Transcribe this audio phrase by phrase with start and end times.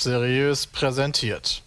[0.00, 1.64] Seriös präsentiert.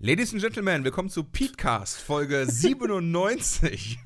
[0.00, 4.00] Ladies and Gentlemen, willkommen zu Petecast, Folge 97.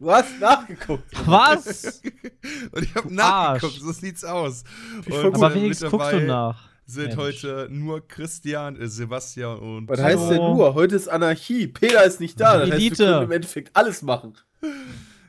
[0.00, 1.04] Du hast nachgeguckt.
[1.24, 2.02] Was?
[2.72, 4.64] Und ich habe nachgeguckt, so sieht's aus.
[5.08, 6.68] Und, Aber wenigstens mit guckst du dabei nach.
[6.86, 7.18] Sind Mensch.
[7.18, 10.74] heute nur Christian, äh, Sebastian und Was heißt denn nur?
[10.74, 11.68] Heute ist Anarchie.
[11.68, 12.54] Peter ist nicht da.
[12.54, 12.96] Das heißt, wir Elite.
[13.04, 14.34] können im Endeffekt alles machen.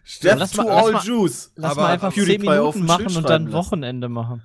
[0.03, 0.23] Stimmt.
[0.33, 1.51] Death Lass to mal- lass all mal- Jews.
[1.55, 3.53] Lass Aber mal einfach PewDiePie 10 auf Minuten machen und dann lassen.
[3.53, 4.41] Wochenende machen.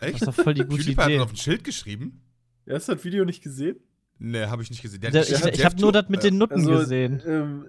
[0.00, 0.14] Echt?
[0.14, 1.16] Das ist doch voll die gute PewDiePie hat Idee.
[1.18, 2.20] das auf ein Schild geschrieben?
[2.68, 3.76] Hast du das Video nicht gesehen?
[4.18, 5.00] Nee, habe ich nicht gesehen.
[5.00, 7.20] Der Der, ich ich habe nur das mit den Nutten Also, gesehen.
[7.26, 7.64] ähm,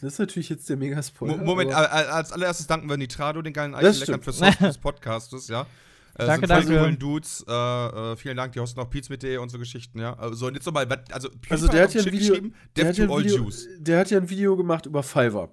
[0.00, 1.36] das ist natürlich jetzt der Megaspoiler.
[1.38, 5.48] Mo- Moment, als allererstes danken wir Nitrado, den geilen Das Eichenleckern für Soft des Podcastes,
[5.48, 5.62] ja.
[6.14, 6.78] Äh, Danke, sind danke.
[6.80, 7.44] coolen Dudes.
[7.48, 10.14] Äh, äh, vielen Dank, die hosten auch Pizza mit dir und so Geschichten, ja.
[10.18, 13.06] Also, und jetzt nochmal, also, Also der hat ja ein Video, geschrieben, der hat ja
[13.06, 15.50] to ein all Video, der hat ja ein Video gemacht über Fiverr.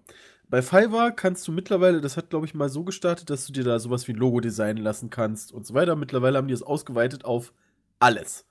[0.48, 3.64] Bei Fiverr kannst du mittlerweile, das hat glaube ich mal so gestartet, dass du dir
[3.64, 5.96] da sowas wie ein Logo designen lassen kannst und so weiter.
[5.96, 7.52] Mittlerweile haben die es ausgeweitet auf
[8.00, 8.46] alles.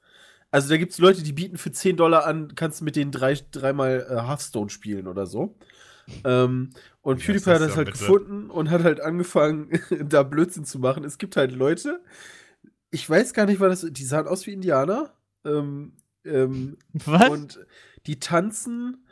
[0.55, 3.11] Also da gibt es Leute, die bieten für 10 Dollar an, kannst du mit denen
[3.11, 5.57] drei, dreimal äh, Hearthstone spielen oder so.
[6.23, 6.71] Ähm,
[7.03, 7.99] und Ja, PewDiePie hat das halt bitte.
[7.99, 11.03] gefunden und hat halt angefangen, da Blödsinn zu machen.
[11.03, 12.01] Es gibt halt Leute,
[12.93, 15.13] ich weiß gar nicht, was das, die sahen aus wie Indianer.
[15.45, 15.95] Ähm,
[16.25, 17.31] ähm, Was?
[17.31, 17.67] und
[18.07, 19.09] die tanzen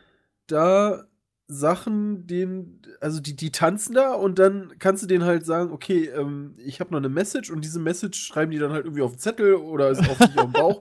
[0.47, 1.09] da
[1.49, 6.05] Sachen, den, also die, die tanzen da und dann kannst du denen halt sagen, okay,
[6.07, 9.13] ähm, ich habe noch eine Message und diese Message schreiben die dann halt irgendwie auf
[9.15, 10.81] den Zettel oder ist auf auf den Bauch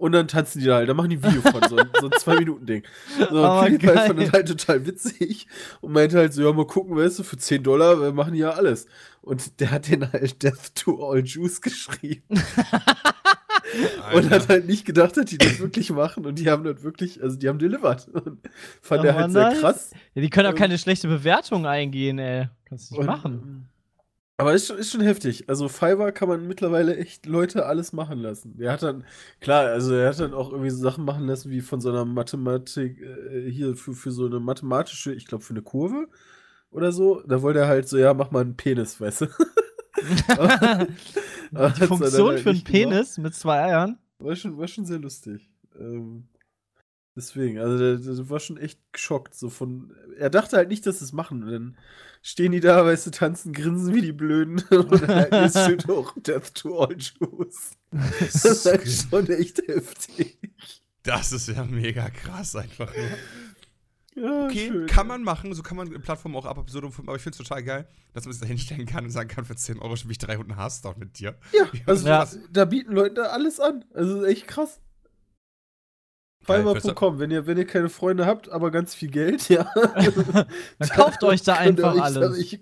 [0.00, 2.06] und dann tanzen die da halt, dann machen die ein Video von, so, ein- so
[2.06, 2.82] ein Zwei-Minuten-Ding.
[3.18, 5.46] So, und Oh, PewDiePie fand das halt total witzig
[5.80, 8.40] und meinte halt so, ja, mal gucken, weißt du, für 10 Dollar wir machen die
[8.40, 8.86] ja alles.
[9.22, 12.22] Und der hat den halt Death to All Jews geschrieben.
[14.14, 16.26] Und hat halt nicht gedacht, dass die das wirklich machen.
[16.26, 18.08] Und die haben das wirklich, also die haben delivered.
[18.08, 18.40] Und
[18.82, 19.90] fand Oh er halt Mann, sehr krass.
[20.14, 22.48] Ja, die können auch keine schlechte Bewertung eingehen, ey.
[22.68, 23.68] Kannst du nicht Und, machen.
[24.40, 25.48] Aber ist schon, ist schon heftig.
[25.48, 28.56] Also Fiverr kann man mittlerweile echt Leute alles machen lassen.
[28.56, 29.04] Der hat dann,
[29.40, 32.04] klar, also er hat dann auch irgendwie so Sachen machen lassen, wie von so einer
[32.04, 36.08] Mathematik, äh, hier für, für so eine mathematische, ich glaube für eine Kurve
[36.70, 37.22] oder so.
[37.26, 39.26] Da wollte er halt so, ja, mach mal einen Penis, weißt du.
[41.50, 42.90] Die Funktion halt für einen nicht gemacht.
[42.90, 43.98] Penis mit zwei Eiern.
[44.18, 45.50] War schon, war schon sehr lustig.
[45.78, 46.28] Ähm,
[47.20, 49.34] deswegen, also der, der war schon echt geschockt.
[49.34, 51.42] So von, er dachte halt nicht, dass sie es machen.
[51.44, 51.76] Und dann
[52.22, 54.58] stehen die da, weißt du, tanzen, grinsen wie die Blöden.
[54.70, 57.72] Und dann ist steht auch Death to all Jews.
[57.90, 60.38] Das ist halt schon echt heftig.
[61.02, 63.04] Das ist ja mega krass einfach nur.
[64.24, 64.86] Ja, Okay, schön.
[64.86, 67.46] kann man machen, so kann man Plattformen auch ab Episode 5, aber ich finde es
[67.48, 70.12] total geil, dass man es da hinstellen kann und sagen kann, für 10 Euro spiele
[70.12, 71.38] ich drei Runden Hearthstone mit dir.
[71.52, 72.28] Ja, also Ja.
[72.52, 73.84] da bieten Leute alles an.
[73.94, 74.80] Also echt krass.
[76.42, 79.70] Fiverr.com, wenn ihr, wenn ihr keine Freunde habt, aber ganz viel Geld, ja.
[80.78, 82.56] Dann kauft euch da einfach euch alles.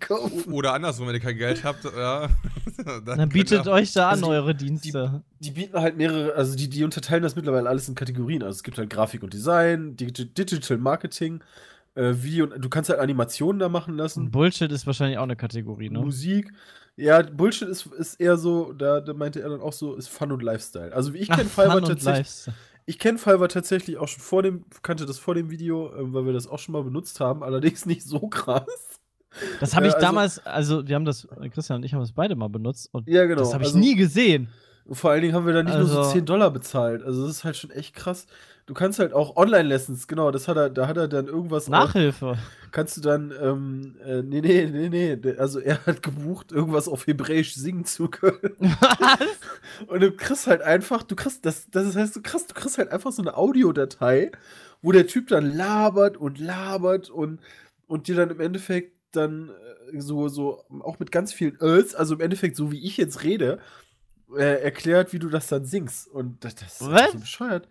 [0.49, 2.29] Oder andersrum, wenn ihr kein Geld habt, ja.
[3.07, 5.23] Dann bietet könnt ihr- euch da an Also die- eure Dienste.
[5.41, 8.43] die bieten halt mehrere, also die, die unterteilen das mittlerweile alles in Kategorien.
[8.43, 11.41] Also es gibt halt Grafik und Design, Digi Digital Marketing,
[11.95, 15.89] äh, Video, du kannst halt Animationen da machen lassen, Bullshit ist wahrscheinlich auch eine Kategorie,
[15.91, 16.01] ne?
[16.01, 16.53] Musik.
[16.97, 20.33] Ja, Bullshit ist, ist eher so, da, da meinte er dann auch so, ist Fun
[20.33, 20.93] und Lifestyle.
[20.93, 22.57] Also wie ich kenne Fiverr Fun und tatsächlich, Lifestyle.
[22.89, 26.25] Ich kenne Fiverr tatsächlich auch schon vor dem, kannte das vor dem Video, äh, weil
[26.25, 28.65] wir das auch schon mal benutzt haben, allerdings nicht so krass.
[29.61, 32.35] Das habe ich also- damals, also wir haben das, Christian und ich haben das beide
[32.35, 33.41] mal benutzt und Ja, genau.
[33.41, 34.49] das habe ich also- nie gesehen.
[34.91, 37.03] Vor allen Dingen haben wir da nicht nur so Also- 10 Dollar bezahlt.
[37.03, 38.27] Also das ist halt schon echt krass.
[38.67, 42.37] Du kannst halt auch Online-Lessons, genau, das hat er, da hat er dann irgendwas Nachhilfe.
[42.71, 47.07] kannst du dann, ähm, äh, nee, nee, nee, nee, also er hat gebucht, irgendwas auf
[47.07, 48.39] Hebräisch singen zu können.
[48.59, 49.87] Was?
[49.87, 52.91] Und du kriegst halt einfach, du kriegst, das, das heißt, du kriegst, du kriegst halt
[52.93, 54.33] einfach so eine Audiodatei,
[54.83, 57.41] wo der Typ dann labert und labert und,
[57.87, 59.49] und dir dann im Endeffekt dann
[59.95, 63.25] äh, so, so, auch mit ganz vielen Öls, also im Endeffekt so wie ich jetzt
[63.25, 63.61] rede,
[64.37, 66.09] äh, erklärt, wie du das dann singst.
[66.09, 67.13] Und das, das ist Was?
[67.13, 67.69] so bescheuert.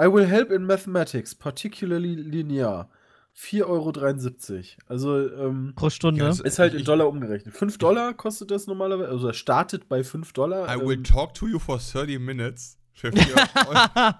[0.00, 2.88] I will help in mathematics, particularly linear.
[3.34, 4.82] 4,73 Euro.
[4.88, 6.24] Also, ähm, Pro Stunde.
[6.24, 7.54] Das- ist halt in Dollar umgerechnet.
[7.54, 10.74] 5 Dollar kostet das normalerweise, also er startet bei 5 Dollar.
[10.74, 12.78] I will ähm, talk to you for 30 minutes.
[12.92, 13.22] Für 4
[13.68, 13.74] Euro.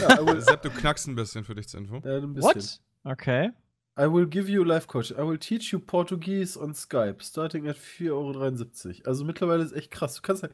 [0.00, 2.02] ja, will, Sepp, du knackst ein bisschen für dich zur Info.
[2.04, 2.54] ja, ein bisschen.
[2.54, 2.80] What?
[3.04, 3.50] Okay.
[3.98, 5.10] I will give you life coach.
[5.12, 9.10] I will teach you Portuguese on Skype, starting at 4,73 Euro.
[9.10, 10.16] Also mittlerweile ist echt krass.
[10.16, 10.46] Du kannst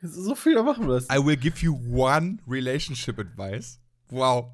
[0.00, 1.08] kannst so viel machen lassen.
[1.10, 3.80] I will give you one relationship advice.
[4.10, 4.52] Wow.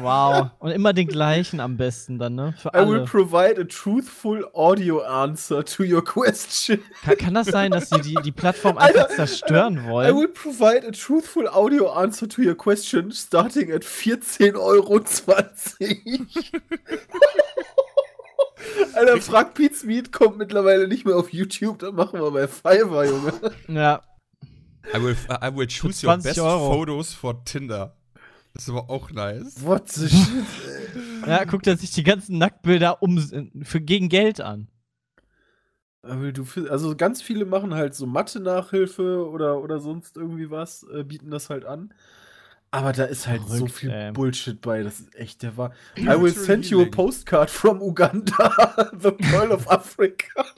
[0.00, 0.50] Wow.
[0.58, 2.54] Und immer den gleichen am besten dann, ne?
[2.58, 6.80] Für I will provide a truthful audio answer to your question.
[7.04, 10.16] Kann, kann das sein, dass sie die, die Plattform einfach Alter, zerstören I wollen?
[10.16, 15.00] will provide a truthful audio answer to your question, starting at 14,20 Euro.
[18.94, 23.04] Alter, frag Pete's Meat kommt mittlerweile nicht mehr auf YouTube, dann machen wir bei Fiverr,
[23.04, 23.32] Junge.
[23.68, 24.02] Ja.
[24.94, 26.72] I will, I will choose your 20 best Euro.
[26.72, 27.96] photos for Tinder.
[28.56, 29.62] Das ist aber auch nice.
[29.62, 30.18] What the shit?
[30.24, 31.02] ey.
[31.26, 33.18] Ja, guckt er sich die ganzen Nacktbilder um
[33.62, 34.68] für gegen Geld an.
[36.02, 41.50] Also ganz viele machen halt so Mathe-Nachhilfe oder, oder sonst irgendwie was, äh, bieten das
[41.50, 41.92] halt an.
[42.70, 44.12] Aber da ist halt so Verrückt, viel ey.
[44.12, 45.72] Bullshit bei, das ist echt der war.
[45.98, 50.44] I will send you a postcard from Uganda, the Pearl of Africa.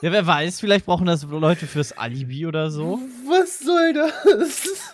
[0.00, 3.00] Ja, wer weiß, vielleicht brauchen das Leute fürs Alibi oder so.
[3.26, 4.92] Was soll das?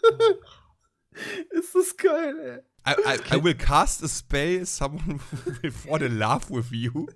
[1.50, 2.60] ist das geil, ey.
[2.86, 5.20] I, I, I will cast a spell someone
[5.60, 7.06] will fall in love with you.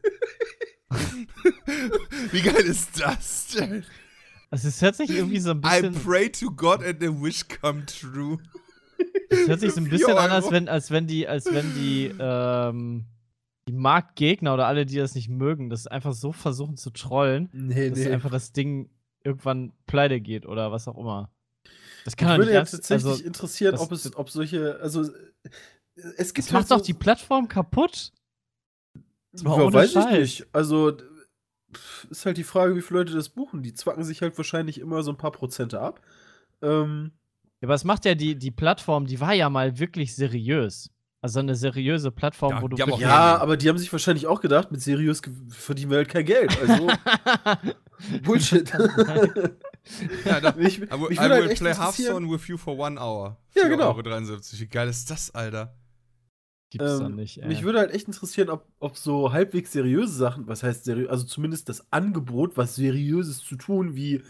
[2.31, 3.85] Wie geil ist das denn?
[4.51, 7.47] Also es hört sich irgendwie so ein I bisschen, pray to God and the wish
[7.49, 8.39] come true.
[9.31, 12.15] es hört sich so ein bisschen an, als wenn, als wenn die, als wenn die,
[12.19, 13.07] ähm,
[13.67, 17.91] die Marktgegner oder alle, die das nicht mögen, das einfach so versuchen zu trollen, Nee,
[17.91, 18.91] dass einfach das Ding
[19.25, 21.34] irgendwann pleite geht oder was auch immer.
[22.05, 24.79] Das kann Mich doch würde ja ernst, tatsächlich also, interessieren, das- ob es, ob solche,
[24.81, 25.03] also
[26.17, 28.12] es gibt das macht halt doch die Plattform kaputt.
[29.43, 30.05] Ja, weiß Scheiß.
[30.12, 30.47] ich nicht.
[30.53, 30.97] Also
[32.11, 33.62] ist halt die Frage, wie viele Leute das buchen.
[33.62, 36.01] Die zwacken sich halt wahrscheinlich immer so ein paar Prozente ab.
[36.62, 37.11] Ähm,
[37.61, 40.91] Ja, aber es macht ja die, die Plattform, die war ja mal wirklich seriös.
[41.21, 44.41] Also eine seriöse Plattform, Ja, wo du wirklich- ja, aber die haben sich wahrscheinlich auch
[44.43, 46.57] gedacht, mit seriös verdienen wir halt kein Geld.
[46.61, 46.87] Also
[48.23, 48.71] Bullshit.
[50.25, 52.79] Ja, da, ich, I will, I würde halt will echt play Hearthstone with you for
[52.79, 53.37] one hour.
[53.55, 53.93] Ja, genau.
[53.93, 54.61] 4,73 Euro.
[54.61, 55.75] Wie geil ist das, Alter?
[56.71, 57.49] Gibt's Ähm, nicht, ey.
[57.49, 61.25] mich würde halt echt interessieren, ob, ob so halbwegs seriöse Sachen, was heißt seriös, also
[61.25, 64.23] zumindest das Angebot, was Seriöses zu tun, wie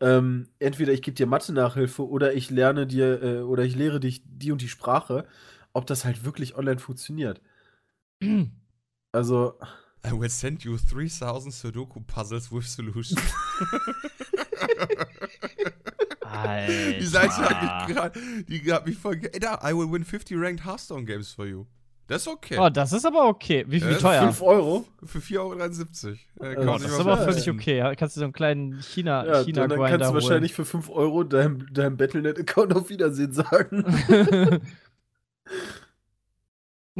[0.00, 4.22] ähm, entweder ich gebe dir Mathe-Nachhilfe oder ich lerne dir äh, oder ich lehre dich
[4.24, 5.26] die und die Sprache,
[5.72, 7.40] ob das halt wirklich online funktioniert.
[9.12, 9.54] Also,
[10.06, 13.20] I will send you 3000 Sudoku puzzles with solutions.
[16.22, 16.92] Alter.
[16.98, 20.04] Die Seite hat mich gerade, die hat mich voll, ge- Ey, da, I will win
[20.04, 21.66] 50 ranked Hearthstone games for you.
[22.06, 22.56] Das ist okay.
[22.58, 23.64] Oh, das ist aber okay.
[23.68, 24.22] Wie, wie Äh, teuer?
[24.22, 24.84] 5 Euro.
[25.04, 25.38] Für 4,73
[26.40, 26.50] Euro.
[26.50, 27.24] Äh, kann man Das ist aber geil.
[27.32, 27.76] völlig okay.
[27.76, 30.14] Ja, kannst du so einen kleinen China, Ja, China dann, kannst du holen.
[30.14, 33.84] wahrscheinlich für 5 Euro deinem, deinem Battlenet-Account auf Wiedersehen sagen.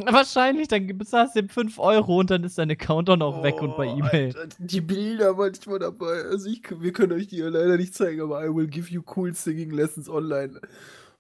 [0.07, 3.61] wahrscheinlich, dann bezahlst du ihm 5 Euro und dann ist dein Account auch noch weg
[3.61, 4.03] und bei Oh.
[4.03, 6.23] Alter, die Bilder manchmal dabei.
[6.31, 9.35] Also ich, wir können euch die leider nicht zeigen, aber I will give you cool
[9.35, 10.61] singing lessons online.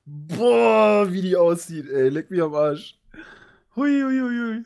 [0.04, 2.08] Boah, wie die aussieht, ey.
[2.08, 2.98] Leck mich am Arsch.
[3.76, 4.64] Hui, hui, hui, hui.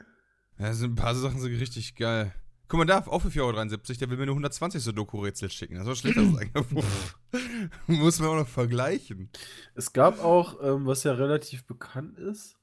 [0.59, 2.33] Ja, sind ein paar Sachen sind richtig geil.
[2.69, 5.77] Guck mal, da, auch für 4,73 Euro, der will mir nur 120 Sudoku-Rätsel schicken.
[5.77, 6.65] Das ist schlecht das.
[7.87, 9.29] Muss man auch noch vergleichen.
[9.75, 12.57] Es gab auch, ähm, was ja relativ bekannt ist.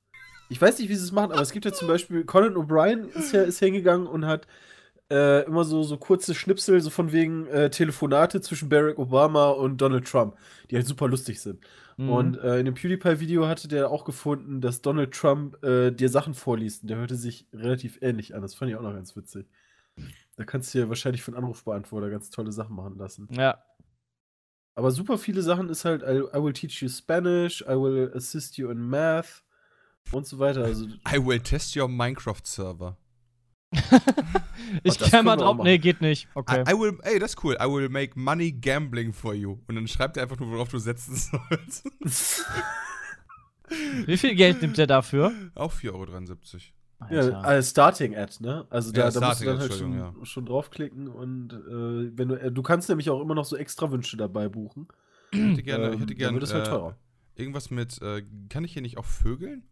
[0.52, 3.08] Ich weiß nicht, wie sie es machen, aber es gibt ja zum Beispiel, Conan O'Brien
[3.18, 4.48] ist ja ist hingegangen und hat
[5.10, 9.80] äh, immer so, so kurze Schnipsel, so von wegen äh, Telefonate zwischen Barack Obama und
[9.80, 10.36] Donald Trump,
[10.70, 11.62] die halt super lustig sind.
[11.96, 12.10] Mhm.
[12.10, 16.34] Und äh, in dem PewDiePie-Video hatte der auch gefunden, dass Donald Trump äh, dir Sachen
[16.34, 16.82] vorliest.
[16.82, 18.42] Und der hörte sich relativ ähnlich an.
[18.42, 19.48] Das fand ich auch noch ganz witzig.
[20.36, 23.30] Da kannst du dir wahrscheinlich einen Anrufbeantworter ganz tolle Sachen machen lassen.
[23.32, 23.58] ja.
[24.74, 28.58] Aber super viele Sachen ist halt, I, I will teach you Spanish, I will assist
[28.58, 29.44] you in math
[30.12, 30.64] und so weiter.
[30.64, 32.98] Also, I will test your Minecraft-Server.
[34.84, 35.58] Ich Oh, kann mal drauf.
[35.64, 36.30] Nee, geht nicht.
[36.34, 36.62] Okay.
[36.66, 37.58] I, I will, ey, das ist cool.
[37.62, 39.58] I will make money gambling for you.
[39.68, 41.16] Und dann schreibt er einfach nur, worauf du setzen
[41.50, 42.46] sollst.
[44.06, 45.34] Wie viel Geld nimmt der dafür?
[45.56, 45.92] auch 4,73
[47.02, 47.14] Euro.
[47.14, 48.66] ja, äh, Starting Ad, ne?
[48.70, 52.18] Also da, Ja, da musst du Starting dann halt schon, Entschuldigung, schon draufklicken und äh,
[52.18, 54.88] wenn du, äh, du kannst nämlich auch immer noch so extra Wünsche dabei buchen.
[55.32, 56.98] Ich hätte gerne, ich Ähm, hätte dann gerne wird es halt äh, teurer.
[57.36, 59.64] irgendwas mit, äh, kann ich hier nicht auch vögeln?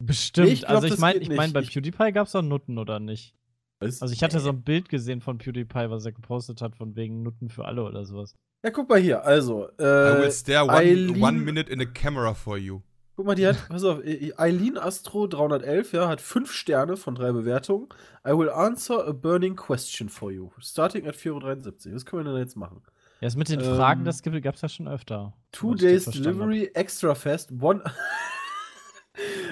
[0.00, 0.46] Bestimmt.
[0.48, 1.54] Nee, ich glaub, also ich meine, ich mein, nicht.
[1.54, 3.34] bei PewDiePie gab es doch Nutten oder nicht?
[3.80, 6.96] Weiß- Also ich hatte so ein Bild gesehen von PewDiePie, was er gepostet hat, von
[6.96, 8.34] wegen Nutten für alle oder sowas.
[8.64, 11.86] Ja, guck mal hier, also, I will äh, stare one, Eileen- one minute in a
[11.86, 12.80] camera for you.
[13.16, 17.14] guck mal, die hat, pass auf, äh, Eileen Astro 311, ja, hat 5 Sterne von
[17.14, 17.88] 3 Bewertungen.
[18.26, 20.50] I will answer a burning question for you.
[20.60, 21.94] Starting at 4,73 Euro.
[21.96, 22.82] Was können wir denn jetzt machen?
[23.20, 25.34] Ja, das mit den Ähm, Fragen, das gab es ja schon öfter.
[25.52, 26.48] Two days verstanden hab.
[26.48, 27.82] delivery, extra fast, one.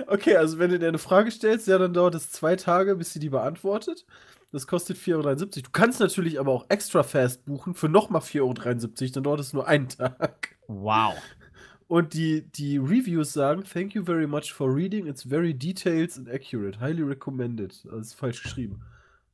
[0.06, 3.12] Okay, also wenn du dir eine Frage stellst, ja, dann dauert es zwei Tage, bis
[3.12, 4.04] sie die beantwortet.
[4.50, 5.34] Das kostet 4,73 Euro.
[5.34, 9.52] Du kannst natürlich aber auch extra fast buchen für nochmal 4,73 Euro, dann dauert es
[9.52, 10.56] nur einen Tag.
[10.68, 11.14] Wow.
[11.87, 16.28] Und die, die Reviews sagen, thank you very much for reading, it's very detailed and
[16.28, 17.82] accurate, highly recommended.
[17.84, 18.82] Das ist falsch geschrieben.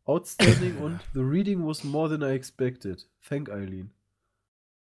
[0.05, 3.09] Outstanding und the reading was more than I expected.
[3.29, 3.91] Thank Eileen.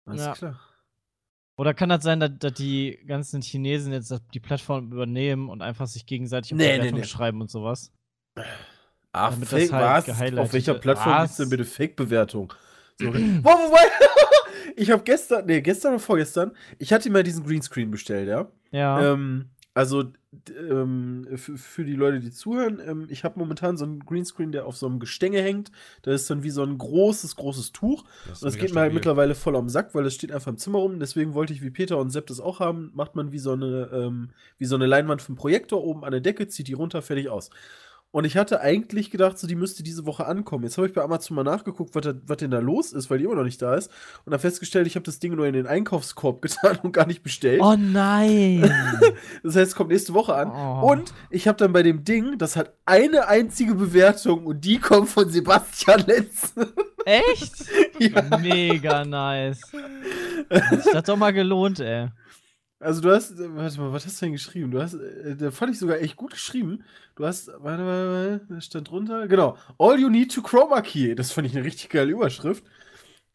[0.04, 0.32] Alles Ja.
[0.34, 0.60] klar.
[1.56, 5.86] Oder kann das sein, dass, dass die ganzen Chinesen jetzt die Plattform übernehmen und einfach
[5.86, 7.06] sich gegenseitig um Nee, nee, Bewertungen nee.
[7.06, 7.92] schreiben und sowas?
[9.12, 10.38] Ach, Damit Fake, halt was?
[10.38, 10.74] Auf welcher.
[10.74, 12.52] Plattform gibt es denn bitte Fake-Bewertung?
[12.98, 13.12] So,
[14.76, 18.46] ich habe gestern, nee, gestern oder vorgestern, ich hatte mir diesen Greenscreen bestellt, ja.
[18.70, 19.12] Ja.
[19.12, 20.04] Ähm, also
[20.58, 24.74] ähm, für, die Leute, die zuhören, ähm, ich habe momentan so einen Greenscreen, der auf
[24.74, 25.70] so einem Gestänge hängt.
[26.00, 28.04] Da ist dann wie so ein großes, großes Tuch.
[28.26, 30.56] Das, Und das geht mir halt mittlerweile voll am Sack, weil das steht einfach im
[30.56, 30.98] Zimmer rum.
[30.98, 33.90] Deswegen wollte ich, wie Peter und Sepp das auch haben, macht man wie so eine,
[33.92, 37.28] ähm, wie so eine Leinwand einen Projektor oben an der Decke, zieht die runter, fertig
[37.28, 37.50] aus.
[38.12, 40.64] Und ich hatte eigentlich gedacht, so die müsste diese Woche ankommen.
[40.64, 43.18] Jetzt habe ich bei Amazon mal nachgeguckt, was, da, was denn da los ist, weil
[43.18, 43.90] die immer noch nicht da ist.
[44.24, 47.22] Und dann festgestellt, ich habe das Ding nur in den Einkaufskorb getan und gar nicht
[47.22, 47.60] bestellt.
[47.62, 48.72] oh nein.
[49.42, 50.50] Das heißt, es kommt nächste Woche an.
[50.50, 50.92] Oh.
[50.92, 55.08] Und ich habe dann bei dem Ding, das hat eine einzige Bewertung und die kommt
[55.08, 56.54] von Sebastian Lenz.
[57.04, 57.54] Echt?
[57.98, 58.38] ja.
[58.38, 59.60] Mega nice.
[60.48, 62.08] Das hat doch mal gelohnt, ey.
[62.86, 64.70] Also du hast, äh, warte mal, was hast du denn geschrieben?
[64.70, 66.84] Du hast, äh, da fand ich sogar echt gut geschrieben.
[67.16, 71.16] Du hast, warte, warte, warte, da stand drunter, genau, All You Need to Chroma Key.
[71.16, 72.64] Das fand ich eine richtig geile Überschrift.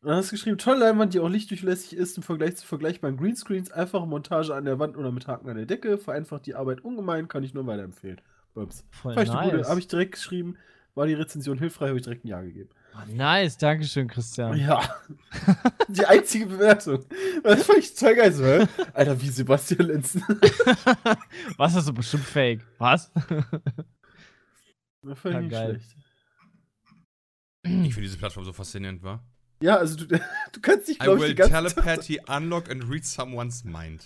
[0.01, 3.71] Dann hast du geschrieben, tolle Leinwand, die auch lichtdurchlässig ist im Vergleich zu vergleichbaren Greenscreens,
[3.71, 7.27] einfache Montage an der Wand oder mit Haken an der Decke, vereinfacht die Arbeit ungemein,
[7.27, 8.21] kann ich nur weiterempfehlen.
[8.53, 8.85] Bums.
[8.89, 9.67] Voll gute, nice.
[9.67, 10.55] habe ich direkt geschrieben,
[10.95, 12.69] war die Rezension hilfreich, habe ich direkt ein Ja gegeben.
[12.93, 14.57] Oh, nice, Dankeschön, Christian.
[14.57, 14.81] Ja.
[15.87, 17.05] die einzige Bewertung.
[17.43, 18.67] Das fand ich total geil so, hä?
[18.93, 20.15] Alter, wie Sebastian Lenz.
[21.57, 22.61] Was ist so bestimmt fake?
[22.77, 23.11] Was?
[25.03, 25.69] Das fand Ja, ich nicht geil.
[25.79, 25.95] schlecht.
[27.63, 29.23] Ich finde diese Plattform so faszinierend, wa?
[29.61, 30.05] Ja, also du,
[30.51, 34.03] du kannst dich, I glaube ich, will die ganze telepathy unlock and read someone's mind.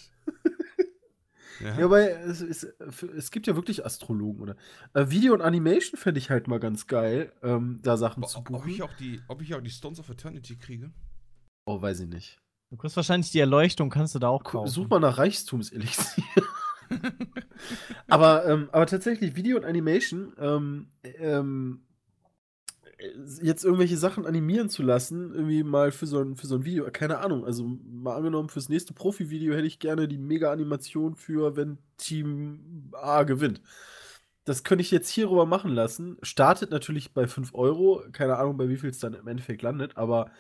[1.59, 1.79] Ja.
[1.79, 4.55] Ja, aber es, es, es gibt ja wirklich Astrologen, oder?
[4.93, 8.39] Äh, Video und Animation fände ich halt mal ganz geil, ähm, da Sachen Bo- zu
[8.39, 8.69] ob, buchen.
[8.69, 10.91] ich auch die, ob ich auch die Stones of Eternity kriege?
[11.67, 12.39] oh, weiß ich nicht.
[12.71, 14.69] Du kriegst wahrscheinlich die Erleuchtung, kannst du da auch kaufen.
[14.69, 16.23] Such mal nach Reichtumselixier.
[18.07, 21.84] aber, ähm, aber tatsächlich, Video und Animation, ähm, ähm, äh,
[23.41, 26.89] jetzt irgendwelche Sachen animieren zu lassen, irgendwie mal für so ein, für so ein Video,
[26.91, 31.77] keine Ahnung, also mal angenommen, fürs nächste Profi-Video hätte ich gerne die Mega-Animation für, wenn
[31.97, 33.61] Team A gewinnt.
[34.45, 36.17] Das könnte ich jetzt hierüber machen lassen.
[36.21, 39.97] Startet natürlich bei 5 Euro, keine Ahnung, bei wie viel es dann im Endeffekt landet,
[39.97, 40.31] aber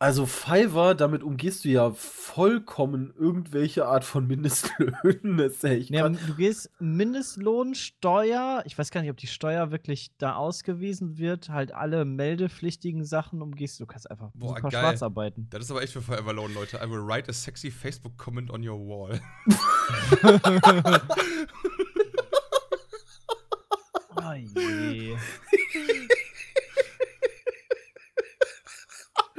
[0.00, 5.36] also Fiverr, damit umgehst du ja vollkommen irgendwelche Art von Mindestlöhnen.
[5.38, 9.26] Das ist ja echt Ja, du gehst Mindestlohn, Steuer, ich weiß gar nicht, ob die
[9.26, 13.80] Steuer wirklich da ausgewiesen wird, halt alle meldepflichtigen Sachen umgehst.
[13.80, 14.80] Du kannst einfach Boah, super geil.
[14.82, 15.48] schwarz arbeiten.
[15.50, 16.76] Das ist aber echt für Forever Alone, Leute.
[16.76, 19.20] I will write a sexy Facebook comment on your wall.
[24.20, 25.16] Oh je.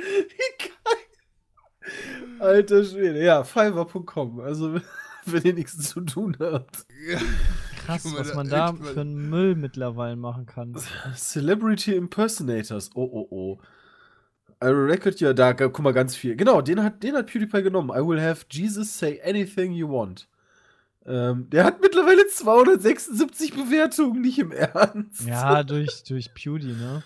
[0.10, 2.39] Wie geil.
[2.39, 3.24] Alter Schwede.
[3.24, 4.39] Ja, Fiverr.com.
[4.39, 4.80] Also,
[5.25, 6.86] wenn ihr nichts zu tun habt.
[7.86, 10.75] Krass, was man da für einen Müll mittlerweile machen kann.
[11.16, 12.92] Celebrity Impersonators.
[12.96, 13.60] Oh, oh, oh.
[14.62, 16.36] I will record ja, da, guck mal, ganz viel.
[16.36, 17.92] Genau, den hat, den hat PewDiePie genommen.
[17.92, 20.28] I will have Jesus say anything you want.
[21.06, 25.25] Ähm, der hat mittlerweile 276 Bewertungen, nicht im Ernst.
[25.25, 27.04] Ja, durch, durch Pewdie, ne?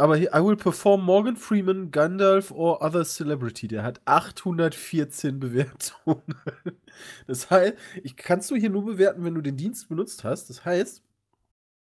[0.00, 3.68] Aber hier, I will perform Morgan Freeman, Gandalf or other celebrity.
[3.68, 6.22] Der hat 814 Bewertungen.
[7.26, 10.50] Das heißt, ich kannst du hier nur bewerten, wenn du den Dienst benutzt hast.
[10.50, 11.02] Das heißt,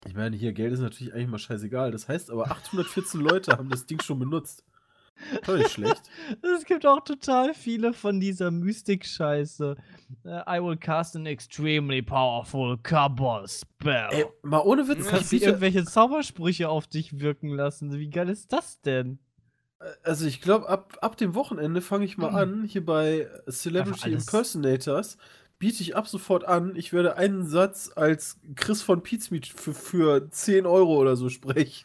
[0.07, 1.91] ich meine, hier Geld ist natürlich eigentlich mal scheißegal.
[1.93, 4.65] Das heißt aber, 814 Leute haben das Ding schon benutzt.
[5.45, 6.03] Toll, nicht schlecht.
[6.59, 9.77] Es gibt auch total viele von dieser Mystik-Scheiße.
[10.25, 14.09] Äh, I will cast an extremely powerful Cabal spell.
[14.11, 17.93] Ey, mal ohne Witz, du ich kannst biete- irgendwelche Zaubersprüche auf dich wirken lassen.
[17.99, 19.19] Wie geil ist das denn?
[20.03, 25.19] Also ich glaube, ab, ab dem Wochenende fange ich mal an, hier bei Celebrity Impersonators
[25.61, 30.31] biete ich ab sofort an, ich werde einen Satz als Chris von Pizmeet für, für
[30.31, 31.85] 10 Euro oder so sprechen.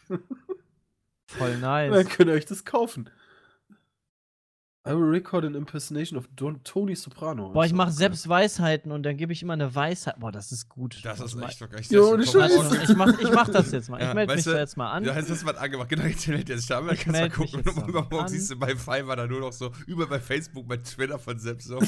[1.26, 2.08] Voll Dann nice.
[2.08, 3.10] könnt ihr euch das kaufen.
[4.86, 7.48] I will record an impersonation of Don Tony Soprano.
[7.48, 10.20] Boah, ich mache selbst Weisheiten und dann gebe ich immer eine Weisheit.
[10.20, 11.02] Boah, das ist gut.
[11.02, 11.90] Das ist Warte echt doch echt.
[11.90, 12.52] Ja, das ist voll Scheiß.
[12.58, 12.96] ordentlich.
[12.96, 13.08] mal.
[13.08, 13.96] Ich mach, ich mach das jetzt mal.
[13.98, 15.04] Ich Ja, melde mich du, da jetzt mal an.
[15.04, 15.88] Da hast du das mal angemacht.
[15.88, 16.90] Genau, jetzt hält er sich da an.
[16.92, 17.60] Ich kannst du mal gucken.
[17.60, 18.28] Und mal übermorgen an.
[18.28, 21.68] siehst du bei Fiverr dann nur noch so, über bei Facebook, bei Twitter von selbst
[21.68, 21.78] so.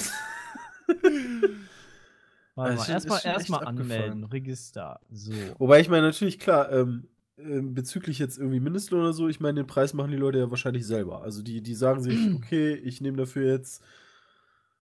[2.54, 3.66] Warte mal, erstmal echt abgefahren.
[3.66, 4.24] anmelden.
[4.24, 5.00] Register.
[5.10, 5.32] So.
[5.58, 9.60] Wobei ich meine, natürlich, klar, ähm, ähm, bezüglich jetzt irgendwie Mindestlohn oder so, ich meine,
[9.62, 11.22] den Preis machen die Leute ja wahrscheinlich selber.
[11.22, 13.82] Also die, die sagen sich, okay, ich nehme dafür jetzt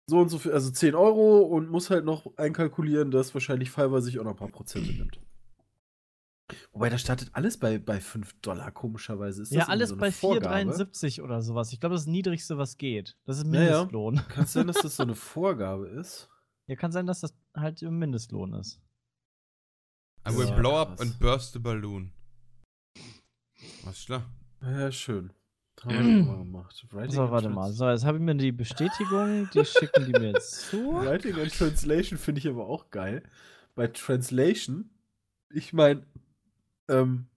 [0.07, 4.01] so und so viel, also 10 Euro und muss halt noch einkalkulieren, dass wahrscheinlich Fiverr
[4.01, 5.19] sich auch noch ein paar Prozente nimmt.
[6.71, 9.43] Wobei, da startet alles bei, bei 5 Dollar, komischerweise.
[9.43, 10.71] Ist das Ja, alles so bei Vorgabe?
[10.71, 11.71] 4,73 oder sowas.
[11.73, 13.15] Ich glaube, das ist das Niedrigste, was geht.
[13.25, 13.69] Das ist Ja, ja.
[13.81, 14.15] Mindestlohn.
[14.15, 16.29] Ja, Kann es sein, dass das so eine Vorgabe ist?
[16.77, 18.79] kann sein, dass das halt im Mindestlohn ist.
[20.27, 22.11] I will Ja, blow up and burst the balloon.
[23.83, 24.24] Was klar.
[24.62, 25.31] Ja, schön.
[25.83, 26.86] Haben wir das mal gemacht.
[26.91, 27.71] Writing So, warte mal.
[27.71, 30.93] So, jetzt habe ich mir die Bestätigung, die schicken die mir jetzt zu.
[30.93, 33.24] Writing and Translation finde ich aber auch geil.
[33.75, 34.89] Bei Translation,
[35.50, 36.05] ich meine,
[36.89, 37.27] ähm,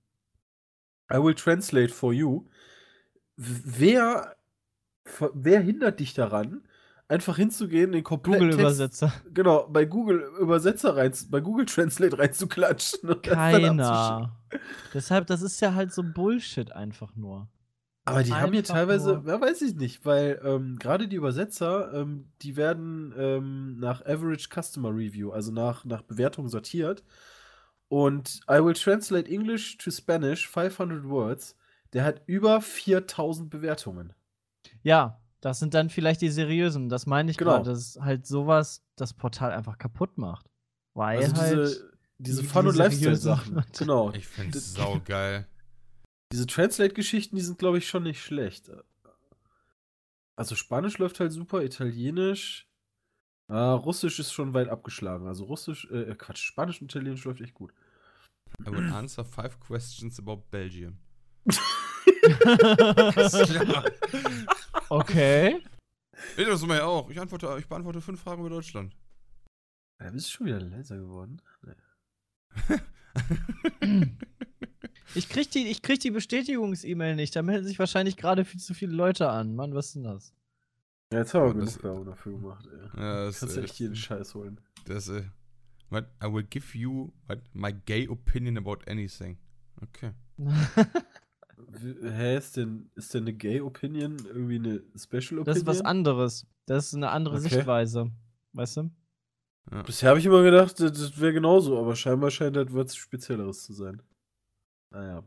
[1.13, 2.47] I will translate for you.
[3.37, 4.37] Wer,
[5.35, 6.63] wer hindert dich daran,
[7.07, 9.13] einfach hinzugehen, den kompletten Text, Google-Übersetzer.
[9.33, 13.09] genau, bei Google Übersetzer rein, bei Google Translate reinzuklatschen?
[13.09, 13.79] und das dann abzuschicken?
[13.79, 14.42] Keiner.
[14.95, 17.49] Deshalb, das ist ja halt so Bullshit einfach nur.
[18.05, 21.93] Aber die haben hier teilweise, nur- ja, weiß ich nicht, weil ähm, gerade die Übersetzer,
[21.95, 27.05] ähm, die werden ähm, nach Average Customer Review, also nach, nach Bewertung sortiert.
[27.89, 31.55] Und I will translate English to Spanish 500 words.
[31.93, 34.15] Der hat über 4000 Bewertungen.
[34.83, 36.89] Ja, das sind dann vielleicht die seriösen.
[36.89, 37.53] Das meine ich Genau.
[37.59, 40.47] gerade, dass halt sowas das Portal einfach kaputt macht.
[40.95, 41.85] Weil Also halt.
[42.23, 43.64] Diese, diese die- Fun- und Lifestyle-Sachen.
[43.79, 44.12] Genau.
[44.12, 45.47] Ich finde Das- es saugeil.
[46.33, 48.71] Diese Translate-Geschichten, die sind, glaube ich, schon nicht schlecht.
[50.35, 52.67] Also Spanisch läuft halt super, Italienisch.
[53.49, 55.26] Ah, Russisch ist schon weit abgeschlagen.
[55.26, 57.75] Also Russisch, äh, Quatsch, Spanisch und Italienisch läuft echt gut.
[58.67, 60.97] I will answer five questions about Belgium.
[64.88, 65.62] okay.
[66.37, 67.11] Ich das immer ja auch.
[67.11, 68.95] Ich, antworte, ich beantworte fünf Fragen über Deutschland.
[70.00, 71.43] Ja, bist du schon wieder leiser geworden?
[75.15, 77.37] Ich krieg die, ich krieg die Bestätigungs-E-Mail nicht.
[77.37, 79.55] Da melden sich wahrscheinlich gerade viel zu viele Leute an.
[79.55, 80.33] Mann, was ist denn das?
[81.13, 83.01] Ja, jetzt haben wir genug das- Werbung dafür gemacht, ey.
[83.01, 84.59] Ja, das, Kannst du echt jeden Scheiß holen.
[84.87, 85.25] Das, äh,
[85.91, 89.37] what, I will give you what, my gay opinion about anything.
[89.83, 90.13] Okay.
[92.03, 95.45] Hä, ist denn, ist denn eine Gay-Opinion irgendwie eine Special Opinion?
[95.45, 96.47] Das ist was anderes.
[96.67, 97.49] Das ist eine andere Okay.
[97.51, 98.11] Sichtweise.
[98.55, 98.91] Weißt du?
[99.70, 99.83] Ja.
[99.83, 103.72] Bisher habe ich immer gedacht, das, wäre genauso, aber scheinbar scheint das was Spezielleres zu
[103.72, 104.03] sein.
[104.90, 105.22] Naja.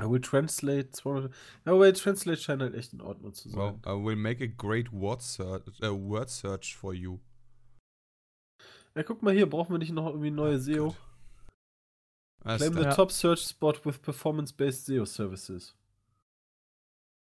[0.00, 1.32] I will translate 200.
[1.66, 3.82] Ja, Translate scheint halt echt in Ordnung zu Well, sein.
[3.84, 7.18] I will make a great word search, uh, word search for you.
[8.94, 10.96] Ja, guck mal hier, brauchen wir nicht noch irgendwie neue SEO?
[12.42, 12.82] Alles Claim the.
[12.84, 12.94] Ja.
[12.94, 15.76] top search spot with performance-based SEO services.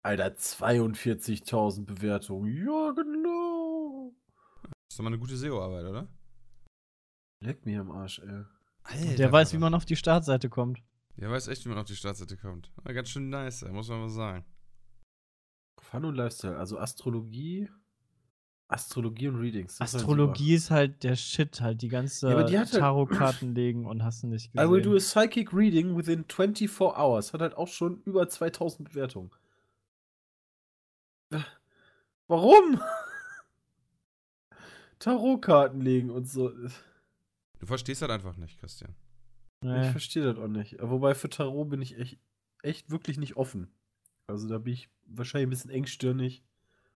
[0.03, 2.67] Alter, 42.000 Bewertungen.
[2.67, 3.54] Ja, genau.
[4.95, 6.07] Ist doch mal eine gute SEO-Arbeit, oder?
[7.41, 8.45] Leck mir am Arsch, ey.
[8.85, 10.85] Alter, Der weiß, wie man auf die Startseite kommt.
[11.17, 12.71] Der weiß echt, wie man auf die Startseite kommt.
[12.77, 14.45] Aber ganz schön nice, ey, muss man mal sagen.
[15.81, 17.69] Fun und Lifestyle, also Astrologie.
[18.69, 19.79] Astrologie und Readings.
[19.79, 22.71] das ist halt Astrologie ist halt der Shit, halt die ganze Ja, aber die hat
[22.73, 24.55] halt- Tarotkarten legen und hast du nicht super.
[24.63, 24.73] I gesehen.
[24.73, 27.33] will do a psychic reading within 24 hours.
[27.33, 29.33] Hat halt auch schon über 2000 Bewertungen.
[32.29, 32.81] Warum?
[35.05, 36.51] Tarotkarten legen und so.
[37.59, 38.95] Du verstehst halt einfach nicht, Christian.
[39.63, 39.91] Ich nee.
[39.91, 40.77] verstehe das auch nicht.
[40.81, 42.19] Wobei für Tarot bin ich echt,
[42.63, 43.69] echt wirklich nicht offen.
[44.27, 46.43] Also da bin ich wahrscheinlich ein bisschen engstirnig,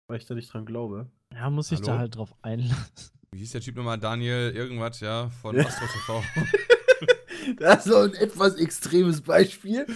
[0.07, 1.11] weil ich da nicht dran glaube.
[1.35, 1.99] Ja, muss ich da Hallo?
[1.99, 3.11] halt drauf einlassen.
[3.31, 3.99] Wie hieß der Typ nochmal?
[3.99, 5.67] Daniel irgendwas, ja, von Ja.
[5.67, 6.25] Astro TV.
[7.57, 9.87] Das ist so ein etwas extremes Beispiel.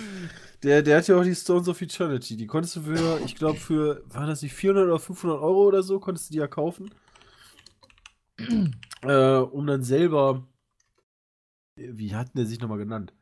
[0.62, 2.34] Der, der hat ja auch die Stones of Eternity.
[2.34, 5.82] Die konntest du für, ich glaube, für, war das nicht 400 oder 500 Euro oder
[5.82, 6.88] so, konntest du die ja kaufen.
[9.02, 10.46] äh, um dann selber.
[11.76, 13.14] Wie hat der sich nochmal genannt?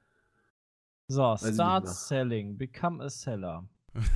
[1.08, 3.68] So, nicht start selling, become a seller.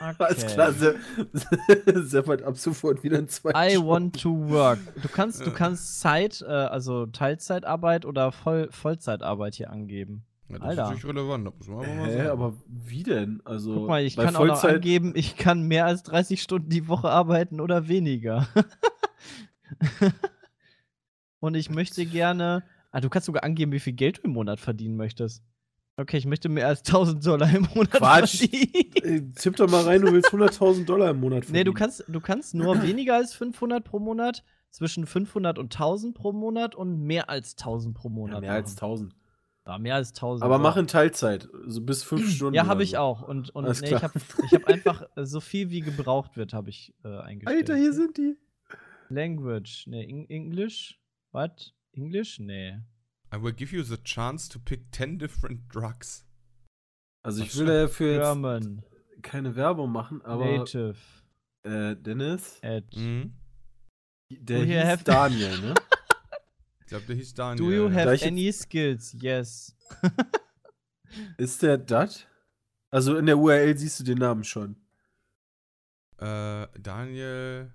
[0.00, 0.24] Okay.
[0.24, 3.50] Alles klar, Sepp, hat ab sofort wieder ein zwei.
[3.50, 4.78] I want to work.
[5.02, 10.24] Du kannst, du kannst Zeit, äh, also Teilzeitarbeit oder Voll Vollzeitarbeit hier angeben.
[10.50, 10.82] Ja, das Alter.
[10.84, 12.28] ist natürlich relevant, das muss man aber mal Hä, sagen.
[12.30, 13.42] aber wie denn?
[13.44, 16.40] Also, Guck mal, ich bei kann auch noch Vollzeit- angeben, ich kann mehr als 30
[16.42, 18.48] Stunden die Woche arbeiten oder weniger.
[21.40, 22.64] Und ich möchte gerne.
[22.90, 25.42] Ah, du kannst sogar angeben, wie viel Geld du im Monat verdienen möchtest.
[25.96, 28.38] Okay, ich möchte mehr als 1000 Dollar im Monat Quatsch.
[28.38, 28.92] verdienen.
[29.28, 31.58] Äh, Tipp doch mal rein, du willst 100.000 Dollar im Monat verdienen.
[31.60, 36.14] Nee, du kannst, du kannst nur weniger als 500 pro Monat, zwischen 500 und 1000
[36.14, 38.36] pro Monat und mehr als 1000 pro Monat.
[38.36, 38.84] ja, mehr als machen.
[38.84, 39.14] 1000.
[39.68, 40.42] Ja, mehr als 1000.
[40.42, 42.54] Aber mach in Teilzeit, so bis fünf Stunden.
[42.54, 42.96] Ja, habe ich so.
[42.98, 43.20] auch.
[43.22, 46.70] Und, und Alles nee, ich habe ich hab einfach so viel wie gebraucht wird, habe
[46.70, 47.68] ich äh, eingestellt.
[47.68, 48.36] Alter, hier sind die.
[49.10, 49.84] Language.
[49.86, 50.98] Nee, Eng English?
[51.32, 51.74] What?
[51.92, 52.38] English?
[52.40, 52.78] Nee.
[53.34, 56.24] I will give you the chance to pick 10 different drugs.
[57.22, 58.82] Also ich will dafür jetzt German.
[59.20, 60.96] keine Werbung machen, aber Native.
[61.64, 62.96] äh, Dennis, At.
[62.96, 63.34] Mhm.
[64.30, 65.74] der hieß Daniel, ne?
[66.88, 67.66] Ich glaube, der hieß Daniel.
[67.66, 69.14] Do you have any skills?
[69.20, 69.76] Yes.
[71.36, 72.26] Ist der dat?
[72.90, 74.76] Also in der URL siehst du den Namen schon.
[76.16, 77.70] Äh, Daniel,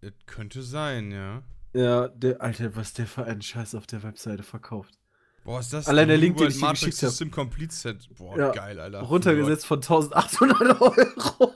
[0.00, 1.44] es könnte sein, ja.
[1.74, 4.98] Ja, der, Alter, was der für einen Scheiß auf der Webseite verkauft.
[5.44, 7.10] Boah, ist das Allein der Link, den ich dir geschickt hab.
[7.10, 8.08] System Complete Set.
[8.18, 8.50] Boah, Ja.
[8.50, 8.98] geil, Alter.
[9.02, 11.54] Runtergesetzt von 1800 Euro.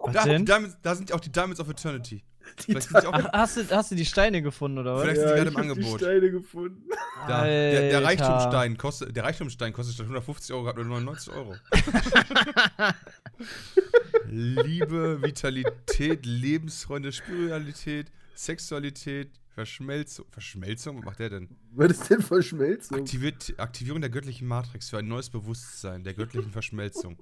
[0.00, 0.44] Was Da, denn?
[0.44, 2.24] Diamonds, da sind auch die Diamonds of Eternity.
[2.94, 5.02] Ach, hast, du, hast du die Steine gefunden, oder was?
[5.02, 6.00] Vielleicht sind die gerade ich im Angebot.
[6.00, 6.82] Die Steine gefunden.
[7.28, 7.44] da.
[7.44, 8.04] Der, der.
[8.04, 11.54] Reichtumstein kostet, der Reichtumstein kostet statt 150 Euro gerade nur 99 Euro.
[14.28, 20.26] Liebe, Vitalität, Lebensfreunde, Spiritualität, Sexualität, Verschmelzung.
[20.28, 20.98] Verschmelzung?
[20.98, 21.56] Was macht der denn?
[21.72, 22.98] Was ist denn Verschmelzung?
[22.98, 27.16] Aktiviert, Aktivierung der göttlichen Matrix für ein neues Bewusstsein der göttlichen Verschmelzung.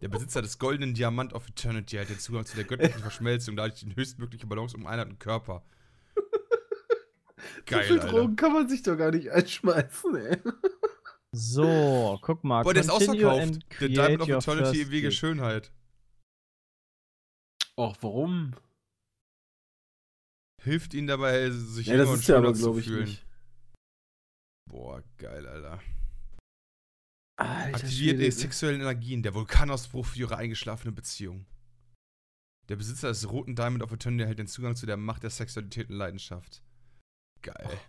[0.00, 3.80] Der Besitzer des goldenen Diamant of Eternity hat den Zugang zu der göttlichen Verschmelzung, dadurch
[3.80, 5.64] die höchstmögliche Balance um einen Körper.
[7.66, 8.12] Geil, viel Alter.
[8.12, 10.38] Drogen kann man sich doch gar nicht einschmeißen, ey.
[11.32, 12.62] So, guck mal.
[12.62, 13.58] Boah, der ist ausverkauft.
[13.80, 15.18] Der Diamond of Eternity first im Wege gig.
[15.18, 15.72] Schönheit.
[17.76, 18.54] Och, warum?
[20.62, 23.04] Hilft ihnen dabei, sich Ja, das ist ja aber, glaube ich, fühlen.
[23.04, 23.26] nicht.
[24.68, 25.80] Boah, geil, Alter.
[27.38, 31.46] Alter, Aktiviert die sexuellen Energien, der Vulkanausbruch für ihre eingeschlafene Beziehung.
[32.68, 35.88] Der Besitzer des roten Diamond of Eternity erhält den Zugang zu der Macht der Sexualität
[35.88, 36.62] und Leidenschaft.
[37.42, 37.80] Geil.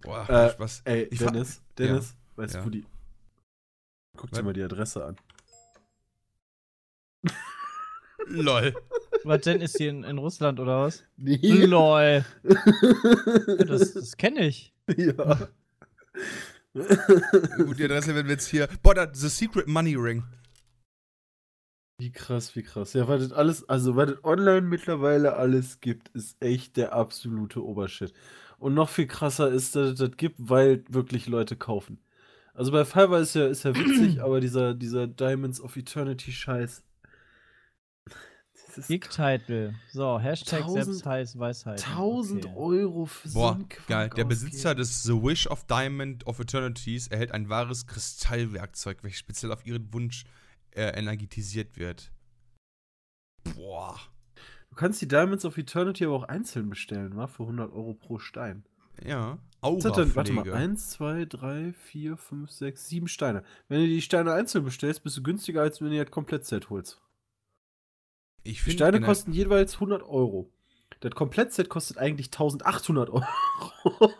[0.00, 0.80] Boah, Äh, was?
[0.86, 2.60] Ey, Ich Dennis, Dennis, weißt Ja.
[2.60, 2.86] du, wo die.
[4.16, 5.16] Guck dir mal die Adresse an.
[8.28, 8.74] LOL.
[9.26, 9.60] Was denn?
[9.60, 11.02] Ist die in, in Russland oder was?
[11.16, 11.38] Nee.
[11.64, 12.24] Lol.
[12.44, 14.72] Ja, Das, das kenne ich.
[14.96, 15.48] ja.
[16.72, 18.68] Gut, die Adresse werden wir jetzt hier.
[18.84, 20.22] Boah, da, The Secret Money Ring.
[21.98, 22.92] Wie krass, wie krass.
[22.92, 27.64] Ja, weil das alles, also weil das online mittlerweile alles gibt, ist echt der absolute
[27.64, 28.12] Obershit.
[28.58, 31.98] Und noch viel krasser ist, dass es das gibt, weil wirklich Leute kaufen.
[32.54, 36.84] Also bei Fiverr ist ja, ist ja witzig, aber dieser, dieser Diamonds of Eternity Scheiß.
[38.76, 39.74] Das ist Gig-Title.
[39.90, 41.82] So, Hashtag 1000 Selbstheiß Weisheit.
[41.88, 42.54] 1000 Okay.
[42.56, 44.10] Euro für so Boah, Quark geil.
[44.10, 44.28] Der ausgeben.
[44.28, 49.64] Besitzer des The Wish of Diamond of Eternities erhält ein wahres Kristallwerkzeug, welches speziell auf
[49.64, 50.24] ihren Wunsch
[50.72, 52.12] äh, energetisiert wird.
[53.54, 53.98] Boah.
[54.68, 57.26] Du kannst die Diamonds of Eternity aber auch einzeln bestellen, wa?
[57.26, 58.64] Für 100 Euro pro Stein.
[59.02, 59.38] Ja.
[59.62, 60.56] Was hat denn, warte mal, Aura-Pflege.
[60.56, 63.42] 1, 2, 3, 4, 5, 6, 7 Steine.
[63.68, 67.00] Wenn du die Steine einzeln bestellst, bist du günstiger, als wenn du das Komplettset holst.
[68.46, 70.50] Ich Die finde Steine kosten jeweils 100 Euro.
[71.00, 73.24] Das Komplettset kostet eigentlich 1800 Euro.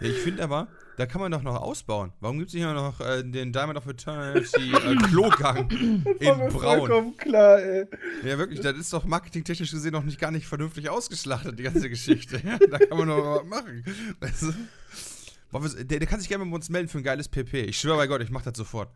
[0.00, 2.12] Ja, ich finde aber, da kann man doch noch ausbauen.
[2.20, 6.50] Warum gibt es nicht noch äh, den Diamond of Eternity äh, Klogang in Braun?
[6.50, 7.84] Vollkommen klar, ey.
[8.22, 11.88] Ja, wirklich, das ist doch marketingtechnisch gesehen noch nicht gar nicht vernünftig ausgeschlachtet, die ganze
[11.90, 12.40] Geschichte.
[12.44, 13.84] Ja, da kann man noch was machen.
[14.20, 14.52] Weißt du?
[15.50, 17.62] Boah, der, der kann sich gerne bei uns melden für ein geiles PP.
[17.62, 18.90] Ich schwöre bei Gott, ich mach das sofort.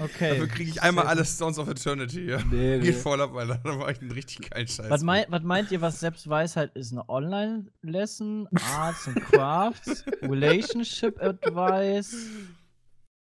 [0.00, 0.30] Okay.
[0.30, 2.26] Dafür kriege ich einmal Sehr alle Stones of Eternity.
[2.26, 2.38] Ja.
[2.50, 2.80] Nee, nee.
[2.80, 3.60] Geht voll ab, Alter.
[3.64, 4.90] Da war ich einen richtig geilen Scheiß.
[4.90, 6.92] Was, mein, was meint ihr, was Selbstweisheit ist?
[6.92, 12.14] Eine Online-Lesson, Arts and Crafts, Relationship Advice,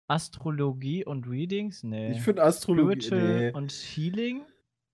[0.08, 1.82] Astrologie und Readings?
[1.82, 2.12] Nee.
[2.12, 3.00] Ich finde Astrologie.
[3.00, 3.50] Spiritual Nee.
[3.52, 4.42] und Healing?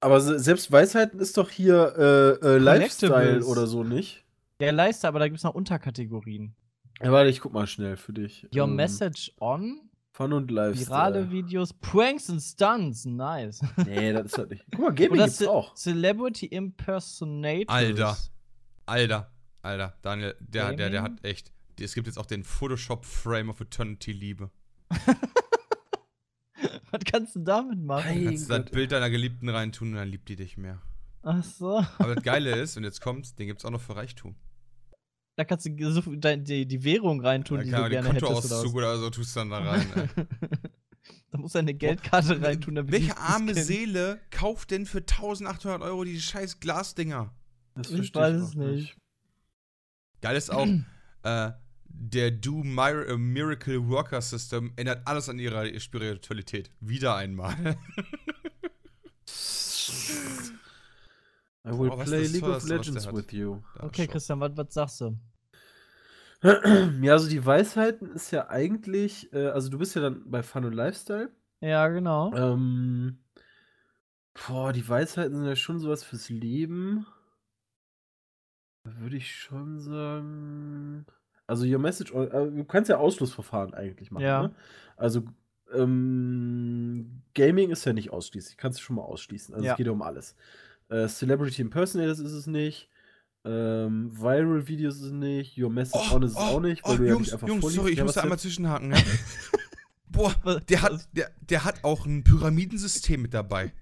[0.00, 4.24] Aber se- selbst Weisheiten ist doch hier äh, äh, Lifestyle oder so, nicht?
[4.60, 6.54] Der Leiste, aber da gibt es noch Unterkategorien.
[7.02, 8.46] Ja, warte, ich guck mal schnell für dich.
[8.54, 9.89] Your Ähm, Message on?
[10.20, 10.88] Fun und Lifestyle.
[10.88, 13.62] Virale Videos, Pranks and Stunts, nice.
[13.86, 14.66] Nee, das ist halt nicht.
[14.70, 15.74] Guck mal, Gaming Oder gibt's Ce auch.
[15.74, 17.68] Celebrity Impersonators.
[17.68, 18.18] Alter.
[18.84, 21.52] Alter, Alter, Daniel, der, der, der hat echt.
[21.80, 24.50] Es gibt jetzt auch den Photoshop Frame of Eternity Liebe.
[26.90, 28.04] Was kannst du damit machen?
[28.04, 28.18] Hey.
[28.18, 28.72] Du kannst das Gott.
[28.72, 30.82] Bild deiner Geliebten reintun und dann liebt die dich mehr.
[31.22, 31.82] Ach so.
[31.98, 34.34] Aber das Geile ist, und jetzt kommt's, den gibt's auch noch für Reichtum.
[35.40, 38.24] Da kannst du so, die, die Währung reintun, Da die kann du gerne hättest.
[38.24, 39.88] Oder Kontoauszug oder so tust du dann da rein.
[41.30, 43.54] da musst du eine Geldkarte reintun, damit Welche arme.
[43.54, 47.32] Seele kauft denn für 1800 Euro diese scheiß Glasdinger?
[47.74, 48.98] Das Ich weiß es nicht.
[50.20, 50.66] Geil ist auch,
[51.22, 51.52] äh,
[51.86, 56.70] der Do Mir äh, Miracle Worker System ändert alles an ihrer Spiritualität.
[56.80, 57.56] Wieder einmal.
[61.64, 63.62] I will Boah, was play League of Legends with you.
[63.80, 64.06] Okay.
[64.06, 65.16] Christian, was, was sagst du?
[67.02, 70.64] Ja, also die Weisheiten ist ja eigentlich, äh, also du bist ja dann bei Fun
[70.64, 71.30] und Lifestyle.
[71.60, 72.32] Ja, genau.
[72.34, 73.18] Ähm,
[74.34, 77.06] boah, die Weisheiten sind ja schon sowas fürs Leben.
[78.84, 81.04] Würde ich schon sagen.
[81.46, 84.24] Also Your Message, äh, du kannst ja Ausschlussverfahren eigentlich machen.
[84.24, 84.42] Ja.
[84.44, 84.54] Ne?
[84.96, 85.24] Also
[85.72, 89.54] ähm, Gaming ist ja nicht ausschließlich, kannst du schon mal ausschließen.
[89.54, 89.72] Also Ja.
[89.72, 90.36] es geht ja um alles.
[90.88, 92.88] Äh, Celebrity Impersonators ist es nicht.
[93.44, 95.58] Ähm, Viral Videos ist es nicht.
[95.58, 97.60] Your Message On ist es auch nicht, weil oh, du ja Jungs, nicht einfach Jungs,
[97.60, 97.76] vorliest.
[97.80, 98.92] sorry, ich Ja, muss was da einmal zwischenhaken.
[98.92, 98.98] Ja?
[100.10, 103.72] Boah, der hat, der, der hat auch ein Pyramidensystem mit dabei.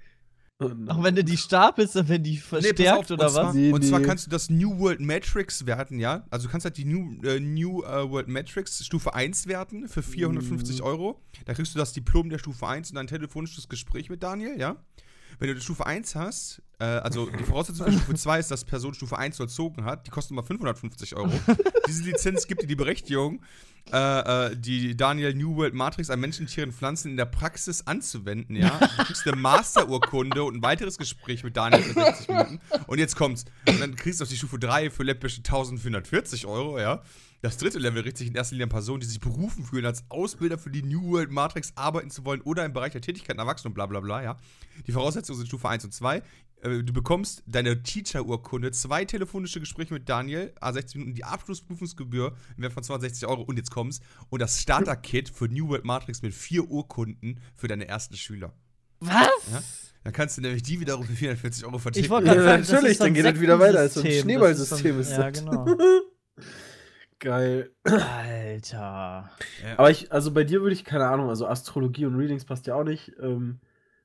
[0.61, 0.71] Oh.
[0.89, 3.47] Auch wenn du die stapelst, dann werden die Nee, verstärkt pass auf, oder und zwar,
[3.47, 3.55] was?
[3.55, 4.07] Nee, Und zwar nee.
[4.07, 6.25] kannst du das New World Matrix werten, ja?
[6.31, 10.03] Also du kannst halt die New, äh, New äh, World Matrix Stufe 1 werten für
[10.03, 10.85] 450 Mhm.
[10.85, 11.23] Euro.
[11.47, 14.77] Da kriegst du das Diplom der Stufe 1 und ein telefonisches Gespräch mit Daniel, ja?
[15.39, 18.65] Wenn du die Stufe 1 hast, äh, also die Voraussetzung für Stufe 2 ist, dass
[18.65, 21.33] Person Stufe 1 vollzogen hat, die kostet immer 550 Euro.
[21.89, 23.43] Diese Lizenz gibt dir die Berechtigung,
[23.93, 23.97] äh,
[24.51, 28.79] äh, die Daniel New World Matrix an Menschen, Tieren, Pflanzen in der Praxis anzuwenden, ja.
[28.79, 32.61] Du kriegst eine Masterurkunde und ein weiteres Gespräch mit Daniel für 60 Minuten.
[32.87, 33.45] Und jetzt kommt's.
[33.69, 37.03] Und dann kriegst du auf die Stufe 3 für läppische 1440 Euro, ja.
[37.41, 40.03] Das dritte Level richtet sich in erster Linie an Personen, die sich berufen fühlen, als
[40.09, 43.71] Ausbilder für die New World Matrix arbeiten zu wollen oder im Bereich der Tätigkeiten Erwachsenen
[43.71, 44.37] und bla bla bla, ja.
[44.87, 46.17] Die Voraussetzungen sind Stufe 1 und 2.
[46.63, 52.63] Äh, Du bekommst deine Teacher-Urkunde, zwei telefonische Gespräche mit Daniel, A60 Minuten, die Abschlussprüfungsgebühr im
[52.65, 56.35] Wert von 260 Euro und jetzt kommst und das Starter-Kit für New World Matrix mit
[56.35, 58.53] vier Urkunden für deine ersten Schüler.
[58.99, 59.15] Was?
[59.53, 59.63] Ja?
[60.03, 62.05] Dann kannst du nämlich die wiederum für 440 Euro verticken.
[62.05, 64.01] Ich wollte Ja, gerade sagen, das natürlich, ist dann geht das wieder weiter, ist so
[64.03, 64.11] ein.
[64.11, 65.39] Schneeballsystem ist Ja, das.
[65.39, 65.67] genau.
[67.21, 67.73] Geil.
[67.85, 69.31] Alter.
[69.77, 72.75] Aber ich, also bei dir würde ich, keine Ahnung, also Astrologie und Readings passt ja
[72.77, 73.13] auch nicht.
[73.21, 73.61] Ähm,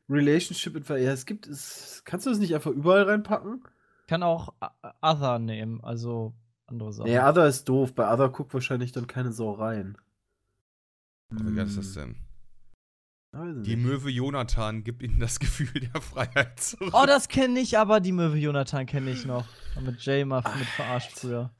[0.09, 3.63] Relationship, Advice, ja, es gibt, es, kannst du das nicht einfach überall reinpacken?
[4.07, 4.53] Kann auch
[5.01, 6.33] Other nehmen, also
[6.65, 7.09] andere Sachen.
[7.09, 7.93] Nee, Other ist doof.
[7.93, 9.97] Bei Other guckt wahrscheinlich dann keine Sau rein.
[11.29, 12.15] Wie geil ist das denn?
[13.33, 13.75] Ja, weiß ich Die.
[13.75, 16.93] Möwe Jonathan gibt ihnen das Gefühl der Freiheit zurück.
[16.93, 19.45] Oh, das kenne ich, aber die Möwe Jonathan kenne ich noch.
[19.81, 21.51] Mit Jay mal mit verarscht früher.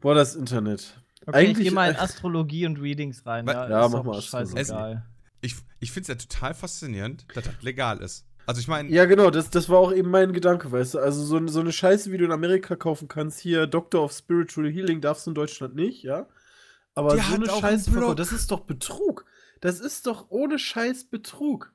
[0.00, 1.00] Boah, das Internet.
[1.26, 3.46] Okay, Eigentlich- ich geh mal in Astrologie und Readings rein.
[3.46, 4.56] Ja, Ja, ist mach mal Astrologie.
[4.56, 5.04] scheißegal.
[5.40, 8.24] Ich, ich finde es ja total faszinierend, dass das legal ist.
[8.46, 10.98] Also ich meine, Ja, genau, das, das war auch eben mein Gedanke, weißt du.
[11.00, 14.12] Also so, eine- so eine Scheiße, wie du in Amerika kaufen kannst, hier Doctor of
[14.12, 16.26] Spiritual Healing darfst du in Deutschland nicht, ja.
[16.94, 19.26] Aber Der so eine Scheiße, das ist doch Betrug.
[19.60, 21.72] Das ist doch ohne Scheiß Betrug.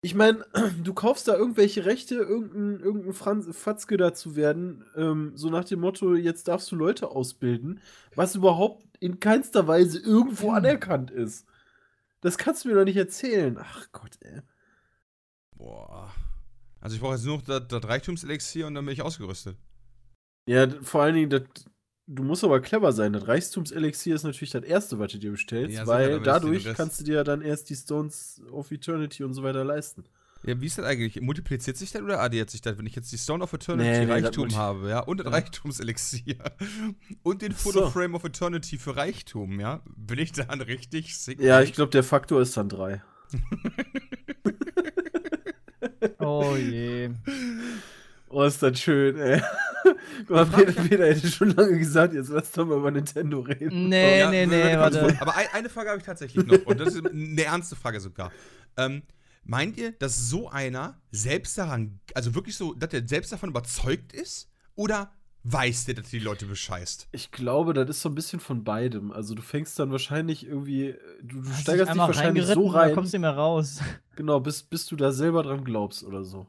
[0.00, 0.44] Ich meine,
[0.82, 5.64] du kaufst da irgendwelche Rechte, irgendein, irgendein Franz, Fatzke da zu werden, ähm, so nach
[5.64, 7.80] dem Motto, jetzt darfst du Leute ausbilden,
[8.14, 11.46] was überhaupt in keinster Weise irgendwo anerkannt ist.
[12.20, 13.58] Das kannst du mir doch nicht erzählen.
[13.60, 14.42] Ach Gott, ey.
[15.56, 16.12] boah.
[16.80, 19.56] Also ich brauche jetzt nur noch das, das Reichtumselixier und dann bin ich ausgerüstet.
[20.46, 21.42] Ja, vor allen Dingen, das,
[22.08, 23.12] du musst aber clever sein.
[23.12, 27.04] Das Reichtumselixier ist natürlich das erste, was du dir bestellst, Ja, weil dadurch kannst du
[27.04, 30.04] dir ja dann erst die Stones of Eternity und so weiter leisten.
[30.44, 31.20] Ja, wie ist das eigentlich?
[31.20, 34.04] Multipliziert sich das oder addiert sich das, wenn ich jetzt die Stone of Eternity Nee,
[34.06, 35.00] nee, Reichtum habe, ja?
[35.00, 35.32] Und das Ja.
[35.32, 36.36] Reichtumselixier.
[37.24, 37.72] Und den so.
[37.72, 39.82] Photo Frame of Eternity für Reichtum, ja?
[39.96, 41.40] Bin ich dann richtig sick?
[41.40, 43.02] Ja, ich glaube, der Faktor ist dann drei.
[46.20, 47.10] Oh je.
[48.30, 49.40] Oh, ist das schön, ey.
[50.26, 53.88] Guck mal, Peter, Peter hätte schon lange gesagt, jetzt lass doch mal über Nintendo reden.
[53.88, 55.16] Nee, Ja, nee, nee, warte.
[55.20, 56.66] Aber ein, eine Frage habe ich tatsächlich noch.
[56.66, 58.30] Und das ist eine ernste Frage sogar.
[58.76, 59.02] Ähm,
[59.44, 64.12] meint ihr, dass so einer selbst daran, also wirklich so, dass der selbst davon überzeugt
[64.12, 64.50] ist?
[64.74, 65.10] Oder
[65.44, 67.08] weiß der, dass die Leute bescheißt?
[67.12, 69.10] Ich glaube, das ist so ein bisschen von beidem.
[69.12, 73.14] Also du fängst dann wahrscheinlich irgendwie, du, du steigerst dich wahrscheinlich so rein, Da kommst
[73.14, 73.80] du nicht mehr raus.
[74.16, 76.46] genau, bis, bis du da selber dran glaubst oder so.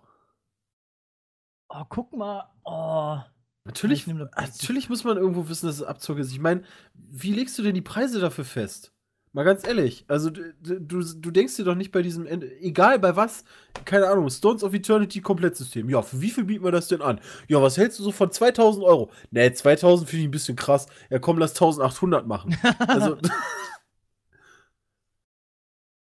[1.69, 2.49] Oh, guck mal.
[2.65, 3.19] Oh.
[3.65, 4.29] Natürlich, Beste.
[4.35, 6.31] natürlich muss man irgendwo wissen, dass es Abzocke ist.
[6.31, 6.63] Ich meine,
[6.95, 8.93] wie legst du denn die Preise dafür fest?
[9.31, 12.97] Mal ganz ehrlich, also du, du, du denkst dir doch nicht bei diesem, Ende, egal
[12.97, 13.43] bei was,
[13.85, 15.87] keine Ahnung, Stones of Eternity Komplettsystem.
[15.87, 17.21] Ja, für wie viel bieten wir das denn an?
[17.47, 19.11] Ja, was hältst du so von 2000 Euro?
[19.29, 20.87] Ne, 2000 finde ich ein bisschen krass.
[21.11, 22.57] Ja, komm, lass 1800 machen.
[22.87, 23.19] Also,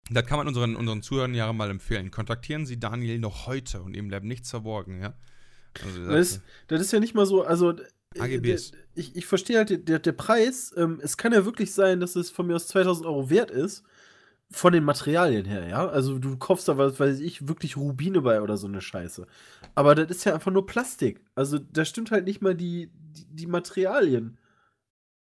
[0.10, 2.12] Das kann man unseren, unseren Zuhörern ja mal empfehlen.
[2.12, 5.14] Kontaktieren Sie Daniel noch heute und ihm bleibt nichts verborgen, ja?
[5.82, 7.72] Also, das, das ist ja nicht mal so, also.
[7.72, 8.72] äh, AGBs.
[8.96, 12.30] Ich, ich verstehe halt, der, der Preis, ähm, es kann ja wirklich sein, dass es
[12.30, 13.84] von mir aus 2000 Euro wert ist.
[14.52, 15.88] Von den Materialien her, ja.
[15.88, 19.26] Also du kaufst da, was weiß ich, wirklich Rubine bei oder so eine Scheiße.
[19.74, 21.22] Aber das ist ja einfach nur Plastik.
[21.34, 24.38] Also da stimmt halt nicht mal die, die, die Materialien.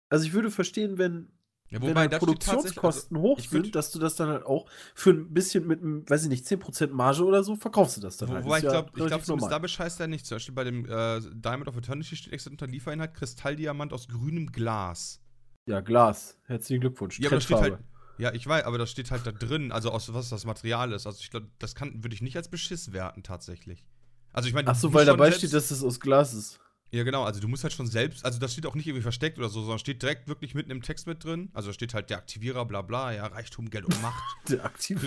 [0.09, 1.29] Also ich würde verstehen, wenn,
[1.69, 4.15] ja, wenn wobei, halt das steht tatsächlich- Produktionskosten hoch ich würd- sind, dass du das
[4.15, 7.55] dann halt auch für ein bisschen mit, einem, weiß ich nicht, 10% Marge oder so,
[7.55, 8.45] verkaufst du das dann halt.
[8.45, 10.25] Wobei ich ja glaube, ich glaub, da bescheißt er nicht.
[10.25, 14.51] Zum Beispiel bei dem äh, Diamond of Eternity steht extra unter Liefereinheit Kristalldiamant aus grünem
[14.51, 15.21] Glas.
[15.67, 16.37] Ja, Glas.
[16.45, 17.19] Herzlichen Glückwunsch.
[17.19, 17.79] Ja, aber das steht halt.
[18.17, 21.05] Ja, ich weiß, aber das steht halt da drin, also aus was das Material ist.
[21.05, 23.83] Also ich glaube, das kann würde ich nicht als Beschiss werten tatsächlich.
[24.31, 26.59] Also ich meine, Ach so, weil dabei steht, dass es aus Glas ist.
[26.91, 29.37] Ja, genau, also du musst halt schon selbst, also das steht auch nicht irgendwie versteckt
[29.37, 31.49] oder so, sondern steht direkt wirklich mitten im Text mit drin.
[31.53, 34.23] Also da steht halt der Aktivierer, bla bla, ja, Reichtum, Geld und Macht.
[34.49, 35.01] Der aktiv.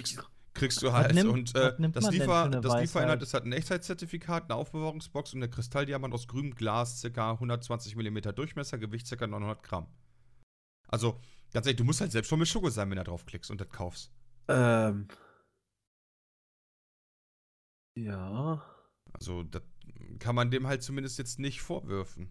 [0.55, 1.15] kriegst, du halt.
[1.15, 5.51] nimmt- und äh, das, Liefer, das Lieferinhalt ist halt ein Echtheitszertifikat, eine Aufbewahrungsbox und der
[5.51, 7.31] Kristalldiamant aus grünem Glas, ca.
[7.33, 9.27] 120 mm Durchmesser, Gewicht ca.
[9.27, 9.87] 900 Gramm.
[10.89, 11.21] Also,
[11.53, 13.69] ganz ehrlich, du musst halt selbst schon mit Schoko sein, wenn du draufklickst und das
[13.71, 14.11] kaufst.
[14.49, 15.07] Ähm.
[17.95, 18.63] Ja.
[19.13, 19.63] Also, das
[20.19, 22.29] kann man dem halt zumindest jetzt nicht vorwürfen.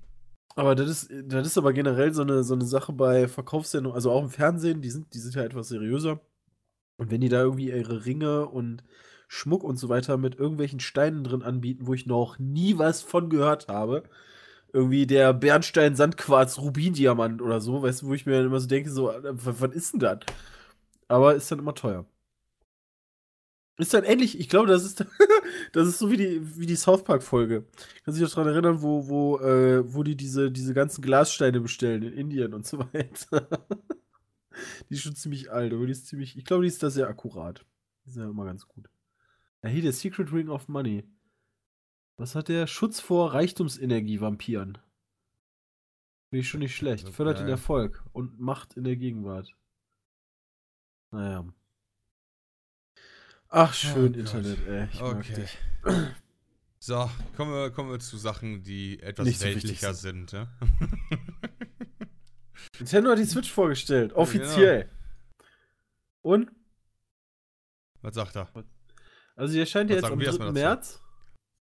[0.55, 4.11] Aber das ist, das ist aber generell so eine, so eine Sache bei Verkaufssendungen, also
[4.11, 6.19] auch im Fernsehen, die sind, die sind ja etwas seriöser.
[6.97, 8.83] Und wenn die da irgendwie ihre Ringe und
[9.27, 13.29] Schmuck und so weiter mit irgendwelchen Steinen drin anbieten, wo ich noch nie was von
[13.29, 14.03] gehört habe,
[14.73, 18.67] irgendwie der Bernstein, Sandquarz, Rubindiamant oder so, weißt du, wo ich mir dann immer so
[18.67, 20.19] denke, so, was ist denn das?
[21.07, 22.05] Aber ist dann immer teuer.
[23.79, 25.05] Ist dann ähnlich, ich glaube, das ist,
[25.71, 27.65] das ist so wie die, wie die South Park-Folge.
[28.03, 31.61] Kannst du dich noch daran erinnern, wo, wo, äh, wo die diese, diese ganzen Glassteine
[31.61, 33.47] bestellen in Indien und so weiter.
[34.89, 37.07] die ist schon ziemlich alt, aber die ist ziemlich, ich glaube, die ist da sehr
[37.07, 37.65] akkurat.
[38.05, 38.89] Die sind ja immer ganz gut.
[39.63, 41.03] Ja, hier der Secret Ring of Money.
[42.17, 42.65] Was hat der?
[42.65, 44.79] Schutz vor Reichtumsenergie-Vampiren.
[46.29, 47.05] Finde ich schon nicht schlecht.
[47.05, 47.47] Also Fördert den.
[47.47, 49.55] Erfolg und Macht in der Gegenwart.
[51.11, 51.45] Naja.
[53.49, 54.17] Ach, schön Oh Gott.
[54.17, 54.87] Internet, ey.
[54.91, 55.45] Ich Okay.
[56.79, 60.31] So, kommen wir, kommen wir zu Sachen, die etwas Nicht so wichtig weltlicher sind.
[60.31, 60.47] Ja?
[62.79, 64.13] Nintendo hat die Switch vorgestellt.
[64.13, 64.89] Offiziell.
[66.21, 66.51] Und?
[68.01, 68.49] Was sagt er?
[69.35, 70.25] Also die erscheint ja jetzt am wir 3.
[70.25, 70.59] erstmal dazu?
[70.59, 71.01] März.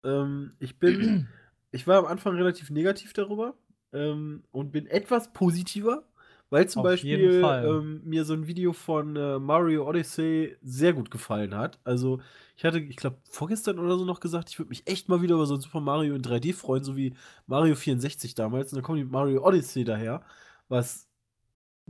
[0.05, 1.29] Ähm, ich bin,
[1.71, 3.57] ich war am Anfang relativ negativ darüber
[3.93, 6.09] ähm, und bin etwas positiver,
[6.51, 11.11] weil zum Auf Beispiel ähm, mir so ein Video von äh, Mario Odyssey sehr gut
[11.11, 11.79] gefallen hat.
[11.85, 12.21] Also
[12.57, 15.35] ich hatte, ich glaube, vorgestern oder so noch gesagt, ich würde mich echt mal wieder
[15.35, 17.15] über so ein Super Mario in 3D freuen, so wie
[17.47, 18.73] Mario 64 damals.
[18.73, 20.23] Und dann kommt die Mario Odyssey daher,
[20.69, 21.09] was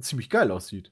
[0.00, 0.90] ziemlich geil aussieht.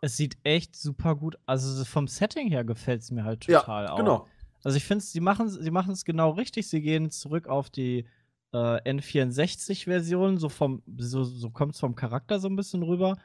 [0.00, 1.38] Es sieht echt super gut.
[1.46, 3.96] Also vom Setting her gefällt es mir halt Ja, total auch.
[3.96, 4.28] genau.
[4.62, 6.68] Also ich finde, sie machen sie machen es genau richtig.
[6.68, 8.06] Sie gehen zurück auf die
[8.52, 10.38] äh, N64-Version.
[10.38, 13.16] So vom so, so kommt es vom Charakter so ein bisschen rüber.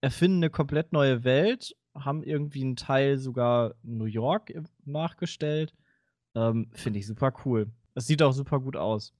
[0.00, 1.76] Erfinden eine komplett neue Welt.
[1.94, 4.52] Haben irgendwie einen Teil sogar New York
[4.84, 5.74] nachgestellt.
[6.34, 7.70] Ähm, finde ich super cool.
[7.94, 9.14] Es sieht auch super gut aus.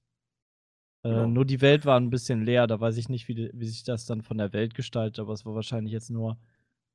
[1.03, 1.25] Äh.
[1.25, 2.67] Nur die Welt war ein bisschen leer.
[2.67, 5.19] Da weiß ich nicht, wie, wie sich das dann von der Welt gestaltet.
[5.19, 6.37] Aber es war wahrscheinlich jetzt nur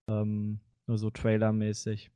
[0.09, 2.11] ähm, nur so trailermäßig.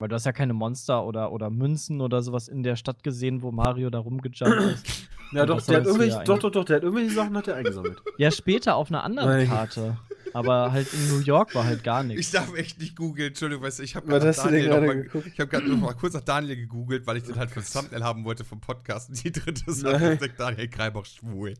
[0.00, 3.42] Weil du hast ja keine Monster oder, oder Münzen oder sowas in der Stadt gesehen,
[3.42, 5.08] wo Mario da rumgejumpt ist.
[5.32, 8.02] Ja, doch, der hat irgendwelche, doch, doch, doch, der hat irgendwelche Sachen hat er eingesammelt.
[8.18, 9.46] Ja, später auf einer anderen Nein.
[9.46, 9.96] Karte.
[10.32, 12.32] Aber halt in New York war halt gar Ich nichts.
[12.32, 15.06] darf echt nicht googeln, Entschuldigung, weißt du, ich habe gerade Daniel mal-?
[15.26, 18.02] Ich habe gerade noch mal kurz nach Daniel gegoogelt, weil ich den halt für Thumbnail
[18.02, 19.10] haben wollte vom Podcast.
[19.10, 21.54] Und die dritte Sache ist der Daniel Kreibach schwul.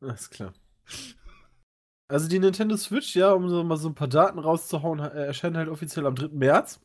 [0.00, 0.54] Alles klar.
[2.08, 5.58] Also die Nintendo Switch, ja, um so mal so ein paar Daten rauszuhauen, äh, erscheint
[5.58, 6.28] halt offiziell am 3.
[6.32, 6.80] März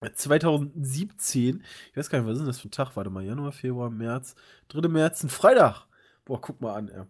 [0.00, 1.62] 2017.
[1.90, 2.96] Ich weiß gar nicht, was ist denn das für ein Tag?
[2.96, 4.34] Warte mal, Januar, Februar, März.
[4.68, 4.88] 3.
[4.88, 5.86] März, ein Freitag.
[6.24, 7.08] Boah, guck mal an,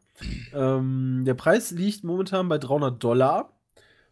[0.55, 3.53] ähm, der Preis liegt momentan bei 300 Dollar.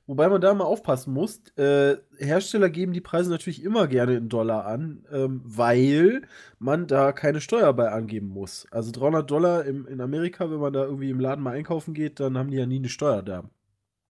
[0.09, 1.41] Wobei man da mal aufpassen muss.
[1.57, 6.23] Äh, Hersteller geben die Preise natürlich immer gerne in Dollar an, ähm, weil
[6.61, 8.69] man da keine Steuer bei angeben muss.
[8.71, 12.21] Also 300 Dollar im, in Amerika, wenn man da irgendwie im Laden mal einkaufen geht,
[12.21, 13.51] dann haben die ja nie eine Steuer da.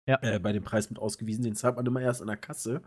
[0.05, 0.19] Ja.
[0.21, 1.43] Äh, bei dem Preis mit ausgewiesen.
[1.43, 2.81] Den zahlt man immer erst an der Kasse.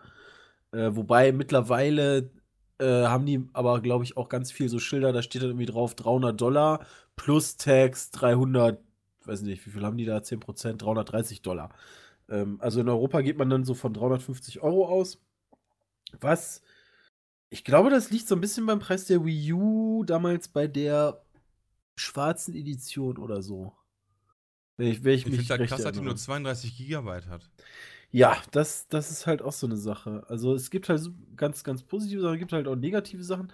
[0.72, 2.30] Äh, wobei mittlerweile
[2.78, 5.66] äh, haben die aber, glaube ich, auch ganz viel so Schilder, da steht dann irgendwie
[5.66, 8.80] drauf 300 Dollar plus Tax 300,
[9.24, 10.18] weiß nicht, wie viel haben die da?
[10.18, 11.70] 10%, 330 Dollar.
[12.28, 15.20] Ähm, also in Europa geht man dann so von 350 Euro aus.
[16.20, 16.62] Was,
[17.50, 21.22] ich glaube, das liegt so ein bisschen beim Preis der Wii U damals bei der
[21.96, 23.72] schwarzen Edition oder so.
[24.76, 27.48] Wenn ich, wenn ich, Ich finde recht krass, dass die nur 32 Gigabyte hat.
[28.12, 30.22] Ja, das, das ist halt auch so eine Sache.
[30.28, 33.50] Also es gibt halt so ganz, ganz positive Sachen, es gibt halt auch negative Sachen.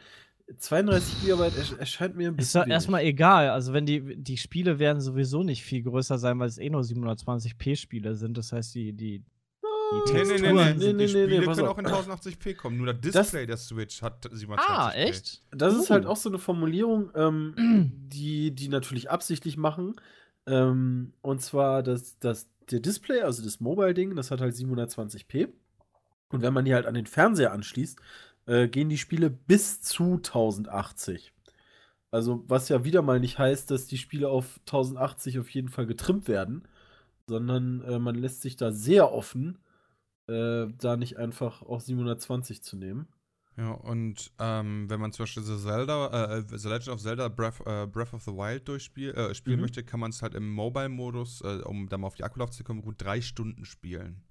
[0.56, 3.50] 32 Gigabyte ersch erscheint mir ein Ist bisschen doch erstmal egal.
[3.50, 6.80] Also, wenn die, die Spiele werden sowieso nicht viel größer sein, weil es eh nur
[6.82, 8.36] 720p-Spiele sind.
[8.38, 9.22] Das heißt, die, die, die
[9.92, 10.54] Nee, nee, nee, Texturen.
[10.54, 12.78] nee, nee, die nee, nee, Spiele pass können auch in 1080p kommen.
[12.78, 14.56] Nur das Das- Display der Switch hat 720p.
[14.68, 15.42] Ah, echt?
[15.50, 19.96] Das ist halt auch so eine Formulierung, ähm, die die natürlich absichtlich machen.
[20.46, 25.48] Ähm, und zwar das, das, der Display, also das Mobile-Ding, das hat halt 720p.
[26.30, 27.98] Und wenn man die halt an den Fernseher anschließt,
[28.46, 31.32] äh, gehen die Spiele bis zu 1080.
[32.10, 35.86] Also, was ja wieder mal nicht heißt, dass die Spiele auf 1080 auf jeden Fall
[35.86, 36.66] getrimmt werden,
[37.26, 39.58] sondern äh, man lässt sich da sehr offen,
[40.26, 43.08] äh, da nicht einfach auch 720 zu nehmen.
[43.58, 47.60] Ja, und ähm, wenn man zum Beispiel The Zelda, äh, The Legend of Zelda Breath,
[47.66, 49.62] äh, Breath of the Wild durchspielen äh, spielen Mhm.
[49.62, 52.64] möchte, kann man es halt im Mobile-Modus, äh, um dann mal auf die Akkulaufzeit zu
[52.64, 54.22] kommen, gut drei Stunden spielen.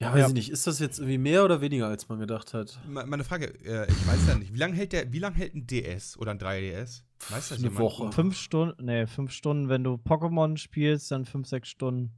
[0.00, 0.26] Ja, weiß Ja.
[0.28, 0.50] ich nicht.
[0.50, 2.78] Ist das jetzt irgendwie mehr oder weniger, als man gedacht hat?
[2.86, 5.54] Me- Meine Frage, äh, ich weiß ja nicht, wie lange hält der, wie lange hält
[5.56, 7.02] ein DS oder ein 3DS?
[7.30, 7.78] Weiß das Eine jemand?
[7.80, 8.12] Woche.
[8.12, 12.12] Fünf Stunden, nee, fünf Stunden, wenn du Pokémon spielst, dann fünf, sechs Stunden.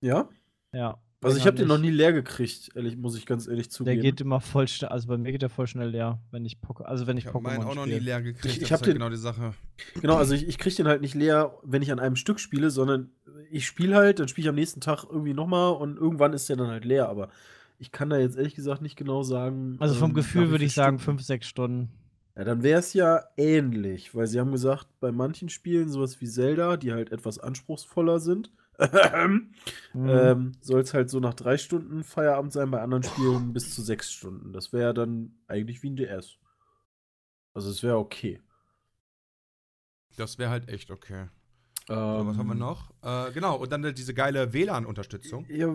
[0.00, 0.28] Ja?
[0.72, 1.02] Ja.
[1.22, 4.00] Also ich habe den noch nie leer gekriegt, ehrlich, muss ich ganz ehrlich Der zugeben.
[4.02, 6.82] geht immer voll schnell, also bei mir geht der voll schnell leer, wenn ich Poké,
[6.82, 8.44] also wenn ich, Ich habe meinen Pokémon auch noch nie leer gekriegt.
[8.46, 9.54] Ich- ich das hab ist halt den- genau die Sache.
[10.00, 12.70] Genau, also ich, ich kriege den halt nicht leer, wenn ich an einem Stück spiele,
[12.70, 13.10] sondern
[13.50, 16.56] ich spiele halt, dann spiele ich am nächsten Tag irgendwie nochmal und irgendwann ist der
[16.56, 17.08] dann halt leer.
[17.08, 17.28] Aber
[17.78, 19.76] ich kann da jetzt ehrlich gesagt nicht genau sagen.
[19.80, 20.98] Also vom ähm, Gefühl würde ich sagen.
[20.98, 21.90] 5, 6 Stunden.
[22.36, 26.26] Ja, dann wäre es ja ähnlich, weil sie haben gesagt, bei manchen Spielen, sowas wie
[26.26, 28.50] Zelda, die halt etwas anspruchsvoller sind,
[29.94, 30.08] Mhm.
[30.08, 33.82] ähm, soll es halt so nach drei Stunden Feierabend sein, bei anderen Spielen bis zu
[33.82, 34.52] sechs Stunden.
[34.52, 36.38] Das wäre dann eigentlich wie ein DS.
[37.54, 38.40] Also es wäre okay.
[40.16, 41.28] Das wäre halt echt okay.
[41.88, 42.92] So, Ähm, was haben wir noch?
[43.02, 45.46] Äh, genau, und dann diese geile WLAN-Unterstützung.
[45.48, 45.68] Ja,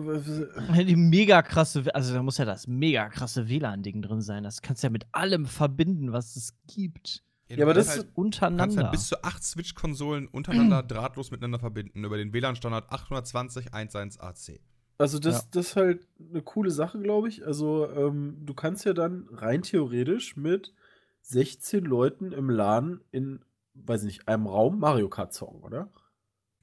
[0.82, 4.42] Die mega krasse, also da muss ja das mega krasse WLAN-Ding drin sein.
[4.42, 7.24] Das kannst du ja mit allem verbinden, was es gibt.
[7.56, 8.82] Ja, aber das- kannst halt, du kannst Untereinander.
[8.82, 14.60] halt bis zu acht Switch-Konsolen untereinander drahtlos miteinander verbinden über den WLAN-Standard 820.11ac.
[14.98, 15.48] Also das, Ja.
[15.52, 17.46] das ist halt eine coole Sache, glaube ich.
[17.46, 20.74] Also ähm, du kannst ja dann rein theoretisch mit
[21.22, 23.40] 16 Leuten im LAN in,
[23.74, 25.88] weiß nicht, einem Raum Mario Kart zocken, oder?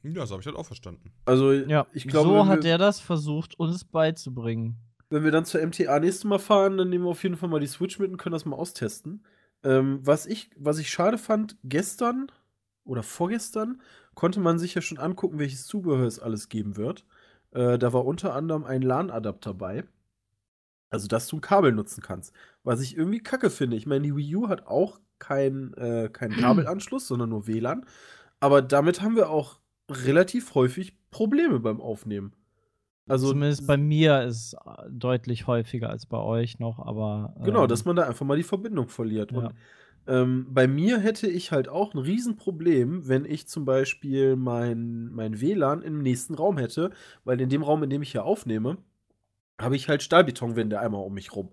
[0.04, 1.12] Ja, so habe ich das auch verstanden.
[1.26, 4.78] Also ja, ich glaube, so hat er das versucht, uns beizubringen.
[5.10, 7.60] wenn wir dann zur MTA nächstes Mal fahren, dann nehmen wir auf jeden Fall mal
[7.60, 9.24] die Switch mit und können das mal austesten.
[9.66, 12.32] Ähm, was, ich, was ich schade fand, gestern
[12.86, 13.82] oder vorgestern
[14.14, 17.04] konnte man sich ja schon angucken, welches Zubehör es alles geben wird.
[17.52, 19.84] Äh, da war unter anderem ein LAN-Adapter bei.
[20.92, 22.34] Also, dass du ein Kabel nutzen kannst.
[22.64, 23.76] Was ich irgendwie kacke finde.
[23.76, 27.86] Ich meine, die Wii U hat auch keinen äh, keinen Kabelanschluss, sondern nur WLAN.
[28.40, 29.60] Aber damit haben wir auch
[29.90, 32.34] relativ häufig Probleme beim Aufnehmen.
[33.08, 37.36] Also, Zumindest bei mir ist es äh, deutlich häufiger als bei euch noch, aber.
[37.44, 39.32] Genau, ähm, dass man da einfach mal die Verbindung verliert.
[39.32, 39.38] Ja.
[39.38, 39.54] Und
[40.08, 45.42] ähm, bei mir hätte ich halt auch ein Riesenproblem, wenn ich zum Beispiel mein, mein
[45.42, 46.92] WLAN im nächsten Raum hätte,
[47.24, 48.78] weil in dem Raum, in dem ich hier aufnehme,
[49.60, 51.50] habe ich halt Stahlbetonwände einmal um mich rum.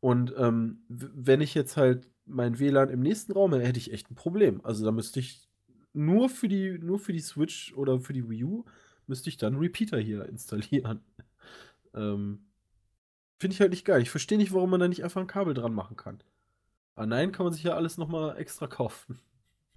[0.00, 4.10] Und ähm, wenn ich jetzt halt mein WLAN im nächsten Raum hätte, hätte ich echt
[4.10, 4.60] ein Problem.
[4.64, 5.48] Also da müsste ich
[5.92, 8.64] nur für die, nur für die Switch oder für die Wii U
[9.06, 11.00] müsste ich dann Repeater hier installieren.
[11.94, 12.46] ähm,
[13.38, 14.02] Finde ich halt nicht geil.
[14.02, 16.22] Ich verstehe nicht, warum man da nicht einfach ein Kabel dran machen kann.
[16.94, 19.18] Ah nein, kann man sich ja alles nochmal extra kaufen.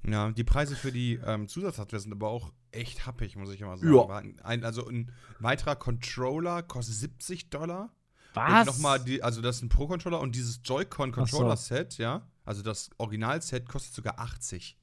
[0.08, 3.78] Ja, die Preise für die ähm, Zusatzhardware sind aber auch echt happig, muss ich immer
[3.78, 4.36] sagen.
[4.38, 4.46] Ja.
[4.46, 7.92] Ein, also ein weiterer Controller kostet 70 Dollar.
[8.36, 8.68] Was?
[8.68, 13.68] Und nochmal, die, also das ist ein Pro-Controller und dieses Joy-Con-Controller-Set, ja, also das Original-Set
[13.68, 14.78] kostet sogar 80.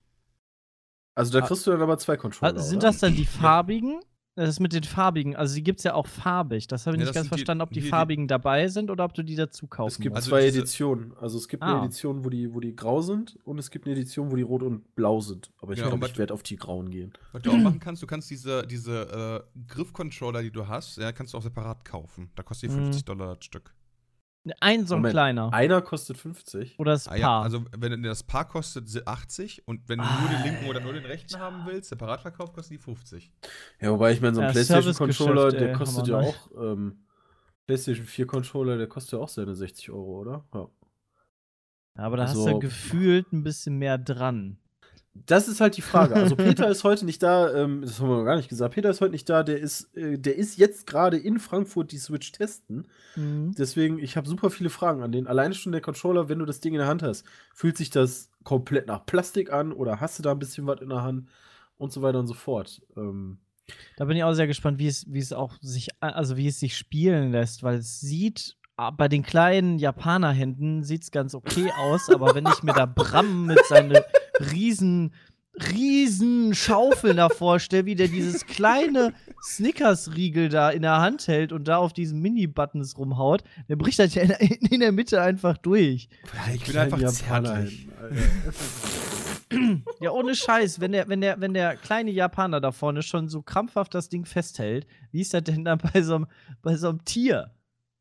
[1.14, 1.46] Also da Ah.
[1.46, 2.54] kriegst du dann aber zwei Controller.
[2.54, 2.88] Also sind oder?
[2.88, 4.00] das dann die farbigen?
[4.34, 5.36] Das ist mit den farbigen.
[5.36, 6.66] Also die gibt es ja auch farbig.
[6.66, 8.90] Das habe ich Ja, nicht ganz sind die- verstanden, ob die die- farbigen dabei sind
[8.90, 10.26] oder ob du die dazu kaufen Es gibt musst.
[10.26, 11.12] Also zwei Editionen.
[11.20, 11.76] Also es gibt Ah.
[11.76, 14.42] eine Edition, wo die, wo die grau sind und es gibt eine Edition, wo die
[14.42, 15.50] rot und blau sind.
[15.60, 17.12] Aber ich Genau, glaube, ich werde auf die grauen gehen.
[17.32, 21.12] Was du auch machen kannst, du kannst diese, diese äh, Griff-Controller, die du hast, ja,
[21.12, 22.30] kannst du auch separat kaufen.
[22.34, 22.84] Da kostet die Mhm.
[22.84, 23.74] 50 Dollar das Stück.
[24.60, 25.12] Ein so ein Moment.
[25.12, 25.52] kleiner.
[25.52, 26.78] Einer kostet 50.
[26.80, 27.18] Oder das Ah, Paar.
[27.20, 30.80] ja, also wenn das Paar kostet si- 80 und wenn du nur den linken oder
[30.80, 33.32] nur den rechten haben willst, separat verkauft, kostet die 50.
[33.80, 37.04] Ja, wobei ich meine, so ein Ja, PlayStation-Controller, der ey, kostet ja auch, ähm,
[37.66, 40.44] PlayStation 4-Controller, der kostet ja auch seine 60 Euro, oder?
[40.52, 40.68] Ja.
[41.94, 44.58] Aber da hast Also- du gefühlt ein bisschen mehr dran.
[45.14, 46.14] Das ist halt die Frage.
[46.14, 48.74] Also Peter ist heute nicht da, ähm, das haben wir noch gar nicht gesagt.
[48.74, 51.98] Peter ist heute nicht da, der ist, äh, der ist jetzt gerade in Frankfurt die
[51.98, 52.88] Switch testen.
[53.14, 53.54] Mhm.
[53.56, 55.26] Deswegen, ich habe super viele Fragen an den.
[55.26, 58.30] Alleine schon der Controller, wenn du das Ding in der Hand hast, fühlt sich das
[58.42, 61.28] komplett nach Plastik an oder hast du da ein bisschen was in der Hand
[61.76, 62.80] und so weiter und so fort.
[62.96, 63.38] Ähm,
[63.96, 66.58] Da bin ich auch sehr gespannt, wie es, wie es auch sich, also wie es
[66.58, 72.08] sich spielen lässt, weil es sieht, bei den kleinen Japanerhänden sieht es ganz okay aus,
[72.08, 73.98] aber wenn ich mir da Bram mit seinen
[74.52, 75.14] riesen,
[75.70, 79.12] riesen Schaufeln da vorstelle, wie der dieses kleine
[79.42, 84.14] Snickers-Riegel da in der Hand hält und da auf diesen Mini-Buttons rumhaut, der bricht das
[84.14, 84.30] ja in,
[84.70, 86.08] in der Mitte einfach durch.
[86.54, 87.88] ich bin einfach Japaner zärtlich.
[90.00, 93.42] Ja, ohne Scheiß, wenn der, wenn der, wenn der kleine Japaner da vorne schon so
[93.42, 96.26] krampfhaft das Ding festhält, wie ist das denn dann bei so einem,
[96.62, 97.50] bei so einem Tier?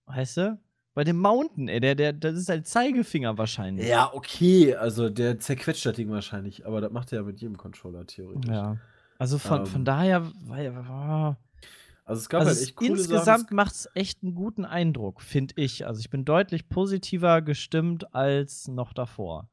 [0.05, 0.59] Weißt du?
[0.93, 3.87] Bei dem Mountain, ey, der, der, das ist ein Zeigefinger wahrscheinlich.
[3.87, 7.57] Ja, okay, also der zerquetscht das Ding wahrscheinlich, aber das macht er ja mit jedem
[7.57, 8.49] Controller theoretisch.
[8.49, 8.77] Ja.
[9.17, 9.85] Also von, von Ähm.
[9.85, 11.35] daher, weil, oh.
[12.03, 15.53] Also es gab also halt echt coole insgesamt macht es echt einen guten Eindruck, finde
[15.55, 15.87] ich.
[15.87, 19.47] Also ich bin deutlich positiver gestimmt als noch davor.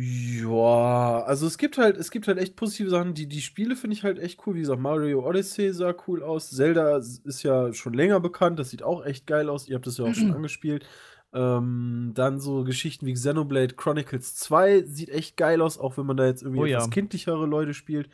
[0.00, 3.14] Ja, also es gibt halt, es gibt halt echt positive Sachen.
[3.14, 4.54] Die, die Spiele finde ich halt echt cool.
[4.54, 6.50] Wie gesagt, Mario Odyssey sah cool aus.
[6.50, 8.60] Zelda ist ja schon länger bekannt.
[8.60, 9.66] Das sieht auch echt geil aus.
[9.66, 10.86] Ihr habt das ja auch schon angespielt.
[11.32, 16.16] Ähm, dann so Geschichten wie Xenoblade Chronicles 2 sieht echt geil aus, auch wenn man
[16.16, 16.78] da jetzt irgendwie Oh ja.
[16.78, 18.08] etwas kindlichere Leute spielt.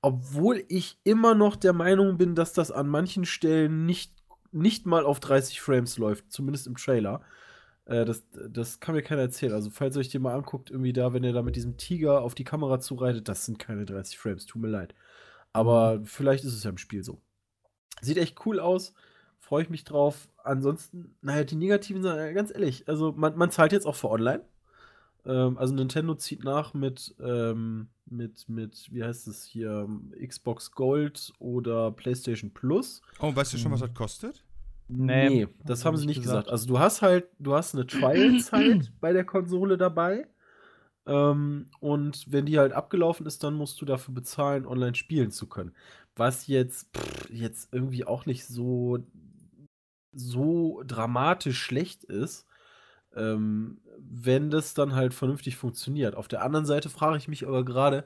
[0.00, 4.14] Obwohl ich immer noch der Meinung bin, dass das an manchen Stellen nicht
[4.52, 7.20] nicht mal auf 30 Frames läuft, zumindest im Trailer.
[7.86, 9.52] Äh, das, das kann mir keiner erzählen.
[9.52, 12.22] Also, falls ihr euch den mal anguckt, irgendwie da, wenn er da mit diesem Tiger
[12.22, 14.94] auf die Kamera zureitet, das sind keine 30 Frames, tut mir leid.
[15.52, 17.20] Aber vielleicht ist es ja im Spiel so.
[18.02, 18.92] Sieht echt cool aus,
[19.38, 20.28] freue ich mich drauf.
[20.44, 24.10] Ansonsten, naja, die negativen sind äh, ganz ehrlich, also man, man zahlt jetzt auch für
[24.10, 24.44] online.
[25.24, 29.88] Ähm, also Nintendo zieht nach mit, ähm, mit, mit, wie heißt es hier,
[30.24, 33.00] Xbox Gold oder PlayStation Plus.
[33.20, 34.44] Oh, weißt du schon, was das kostet?
[34.88, 36.48] Nee, das haben sie nicht gesagt.
[36.48, 40.28] Also du hast halt, du hast eine Trial-Zeit bei der Konsole dabei.
[41.06, 45.48] Ähm, und wenn die halt abgelaufen ist, dann musst du dafür bezahlen, online spielen zu
[45.48, 45.72] können.
[46.14, 48.98] Was jetzt, pff, jetzt irgendwie auch nicht so,
[50.12, 52.46] so dramatisch schlecht ist,
[53.14, 56.14] ähm, wenn das dann halt vernünftig funktioniert.
[56.14, 58.04] Auf der anderen Seite frage ich mich aber gerade,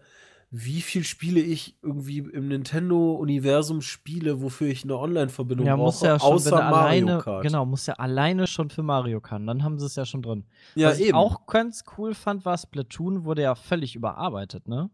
[0.52, 6.02] wie viel Spiele ich irgendwie im Nintendo-Universum spiele, wofür ich eine Online-Verbindung Ja, brauche, muss
[6.02, 6.76] ja schon, außer er Mario
[7.06, 7.42] alleine, Kart.
[7.42, 9.42] genau, muss ja alleine schon für Mario Kart.
[9.46, 10.44] Dann haben sie es ja schon drin.
[10.74, 11.16] Ja, Was ich eben.
[11.16, 14.90] auch ganz cool fand, war Splatoon, wurde ja völlig überarbeitet, ne?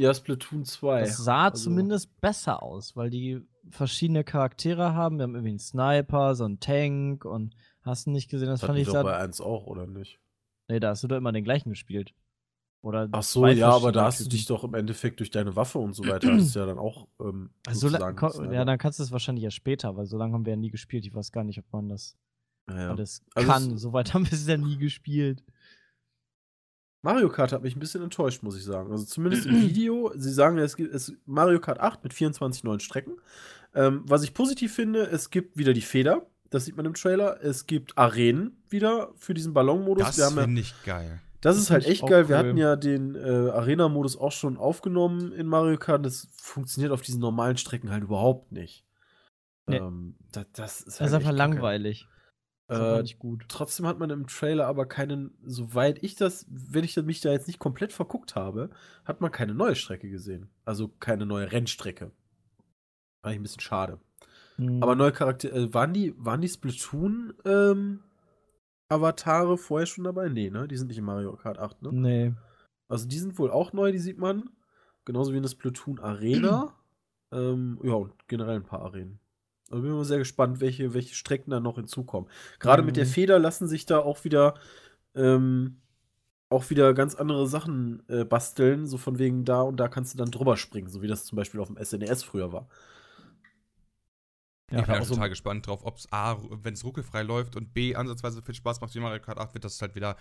[0.00, 1.00] ja, Splatoon 2.
[1.00, 5.18] Das sah also- zumindest besser aus, weil die verschiedene Charaktere haben.
[5.18, 8.66] Wir haben irgendwie einen Sniper, so einen Tank und hast du nicht gesehen, das, Das
[8.68, 10.18] fand ich doch bei 1 auch, oder nicht?
[10.68, 12.14] Nee, da hast du doch immer den gleichen gespielt.
[12.82, 15.78] Oder Ach so, ja, aber da hast du dich doch im Endeffekt durch deine Waffe
[15.78, 18.64] und so weiter, hast du ja dann auch ähm, Also, la- sozusagen ko- selber- ja,
[18.64, 21.04] dann kannst du es wahrscheinlich ja später, weil so lange haben wir ja nie gespielt.
[21.04, 22.16] Ich weiß gar nicht, ob man das
[22.70, 22.90] Ja, ja.
[22.90, 23.76] alles Also kann.
[23.78, 25.42] So weit haben wir es ja nie gespielt.
[27.02, 28.90] Mario Kart hat mich ein bisschen enttäuscht, muss ich sagen.
[28.92, 30.12] Also zumindest im Video.
[30.16, 33.12] Sie sagen, es gibt es Mario Kart 8 mit 24 neuen Strecken.
[33.74, 36.26] Ähm, was ich positiv finde, es gibt wieder die Feder.
[36.50, 37.42] Das sieht man im Trailer.
[37.42, 40.16] Es gibt Arenen wieder für diesen Ballonmodus.
[40.16, 41.20] Das haben ja, finde ich geil.
[41.40, 42.28] Das das ist halt ich echt geil.
[42.28, 42.46] Wir cool.
[42.46, 46.04] hatten ja den äh, Arena-Modus auch schon aufgenommen in Mario Kart.
[46.04, 48.84] Das funktioniert auf diesen normalen Strecken halt überhaupt nicht.
[49.66, 49.76] Nee.
[49.76, 52.06] Ähm, das, das ist Das halt ist einfach langweilig.
[52.66, 53.46] Das Äh, nicht gut.
[53.48, 57.48] Trotzdem hat man im Trailer aber keinen, soweit ich das, wenn ich mich da jetzt
[57.48, 58.70] nicht komplett verguckt habe,
[59.04, 60.50] hat man keine neue Strecke gesehen.
[60.64, 62.12] Also keine neue Rennstrecke.
[63.22, 63.98] Eigentlich ein bisschen schade.
[64.56, 64.82] Hm.
[64.82, 68.04] Aber neue Charaktere, äh, waren die, waren die Splatoon ähm,
[68.90, 70.28] Avatare vorher schon dabei?
[70.28, 70.68] Nee, ne?
[70.68, 71.90] Die sind nicht in Mario Kart 8, ne?
[71.92, 72.34] Nee.
[72.88, 74.50] Also die sind wohl auch neu, die sieht man.
[75.04, 76.74] Genauso wie in der Splatoon Arena.
[77.32, 79.18] ähm, ja, und generell ein paar Arenen.
[79.70, 82.28] Also bin ich mal sehr gespannt, welche, welche Strecken da noch hinzukommen.
[82.58, 83.10] Gerade mit der Mhm.
[83.10, 84.54] Feder lassen sich da auch wieder
[85.14, 85.76] ähm,
[86.50, 90.18] auch wieder ganz andere Sachen äh, basteln, so von wegen da und da kannst du
[90.18, 92.68] dann drüber springen, so wie das zum Beispiel auf dem SNES früher war.
[94.70, 97.56] Ich bin auch auch so- total gespannt drauf, ob es A, wenn es ruckelfrei läuft
[97.56, 100.16] und B, ansatzweise viel Spaß macht wie Mario Kart 8, wird das halt wieder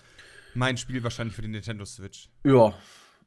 [0.55, 2.29] mein Spiel wahrscheinlich für die Nintendo Switch.
[2.43, 2.73] Ja,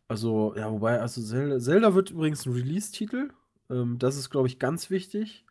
[0.09, 3.31] also, ja, wobei, also Zelda, Zelda wird übrigens ein Release-Titel.
[3.71, 5.45] Ähm, das ist, glaube ich, ganz wichtig.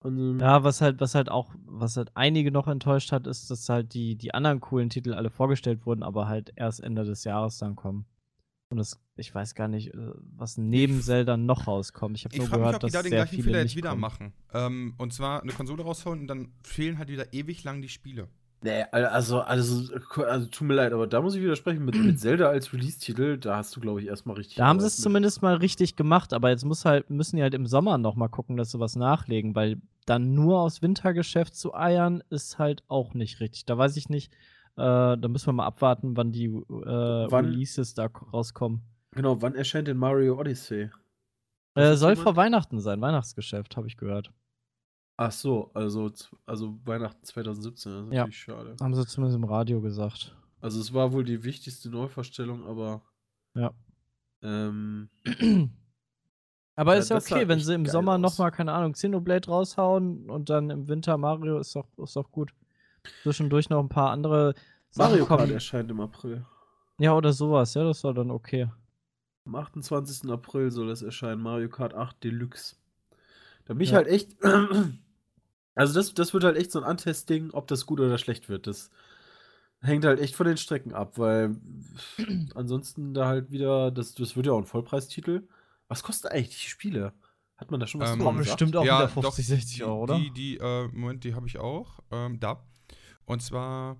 [0.00, 3.50] Und, ähm, Ja, was halt, was halt auch, was halt einige noch enttäuscht hat, ist,
[3.50, 7.24] dass halt die, die anderen coolen Titel alle vorgestellt wurden, aber halt erst Ende des
[7.24, 8.06] Jahres dann kommen.
[8.68, 12.16] Und das, ich weiß gar nicht, äh, was neben Zelda noch rauskommt.
[12.16, 13.62] Ich habe nur frage mich, gehört, ob die dass da den sehr gleichen viele Fehler
[13.62, 14.00] nicht jetzt wieder kommen.
[14.00, 14.32] machen.
[14.52, 18.28] Ähm, und zwar eine Konsole rausholen und dann fehlen halt wieder ewig lang die Spiele.
[18.62, 19.94] Nee, also, also,
[20.24, 21.84] also tut mir leid, aber da muss ich widersprechen.
[21.84, 24.56] Mit, mit Zelda als Release-Titel, da hast du, glaube ich, erstmal richtig.
[24.56, 27.54] Da haben sie es zumindest mal richtig gemacht, aber jetzt muss halt, müssen die halt
[27.54, 31.74] im Sommer noch mal gucken, dass sie was nachlegen, weil dann nur aus Wintergeschäft zu
[31.74, 33.66] eiern, ist halt auch nicht richtig.
[33.66, 34.32] Da weiß ich nicht,
[34.76, 37.44] äh, da müssen wir mal abwarten, wann die äh, Wann?
[37.46, 38.82] Releases da rauskommen.
[39.12, 40.90] Genau, wann erscheint denn Mario Odyssey?
[41.74, 42.24] Äh, soll jemand?
[42.24, 44.32] vor Weihnachten sein, Weihnachtsgeschäft, habe ich gehört.
[45.18, 46.10] Ach so, also,
[46.44, 48.20] also Weihnachten 2017, das ist Ja.
[48.22, 48.76] natürlich schade.
[48.80, 50.36] Haben sie zumindest im Radio gesagt.
[50.60, 53.02] Also, es war wohl die wichtigste Neuvorstellung, aber.
[53.54, 53.72] Ja.
[54.42, 55.08] Ähm,
[56.78, 58.20] Aber Ja, ist ja okay, wenn sie im Sommer aus.
[58.20, 62.30] noch mal, keine Ahnung, Xenoblade raushauen und dann im Winter Mario, ist doch, ist doch
[62.30, 62.52] gut.
[63.22, 64.54] Zwischendurch noch ein paar andere
[64.90, 65.50] Sachen Mario Kart kommen.
[65.50, 66.44] erscheint im April.
[66.98, 68.68] Ja, oder sowas, ja, das war dann okay.
[69.46, 70.30] Am 28.
[70.30, 72.76] April soll es erscheinen, Mario Kart 8 Deluxe.
[73.66, 73.96] Da bin ich Ja.
[73.96, 74.36] halt echt.
[75.78, 78.66] Also, das, das wird halt echt so ein Antesting, ob das gut oder schlecht wird.
[78.66, 78.90] Das
[79.80, 81.56] hängt halt echt von den Strecken ab, weil
[82.54, 83.90] ansonsten da halt wieder.
[83.90, 85.46] Das, das wird ja auch ein Vollpreistitel.
[85.88, 87.12] Was kostet eigentlich die Spiele?
[87.58, 88.38] Hat man da schon was Ähm, gesagt?
[88.38, 90.18] bestimmt auch Ja, wieder 50, doch, 60 Euro, oder?
[90.18, 92.00] Die, die, äh, Moment, die habe ich auch.
[92.10, 92.62] Ähm, da.
[93.26, 93.96] Und zwar,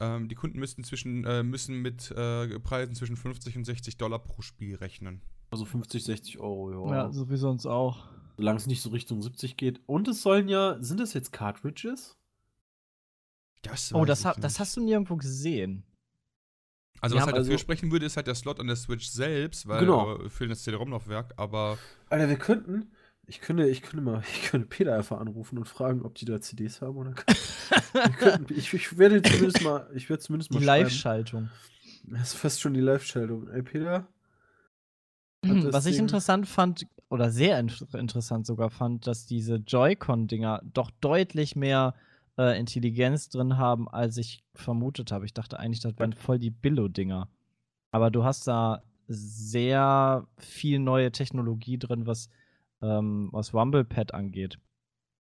[0.00, 4.18] ähm, die Kunden müssten zwischen, äh, müssen mit äh, Preisen zwischen 50 und 60 Dollar
[4.18, 5.22] pro Spiel rechnen.
[5.50, 8.08] Also 50, 60 Euro, Ja, so wie sonst auch.
[8.36, 9.80] Solange es nicht so Richtung 70 geht.
[9.86, 10.76] Und es sollen ja.
[10.82, 12.16] Sind das jetzt Cartridges?
[13.62, 14.60] Das Oh, das, ha das nicht.
[14.60, 15.84] hast du nirgendwo gesehen.
[17.00, 19.06] Also, Die was halt dafür also- sprechen würde, ist halt der Slot an der Switch
[19.06, 20.18] selbst, weil Genau.
[20.18, 22.90] äh, für das CD-ROM-Laufwerk, aber Alter, wir könnten,
[23.26, 26.40] Ich könnte, ich könnte mal, ich könnte Peter einfach anrufen und fragen, ob die da
[26.40, 27.14] CDs haben oder.
[27.92, 30.64] Wir könnten- ich, ich werde zumindest mal, ich werde zumindest mal Die.
[30.66, 31.50] Live-Schaltung.
[32.04, 33.48] Das ist fast schon die Live-Schaltung.
[33.48, 34.06] Ey, Peter?
[35.42, 40.62] Das Was ich Ding- interessant fand, oder sehr in interessant sogar fand, dass diese Joy-Con-Dinger
[40.64, 41.94] doch deutlich mehr
[42.38, 45.24] äh, Intelligenz drin haben, als ich vermutet habe.
[45.26, 47.28] Ich dachte eigentlich, das wären voll die Billo-Dinger.
[47.90, 52.30] Aber du hast da sehr viel neue Technologie drin, was,
[52.84, 54.58] ähm, was Rumble-Pad angeht.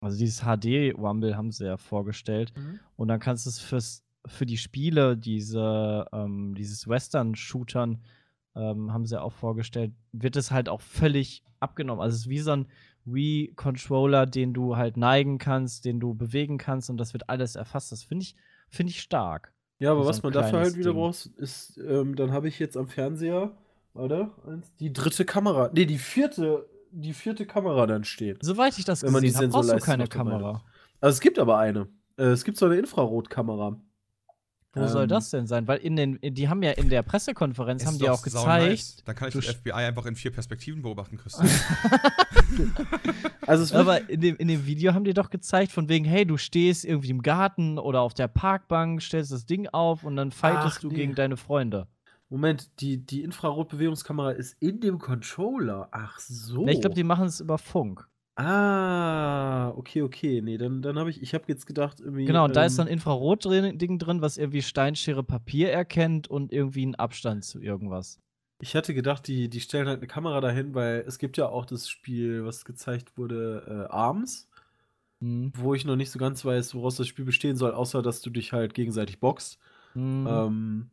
[0.00, 2.52] Also dieses HD-Rumble haben sie ja vorgestellt.
[2.96, 7.98] Und dann kannst du es fürs, für die Spiele, diese, ähm, dieses Western-Shootern,
[8.54, 12.02] ähm, haben sie auch vorgestellt, wird es halt auch völlig abgenommen.
[12.02, 12.66] Also es ist wie so ein
[13.04, 17.92] Wii-Controller, den du halt neigen kannst, den du bewegen kannst und das wird alles erfasst.
[17.92, 18.36] Das finde ich,
[18.68, 19.52] finde ich stark.
[19.78, 21.00] Ja, aber So was man dafür halt wieder Ding.
[21.00, 23.52] braucht, ist, ähm, dann habe ich jetzt am Fernseher,
[23.94, 24.30] oder?
[24.80, 25.70] Die dritte Kamera.
[25.72, 28.38] Nee, die vierte, die vierte Kamera dann stehen.
[28.40, 30.62] Soweit ich das Wenn man gesehen habe, brauchst du keine Kamera.
[31.00, 31.88] Also es gibt aber eine.
[32.16, 33.80] Äh, es gibt so eine Infrarotkamera.
[34.74, 35.68] Wo soll Ähm, das denn sein?
[35.68, 38.46] Weil in den, die haben ja in der Pressekonferenz Es haben die auch gezeigt.
[38.46, 38.96] nice.
[39.04, 41.48] Dann kann ich das FBI einfach in vier Perspektiven beobachten, Christian.
[43.46, 46.36] Also Aber in dem, in dem Video haben die doch gezeigt, von wegen, hey, du
[46.36, 50.76] stehst irgendwie im Garten oder auf der Parkbank, stellst das Ding auf und dann fightest
[50.78, 50.94] Ach, du nee.
[50.94, 51.88] gegen deine Freunde.
[52.32, 55.88] Moment, die, die Infrarotbewegungskamera ist in dem Controller.
[55.90, 56.64] Ach so.
[56.64, 58.08] Ne, Ich glaube, die machen es über Funk.
[58.36, 60.40] Ah, okay, okay.
[60.40, 62.24] Nee, dann, dann habe ich, ich habe jetzt gedacht, irgendwie.
[62.24, 66.54] Genau, und da ist so ähm, ein Infrarot-Ding drin, was irgendwie Steinschere Papier erkennt und
[66.54, 68.18] irgendwie einen Abstand zu irgendwas.
[68.62, 71.66] Ich hatte gedacht, die, die stellen halt eine Kamera dahin, weil es gibt ja auch
[71.66, 74.48] das Spiel, was gezeigt wurde, äh, Arms,
[75.20, 75.52] Hm.
[75.54, 78.30] wo ich noch nicht so ganz weiß, woraus das Spiel bestehen soll, außer dass du
[78.30, 79.58] dich halt gegenseitig boxt.
[79.92, 80.26] Hm.
[80.26, 80.90] Ähm,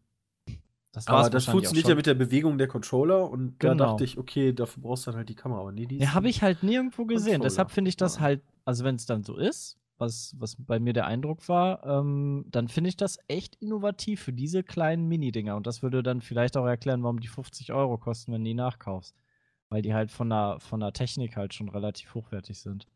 [0.92, 3.92] das aber das funktioniert ja mit der Bewegung der Controller und da Genau.
[3.92, 5.62] dachte ich, okay, dafür brauchst du dann halt die Kamera.
[5.62, 7.34] Aber nee, die ist Ja, habe ich halt nirgendwo gesehen.
[7.34, 7.44] Controller.
[7.50, 8.22] Deshalb finde ich das Ja.
[8.22, 12.46] halt, also wenn es dann so ist, was, was bei mir der Eindruck war, ähm,
[12.50, 15.56] dann finde ich das echt innovativ für diese kleinen Mini-Dinger.
[15.56, 18.54] Und das würde dann vielleicht auch erklären, warum die 50 Euro kosten, wenn du die
[18.56, 19.14] nachkaufst.
[19.70, 22.88] Weil die halt von der, von der Technik halt schon relativ hochwertig sind.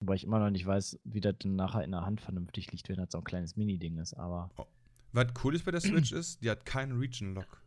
[0.00, 2.88] Wobei ich immer noch nicht weiß, wie das denn nachher in der Hand vernünftig liegt,
[2.88, 4.14] wenn das so ein kleines Mini-Ding ist.
[4.14, 4.50] Aber
[5.12, 7.60] Was cool ist bei der Switch ist, die hat keinen Region-Lock.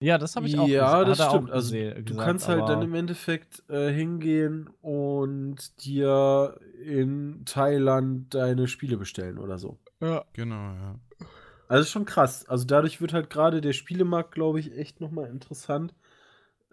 [0.00, 1.50] ja, das habe ich auch ja, das stimmt.
[1.50, 8.32] Also, gese- du gesagt, kannst halt dann im Endeffekt äh, hingehen und dir in Thailand
[8.34, 9.78] deine Spiele bestellen oder so.
[10.32, 10.98] Genau, ja.
[11.68, 12.48] Also ist schon krass.
[12.48, 15.92] Also dadurch wird halt gerade der Spielemarkt, glaube ich, echt nochmal interessant,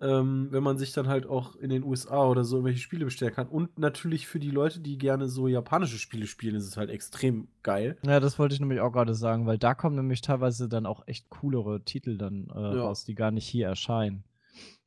[0.02, 3.34] ähm, wenn man sich dann halt auch in den USA oder so irgendwelche Spiele bestellen
[3.34, 3.48] kann.
[3.48, 7.48] Und natürlich für die Leute, die gerne so japanische Spiele spielen, ist es halt extrem
[7.64, 7.98] geil.
[8.06, 11.08] Ja, das wollte ich nämlich auch gerade sagen, weil da kommen nämlich teilweise dann auch
[11.08, 12.84] echt coolere Titel dann äh, Ja.
[12.84, 14.24] raus, die gar nicht hier erscheinen.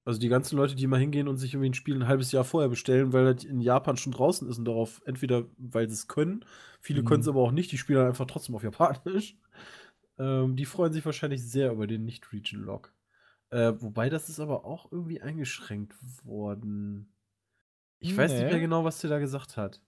[0.05, 2.45] Also die ganzen Leute, die mal hingehen und sich irgendwie ein Spiel ein halbes Jahr
[2.45, 6.09] vorher bestellen, weil das in Japan schon draußen ist und darauf entweder, weil sie es
[6.09, 6.45] können,
[6.81, 7.07] viele Mhm.
[7.07, 9.37] können es aber auch nicht, die spielen dann einfach trotzdem auf Japanisch.
[10.21, 12.93] Ähm, die freuen sich wahrscheinlich sehr über den Nicht-Region-Lock.
[13.51, 15.95] Äh, wobei das ist aber auch irgendwie eingeschränkt
[16.25, 17.13] worden.
[17.99, 18.51] Ich weiß nicht Nee.
[18.51, 19.81] mehr genau, was der da gesagt hat.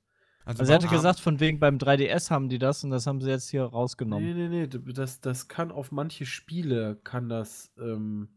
[0.47, 3.29] Also er hatte gesagt, von wegen beim 3DS haben die das und das haben sie
[3.29, 4.25] jetzt hier rausgenommen.
[4.35, 8.31] Nee, nee, nee, das, das kann auf manche Spiele, kann das, ähm,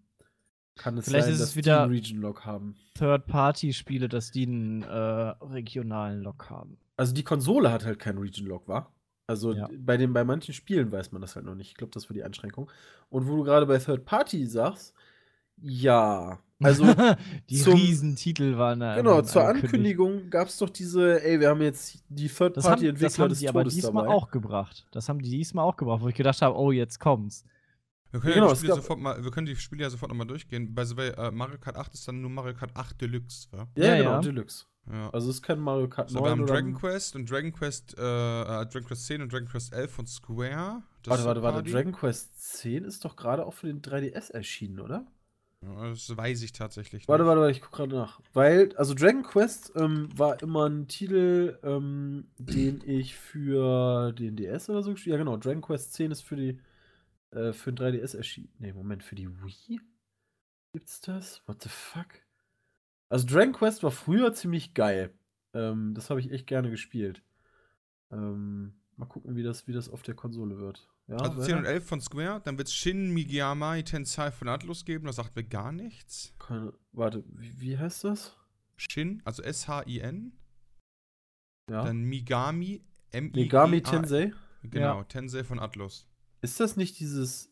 [0.75, 2.75] kann es Vielleicht sein, ist es dass wieder- die einen Region-Lock haben.
[2.95, 6.77] Third-Party-Spiele, dass die einen äh, regionalen Lock haben.
[6.97, 8.91] Also die Konsole hat halt keinen Region-Lock, wa?
[9.25, 9.69] Also Ja.
[9.79, 11.69] bei, den, bei manchen Spielen weiß man das halt noch nicht.
[11.69, 12.69] Ich glaube, das war die Einschränkung.
[13.09, 14.93] Und wo du gerade bei Third Party sagst,
[15.63, 16.39] ja.
[16.61, 16.85] Also,
[17.49, 18.95] die zum- Riesentitel waren da.
[18.95, 19.45] genau, zur.
[19.47, 23.29] Ankündigung gab es doch diese, ey, wir haben jetzt die Das haben, das Third-Party-Entwickler haben
[23.29, 24.15] des sie aber Todes diesmal dabei.
[24.15, 24.87] auch gebracht.
[24.91, 27.43] Das haben die diesmal auch gebracht, wo ich gedacht habe, oh, jetzt kommt's.
[28.11, 30.09] Wir können, genau, ja, es die Spiele sofort mal, wir können die Spiele ja sofort
[30.11, 30.73] nochmal durchgehen.
[30.73, 33.67] By the way, äh, Mario Kart 8 ist dann nur Mario Kart 8 Deluxe, wa?
[33.75, 34.19] Ja, Ja, genau, ja.
[34.21, 34.65] Deluxe.
[34.89, 35.09] Ja.
[35.09, 37.51] Also es ist kein Mario Kart So, 9 wir haben oder Dragon Quest und Dragon
[37.51, 40.83] Quest, äh, äh, Dragon Quest 10 und Dragon Quest 11 von Square.
[41.01, 41.55] Das Warte, warte, warte.
[41.55, 41.71] Party.
[41.71, 45.05] Dragon Quest 10 ist doch gerade auch für den 3DS erschienen, oder?
[45.65, 47.29] Das weiß ich tatsächlich Warte, nicht.
[47.29, 48.19] warte, warte, ich guck gerade nach.
[48.33, 54.69] Weil, also Dragon Quest ähm, war immer ein Titel, ähm, den ich für den DS
[54.69, 55.37] oder so gespielt Ja, genau.
[55.37, 56.59] Dragon Quest 10 ist für die
[57.31, 58.53] äh, für den 3DS erschienen.
[58.59, 59.79] Nee, Moment, für die Wii?
[60.73, 61.41] Gibt's das?
[61.47, 62.07] What the fuck?
[63.09, 65.13] Also Dragon Quest war früher ziemlich geil.
[65.53, 67.21] Ähm, das habe ich echt gerne gespielt.
[68.11, 70.87] Ähm, mal gucken, wie das, wie das auf der Konsole wird.
[71.09, 71.43] Ja, Also wer?
[71.45, 75.17] 10 und 11 von Square, dann wird es Shin Migami Tensei von Atlus geben, das
[75.17, 76.33] sagt mir gar nichts.
[76.39, 78.37] Keine, warte, wie, wie heißt das?
[78.77, 80.31] Shin, also S-H-I-N,
[81.69, 81.83] Ja.
[81.83, 84.31] dann Migami, m i Megami Tensei?
[84.63, 85.03] Genau, Ja.
[85.03, 86.07] Tensei von Atlus.
[86.41, 87.49] Ist das nicht dieses.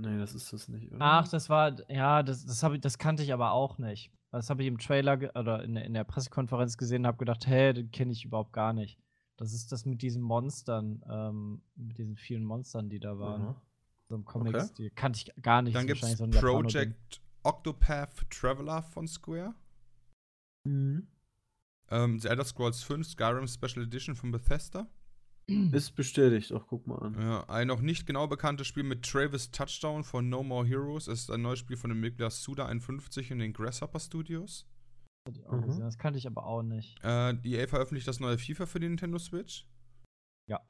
[0.00, 0.92] Nee, das ist das nicht.
[0.92, 0.98] Oder?
[1.00, 4.12] Ach, das war, ja, das, das, hab ich, das kannte ich aber auch nicht.
[4.30, 7.46] Das habe ich im Trailer oder in, der- in der Pressekonferenz gesehen und habe gedacht,
[7.46, 8.98] hä, den kenne ich überhaupt gar nicht.
[9.38, 13.42] Das ist das mit diesen Monstern, ähm, mit diesen vielen Monstern, die da waren.
[13.42, 13.62] Aha.
[14.08, 14.74] So im Comics, Okay.
[14.76, 15.74] die kannte ich gar nicht.
[15.76, 16.62] Dann Ist gibt es wahrscheinlich so ein.
[16.62, 19.54] Project Octopath Traveler von Square.
[20.64, 21.06] Mhm.
[21.90, 24.88] Ähm, The Elder Scrolls 5 Skyrim Special Edition von Bethesda.
[25.72, 27.14] Ist bestätigt, auch guck mal an.
[27.18, 31.06] Ja, ein noch nicht genau bekanntes Spiel mit Travis Touchdown von No More Heroes.
[31.08, 34.66] Es ist ein neues Spiel von dem Entwickler Suda51 in den Grasshopper Studios.
[35.26, 35.67] Hab ich auch Mhm.
[35.88, 37.02] Das kannte ich aber auch nicht.
[37.02, 39.66] Äh, EA veröffentlicht das neue FIFA für die Nintendo Switch.
[40.46, 40.60] Ja.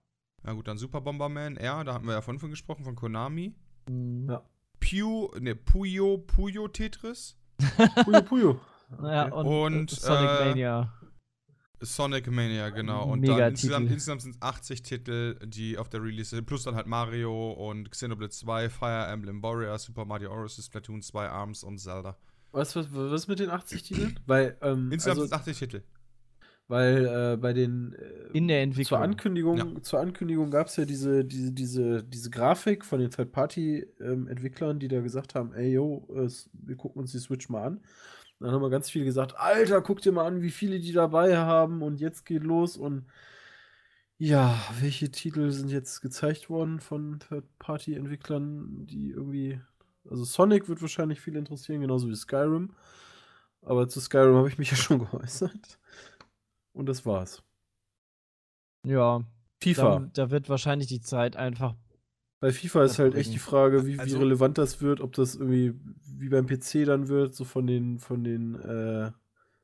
[0.44, 3.52] Na gut, dann Super Bomberman R, da hatten wir ja von, von gesprochen, von Konami.
[3.88, 4.30] Mhm.
[4.30, 4.42] Ja.
[4.78, 7.36] Pew, ne, Puyo, Puyo Tetris.
[8.04, 8.60] Puyo Puyo.
[9.02, 9.34] Ja, Okay.
[9.34, 10.92] und, Und, Sonic äh, Mania.
[11.80, 13.10] Sonic Mania, genau.
[13.10, 16.46] Und Mega dann insgesamt, insgesamt sind es 80 Titel, die auf der Release sind.
[16.46, 21.28] Plus dann halt Mario und Xenoblade 2, Fire Emblem Warrior, Super Mario Odyssey, Splatoon 2,
[21.28, 22.16] ARMS und Zelda.
[22.52, 24.20] Was, was, was mit den 80 Titeln?
[24.26, 25.82] Weil, ähm, Insgesamt also, sind es 80 Titel.
[26.66, 28.98] weil äh, bei den äh, In der Entwicklung.
[28.98, 29.82] zur Ankündigung, Ja.
[29.82, 35.00] zur Ankündigung gab es ja diese, diese, diese, diese Grafik von den Third-Party-Entwicklern, die da
[35.00, 37.80] gesagt haben, ey yo, es, wir gucken uns die Switch mal an.
[38.40, 41.36] Dann haben wir ganz viele gesagt, Alter, guck dir mal an, wie viele die dabei
[41.38, 43.06] haben und jetzt geht los und
[44.20, 49.60] ja, welche Titel sind jetzt gezeigt worden von Third-Party-Entwicklern, die irgendwie,
[50.10, 52.70] also Sonic wird wahrscheinlich viel interessieren, genauso wie Skyrim.
[53.62, 55.78] Aber zu Skyrim habe ich mich ja schon geäußert.
[56.72, 57.42] Und das war's.
[58.86, 59.22] Ja,
[59.60, 59.98] FIFA.
[60.00, 61.74] da, da wird wahrscheinlich die Zeit einfach.
[62.40, 65.34] Bei FIFA ist halt echt die Frage, wie, wie Also- relevant das wird, ob das
[65.34, 69.10] irgendwie wie beim PC dann wird, so von den, von den äh,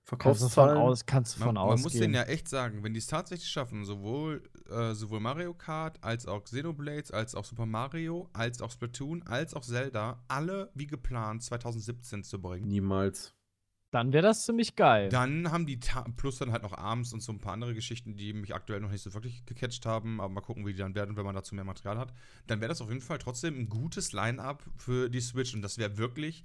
[0.06, 0.78] Kannst du von, Verkaufszahlen.
[0.78, 2.02] aus, kannst du Man, von man muss ausgehen.
[2.02, 6.26] denen ja echt sagen, wenn die es tatsächlich schaffen, sowohl, äh, sowohl Mario Kart, als
[6.26, 11.42] auch Xenoblades, als auch Super Mario, als auch Splatoon, als auch Zelda, alle wie geplant
[11.42, 12.68] 2017 zu bringen.
[12.68, 13.34] Niemals.
[13.92, 15.08] Dann wäre das ziemlich geil.
[15.08, 18.16] Dann haben die, Ta plus dann halt noch Arms und so ein paar andere Geschichten,
[18.16, 20.96] die mich aktuell noch nicht so wirklich gecatcht haben, aber mal gucken, wie die dann
[20.96, 22.12] werden, wenn man dazu mehr Material hat.
[22.48, 25.78] Dann wäre das auf jeden Fall trotzdem ein gutes Line-Up für die Switch und das
[25.78, 26.44] wäre wirklich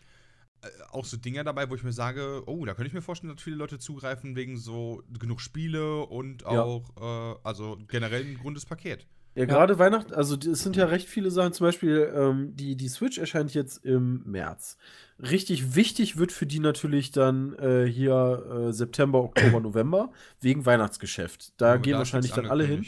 [0.91, 3.43] auch so Dinger dabei, wo ich mir sage, oh, da könnte ich mir vorstellen, dass
[3.43, 6.49] viele Leute zugreifen wegen so genug Spiele und Ja.
[6.63, 9.07] auch, äh, also generell ein rundes Paket.
[9.35, 11.53] Ja, gerade Weihnachten, also es sind ja recht viele Sachen.
[11.53, 14.75] Zum Beispiel, ähm, die, die Switch erscheint jetzt im März.
[15.19, 21.53] Richtig wichtig wird für die natürlich dann äh, hier äh, September, Oktober, November, wegen Weihnachtsgeschäft.
[21.61, 22.85] Da Aber gehen ist wahrscheinlich dann alle hin.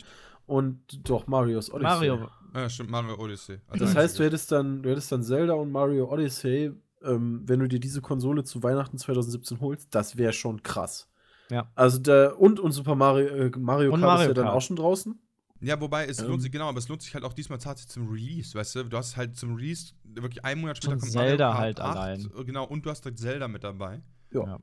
[0.48, 2.08] Und doch, Marios Odyssey.
[2.10, 3.60] Mario, Ja, stimmt, Mario Odyssey.
[3.70, 6.72] als Das heißt, du hättest dann, du hättest dann Zelda und Mario Odyssey,
[7.04, 11.08] ähm, wenn du dir diese Konsole zu Weihnachten 2017 holst, das wäre schon krass.
[11.50, 11.70] Ja.
[11.76, 14.56] Also da, und, und Super Mario, äh, Mario Und Kart ist Mario ja dann Kart.
[14.58, 15.20] auch schon draußen.
[15.64, 16.28] Ja, wobei es Ähm.
[16.30, 18.84] lohnt sich, genau, aber es lohnt sich halt auch diesmal tatsächlich zum Release, weißt du?
[18.86, 21.80] Du hast halt zum Release wirklich einen Monat später Und kommt Zelda Mario Kart halt
[21.82, 22.32] 8, allein.
[22.40, 24.02] äh, Genau, und du hast halt Zelda mit dabei.
[24.34, 24.44] Ja.
[24.46, 24.60] Ja.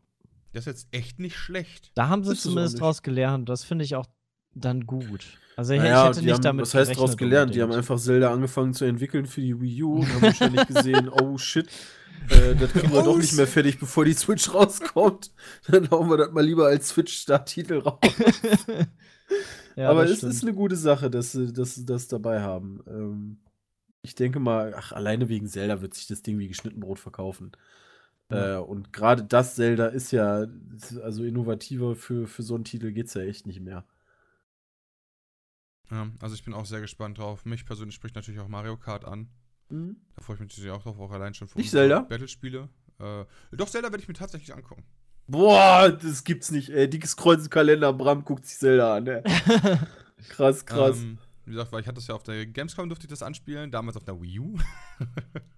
[0.55, 1.93] Das ist jetzt echt nicht schlecht.
[1.95, 3.49] da haben sie Ist zumindest draus gelernt.
[3.51, 4.07] Das finde ich auch
[4.55, 5.39] dann gut.
[5.57, 7.55] Also ich, Naja, ich hätte nicht haben, damit was heißt daraus gelernt?
[7.55, 7.91] Die haben unbedingt.
[7.91, 11.69] einfach Zelda angefangen zu entwickeln für die Wii U und haben wahrscheinlich gesehen, oh shit,
[12.29, 15.33] äh, das kriegen wir Oh, doch nicht mehr fertig, bevor die Switch rauskommt.
[15.69, 18.01] Dann hauen wir das mal lieber als Switch-Starttitel raus.
[19.77, 20.33] Ja, Aber es stimmt.
[20.33, 22.83] ist eine gute Sache, dass sie das dabei haben.
[22.89, 23.39] Ähm,
[24.03, 27.53] ich denke mal, ach, alleine wegen Zelda wird sich das Ding wie geschnitten Brot verkaufen.
[28.31, 30.47] Äh, und gerade das Zelda ist ja,
[31.03, 33.85] also innovativer für, für so einen Titel geht es ja echt nicht mehr.
[35.91, 37.45] Ja, also ich bin auch sehr gespannt drauf.
[37.45, 39.29] Mich persönlich spricht natürlich auch Mario Kart an.
[39.71, 39.97] Mhm.
[40.17, 42.01] Da freue ich mich natürlich auch drauf, auch allein schon für Nicht Zelda?
[42.01, 42.69] Battle-Spiele.
[42.99, 44.85] Äh, doch, Zelda werde ich mir tatsächlich angucken.
[45.27, 46.89] Boah, das gibt's nicht, ey.
[46.89, 49.23] Dickes Kreuz im Kalender, Bram guckt sich Zelda an, ey.
[50.31, 50.99] Krass, krass.
[50.99, 53.71] Ähm, wie gesagt, weil ich hatte das ja auf der Gamescom, durfte ich das anspielen,
[53.71, 54.59] damals auf der Wii U.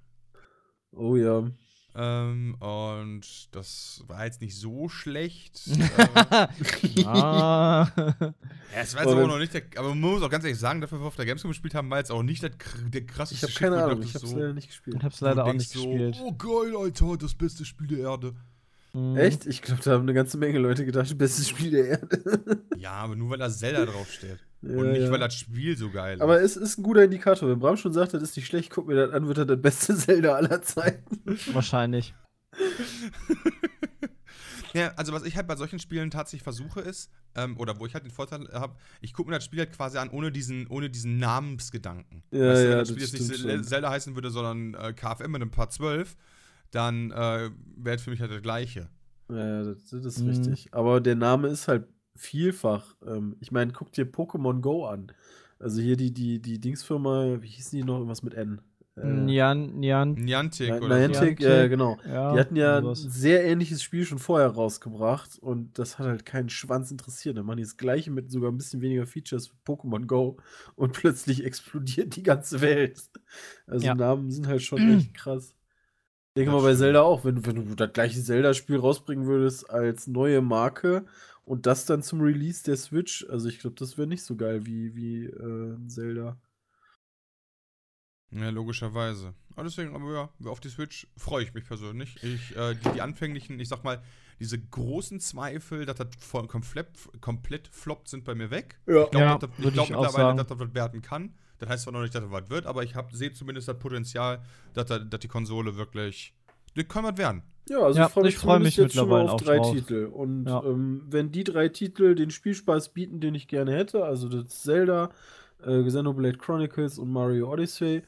[0.92, 1.50] oh ja.
[1.94, 5.60] Ähm, und das war jetzt nicht so schlecht.
[6.30, 6.48] ah.
[6.94, 7.82] Ja,
[8.82, 11.00] es war jetzt Aber- noch nicht der, aber man muss auch ganz ehrlich sagen, dafür,
[11.00, 12.50] wir auf der Gamescom gespielt haben, war jetzt auch nicht der,
[12.88, 14.96] der Ich krasseste habe keine Ahnung, ich hab's so, leider nicht gespielt.
[14.98, 16.16] Ich hab's leider auch nicht so, gespielt.
[16.22, 18.34] Oh geil, Alter, das beste Spiel der Erde.
[18.92, 19.16] Mhm.
[19.16, 19.46] Echt?
[19.46, 22.62] Ich glaube, da haben eine ganze Menge Leute gedacht, bestes Spiel der Erde.
[22.76, 24.38] Ja, aber nur weil da Zelda draufsteht.
[24.62, 25.10] Ja, Und nicht, ja.
[25.10, 26.20] weil das Spiel so geil ist.
[26.22, 27.48] Aber es ist ein guter Indikator.
[27.48, 29.60] Wenn Bram schon sagt, das ist nicht schlecht, guck mir das an, wird das das
[29.62, 31.20] beste Zelda aller Zeiten.
[31.52, 32.14] Wahrscheinlich.
[34.72, 37.94] Ja, also was ich halt bei solchen Spielen tatsächlich versuche ist, ähm, oder wo ich
[37.94, 40.88] halt den Vorteil habe, ich gucke mir das Spiel halt quasi an, ohne diesen, ohne
[40.88, 42.22] diesen Namensgedanken.
[42.30, 43.64] Ja, weißt du, ja, wenn das das Spiel jetzt nicht schon.
[43.64, 46.16] Zelda heißen würde, sondern äh, KFM mit einem Paar 12,
[46.70, 48.88] dann äh, wäre es für mich halt das Gleiche.
[49.28, 50.28] Ja, das, das ist Mhm.
[50.28, 50.68] richtig.
[50.72, 52.96] Aber der Name ist halt vielfach.
[53.06, 55.12] Ähm, ich meine, guck dir Pokémon Go an.
[55.58, 57.96] Also hier die, die, die Dingsfirma, wie hießen die noch?
[57.96, 58.60] Irgendwas mit N.
[58.96, 61.96] Äh, Äh, Nian, Nian, Niantic Ni- oder Niantic, ja, genau.
[62.06, 62.32] ja.
[62.34, 66.48] Die hatten ja ein sehr ähnliches Spiel schon vorher rausgebracht und das hat halt keinen
[66.48, 67.36] Schwanz interessiert.
[67.36, 70.38] Dann machen die das gleiche mit sogar ein bisschen weniger Features wie Pokémon Go
[70.74, 73.00] und plötzlich explodiert die ganze Welt.
[73.66, 73.94] Also Ja.
[73.94, 75.54] Namen sind halt schon echt krass.
[76.30, 76.74] Ich denke mal bei.
[76.74, 81.06] Zelda auch, wenn, wenn du das gleiche Zelda-Spiel rausbringen würdest als neue Marke
[81.50, 84.66] und das dann zum Release der Switch, also ich glaube, das wäre nicht so geil
[84.66, 86.40] wie, wie äh, Zelda.
[88.32, 89.34] Ja, logischerweise.
[89.54, 92.22] Aber deswegen, aber ja, auf die Switch freue ich mich persönlich.
[92.22, 94.00] Ich, äh, die, die anfänglichen, ich sag mal,
[94.38, 96.86] diese großen Zweifel, dass das voll komplett,
[97.20, 98.78] komplett floppt, sind bei mir weg.
[98.86, 99.02] Ja.
[99.04, 100.38] Ich glaube Ja, dass- ich glaub ich mittlerweile, sagen.
[100.38, 101.34] dass das was werden kann.
[101.58, 104.42] Das heißt zwar noch nicht, dass das was wird, aber ich sehe zumindest das Potenzial,
[104.74, 106.32] dass, da- dass die Konsole wirklich.
[106.74, 107.42] Das kann was werden.
[107.68, 109.56] Ja, also Ja, ich freue mich, ich freu mich jetzt schon mal mittlerweile auf drei
[109.58, 109.70] drauf.
[109.76, 110.04] Titel.
[110.06, 110.62] Und Ja.
[110.64, 115.10] ähm, wenn die drei Titel den Spielspaß bieten, den ich gerne hätte, also das Zelda,
[115.64, 118.02] äh, Xenoblade Chronicles und Mario Odyssey,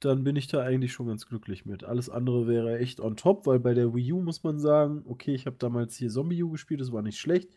[0.00, 1.82] dann bin ich da eigentlich schon ganz glücklich mit.
[1.82, 5.34] Alles andere wäre echt on top, weil bei der Wii U muss man sagen, okay,
[5.34, 7.50] ich habe damals hier Zombie U gespielt, das war nicht schlecht.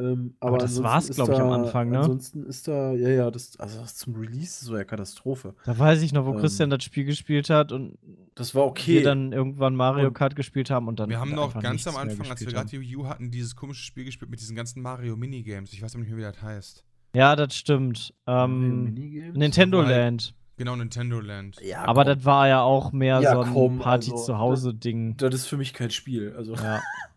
[0.00, 1.98] Ähm, aber das ansonsten war's, ist glaub ich, am Anfang, ne?
[1.98, 5.54] Ansonsten ist da, ja, ja, das, also das zum Release, das war ja Katastrophe.
[5.66, 7.98] Da weiß ich noch, wo Ähm, Christian das Spiel gespielt hat und
[8.34, 9.02] Das war wir okay.
[9.02, 12.30] dann irgendwann Mario Und- Kart gespielt haben und dann Wir haben noch ganz am Anfang,
[12.30, 15.72] als wir gerade die Wii U hatten, dieses komische Spiel gespielt mit diesen ganzen Mario-Minigames.
[15.72, 16.84] Ich weiß aber nicht mehr, wie das heißt.
[17.14, 18.14] Ja, das stimmt.
[18.26, 19.36] Ähm, Minigames?
[19.36, 20.34] Nintendo Land.
[20.56, 21.56] Genau, Nintendo Land.
[21.62, 22.14] Ja, Aber komm.
[22.16, 25.16] das war ja auch mehr Ja, so ein komm, also, Party-zu-Hause-Ding.
[25.16, 26.34] Das ist für mich kein Spiel.
[26.36, 26.80] Also, Ja.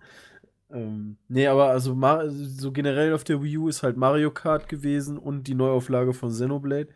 [0.74, 4.68] ähm, nee, aber also Mar so generell auf der Wii U ist halt Mario Kart
[4.68, 6.90] gewesen und die Neuauflage von Xenoblade.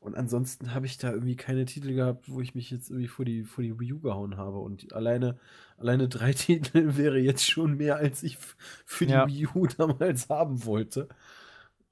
[0.00, 3.26] Und ansonsten habe ich da irgendwie keine Titel gehabt, wo ich mich jetzt irgendwie vor
[3.26, 4.58] die, vor die Wii U gehauen habe.
[4.58, 5.38] Und alleine,
[5.76, 8.38] alleine drei Titel wäre jetzt schon mehr, als ich
[8.86, 9.26] für die Ja.
[9.26, 11.08] Wii U damals haben wollte.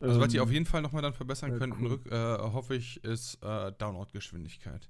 [0.01, 1.89] Also, was die Ähm, auf jeden Fall nochmal dann verbessern ja, könnten, cool.
[1.93, 4.89] rück, äh, hoffe ich, ist äh, Download-Geschwindigkeit.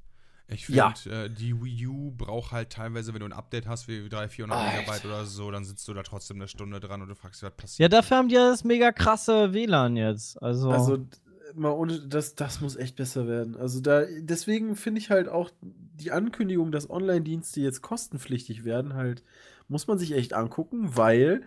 [0.51, 0.93] Ich Ja.
[0.95, 4.33] finde, äh, die Wii U braucht halt teilweise, wenn du ein Update hast wie 300,
[4.33, 4.79] 400 Alter.
[4.81, 7.53] Megabyte oder so, dann sitzt du da trotzdem eine Stunde dran und du fragst, was
[7.55, 7.93] passiert.
[7.93, 10.43] ja, dafür haben die ja das mega krasse WLAN jetzt.
[10.43, 11.07] Also, Also,
[11.55, 13.57] mal ohne, das, das muss echt besser werden.
[13.57, 19.23] Also, da, deswegen finde ich halt auch die Ankündigung, dass Online-Dienste jetzt kostenpflichtig werden, halt,
[19.69, 21.43] muss man sich echt angucken, weil,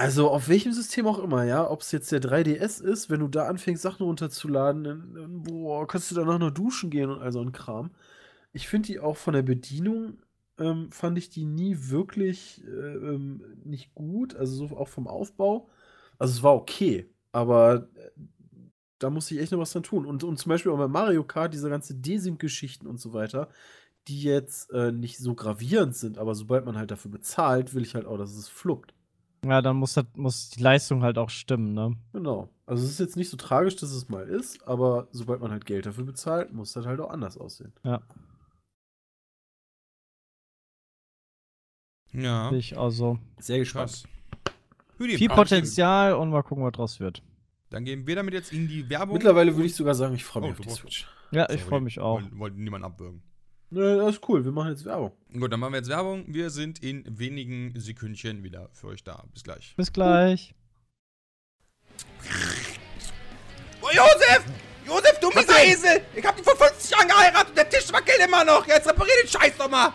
[0.00, 3.28] also auf welchem System auch immer, ja, ob es jetzt der 3DS ist, wenn du
[3.28, 7.32] da anfängst, Sachen runterzuladen, dann, dann boah, kannst du danach noch duschen gehen und all
[7.32, 7.90] so ein Kram.
[8.52, 10.18] Ich finde die auch von der Bedienung,
[10.58, 15.68] ähm, fand ich die nie wirklich äh, ähm, nicht gut, also so auch vom Aufbau.
[16.18, 18.10] Also es war okay, aber äh,
[18.98, 20.06] da muss ich echt noch was dran tun.
[20.06, 23.50] Und, und zum Beispiel auch bei Mario Kart, diese ganze Desync-Geschichten und so weiter,
[24.08, 27.94] die jetzt äh, nicht so gravierend sind, aber sobald man halt dafür bezahlt, will ich
[27.94, 28.94] halt auch, dass es fluppt.
[29.44, 31.96] Ja, dann muss, das, muss die Leistung halt auch stimmen, ne?
[32.12, 32.48] Genau.
[32.66, 35.64] Also es ist jetzt nicht so tragisch, dass es mal ist, aber sobald man halt
[35.66, 37.72] Geld dafür bezahlt, muss das halt auch anders aussehen.
[37.84, 38.02] Ja,
[42.12, 43.18] Ja, ich auch so.
[43.38, 43.64] Sehr.
[44.98, 47.22] Hüdi, Viel Potenzial und mal gucken, was draus wird.
[47.70, 49.14] Dann gehen wir damit jetzt in die Werbung.
[49.14, 51.06] Mittlerweile würde ich sogar sagen, ich freue mich Oh, auf die Switch.
[51.30, 52.20] Ja, ich freue mich auch.
[52.20, 53.22] Wollte wollte niemand abwürgen.
[53.70, 54.44] Nö, das ist cool.
[54.44, 55.12] Wir machen jetzt Werbung.
[55.32, 56.24] Gut, dann machen wir jetzt Werbung.
[56.26, 59.24] Wir sind in wenigen Sekündchen wieder für euch da.
[59.32, 59.74] Bis gleich.
[59.76, 60.54] Bis gleich.
[63.80, 64.44] Oh, Josef!
[64.86, 66.02] Josef, du mieser Esel!
[66.14, 68.66] Ich hab dich vor 50 Jahren geheiratet und der Tisch wackelt immer noch!
[68.66, 69.92] Jetzt reparier den Scheiß doch mal!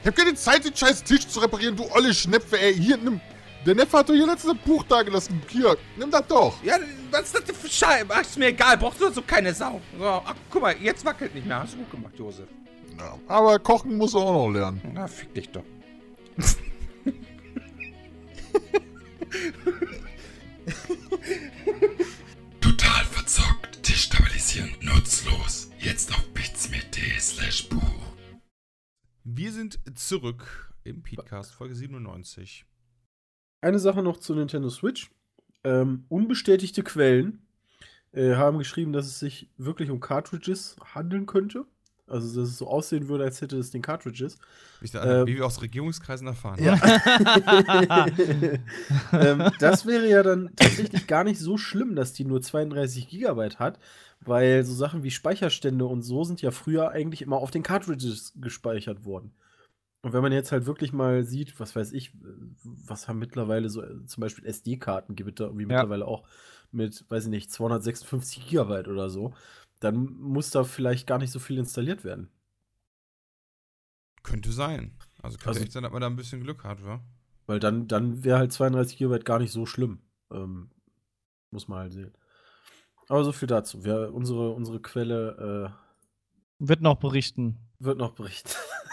[0.00, 2.74] Ich hab keine Zeit, den scheiß Tisch zu reparieren, du olle Schnepfe, ey.
[2.74, 3.20] Hier, nimm.
[3.66, 5.42] Der Neffe hat doch hier letztes Buch da gelassen.
[5.48, 6.62] Hier, nimm das doch.
[6.62, 6.78] Ja,
[7.10, 8.06] was ist das denn für Scheiße?
[8.08, 9.80] Ach, ist mir egal, brauchst du so keine Sau.
[9.98, 11.60] So, ach, guck mal, jetzt wackelt nicht mehr.
[11.60, 12.48] Hast du gut gemacht, Josef.
[13.00, 14.82] Ja, aber kochen muss er auch noch lernen.
[14.92, 15.64] Na, fick dich doch.
[22.60, 25.70] Total verzockt, destabilisierend, nutzlos.
[25.78, 27.80] Jetzt auf bitsme.de slash Buch.
[29.24, 32.66] Wir sind zurück im Podcast Folge 97.
[33.62, 35.10] Eine Sache noch zu Nintendo Switch.
[35.64, 37.46] Ähm, unbestätigte Quellen
[38.12, 41.64] äh, haben geschrieben, dass es sich wirklich um Cartridges handeln könnte.
[42.10, 44.36] Also, dass es so aussehen würde, als hätte es den Cartridges.
[44.80, 46.62] Wie, ich da, Ähm, wie wir aus Regierungskreisen erfahren.
[46.62, 46.74] Ja.
[49.12, 53.58] ähm, das wäre ja dann tatsächlich gar nicht so schlimm, dass die nur 32 Gigabyte
[53.58, 53.78] hat,
[54.20, 58.32] weil so Sachen wie Speicherstände und so sind ja früher eigentlich immer auf den Cartridges
[58.36, 59.32] gespeichert worden.
[60.02, 62.12] Und wenn man jetzt halt wirklich mal sieht, was weiß ich,
[62.64, 65.68] was haben mittlerweile so zum Beispiel SD-Karten gibt es da irgendwie Ja.
[65.68, 66.24] mittlerweile auch
[66.72, 69.34] mit, weiß ich nicht, 256 Gigabyte oder so,
[69.80, 72.30] dann muss da vielleicht gar nicht so viel installiert werden.
[74.22, 74.92] Könnte sein.
[75.22, 77.00] Also könnte Also- echt sein, dass man da ein bisschen Glück hat, wa?
[77.46, 80.00] Weil dann, dann wäre halt 32 GB gar nicht so schlimm.
[80.30, 80.70] Ähm,
[81.50, 82.12] muss man halt sehen.
[83.08, 83.84] Aber so viel dazu.
[83.84, 85.74] Wir, unsere, unsere Quelle,
[86.60, 87.56] Wird noch berichten.
[87.80, 88.50] wird noch berichten.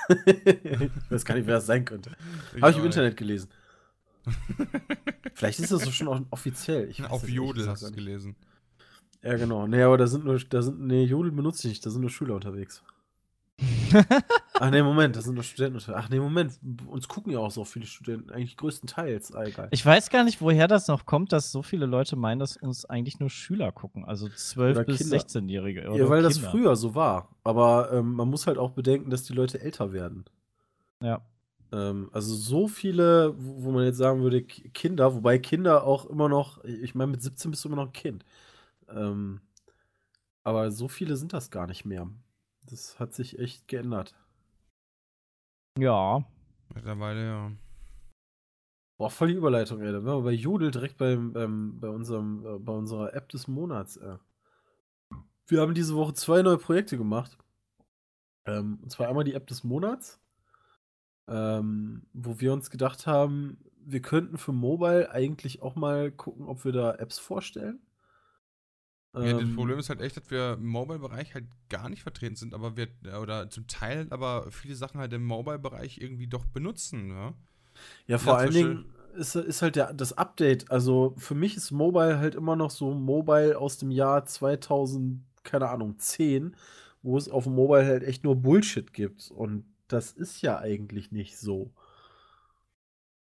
[0.26, 2.12] ich weiß gar nicht, wer das sein könnte.
[2.62, 3.50] Habe ich im Internet gelesen.
[5.36, 6.90] Vielleicht ist das so schon auch offiziell.
[6.90, 7.98] Ich Auf Jodel hast du es nicht.
[8.04, 8.36] gelesen.
[9.28, 9.68] Ja, genau.
[9.68, 12.10] Nee, aber da sind nur, da sind, nee, Jodel benutze ich nicht, da sind nur
[12.10, 12.82] Schüler unterwegs.
[14.54, 16.02] Ach nee, Moment, da sind nur Studenten unterwegs.
[16.02, 16.54] Ach nee, Moment,
[16.88, 19.36] uns gucken ja auch so viele Studenten, eigentlich größtenteils.
[19.36, 19.68] Ah, egal.
[19.72, 22.86] Ich weiß gar nicht, woher das noch kommt, dass so viele Leute meinen, dass uns
[22.86, 24.06] eigentlich nur Schüler gucken.
[24.06, 25.18] Also 12- Oder bis Kinder.
[25.18, 25.82] 16-Jährige.
[25.82, 26.52] ja, weil das Kinder.
[26.52, 27.28] früher so war.
[27.44, 30.24] Aber ähm, man muss halt auch bedenken, dass die Leute älter werden.
[31.02, 31.22] Ja.
[31.74, 36.64] Ähm, also so viele, wo man jetzt sagen würde, Kinder, wobei Kinder auch immer noch,
[36.64, 38.24] ich meine, mit 17 bist du immer noch ein Kind.
[38.90, 39.42] Ähm,
[40.44, 42.10] aber so viele sind das gar nicht mehr.
[42.66, 44.16] Das hat sich echt geändert.
[45.78, 46.24] Ja.
[46.74, 47.52] Mittlerweile, ja.
[48.98, 49.92] Boah, voll die Überleitung, ey.
[49.92, 53.48] Da waren wir bei Jodel direkt beim, beim, bei, unserem, äh, bei unserer App des
[53.48, 54.18] Monats, ey.
[55.46, 57.38] Wir haben diese Woche zwei neue Projekte gemacht.
[58.46, 60.20] Ähm, und zwar einmal die App des Monats,
[61.28, 66.66] ähm, wo wir uns gedacht haben, wir könnten für Mobile eigentlich auch mal gucken, ob
[66.66, 67.80] wir da Apps vorstellen.
[69.22, 69.34] Ja.
[69.34, 72.54] Das Ähm, Problem ist halt echt, dass wir im Mobile-Bereich halt gar nicht vertreten sind,
[72.54, 72.88] aber wir,
[73.22, 77.34] oder zum Teil aber viele Sachen halt im Mobile-Bereich irgendwie doch benutzen, ne?
[78.08, 80.72] Ja, vor allen Dingen ist, ist halt der, das Update.
[80.72, 85.70] Also für mich ist Mobile halt immer noch so Mobile aus dem Jahr 2000, keine
[85.70, 86.56] Ahnung, 10,
[87.02, 89.32] wo es auf dem Mobile halt echt nur Bullshit gibt.
[89.32, 91.72] Und das ist ja eigentlich nicht so.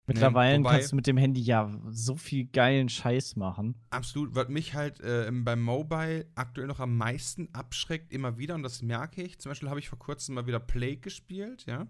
[0.06, 3.74] Mittlerweile wobei- kannst du mit dem Handy ja so viel geilen Scheiß machen.
[3.90, 8.54] Absolut, was mich halt äh, im- beim Mobile aktuell noch am meisten abschreckt, immer wieder,
[8.54, 9.38] und das merke ich.
[9.40, 11.86] Zum Beispiel habe ich vor kurzem mal wieder Plague gespielt, ja.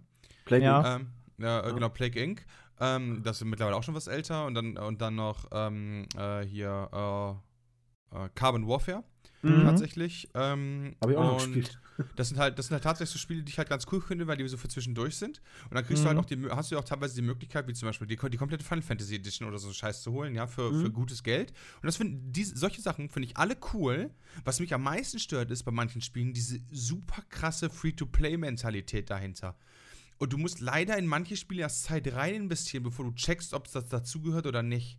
[0.46, 0.96] Plague Ja.
[0.96, 1.08] Ähm,
[1.38, 1.72] ja, äh, Ja.
[1.74, 2.46] genau, Plague Inc.
[2.80, 4.46] Ähm, das ist mittlerweile auch schon was älter.
[4.46, 6.88] Und dann, und dann noch ähm, äh, hier
[8.12, 9.04] äh, äh, Carbon Warfare
[9.42, 9.64] Mhm.
[9.64, 10.28] tatsächlich.
[10.34, 11.78] Ähm, Hab ich auch noch gespielt.
[12.14, 14.26] Das sind halt, das sind halt tatsächlich so Spiele, die ich halt ganz cool finde,
[14.26, 15.40] weil die so für zwischendurch sind.
[15.64, 16.22] Und dann kriegst du halt Mhm.
[16.22, 18.64] auch die, hast du ja auch teilweise die Möglichkeit, wie zum Beispiel die, die komplette
[18.64, 20.80] Final Fantasy Edition oder so Scheiß zu holen, ja, für, Mhm.
[20.82, 21.52] für gutes Geld.
[21.82, 24.10] Und das diese, solche Sachen finde ich alle cool.
[24.44, 29.56] Was mich am meisten stört, ist bei manchen Spielen diese super krasse Free-to-Play-Mentalität dahinter.
[30.18, 33.70] Und du musst leider in manche Spiele erst Zeit rein investieren, bevor du checkst, ob
[33.70, 34.98] das dazugehört oder nicht.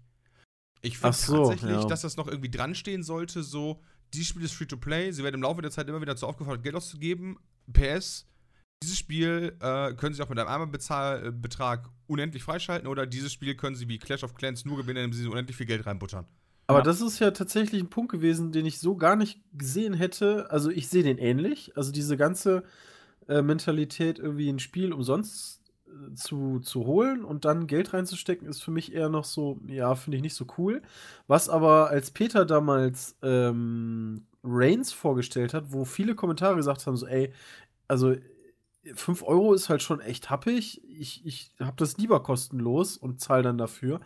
[0.82, 1.86] Ich finde so, tatsächlich, ja.
[1.88, 3.82] dass das noch irgendwie dran stehen sollte, so,
[4.14, 6.76] dieses Spiel ist Free-to-Play, sie werden im Laufe der Zeit immer wieder dazu aufgefordert, Geld
[6.76, 7.38] auszugeben.
[7.72, 8.26] PS,
[8.84, 13.76] dieses Spiel äh, können sie auch mit einem Einmalbetrag unendlich freischalten oder dieses Spiel können
[13.76, 16.26] sie wie Clash of Clans nur gewinnen, indem sie unendlich viel Geld reinbuttern.
[16.68, 16.84] Aber Ja.
[16.84, 20.52] das ist ja tatsächlich ein Punkt gewesen, den ich so gar nicht gesehen hätte.
[20.52, 21.76] Also ich sehe den ähnlich.
[21.78, 22.64] Also diese ganze
[23.28, 25.67] äh, Mentalität, irgendwie ein Spiel umsonst äh,
[26.16, 30.18] zu, zu holen und dann Geld reinzustecken, ist für mich eher noch so, ja, finde
[30.18, 30.82] ich nicht so cool.
[31.28, 37.08] Was aber als Peter damals ähm, Reigns vorgestellt hat, wo viele Kommentare gesagt haben, so,
[37.08, 37.32] ey,
[37.88, 38.16] also
[38.94, 40.82] 5 Euro ist halt schon echt happig.
[40.88, 44.00] Ich, ich habe das lieber kostenlos und zahle dann dafür.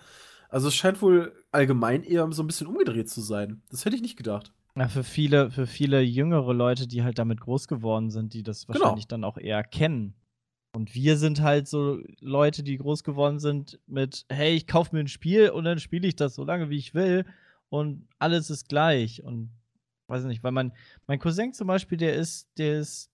[0.49, 3.61] Also es scheint wohl allgemein eher so ein bisschen umgedreht zu sein.
[3.69, 4.51] Das hätte ich nicht gedacht.
[4.75, 8.65] Ja, für viele, für viele jüngere Leute, die halt damit groß geworden sind, die das
[8.65, 8.79] Genau.
[8.79, 10.13] wahrscheinlich dann auch eher kennen.
[10.73, 15.01] Und wir sind halt so Leute, die groß geworden sind mit, hey, ich kaufe mir
[15.01, 17.25] ein Spiel und dann spiele ich das so lange, wie ich will
[17.69, 19.23] und alles ist gleich.
[19.23, 19.51] Und
[20.07, 20.71] weiß nicht, weil mein,
[21.07, 23.11] mein Cousin zum Beispiel, der ist, der ist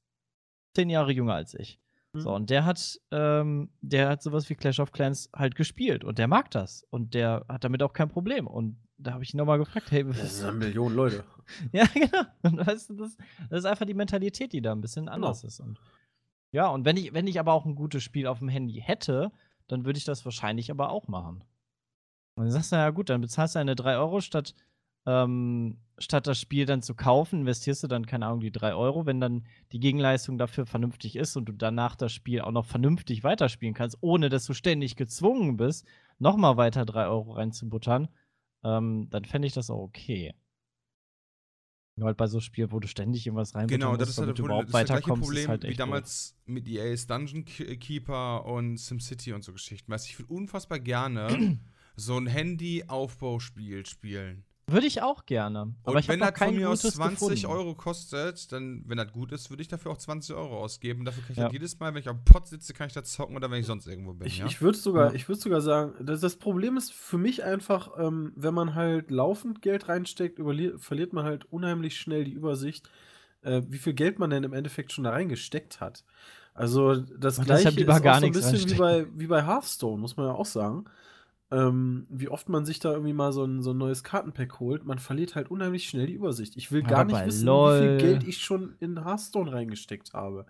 [0.76, 1.80] zehn Jahre jünger als ich.
[2.14, 2.20] Mhm.
[2.22, 6.20] So, und der hat, ähm, der hat sowas wie Clash of Clans halt gespielt und
[6.20, 6.86] der mag das.
[6.92, 8.46] Und der hat damit auch kein Problem.
[8.46, 11.24] Und da habe ich ihn nochmal gefragt, hey, Das sind eine Million Leute.
[11.72, 12.24] ja, genau.
[12.44, 13.18] Und weißt du, das,
[13.50, 15.60] das ist einfach die Mentalität, die da ein bisschen anders ist.
[15.60, 15.80] Und
[16.52, 19.32] ja, und wenn ich, wenn ich aber auch ein gutes Spiel auf dem Handy hätte,
[19.68, 21.44] dann würde ich das wahrscheinlich aber auch machen.
[22.36, 24.54] Und dann sagst du, ja gut, dann bezahlst du eine 3 Euro statt,
[25.06, 29.06] ähm, statt das Spiel dann zu kaufen, investierst du dann, keine Ahnung, die 3 Euro,
[29.06, 33.24] wenn dann die Gegenleistung dafür vernünftig ist und du danach das Spiel auch noch vernünftig
[33.24, 35.86] weiterspielen kannst, ohne dass du ständig gezwungen bist,
[36.20, 38.08] nochmal weiter 3 Euro reinzubuttern,
[38.64, 40.34] ähm, dann fände ich das auch okay.
[41.98, 44.30] Nur halt bei so Spielen, wo du ständig irgendwas reinbuttern Genau, das musst, ist halt
[44.30, 47.08] das, du Problem- überhaupt das, ist das gleiche Problem ist halt wie damals mit EA's
[47.08, 49.92] Dungeon Ke- Keeper und SimCity und so Geschichten.
[49.92, 51.58] Weißt ich würde unfassbar gerne
[51.96, 54.44] so ein Handy-Aufbauspiel spielen.
[54.70, 55.74] Würde ich auch gerne.
[55.84, 57.46] Aber und ich wenn das von kein mir aus gutes 20 gefunden.
[57.58, 61.06] Euro kostet, dann, wenn das gut ist, würde ich dafür auch 20 Euro ausgeben.
[61.06, 61.44] Dafür kann ich Ja.
[61.46, 63.66] dann jedes Mal, wenn ich am Pott sitze, kann ich da zocken oder wenn ich
[63.66, 64.28] sonst irgendwo bin.
[64.28, 64.46] Ich, ja?
[64.46, 65.14] ich würde sogar, Ja.
[65.14, 69.10] ich würde sogar sagen, das, das Problem ist für mich einfach, ähm, wenn man halt
[69.10, 70.38] laufend Geld reinsteckt,
[70.80, 72.90] verliert man halt unheimlich schnell die Übersicht,
[73.44, 76.04] äh, wie viel Geld man denn im Endeffekt schon da reingesteckt hat.
[76.54, 79.28] Also das Und gleiche deshalb lieber ist gar auch so ein bisschen wie bei, wie
[79.28, 80.86] bei Hearthstone, muss man ja auch sagen.
[81.50, 84.84] Ähm, wie oft man sich da irgendwie mal so ein, so ein neues Kartenpack holt,
[84.86, 86.58] man verliert halt unheimlich schnell die Übersicht.
[86.58, 87.80] Ich will Aber gar nicht bei wissen, wie LOL.
[87.80, 90.46] viel Geld ich schon in Hearthstone reingesteckt habe.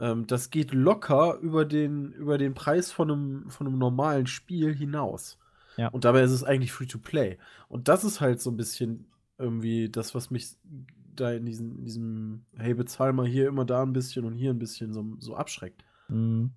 [0.00, 4.74] ähm, das geht locker über den, über den Preis von einem, von einem normalen Spiel
[4.74, 5.38] hinaus.
[5.76, 5.88] Ja.
[5.88, 7.38] Und dabei ist es eigentlich free to play.
[7.68, 9.06] Und das ist halt so ein bisschen
[9.38, 10.56] irgendwie das, was mich
[11.14, 14.50] da in, diesen, in diesem, hey, bezahl mal hier immer da ein bisschen und hier
[14.50, 15.84] ein bisschen so, so abschreckt.
[16.08, 16.50] Mhm.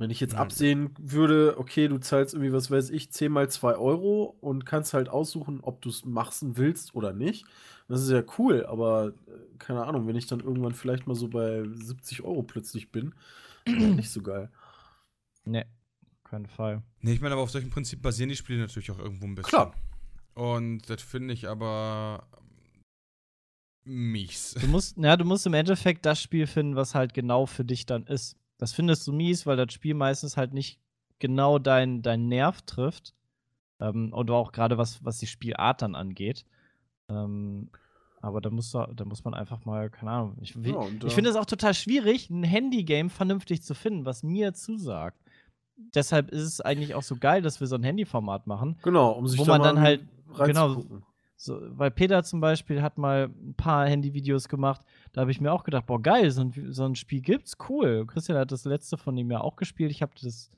[0.00, 0.38] Wenn ich jetzt Ja.
[0.38, 4.94] absehen würde, okay, du zahlst irgendwie, was weiß ich, 10 mal 2 Euro und kannst
[4.94, 7.44] halt aussuchen, ob du es machen willst oder nicht.
[7.88, 9.12] Das ist ja cool, aber äh,
[9.58, 13.12] keine Ahnung, wenn ich dann irgendwann vielleicht mal so bei 70 Euro plötzlich bin,
[13.66, 14.50] nicht so geil.
[15.44, 15.64] Nee,
[16.22, 16.82] keinen Fall.
[17.00, 19.48] Nee, ich meine, aber auf solchen Prinzip basieren die Spiele natürlich auch irgendwo ein bisschen.
[19.50, 19.74] Klar.
[20.34, 22.28] Und das finde ich aber
[23.84, 24.54] mies.
[24.60, 27.86] Du musst, ja, du musst im Endeffekt das Spiel finden, was halt genau für dich
[27.86, 28.36] dann ist.
[28.58, 30.78] Das findest du mies, weil das Spiel meistens halt nicht
[31.18, 33.14] genau deinen dein Nerv trifft.
[33.80, 36.44] Ähm, und auch gerade was, was die Spielart dann angeht.
[37.08, 37.70] Ähm,
[38.20, 40.36] aber da muss, da muss man einfach mal, keine Ahnung.
[40.40, 44.24] Ich, Ja, und ich finde es auch total schwierig, ein Handygame vernünftig zu finden, was
[44.24, 45.16] mir zusagt.
[45.94, 48.76] Deshalb ist es eigentlich auch so geil, dass wir so ein Handyformat machen.
[48.82, 50.00] Genau, um sich Wo man dann halt-
[50.30, 51.04] reinzugucken.
[51.40, 54.80] So, weil Peter zum Beispiel hat mal ein paar Handyvideos gemacht.
[55.12, 58.04] Da habe ich mir auch gedacht, boah, geil, so ein, so ein Spiel gibt's, cool.
[58.06, 59.92] Christian hat das letzte von ihm ja auch gespielt.
[59.92, 60.50] Ich habe das.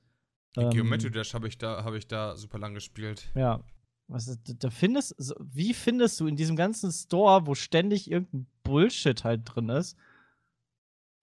[0.56, 3.30] ähm, Geometry Dash habe ich, da- hab ich da super lang gespielt.
[3.34, 3.62] Ja.
[4.08, 9.42] Was da- findest, wie findest du in diesem ganzen Store, wo ständig irgendein Bullshit halt
[9.44, 9.98] drin ist,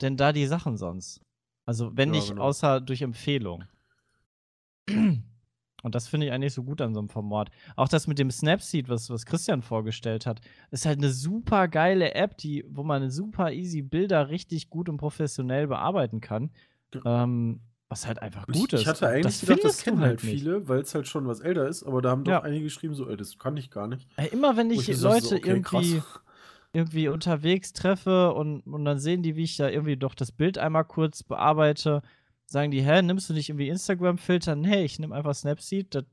[0.01, 1.19] denn da die Sachen sonst?
[1.65, 2.43] Also, wenn Ja, nicht, genau.
[2.43, 3.63] außer durch Empfehlung.
[5.83, 7.49] Und das finde ich eigentlich so gut an so einem Format.
[7.75, 12.15] Auch das mit dem Snapseed, was, was Christian vorgestellt hat, ist halt eine super geile
[12.15, 16.49] App, die, wo man super easy Bilder richtig gut und professionell bearbeiten kann.
[17.05, 18.81] Ähm, was halt einfach gut ich, ist.
[18.81, 20.41] Ich hatte eigentlich gedacht, das findest du kennen halt nicht.
[20.41, 22.41] viele, weil es halt schon was älter ist, aber da haben doch Ja.
[22.41, 24.07] einige geschrieben, so, ey, das kann ich gar nicht.
[24.31, 26.21] Immer wenn ich dachte, Leute so, okay, irgendwie, krass.
[26.73, 30.57] irgendwie unterwegs treffe und, und dann sehen die, wie ich da irgendwie doch das Bild
[30.57, 32.01] einmal kurz bearbeite,
[32.49, 34.55] sagen die, hä, nimmst du nicht irgendwie Instagram-Filter?
[34.55, 36.05] Nee, ich nehme einfach Snapseed, das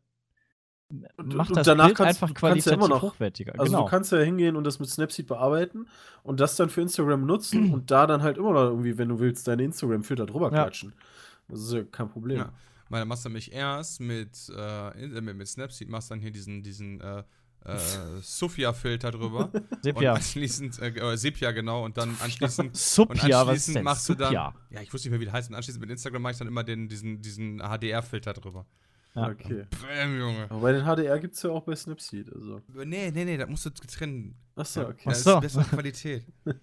[1.16, 3.52] Und- macht das danach Bild kannst- einfach ja qualitativ immer noch- hochwertiger.
[3.58, 3.84] Also genau.
[3.84, 5.86] du kannst ja hingehen und das mit Snapseed bearbeiten
[6.22, 9.18] und das dann für Instagram nutzen und da dann halt immer noch irgendwie, wenn du
[9.18, 10.62] willst, deine Instagram-Filter drüber Ja.
[10.64, 10.92] klatschen.
[11.48, 12.38] Das ist ja kein Problem.
[12.38, 12.52] Ja.
[12.90, 16.30] Weil dann machst du nämlich erst mit, äh, äh, mit, mit Snapseed, machst dann hier
[16.30, 17.22] diesen, diesen äh,
[17.64, 17.78] äh,
[18.20, 19.50] Sophia-Filter drüber.
[19.82, 20.12] Sepia.
[20.12, 22.68] Und anschließend, äh, äh, Sepia, genau, und dann anschließend.
[22.68, 24.32] und was ist anschließend denn machst du dann.
[24.32, 25.50] Ja, ich wusste nicht mehr, wie das heißt.
[25.50, 28.66] Und anschließend mit Instagram mache ich dann immer den, diesen, diesen HDR-Filter drüber.
[29.14, 29.28] Ja.
[29.28, 29.64] Okay.
[29.80, 30.46] Bäm, Junge.
[30.50, 32.32] Aber bei den HDR gibt es ja auch bei Snapseed.
[32.34, 32.60] Also.
[32.72, 34.34] Nee, nee, nee, da musst du trennen.
[34.56, 35.02] Achso, Ja, okay.
[35.06, 35.36] Das so.
[35.36, 36.26] ist bessere Qualität.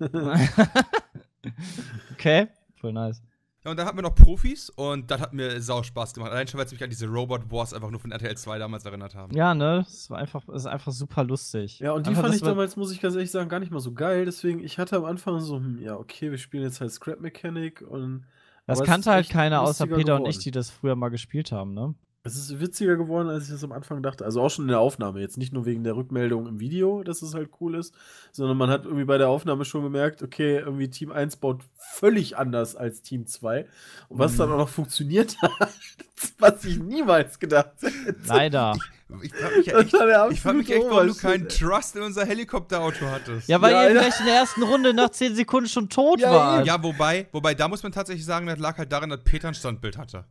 [2.12, 3.22] okay, voll nice.
[3.64, 6.32] Ja, und dann hatten wir noch Profis und das hat mir sau Spaß gemacht.
[6.32, 8.86] Allein schon, weil es mich an diese Robot Wars einfach nur von RTL 2 damals
[8.86, 9.36] erinnert haben.
[9.36, 11.80] Ja, ne, das war einfach, das ist einfach super lustig.
[11.80, 13.80] Ja, und die Einfach, fand ich damals, muss ich ganz ehrlich sagen, gar nicht mal
[13.80, 14.26] so geil.
[14.26, 17.82] Deswegen, ich hatte am Anfang so, hm, ja, okay, wir spielen jetzt halt Scrap Mechanic
[17.82, 18.26] und.
[18.66, 20.26] Das es kannte halt keiner außer Peter und geworden.
[20.28, 21.94] ich, die das früher mal gespielt haben, ne?
[22.24, 24.24] Es ist witziger geworden, als ich es am Anfang dachte.
[24.24, 25.20] Also auch schon in der Aufnahme.
[25.22, 27.96] Jetzt nicht nur wegen der Rückmeldung im Video, dass es halt cool ist,
[28.32, 32.38] sondern man hat irgendwie bei der Aufnahme schon gemerkt, okay, irgendwie Team 1 baut völlig
[32.38, 33.66] anders als Team 2.
[34.10, 34.38] Und was Mhm.
[34.38, 35.52] dann auch noch funktioniert hat,
[36.38, 38.16] was ich niemals gedacht hätte.
[38.28, 38.76] Leider.
[39.24, 41.50] Ich frag mich, ja Das echt, war ich frag mich echt, warum du keinen.
[41.50, 43.50] Trust in unser Helikopterauto hattest.
[43.50, 46.32] Ja, weil Ja, ihr vielleicht in der ersten Runde nach 10 Sekunden schon tot Ja,
[46.32, 46.68] wart.
[46.68, 49.56] Ja, wobei, wobei, da muss man tatsächlich sagen, das lag halt daran, dass Peter ein
[49.56, 50.26] Standbild hatte.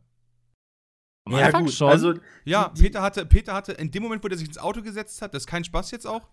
[1.25, 1.89] Am Anfang schon.
[1.89, 2.13] Also,
[2.45, 5.33] Ja, Peter hatte, Peter hatte, in dem Moment, wo er sich ins Auto gesetzt hat,
[5.33, 6.27] das ist kein Spaß jetzt auch,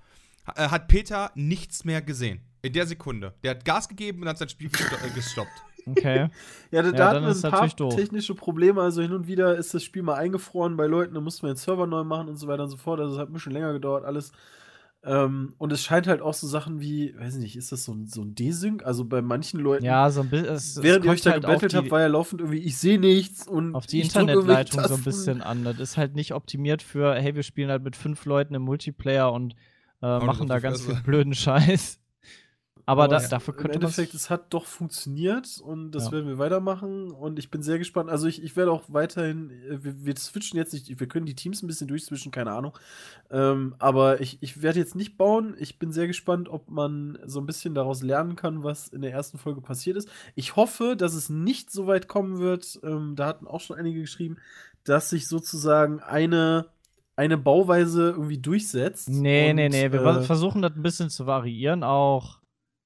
[0.57, 2.41] äh, hat Peter nichts mehr gesehen.
[2.63, 3.35] In der Sekunde.
[3.43, 5.51] Der hat Gas gegeben und hat sein Spiel äh, gestoppt.
[5.87, 6.29] Okay.
[6.71, 7.97] Ja, da, Ja, hatten wir ist ein natürlich paar doof.
[7.97, 8.83] technische Probleme.
[8.83, 11.57] Also hin und wieder ist das Spiel mal eingefroren bei Leuten, da mussten wir den
[11.57, 13.01] Server neu machen und so weiter und so fort.
[13.01, 14.33] Also es hat ein bisschen länger gedauert, alles.
[15.05, 18.07] Ähm, und es scheint halt auch so Sachen wie, weiß nicht, ist das so ein,
[18.09, 18.85] so ein Desync?
[18.85, 20.49] Also bei manchen Leuten, Ja, so ein bisschen.
[20.49, 22.77] Es, es während ihr kommt euch da halt gebettelt habt, war ja laufend irgendwie, ich
[22.79, 25.63] sehe nichts und auf die ich Internetleitung so ein bisschen an.
[25.63, 29.33] Das ist halt nicht optimiert für, hey, wir spielen halt mit fünf Leuten im Multiplayer
[29.33, 29.55] und
[30.03, 32.01] äh, machen da ganz viel blöden Scheiß.
[32.89, 36.07] Aber, Aber da, es- dafür Im könnte man Endeffekt, es hat doch funktioniert und das
[36.07, 36.13] Ja.
[36.13, 38.09] werden wir weitermachen und ich bin sehr gespannt.
[38.09, 41.35] Also ich, ich werde auch weiterhin, äh, wir, wir switchen jetzt nicht, wir können die
[41.35, 42.77] Teams ein bisschen durchswitchen, keine Ahnung.
[43.31, 45.55] Ähm, aber ich, ich werde jetzt nicht bauen.
[45.59, 49.13] Ich bin sehr gespannt, ob man so ein bisschen daraus lernen kann, was in der
[49.13, 50.09] ersten Folge passiert ist.
[50.35, 54.01] Ich hoffe, dass es nicht so weit kommen wird, ähm, da hatten auch schon einige
[54.01, 54.39] geschrieben,
[54.85, 56.67] dass sich sozusagen eine,
[57.17, 59.11] eine Bauweise irgendwie durchsetzt.
[59.11, 59.93] Nee, und, nee, nee.
[59.93, 62.39] Wir äh, versuchen das ein bisschen zu variieren auch.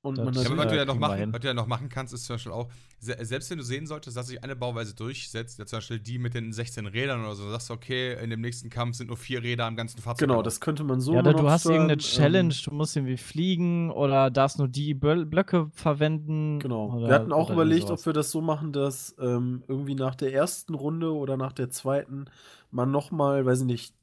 [0.04, 2.12] Und Das- man Ja, was du ja noch machen, was du ja noch machen kannst,
[2.12, 2.68] ist zum Beispiel auch,
[2.98, 6.18] se selbst wenn du sehen solltest, dass sich eine Bauweise durchsetzt, ja zum Beispiel die
[6.18, 9.16] mit den 16 Rädern oder so, sagst du, okay, in dem nächsten Kampf sind nur
[9.16, 10.28] vier Räder am ganzen Fahrzeug.
[10.28, 12.96] Genau, das könnte man so ja, oder du hast irgendeine steuern, Challenge, Ähm, du musst
[12.96, 16.58] irgendwie fliegen oder darfst nur die Bö Blöcke verwenden.
[16.58, 16.96] Genau.
[16.96, 18.00] Oder, wir hatten auch überlegt, sowas.
[18.00, 21.70] ob wir das so machen, dass ähm, irgendwie nach der ersten Runde oder nach der
[21.70, 22.24] zweiten
[22.72, 23.94] man nochmal, weiß ich nicht,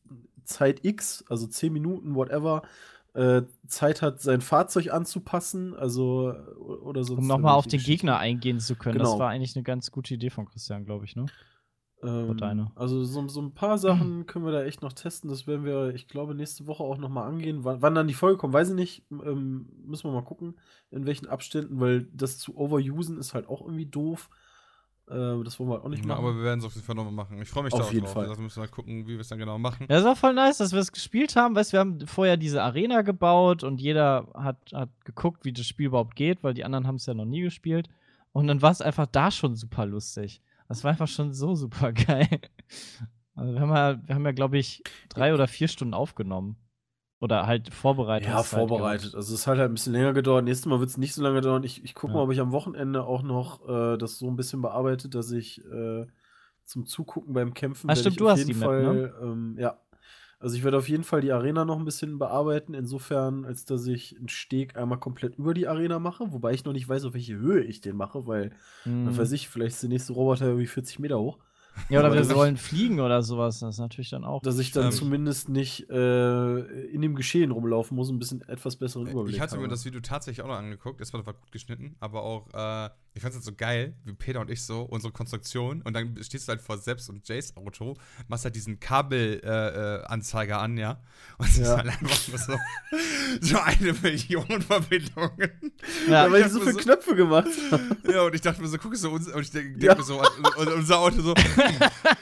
[0.46, 2.62] Zeit X, also 10 Minuten, whatever,
[3.14, 7.80] äh, Zeit hat, sein Fahrzeug anzupassen, also äh, oder sonst Um nochmal auf den.
[7.80, 8.98] Gegner eingehen zu können.
[8.98, 9.12] Genau.
[9.12, 11.26] Das war eigentlich eine ganz gute Idee von Christian, glaube ich, ne?
[12.02, 12.72] Ähm, deine.
[12.76, 15.30] Also so, so ein paar Sachen können wir da echt noch testen.
[15.30, 17.66] Das werden wir, ich glaube, nächste Woche auch noch mal angehen.
[17.66, 19.04] Wann, wann dann die Folge kommt, weiß ich nicht.
[19.12, 20.58] Ähm, müssen wir mal gucken,
[20.92, 24.30] in welchen Abständen, weil das zu overusen ist halt auch irgendwie doof.
[25.10, 26.20] Äh, das wollen wir halt auch nicht Ja, machen.
[26.26, 27.42] aber wir werden es auf jeden Fall nochmal machen.
[27.42, 28.14] Ich freue mich Auf da auch jeden drauf.
[28.14, 28.28] Fall.
[28.30, 29.88] Also müssen wir mal gucken, wie wir es dann genau machen.
[29.90, 31.56] Ja, das war voll nice, dass wir es gespielt haben.
[31.56, 35.88] Weißt wir haben vorher diese Arena gebaut und jeder hat, hat geguckt, wie das Spiel
[35.88, 37.90] überhaupt geht, weil die anderen haben es ja noch nie gespielt.
[38.32, 40.42] Und dann war es einfach da schon super lustig.
[40.68, 42.28] Das war einfach schon so super geil.
[43.36, 46.58] Also wir haben ja, wir haben ja, glaube ich, drei oder vier Stunden aufgenommen.
[47.22, 48.28] Oder halt vorbereitet.
[48.28, 49.16] Ja, vorbereitet.
[49.16, 50.44] Also es hat halt ein bisschen länger gedauert.
[50.46, 51.64] Nächstes Mal wird es nicht so lange dauern.
[51.64, 52.18] Ich, ich gucke Ja.
[52.18, 55.64] mal, ob ich am Wochenende auch noch äh, das so ein bisschen bearbeite, dass ich
[55.66, 56.06] äh,
[56.64, 58.82] zum Zugucken beim Kämpfen Ah, werde stimmt, ich du auf hast jeden die Map, Fall,
[58.82, 59.14] ne?
[59.22, 59.80] ähm, ja.
[60.40, 63.86] Also ich werde auf jeden Fall die Arena noch ein bisschen bearbeiten, insofern, als dass
[63.88, 67.14] ich einen Steg einmal komplett über die Arena mache, wobei ich noch nicht weiß, auf
[67.14, 68.52] welche Höhe ich den mache, weil,
[68.86, 69.18] Mhm.
[69.18, 71.40] weiß ich, vielleicht ist der nächste Roboter irgendwie 40 Meter hoch.
[71.90, 73.60] Ja, oder wir sollen fliegen oder sowas.
[73.60, 74.42] Das ist natürlich dann auch.
[74.42, 78.76] Dass ich dann Ähm, zumindest nicht äh, in dem Geschehen rumlaufen muss, ein bisschen etwas
[78.76, 81.02] besseren Überblick Ich hatte mir das Video tatsächlich auch noch angeguckt.
[81.02, 84.14] Es war, war gut geschnitten, aber auch, äh, ich fand es halt so geil, wie
[84.14, 85.82] Peter und ich so, unsere Konstruktion.
[85.82, 90.06] Und dann stehst du halt vor Seps und Jays Auto, machst halt diesen Kabelanzeiger äh,
[90.06, 91.02] Anzeiger an, ja.
[91.38, 92.58] Und es ist halt einfach nur so,
[93.42, 95.52] so eine Million Verbindungen.
[96.08, 97.98] Ja, weil ich ich so viele so- Knöpfe gemacht habe.
[98.12, 99.96] Ja, und ich dachte mir so, guck so, uns, und ich denke denk Ja.
[99.96, 101.32] mir so, und, und unser Auto so,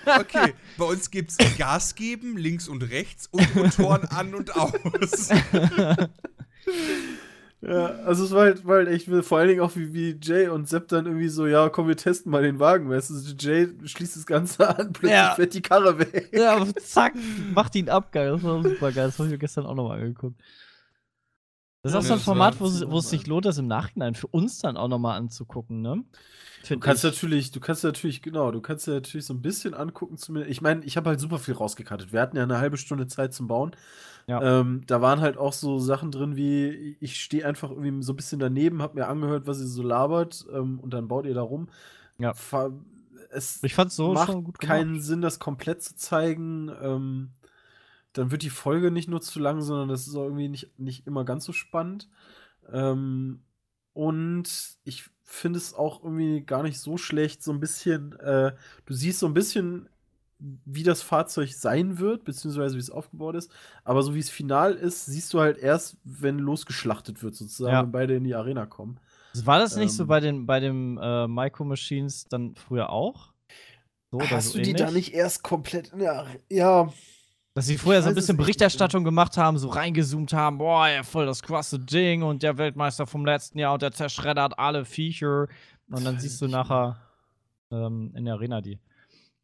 [0.05, 5.29] okay, bei uns gibt's Gas geben, links und rechts und Motoren an und aus.
[7.61, 10.47] Ja, also es war halt, war halt echt, vor allen Dingen auch wie, wie Jay
[10.47, 13.33] und Sepp dann irgendwie so, ja, komm, wir testen mal den Wagen, weißt du, so
[13.35, 15.35] Jay schließt das Ganze an, plötzlich Ja.
[15.35, 16.29] fährt die Karre weg.
[16.33, 17.15] ja, aber zack,
[17.55, 18.31] macht ihn ab, geil.
[18.31, 19.07] Das war super geil.
[19.07, 20.39] Das habe ich mir gestern auch nochmal angeguckt.
[21.81, 24.27] Das ist Ja, auch so ein Format, wo es, sich lohnt, das im Nachhinein für
[24.27, 26.03] uns dann auch nochmal anzugucken, ne?
[26.69, 27.03] Du Find kannst ich.
[27.03, 30.51] natürlich, du kannst natürlich, genau, du kannst ja natürlich so ein bisschen angucken, zumindest.
[30.51, 32.11] Ich meine, ich habe halt super viel rausgekartet.
[32.11, 33.71] Wir hatten ja eine halbe Stunde Zeit zum Bauen.
[34.27, 34.59] Ja.
[34.59, 38.17] Ähm, da waren halt auch so Sachen drin wie, ich stehe einfach irgendwie so ein
[38.17, 41.41] bisschen daneben, habe mir angehört, was ihr so labert ähm, und dann baut ihr da
[41.41, 41.69] rum.
[42.19, 42.33] Ja.
[43.29, 45.05] Es Ich fand's so macht schon gut keinen gemacht.
[45.05, 46.69] Sinn, das komplett zu zeigen.
[46.81, 47.31] Ähm,
[48.13, 51.07] dann wird die Folge nicht nur zu lang, sondern das ist auch irgendwie nicht, nicht
[51.07, 52.09] immer ganz so spannend.
[52.71, 53.41] Ähm,
[53.93, 58.53] und ich finde es auch irgendwie gar nicht so schlecht, so ein bisschen, äh,
[58.85, 59.89] du siehst so ein bisschen,
[60.39, 63.51] wie das Fahrzeug sein wird, beziehungsweise wie es aufgebaut ist.
[63.83, 67.83] Aber so wie es final ist, siehst du halt erst, wenn losgeschlachtet wird, sozusagen, Ja.
[67.83, 68.99] wenn beide in die Arena kommen.
[69.43, 73.33] War das nicht so ähm, bei den bei dem äh, Micro Machines dann früher auch?
[74.11, 76.39] So Hast so du die da nicht erst komplett in der Arena?
[76.49, 76.93] Ja,
[77.53, 81.03] Dass sie vorher so ein bisschen nicht Berichterstattung gemacht haben, so reingezoomt haben, boah, ja,
[81.03, 85.47] voll das krasse Ding und der Weltmeister vom letzten Jahr und der zerschreddert alle Viecher.
[85.89, 86.97] Und dann siehst du nachher
[87.71, 88.79] ähm, in der Arena die.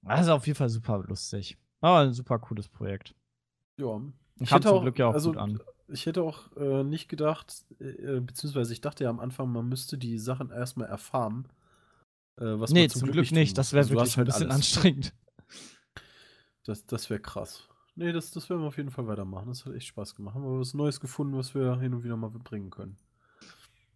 [0.06, 1.58] Das ist auf jeden Fall super lustig.
[1.82, 3.16] Aber ein super cooles Projekt.
[3.78, 4.02] ja.
[4.40, 5.60] Ich Kam hätte zum auch, Glück ja auch also, gut an.
[5.90, 9.98] Ich hätte auch äh, nicht gedacht, äh, beziehungsweise ich dachte ja am Anfang, man müsste
[9.98, 11.48] die Sachen erstmal erfahren.
[12.38, 13.52] Äh, was Nee, man zum, Glück nicht.
[13.52, 14.56] tun Das wäre Also wirklich ein bisschen alles.
[14.56, 15.14] anstrengend.
[16.66, 17.68] Das, das wäre krass.
[17.96, 19.50] Nee, das, das werden wir auf jeden Fall weitermachen.
[19.50, 20.34] Das hat echt Spaß gemacht.
[20.36, 22.98] Haben wir was Neues gefunden, was wir hin und wieder mal bringen können.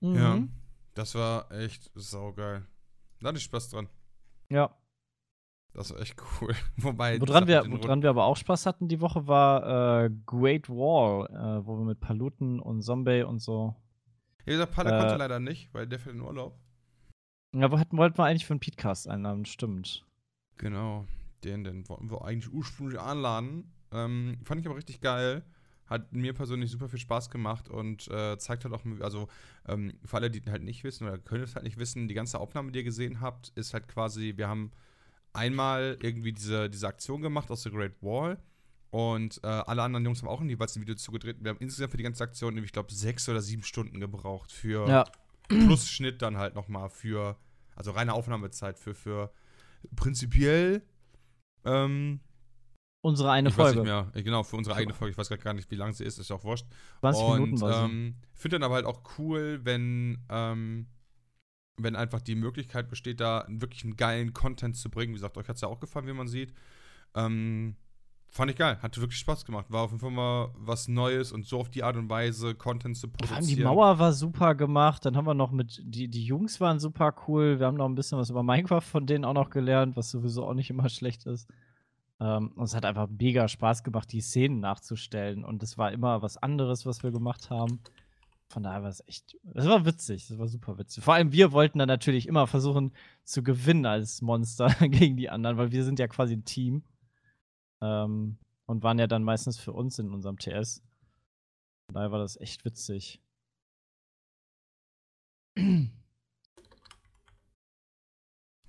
[0.01, 0.51] Ja, Mhm.
[0.93, 2.65] das war echt saugeil.
[3.21, 3.87] Da hatte ich Spaß dran.
[4.49, 4.75] Ja.
[5.77, 6.55] Das war echt cool.
[6.77, 7.21] Wobei.
[7.21, 11.65] Woran wir, woran wir aber auch Spaß hatten die Woche war äh, Great Wall, äh,
[11.67, 13.75] wo wir mit Paluten und Zombie und so.
[14.47, 16.57] Ja, dieser Palle Äh, konnte leider nicht, weil der fährt in Urlaub.
[17.53, 20.03] Ja, wo hatten, wollten wir eigentlich für einen Podcast einladen, stimmt.
[20.57, 21.05] Genau.
[21.43, 23.71] Den, den wollten wir eigentlich ursprünglich anladen.
[23.91, 25.43] Ähm, fand ich aber richtig geil.
[25.85, 29.27] Hat mir persönlich super viel Spaß gemacht und äh, zeigt halt auch, also
[29.67, 32.39] ähm, für alle, die halt nicht wissen oder können es halt nicht wissen, die ganze
[32.39, 34.71] Aufnahme, die ihr gesehen habt, ist halt quasi, wir haben
[35.37, 38.37] einmal irgendwie diese, diese Aktion gemacht aus der Great Wall
[38.89, 41.37] und äh, alle anderen Jungs haben auch jeweils ein Video zugedreht.
[41.41, 44.51] Wir haben insgesamt für die ganze Aktion, nämlich, ich glaube, sechs oder sieben Stunden gebraucht
[44.51, 45.03] für Ja.
[45.49, 47.37] plus Schnitt dann halt nochmal für,
[47.75, 49.31] also reine Aufnahmezeit für, für
[49.95, 50.81] prinzipiell
[51.65, 52.19] ähm,
[53.01, 53.79] unsere eine ich weiß Folge.
[53.81, 54.23] nicht mehr.
[54.23, 55.11] Genau, für unsere eigene Folge.
[55.11, 56.17] Ich weiß gar nicht, wie lang sie ist.
[56.17, 56.65] Ist ja auch wurscht.
[57.01, 57.91] 20 und Minuten war sie.
[57.93, 60.87] ähm, finde dann aber halt auch cool, wenn, ähm,
[61.77, 65.11] wenn einfach die Möglichkeit besteht, da wirklich einen geilen Content zu bringen.
[65.11, 66.53] Wie gesagt, euch hat es ja auch gefallen, wie man sieht.
[67.15, 67.75] Ähm,
[68.29, 68.79] fand ich geil.
[68.81, 69.67] Hatte wirklich Spaß gemacht.
[69.69, 72.97] War auf jeden Fall mal was Neues und so auf die Art und Weise Content
[72.97, 73.45] zu produzieren.
[73.45, 75.05] die Mauer war super gemacht.
[75.05, 77.59] Dann haben wir noch mit, die, die Jungs waren super cool.
[77.59, 80.45] Wir haben noch ein bisschen was über Minecraft von denen auch noch gelernt, was sowieso
[80.45, 81.47] auch nicht immer schlecht ist.
[82.19, 85.43] Ähm, und es hat einfach mega Spaß gemacht, die Szenen nachzustellen.
[85.43, 87.79] Und es war immer was anderes, was wir gemacht haben.
[88.49, 91.03] Von daher war es echt, es war witzig, es war super witzig.
[91.03, 92.93] Vor allem wir wollten dann natürlich immer versuchen
[93.25, 96.83] zu gewinnen als Monster gegen die anderen, weil wir sind ja quasi ein Team.
[97.81, 100.81] Ähm, und waren ja dann meistens für uns in unserem TS.
[101.87, 103.21] Von daher war das echt witzig.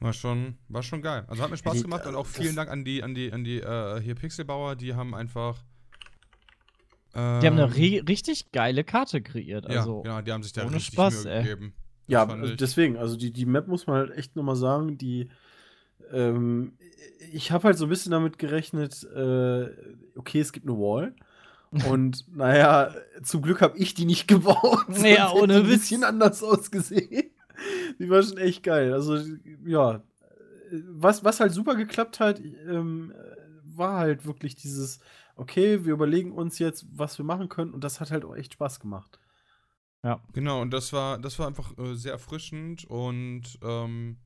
[0.00, 1.24] War schon, war schon geil.
[1.26, 3.42] Also hat mir Spaß gemacht und auch das- vielen Dank an die, an die, an
[3.42, 5.64] die äh, hier Pixelbauer, die haben einfach.
[7.14, 9.66] Die haben eine ähm, ri richtig geile Karte kreiert.
[9.66, 11.42] Also, ja, genau, die haben sich da ohne richtig Spaß, Mühe ey.
[11.42, 11.72] gegeben.
[12.06, 15.28] Das Ja, also deswegen, also die, die Map muss man halt echt nochmal sagen, die
[16.12, 16.72] ähm,
[17.32, 19.68] ich habe halt so ein bisschen damit gerechnet, äh,
[20.16, 21.14] okay, es gibt eine Wall.
[21.86, 24.86] Und naja, zum Glück habe ich die nicht gebaut.
[24.88, 25.80] sonst Ja, hätte ohne ein Witz.
[25.80, 27.30] bisschen anders ausgesehen.
[27.98, 28.92] Die war schon echt geil.
[28.92, 29.18] Also,
[29.66, 30.02] ja.
[30.90, 33.12] Was, was halt super geklappt hat, ähm,
[33.64, 35.00] war halt wirklich dieses,
[35.38, 37.72] okay, wir überlegen uns jetzt, was wir machen können.
[37.72, 39.18] Und das hat halt auch echt Spaß gemacht.
[40.32, 44.18] Genau, und das war, das war einfach äh, sehr erfrischend und ähm,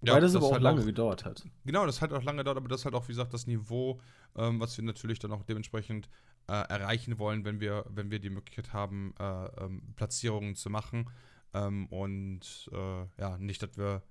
[0.00, 1.44] Weil das aber auch halt lange gedauert hat.
[1.64, 4.00] Genau, das hat auch lange gedauert, aber das ist halt auch, wie gesagt, das Niveau,
[4.36, 6.08] ähm, was wir natürlich dann auch dementsprechend
[6.48, 11.08] äh, erreichen wollen, wenn wir, wenn wir die Möglichkeit haben, äh, ähm, Platzierungen zu machen.
[11.54, 14.02] Ähm, und äh, ja, nicht, dass wir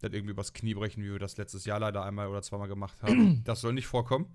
[0.00, 3.02] dann irgendwie übers Knie brechen, wie wir das letztes Jahr leider einmal oder zweimal gemacht
[3.02, 3.42] haben.
[3.44, 4.26] das soll nicht vorkommen.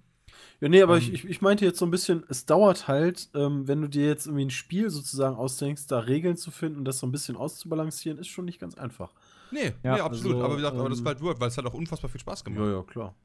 [0.62, 3.68] Ja, nee, aber Ähm, ich, ich, meinte jetzt so ein bisschen, es dauert halt, ähm,
[3.68, 7.00] wenn du dir jetzt irgendwie ein Spiel sozusagen ausdenkst, da Regeln zu finden und das
[7.00, 9.12] so ein bisschen auszubalancieren, ist schon nicht ganz einfach.
[9.52, 10.36] Nee, Ja, nee, absolut.
[10.36, 12.10] also, aber wie gesagt, aber das ähm, war halt Word, weil es hat auch unfassbar
[12.10, 12.70] viel Spaß gemacht.
[12.70, 13.16] ja, klar.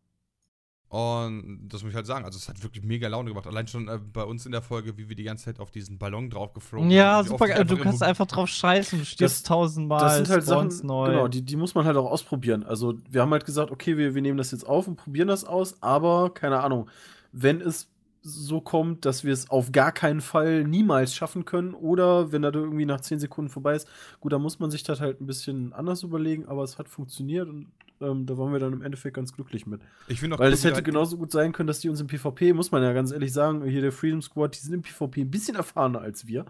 [0.90, 3.46] Und das muss ich halt sagen, also es hat wirklich mega Laune gemacht.
[3.46, 5.98] Allein schon äh, bei uns in der Folge, wie wir die ganze Zeit auf diesen
[5.98, 7.64] Ballon draufgeflogen ja, sind, wie super geil.
[7.64, 11.10] Du kannst einfach drauf scheißen, du stirbst tausendmal, Das sind halt Sachen, neu.
[11.10, 12.64] genau, die, die muss man halt auch ausprobieren.
[12.64, 15.44] Also, wir haben halt gesagt, okay, wir, wir nehmen das jetzt auf und probieren das
[15.44, 16.90] aus, aber keine Ahnung,
[17.30, 17.88] wenn es
[18.22, 22.50] so kommt, dass wir es auf gar keinen Fall niemals schaffen können oder wenn da
[22.52, 23.88] irgendwie nach 10 Sekunden vorbei ist,
[24.20, 27.48] gut, dann muss man sich das halt ein bisschen anders überlegen, aber es hat funktioniert
[27.48, 27.68] und
[28.00, 29.82] ähm, da waren wir dann im Endeffekt ganz glücklich mit.
[30.08, 32.52] Ich finde auch Weil es hätte genauso gut sein können, dass die uns im PvP,
[32.52, 35.30] muss man ja ganz ehrlich sagen, hier der Freedom Squad, die sind im PvP ein
[35.30, 36.46] bisschen erfahrener als wir.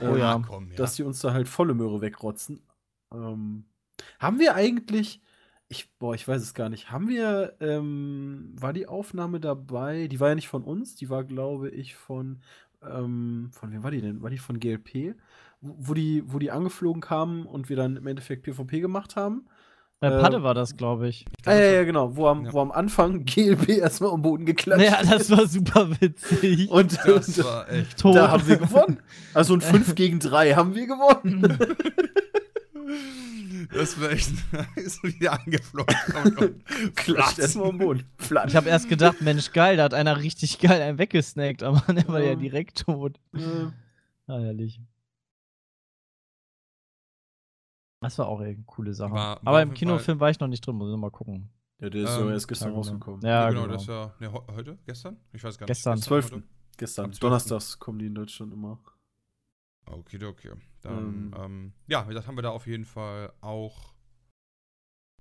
[0.00, 0.36] Oh ja.
[0.36, 0.76] Ah, komm, ja.
[0.76, 2.62] Dass die uns da halt volle Möhre wegrotzen.
[3.12, 3.64] Ähm,
[4.18, 5.20] haben wir eigentlich,
[5.68, 10.20] ich, boah, ich weiß es gar nicht, haben wir, ähm, war die Aufnahme dabei, die
[10.20, 12.40] war ja nicht von uns, die war, glaube ich, von,
[12.82, 14.22] ähm, von wem war die denn?
[14.22, 15.14] War die von GLP?
[15.60, 19.48] Wo die, wo die angeflogen kamen und wir dann im Endeffekt PvP gemacht haben?
[20.00, 21.24] Bei äh, Padde war das, glaube ich.
[21.44, 22.52] Ah, ja, ja, genau, wo am, Ja.
[22.52, 26.70] wo am Anfang GLP erstmal am Boden geklatscht Ja, das war super witzig.
[26.70, 27.98] Und, Das und war echt.
[27.98, 28.14] Tot.
[28.14, 29.00] da haben wir gewonnen.
[29.34, 31.58] Also ein 5 gegen 3 haben wir gewonnen.
[33.74, 34.30] Das war echt
[34.76, 35.94] ist wieder angeflogen.
[36.94, 38.04] Klatscht erstmal am Boden.
[38.16, 38.50] Platsch.
[38.50, 42.06] Ich habe erst gedacht, Mensch, geil, da hat einer richtig geil einen weggesnackt, aber der
[42.08, 42.34] war ja Ja.
[42.36, 43.18] direkt tot.
[43.34, 43.40] Äh,
[44.30, 44.80] Ah, herrlich.
[48.00, 49.12] Das war auch eine coole Sache.
[49.12, 51.50] War- war aber im Kinofilm war ich noch nicht drin, muss ich mal gucken.
[51.80, 53.20] Ja, der ist Ähm, ja erst gestern ja, rausgekommen.
[53.22, 53.72] Ja, genau, genau.
[53.74, 54.14] das ist ja.
[54.20, 54.78] Ne, he- heute?
[54.86, 55.16] Gestern?
[55.32, 55.68] Ich weiß gar nicht.
[55.68, 55.94] Gestern.
[55.94, 56.32] Gestern, 12.
[56.32, 56.42] heute?
[56.76, 57.04] Gestern.
[57.06, 57.20] Am 12..
[57.20, 58.78] Donnerstags kommen die in Deutschland immer.
[59.86, 60.50] Okay, okay.
[60.82, 61.34] Dann, Ähm.
[61.36, 63.94] ähm, ja, wie gesagt, haben wir da auf jeden Fall auch.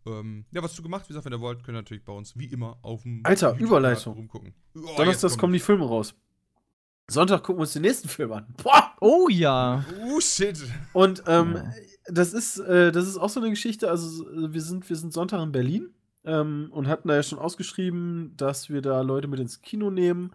[0.05, 2.37] Ähm, ja, was du gemacht, wie gesagt, wenn ihr wollt, könnt ihr natürlich bei uns
[2.37, 3.21] wie immer auf dem.
[3.23, 4.13] Alter, YouTube Überleitung.
[4.15, 4.53] Rumgucken.
[4.75, 6.15] Oh, Donnerstags kommen die Filme raus.
[7.09, 8.53] Sonntag gucken wir uns den nächsten Film an.
[8.61, 8.93] Boah!
[8.99, 9.85] Oh ja.
[10.05, 10.61] Oh shit.
[10.93, 11.71] Und ähm, Ja.
[12.07, 13.89] Das ist, äh, das ist auch so eine Geschichte.
[13.89, 15.89] Also äh, wir sind, wir sind Sonntag in Berlin
[16.25, 20.31] ähm, und hatten da ja schon ausgeschrieben, dass wir da Leute mit ins Kino nehmen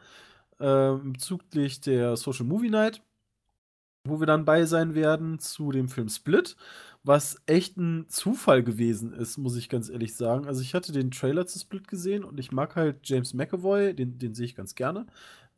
[0.60, 3.02] ähm, bezüglich der Social Movie Night,
[4.06, 6.56] wo wir dann bei sein werden zu dem Film Split,
[7.04, 10.46] was echt ein Zufall gewesen ist, muss ich ganz ehrlich sagen.
[10.46, 14.18] Also ich hatte den Trailer zu Split gesehen und ich mag halt James McAvoy, den,
[14.18, 15.06] den sehe ich ganz gerne.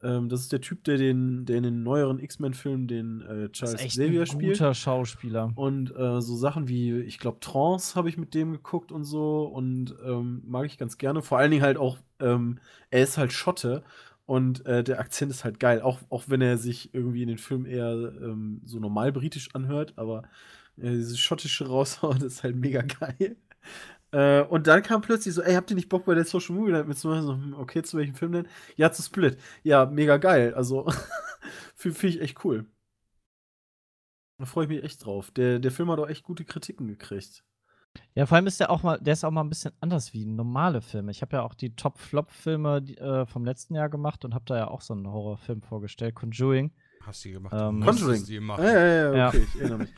[0.04, 3.74] Ähm, das ist der Typ, der, den, der in den neueren X-Men-Filmen den äh, Charles
[3.74, 4.58] ist echt Xavier ein spielt.
[4.58, 5.52] guter Schauspieler.
[5.54, 9.44] Und äh, so Sachen wie, ich glaube, Trance habe ich mit dem geguckt und so
[9.44, 11.22] und ähm, mag ich ganz gerne.
[11.22, 12.58] Vor allen Dingen halt auch, ähm,
[12.90, 13.82] er ist halt Schotte
[14.26, 17.38] und äh, der Akzent ist halt geil, auch, auch wenn er sich irgendwie in den
[17.38, 20.22] Filmen eher ähm, so normal britisch anhört, aber
[20.76, 23.36] äh, dieses schottische Raushauen ist halt mega geil.
[24.14, 26.70] Äh, und dann kam plötzlich so, ey, habt ihr nicht Bock bei der Social Movie
[26.70, 27.22] Night mitzumachen?
[27.24, 28.48] So, hm, okay, zu welchem Film denn?
[28.76, 29.38] Ja, zu Split.
[29.64, 30.54] Ja, mega geil.
[30.54, 30.86] Also,
[31.74, 32.66] finde ich echt cool.
[34.38, 35.30] Da freue ich mich echt drauf.
[35.32, 37.42] Der, der Film hat auch echt gute Kritiken gekriegt.
[38.14, 40.24] Ja, vor allem ist der auch mal, der ist auch mal ein bisschen anders wie
[40.26, 41.10] normale Filme.
[41.12, 44.56] Ich habe ja auch die Top-Flop-Filme die, äh, vom letzten Jahr gemacht und habe da
[44.56, 46.72] ja auch so einen Horrorfilm vorgestellt, Conjuring.
[47.02, 47.54] Hast du gemacht.
[47.56, 48.24] Ähm, Conjuring.
[48.24, 48.64] die Ja, machen.
[48.64, 49.28] ja, ja, Ja.
[49.28, 49.90] okay, ich erinnere mich.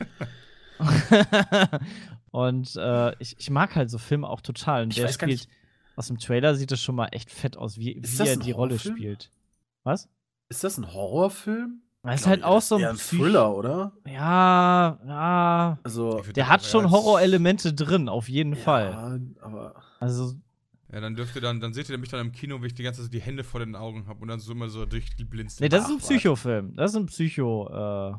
[2.45, 4.83] und äh, ich, ich mag halt so Filme auch total.
[4.83, 5.47] Und Ich der spielt,
[5.95, 8.39] aus dem Trailer sieht es schon mal echt fett aus, wie, wie das er ein
[8.41, 9.31] die Rolle spielt.
[9.83, 10.07] Was?
[10.49, 11.81] Ist das ein Horrorfilm?
[12.03, 13.91] Das ist halt auch das so ist eher ein ein Psych- Thriller, oder?
[14.05, 15.79] Ja, ja.
[15.83, 18.91] Also, Der hat schon Horrorelemente drin, auf jeden Fall.
[18.91, 20.33] ja, aber Also,
[20.93, 22.83] Ja, dann dürft ihr dann, dann seht ihr mich dann im Kino, wie ich die
[22.83, 25.59] ganze Zeit die Hände vor den Augen habe und dann so immer so durchgeblinzt.
[25.59, 25.97] nee, das ist ein.
[25.97, 26.75] Psychofilm.
[26.75, 28.17] Das ist ein Psycho, äh,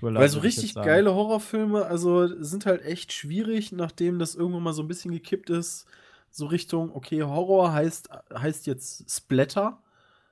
[0.00, 0.20] Thriller.
[0.20, 4.82] Weil so richtig geile Horrorfilme, also sind halt echt schwierig, nachdem das irgendwann mal so
[4.82, 5.86] ein bisschen gekippt ist.
[6.30, 9.82] So Richtung, okay, Horror heißt, heißt jetzt Splatter,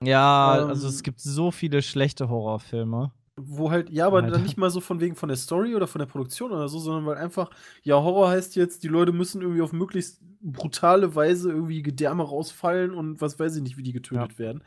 [0.02, 3.12] Ja, Ähm, also es gibt so viele schlechte Horrorfilme.
[3.36, 4.32] wo halt, ja, aber Alter.
[4.32, 6.78] dann nicht mal so von wegen von der Story oder von der Produktion oder so,
[6.80, 7.50] sondern weil einfach,
[7.84, 12.94] ja, Horror heißt jetzt, die Leute müssen irgendwie auf möglichst brutale Weise irgendwie Gedärme rausfallen
[12.94, 14.62] und was weiß ich nicht, wie die getötet werden.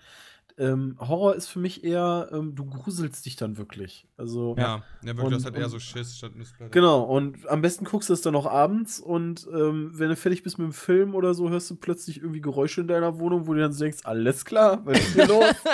[0.62, 4.08] Ähm, Horror ist für mich eher, ähm, du gruselst dich dann wirklich.
[4.16, 6.70] Also, Ja, ja, wirklich, Und- das hat eher und- so Schiss statt Nussblätter.
[6.72, 10.44] Genau, und am besten guckst du es dann noch abends und ähm, wenn du fertig
[10.44, 13.54] bist mit dem Film oder so, hörst du plötzlich irgendwie Geräusche in deiner Wohnung, wo
[13.56, 15.44] du dann so denkst, alles klar, was ist hier los?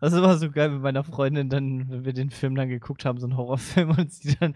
[0.00, 3.04] Das ist immer so geil mit meiner Freundin, dann, wenn wir den Film dann geguckt
[3.04, 4.54] haben, so einen Horrorfilm, und sie dann,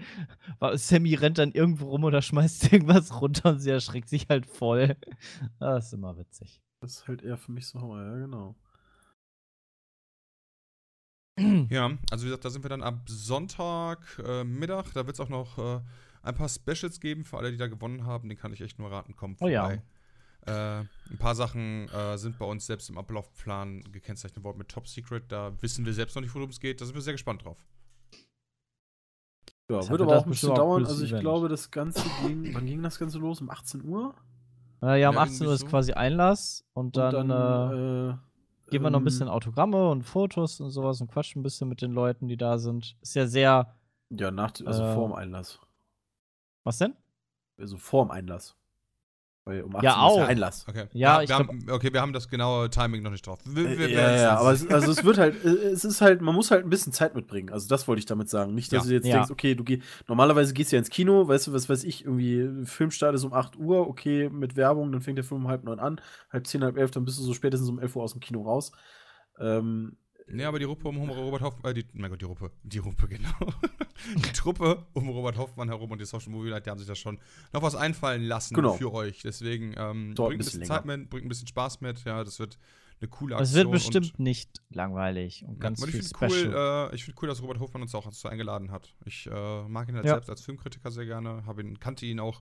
[0.60, 4.46] war- Sammy rennt dann irgendwo rum oder schmeißt irgendwas runter und sie erschreckt sich halt
[4.46, 4.94] voll.
[5.58, 6.60] Das ist immer witzig.
[6.80, 8.54] Das ist halt eher für mich so Horror, ja, genau.
[11.70, 14.92] Ja, also wie gesagt, da sind wir dann ab Sonntag äh, Mittag.
[14.94, 15.80] Da wird es auch noch äh,
[16.22, 18.28] ein paar Specials geben für alle, die da gewonnen haben.
[18.28, 19.16] Den kann ich echt nur raten.
[19.16, 19.62] Kommt Oh ja.
[19.62, 19.82] vorbei.
[20.44, 20.80] Äh,
[21.12, 25.24] ein paar Sachen äh, sind bei uns selbst im Ablaufplan gekennzeichnet worden mit Top Secret.
[25.30, 26.80] Da wissen wir selbst noch nicht, worum es geht.
[26.80, 27.58] Da sind wir sehr gespannt drauf.
[29.70, 30.84] Ja, Das wird aber auch ein bisschen dauern.
[30.84, 31.22] Also ich Event.
[31.22, 33.40] glaube, das Ganze ging, wann ging das Ganze los?
[33.40, 34.14] Um 18 Uhr?
[34.82, 35.66] Äh, ja, um Ja, 18 Uhr irgendwie ist so.
[35.68, 38.14] quasi Einlass und dann, äh, äh,
[38.72, 41.68] geben wir noch ein ähm, bisschen Autogramme und Fotos und sowas und quatschen ein bisschen
[41.68, 42.96] mit den Leuten, die da sind.
[43.00, 43.76] Ist ja sehr.
[44.10, 45.60] Ja, nach, also äh, vorm Einlass.
[46.64, 46.94] Was denn?
[47.58, 48.56] Also vorm Einlass.
[49.44, 50.18] Weil um 18 Ja, Uhr ist auch.
[50.18, 50.66] ja Einlass.
[50.68, 50.84] Okay.
[50.92, 53.40] Ja, wir, ich wir haben, okay, wir haben das genaue Timing noch nicht drauf.
[53.44, 56.00] Wir, wir ja, werden's ja, dann aber es, also es wird halt, äh, es ist
[56.00, 57.50] halt, man muss halt ein bisschen Zeit mitbringen.
[57.50, 58.54] Also das wollte ich damit sagen.
[58.54, 58.88] Nicht, dass Ja.
[58.88, 59.14] du jetzt Ja.
[59.16, 62.04] denkst, okay, du gehst, normalerweise gehst du ja ins Kino, weißt du, was weiß ich,
[62.04, 65.64] irgendwie, Filmstart ist um 8 Uhr, okay, mit Werbung, dann fängt der Film um halb
[65.64, 66.00] neun an,
[66.32, 68.42] halb zehn, halb elf, dann bist du so spätestens um 11 Uhr aus dem Kino
[68.42, 68.70] raus.
[69.40, 69.96] Ähm,
[70.32, 73.06] Nee, aber die Ruppe um Robert Hoffmann, äh, die, mein Gott, die Ruppe, die Ruppe,
[73.08, 73.52] genau.
[74.16, 76.94] die Truppe um Robert Hoffmann herum und die Social Movie Night, die haben sich da
[76.94, 77.18] schon
[77.52, 78.72] noch was einfallen lassen Genau.
[78.74, 79.22] für euch.
[79.22, 82.02] Deswegen ähm, bringt ein bisschen bisschen Zeit mit, bringt ein bisschen Spaß mit.
[82.04, 82.58] Ja, das wird
[83.00, 83.56] eine coole Es Aktion.
[83.56, 86.88] wird bestimmt und, nicht langweilig und ja, ganz und ich viel finde cool, Special.
[86.92, 88.94] äh, ich find cool, dass Robert Hoffmann uns auch dazu eingeladen hat.
[89.04, 90.12] Ich äh, mag ihn halt Ja.
[90.14, 92.40] selbst als Filmkritiker sehr gerne, ihn, kannte ihn auch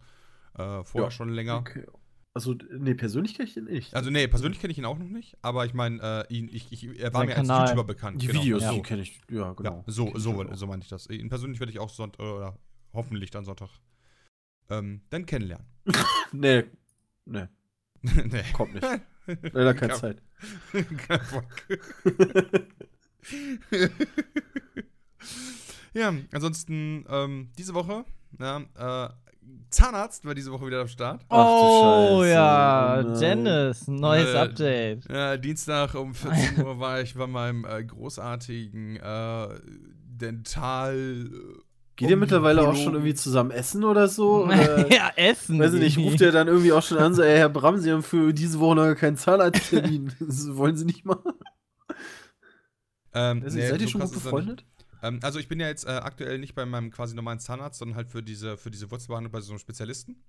[0.53, 1.11] äh, vorher Ja.
[1.11, 1.57] schon länger.
[1.57, 1.85] okay.
[2.33, 3.93] Also, nee, persönlich kenne ich den nicht.
[3.93, 6.71] Also nee, persönlich kenne ich ihn auch noch nicht, aber ich meine, äh, ihn, ich,
[6.71, 7.67] ich, er war Sein mir als Kanal.
[7.67, 8.21] YouTuber bekannt.
[8.21, 8.41] die genau.
[8.41, 8.71] Videos, so.
[8.73, 9.83] die kenne ich, ja, genau.
[9.85, 10.55] Ja, so, so, auch.
[10.55, 11.07] so meine ich das.
[11.09, 12.57] Ihn persönlich werde ich auch Sonntag, oder
[12.93, 13.69] hoffentlich dann Sonntag,
[14.69, 15.67] ähm, dann kennenlernen.
[16.31, 16.63] Nee,
[17.25, 17.47] nee,
[18.01, 18.43] nee.
[18.53, 18.87] kommt nicht.
[19.53, 20.21] Leider keine Kein- Zeit.
[21.07, 21.45] Kein Bock.
[25.93, 28.05] ja, ansonsten, ähm, diese Woche,
[28.39, 29.09] ja, äh,
[29.69, 31.26] Zahnarzt war diese Woche wieder am Start.
[31.30, 33.19] Oh ja, oh.
[33.19, 35.09] Dennis, neues Äh, Update.
[35.09, 39.47] Ja, Dienstag um 14 Uhr war ich bei meinem äh, großartigen äh,
[40.05, 41.30] Dental.
[41.95, 44.43] Geht ihr mittlerweile auch schon irgendwie zusammen essen oder so?
[44.45, 45.59] Oder, ja, Essen.
[45.59, 47.91] weiß ich nicht, ruft ihr dann irgendwie auch schon an, so, ey, Herr Bram, Sie
[47.91, 50.11] haben für diese Woche noch keinen Zahnarzttermin.
[50.19, 51.18] Das Wollen Sie nicht mal?
[53.13, 54.65] Ähm, nee, seid ihr so schon gut befreundet?
[55.02, 57.95] Ähm, also ich bin ja jetzt äh, aktuell nicht bei meinem quasi normalen Zahnarzt, sondern
[57.95, 60.23] halt für diese, für diese Wurzelbehandlung bei so einem Spezialisten.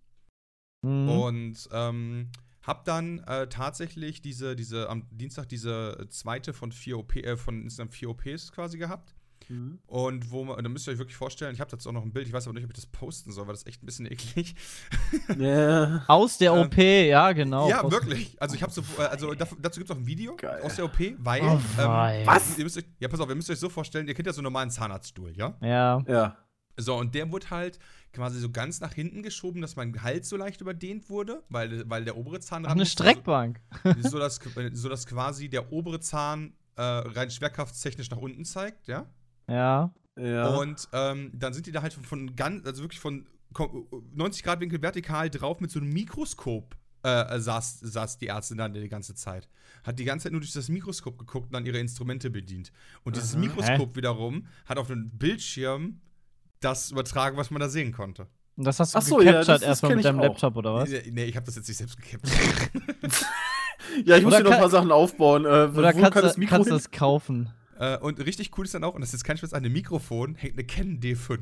[0.83, 1.09] Mhm.
[1.09, 2.31] Und ähm,
[2.63, 7.63] hab dann äh, tatsächlich diese, diese, am Dienstag diese zweite von vier OP, äh, von
[7.63, 9.15] insgesamt vier OPs quasi gehabt.
[9.51, 9.79] Mhm.
[9.87, 12.13] Und wo man, da müsst ihr euch wirklich vorstellen, ich habe dazu auch noch ein
[12.13, 13.87] Bild, ich weiß aber nicht, ob ich das posten soll, weil das ist echt ein
[13.87, 14.55] bisschen eklig.
[15.39, 16.05] Ja.
[16.09, 17.69] Aus der äh, OP, ja, genau.
[17.69, 18.41] ja, wirklich.
[18.41, 20.63] Also ich habe so, äh, also dazu gibt es auch ein Video Geil.
[20.63, 21.43] aus der OP, weil.
[21.43, 22.23] Oh, wei.
[22.25, 22.59] Was?
[22.59, 24.41] Ihr müsst euch, ja, pass auf, ihr müsst euch so vorstellen, ihr kennt ja so
[24.41, 25.57] einen normalen Zahnarztstuhl, ja?
[25.61, 26.03] Ja.
[26.07, 26.37] Ja.
[26.77, 27.79] So, und der wurde halt
[28.13, 32.05] quasi so ganz nach hinten geschoben, dass mein Hals so leicht überdehnt wurde, weil, weil
[32.05, 33.03] der obere Zahn Ach, eine musste.
[33.03, 33.61] Streckbank.
[34.01, 34.41] So, so, dass,
[34.73, 39.07] so dass quasi der obere Zahn äh, rein schwerkraftstechnisch nach unten zeigt, ja?
[39.53, 39.93] Ja.
[40.19, 40.49] Ja.
[40.57, 44.43] Und ähm, dann sind die da halt von, von ganz, also wirklich von kom- 90
[44.43, 48.89] Grad Winkel vertikal drauf mit so einem Mikroskop äh, saß, saß die Ärztin dann die
[48.89, 49.49] ganze Zeit.
[49.85, 52.73] Hat die ganze Zeit nur durch das Mikroskop geguckt und dann ihre Instrumente bedient.
[53.05, 53.41] Und dieses Aha.
[53.41, 56.01] Mikroskop wiederum hat auf einem Bildschirm
[56.61, 58.29] das übertragen, was man da sehen konnte.
[58.57, 60.25] Und das hast du Ach so, ja, gecaptured das- das erstmal mit deinem auch.
[60.25, 60.91] Laptop oder was?
[60.91, 62.29] Nee, nee, ich habe das jetzt nicht selbst gekappt.
[64.07, 65.45] Ja, ich muss Oder hier noch ein paar Sachen aufbauen.
[65.45, 67.51] Äh, Oder wo kannst, kann das du, Mikro kannst du das kaufen?
[67.83, 69.73] Äh, und richtig cool ist dann auch, und das ist jetzt kein Spaß, an dem
[69.73, 71.41] Mikrofon hängt eine Canon D5.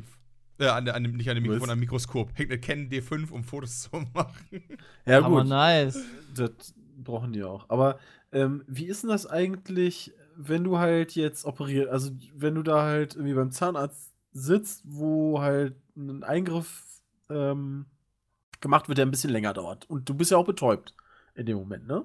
[0.59, 1.71] Äh, an, der- an dem, nicht an dem Mikrofon, Was?
[1.71, 2.31] an dem Mikroskop.
[2.39, 4.63] Hängt eine Canon D5, um Fotos zu machen.
[5.07, 5.49] Ja, Aber gut.
[5.49, 5.99] nice.
[6.35, 7.69] Das brauchen die auch.
[7.69, 7.99] Aber
[8.33, 12.83] ähm, wie ist denn das eigentlich, wenn du halt jetzt operiert, also wenn du da
[12.83, 16.85] halt irgendwie beim Zahnarzt sitzt, wo halt ein Eingriff
[17.31, 17.87] ähm,
[18.61, 19.89] gemacht wird, der ein bisschen länger dauert.
[19.89, 20.95] Und du bist ja auch betäubt
[21.35, 22.05] in dem Moment, ne?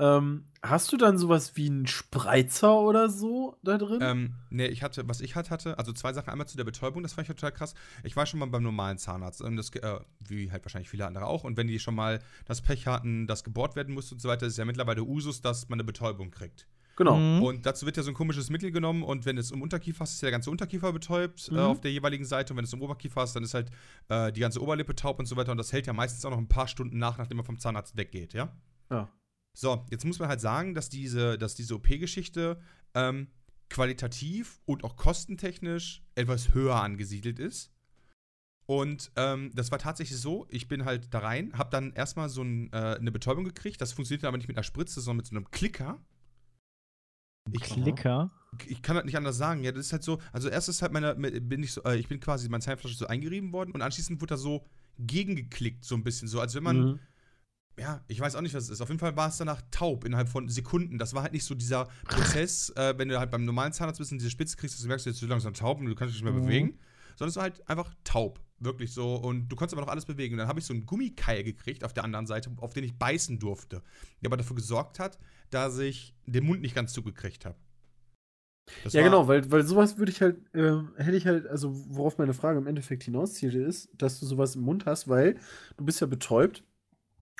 [0.00, 3.98] Ähm, hast du dann sowas wie einen Spreizer oder so da drin?
[4.02, 6.30] Ähm, nee, ich hatte, was ich halt hatte, also zwei Sachen.
[6.30, 7.74] Einmal zu der Betäubung, das fand ich total krass.
[8.02, 11.26] Ich war schon mal beim normalen Zahnarzt, ähm, das, äh, wie halt wahrscheinlich viele andere
[11.26, 11.44] auch.
[11.44, 14.46] Und wenn die schon mal das Pech hatten, dass gebohrt werden musste und so weiter,
[14.46, 16.66] ist ja mittlerweile Usus, dass man eine Betäubung kriegt.
[16.96, 17.16] genau.
[17.18, 17.42] Mhm.
[17.42, 20.12] Und dazu wird ja so ein komisches Mittel genommen und wenn es um Unterkiefer ist,
[20.14, 21.58] ist ja der ganze Unterkiefer betäubt Mhm.
[21.58, 23.70] äh, auf der jeweiligen Seite und wenn es um Oberkiefer ist, dann ist halt
[24.08, 26.38] äh, die ganze Oberlippe taub und so weiter und das hält ja meistens auch noch
[26.38, 28.52] ein paar Stunden nach, nachdem man vom Zahnarzt weggeht, ja?
[28.90, 29.08] Ja.
[29.56, 32.60] So, jetzt muss man halt sagen, dass diese, dass diese OP-Geschichte
[32.94, 33.28] ähm,
[33.68, 37.72] qualitativ und auch kostentechnisch etwas höher angesiedelt ist.
[38.66, 42.42] Und ähm, das war tatsächlich so, ich bin halt da rein, hab dann erstmal so
[42.42, 43.80] ein, äh, eine Betäubung gekriegt.
[43.80, 45.98] Das funktioniert aber nicht mit einer Spritze, sondern mit so einem Klicker.
[47.52, 48.30] Ich, Klicker.
[48.66, 49.64] ich kann das nicht anders sagen.
[49.64, 50.20] Ja, das ist halt so.
[50.32, 53.06] Also erst ist halt meine, bin ich so, äh, ich bin quasi meine Zahnflasche so
[53.06, 54.64] eingerieben worden und anschließend wurde da so
[54.98, 57.00] gegengeklickt, so ein bisschen so, als wenn man, Mhm.
[57.80, 58.80] Ja, ich weiß auch nicht, was es ist.
[58.82, 60.98] Auf jeden Fall war es danach taub innerhalb von Sekunden.
[60.98, 64.12] Das war halt nicht so dieser Prozess, äh, wenn du halt beim normalen Zahnarzt bist
[64.12, 66.22] und diese Spitze kriegst, dass du merkst, jetzt ist langsam taub und du kannst dich
[66.22, 66.46] nicht mehr Mhm.
[66.46, 66.78] bewegen.
[67.16, 68.40] Sondern es war halt einfach taub.
[68.58, 69.14] Wirklich so.
[69.16, 70.34] Und du konntest aber noch alles bewegen.
[70.34, 72.98] Und dann habe ich so einen Gummikeil gekriegt auf der anderen Seite, auf den ich
[72.98, 73.82] beißen durfte.
[74.20, 77.56] Der aber dafür gesorgt hat, dass ich den Mund nicht ganz zugekriegt habe.
[78.84, 82.18] Das Ja, genau, weil, weil sowas würde ich halt, ähm, hätte ich halt, also worauf
[82.18, 85.36] meine Frage im Endeffekt hinauszielte, ist, dass du sowas im Mund hast, weil
[85.76, 86.62] du bist ja betäubt.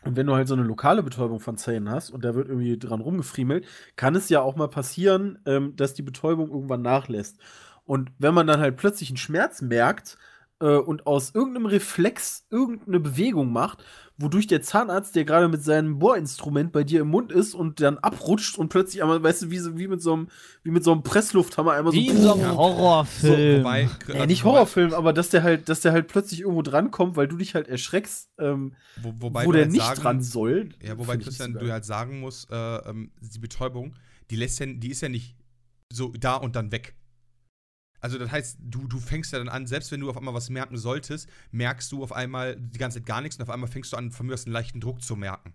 [0.04, 2.78] Und wenn du halt so eine lokale Betäubung von Zähnen hast und da wird irgendwie
[2.78, 3.66] dran rumgefriemelt,
[3.96, 7.38] kann es ja auch mal passieren, ähm, dass die Betäubung irgendwann nachlässt.
[7.84, 10.16] Und wenn man dann halt plötzlich einen Schmerz merkt
[10.60, 13.82] äh, und aus irgendeinem Reflex irgendeine Bewegung macht,
[14.18, 17.96] wodurch der Zahnarzt, der gerade mit seinem Bohrinstrument bei dir im Mund ist und dann
[17.98, 20.28] abrutscht und plötzlich einmal, weißt du, wie, so, wie mit so einem,
[20.62, 22.14] wie mit so einem Presslufthammer einmal Wie so.
[22.14, 22.54] in so einem Ja.
[22.56, 23.60] Horrorfilm.
[23.64, 27.16] wobei, Nee, also nicht Horrorfilm, aber dass der halt, dass der halt plötzlich irgendwo drankommt,
[27.16, 30.68] weil du dich halt erschreckst, ähm, Wo, wobei wo der halt nicht sagen- dran soll.
[30.82, 33.94] Ja, wobei Christian, so du halt sagen musst, äh, ähm, die Betäubung,
[34.30, 35.34] die lässt ja, die ist ja nicht
[35.90, 36.94] so da und dann weg.
[38.00, 40.50] Also das heißt, du, du fängst ja dann an, selbst wenn du auf einmal was
[40.50, 43.92] merken solltest, merkst du auf einmal die ganze Zeit gar nichts und auf einmal fängst
[43.92, 45.54] du an, von mir aus einen leichten Druck zu merken.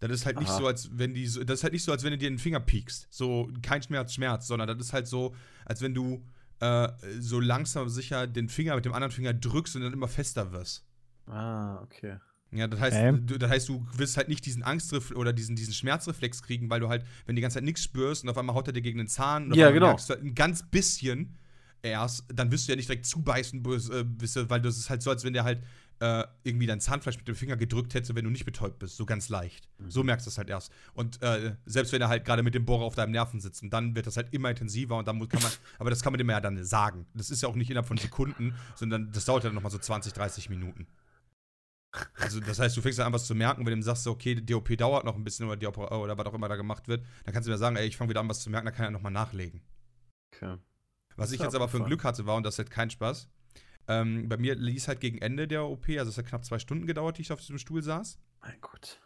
[0.00, 0.58] Das ist halt nicht Aha.
[0.58, 2.38] so, als wenn die so, das ist halt nicht so, als wenn du dir den
[2.38, 3.06] Finger piekst.
[3.10, 5.34] So kein Schmerz, Schmerz, sondern das ist halt so,
[5.64, 6.24] als wenn du
[6.60, 6.88] äh,
[7.20, 10.84] so langsam sicher den Finger mit dem anderen Finger drückst und dann immer fester wirst.
[11.26, 12.18] Ah, okay.
[12.54, 13.20] Ja, das heißt, Okay.
[13.26, 16.80] du, das heißt, du wirst halt nicht diesen Angstreflex oder diesen, diesen Schmerzreflex kriegen, weil
[16.80, 18.82] du halt, wenn du die ganze Zeit nichts spürst und auf einmal haut er dir
[18.82, 19.88] gegen den Zahn und Ja, genau.
[19.88, 21.36] merkst du halt ein ganz bisschen
[21.82, 25.02] erst, dann wirst du ja nicht direkt zubeißen, bis, äh, bis, weil das ist halt
[25.02, 25.62] so, als wenn der halt
[26.00, 29.06] äh, irgendwie dein Zahnfleisch mit dem Finger gedrückt hätte, wenn du nicht betäubt bist, so
[29.06, 29.68] ganz leicht.
[29.88, 30.72] So merkst du es halt erst.
[30.92, 33.70] Und äh, selbst wenn er halt gerade mit dem Bohrer auf deinem Nerven sitzt, und
[33.72, 36.18] dann wird das halt immer intensiver und dann muss- kann man, aber das kann man
[36.18, 37.06] dem ja dann sagen.
[37.14, 39.78] Das ist ja auch nicht innerhalb von Sekunden, sondern das dauert ja dann nochmal so
[39.78, 40.86] 20, 30 Minuten.
[42.20, 44.10] Also, das heißt, du fängst dann an, was zu merken, wenn du ihm sagst, so,
[44.10, 46.56] okay, die DOP dauert noch ein bisschen oder, die Oper oder was auch immer da
[46.56, 48.66] gemacht wird, dann kannst du mir sagen, ey, ich fange wieder an, was zu merken,
[48.66, 49.60] dann kann er nochmal nachlegen.
[50.34, 50.56] okay.
[51.16, 51.84] Was ich jetzt aber für ein.
[51.84, 53.28] Glück hatte, war, und das ist halt kein Spaß,
[53.86, 56.86] ähm, bei mir ließ halt gegen Ende der OP, also es hat knapp zwei Stunden
[56.86, 59.00] gedauert, die ich auf diesem Stuhl saß, Mein Gott.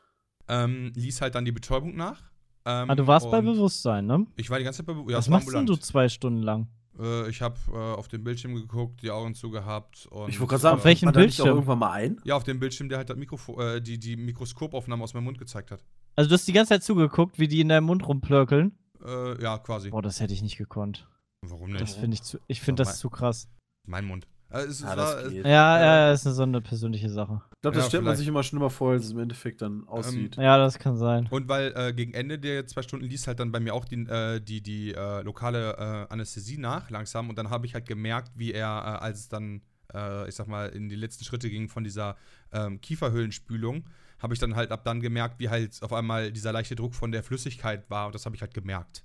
[0.48, 2.23] ähm, ließ halt dann die Betäubung nach.
[2.65, 4.27] Ähm, Ah, du warst bei Bewusstsein, ne?
[4.36, 5.12] Ich war die ganze Zeit bei Bewusstsein.
[5.12, 6.69] Ja, Was machst denn du zwei Stunden lang?
[6.99, 10.29] Äh, ich habe äh, auf den Bildschirm geguckt, die Augen zugehabt und.
[10.29, 11.47] Ich wollte gerade sagen, Auf da nicht auch Bildschirm?
[11.49, 12.20] irgendwann mal ein?
[12.25, 15.39] Ja, auf dem Bildschirm, der halt das Mikrofo äh, die, die Mikroskopaufnahme aus meinem Mund
[15.39, 15.85] gezeigt hat.
[16.16, 18.77] Also du hast die ganze Zeit zugeguckt, wie die in deinem Mund rumplöckeln.
[19.05, 19.91] Äh, ja, quasi.
[19.91, 21.07] Boah, das hätte ich nicht gekonnt.
[21.43, 22.01] Warum Das nicht?
[22.01, 23.49] finde ich zu, ich finde das zu krass.
[23.87, 24.27] Mein Mund.
[24.51, 25.45] Äh, es, Ja, war, geht.
[25.45, 27.43] Ja, ja, ist eine so eine persönliche Sache.
[27.55, 29.87] Ich glaube, das Ja, stellt man sich immer schlimmer vor, als es im Endeffekt dann
[29.89, 30.37] aussieht.
[30.37, 31.27] Ja, das kann sein.
[31.31, 33.97] Und weil äh, gegen Ende der zwei Stunden ließ halt dann bei mir auch die,
[34.07, 37.29] äh, die, die äh, lokale äh, Anästhesie nach, langsam.
[37.29, 39.61] Und dann habe ich halt gemerkt, wie er, äh, als es dann,
[39.93, 42.16] äh, ich sag mal, in die letzten Schritte ging von dieser
[42.53, 43.85] ähm, Kieferhöhlenspülung,
[44.20, 47.12] habe ich dann halt ab dann gemerkt, wie halt auf einmal dieser leichte Druck von
[47.12, 48.07] der Flüssigkeit war.
[48.07, 49.05] Und das habe ich halt gemerkt.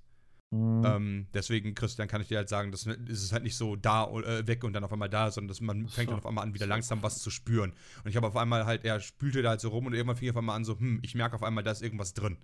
[0.53, 0.83] Mhm.
[0.85, 4.05] Ähm, deswegen, Christian, kann ich dir halt sagen, das ist es halt nicht so da
[4.05, 6.53] äh, weg und dann auf einmal da, sondern dass man fängt dann auf einmal an,
[6.53, 7.73] wieder langsam was zu spüren.
[8.03, 10.27] Und ich habe auf einmal halt, er spülte da halt so rum und irgendwann fing
[10.27, 12.37] ich auf einmal an, so, hm, ich merke auf einmal, da ist irgendwas drin.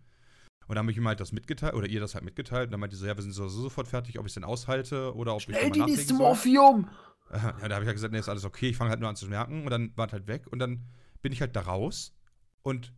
[0.68, 2.80] Und dann habe ich ihm halt das mitgeteilt, oder ihr das halt mitgeteilt, und dann
[2.80, 5.16] meinte sie so, ja, wir sind so, so sofort fertig, ob ich es denn aushalte
[5.16, 6.18] oder ob ich Ey, noch die nächste nachlegen soll.
[6.18, 6.90] Morphium!
[7.32, 9.16] Ja, da habe ich halt gesagt, nee, ist alles okay, ich fange halt nur an
[9.16, 10.88] zu merken und dann war es halt weg und dann
[11.22, 12.16] bin ich halt da raus
[12.64, 12.92] und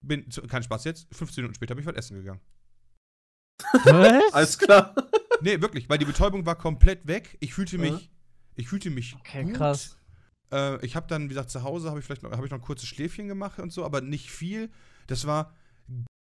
[0.00, 2.40] bin, kein Spaß jetzt, 15 Minuten später bin ich was essen gegangen.
[3.84, 4.32] Was?
[4.32, 4.94] Alles klar.
[5.40, 7.36] Nee, wirklich, weil die Betäubung war komplett weg.
[7.40, 8.00] Ich fühlte mich, Ja.
[8.56, 9.54] ich fühlte mich Okay, gut.
[9.54, 9.96] krass.
[10.52, 12.58] Äh, ich habe dann, wie gesagt, zu Hause habe ich vielleicht noch, habe ich noch
[12.58, 14.70] ein kurzes Schläfchen gemacht und so, aber nicht viel.
[15.06, 15.54] Das war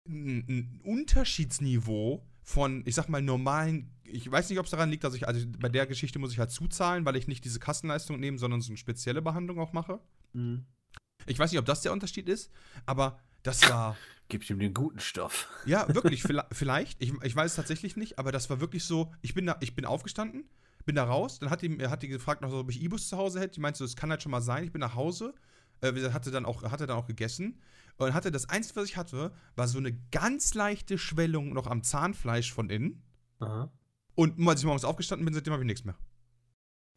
[0.08, 3.92] ein, ein Unterschiedsniveau von, ich sag mal, normalen.
[4.04, 6.40] Ich weiß nicht, ob es daran liegt, dass ich, also bei der Geschichte muss ich
[6.40, 10.00] halt zuzahlen, weil ich nicht diese Kassenleistung nehme, sondern so eine spezielle Behandlung auch mache.
[10.34, 10.66] Mhm.
[11.26, 12.52] Ich weiß nicht, ob das der Unterschied ist,
[12.86, 13.98] aber das war.
[14.30, 15.48] Gib ihm den guten Stoff.
[15.66, 17.02] Ja, wirklich, vielleicht.
[17.02, 19.76] Ich, ich weiß es tatsächlich nicht, aber das war wirklich so, ich bin da, ich
[19.76, 20.49] bin aufgestanden,
[20.86, 23.56] bin da raus, dann hat die, hat die gefragt, ob ich Ibus zu Hause hätte.
[23.56, 24.64] Die meinte so, das kann halt schon mal sein.
[24.64, 25.34] Ich bin nach Hause,
[25.82, 27.62] äh, hatte dann auch, hatte dann auch gegessen
[27.98, 31.84] und hatte das Einzige, was ich hatte, war so eine ganz leichte Schwellung noch am
[31.84, 33.04] Zahnfleisch von innen.
[33.40, 33.72] Aha.
[34.16, 35.95] Und als ich morgens aufgestanden bin, seitdem habe ich nichts mehr.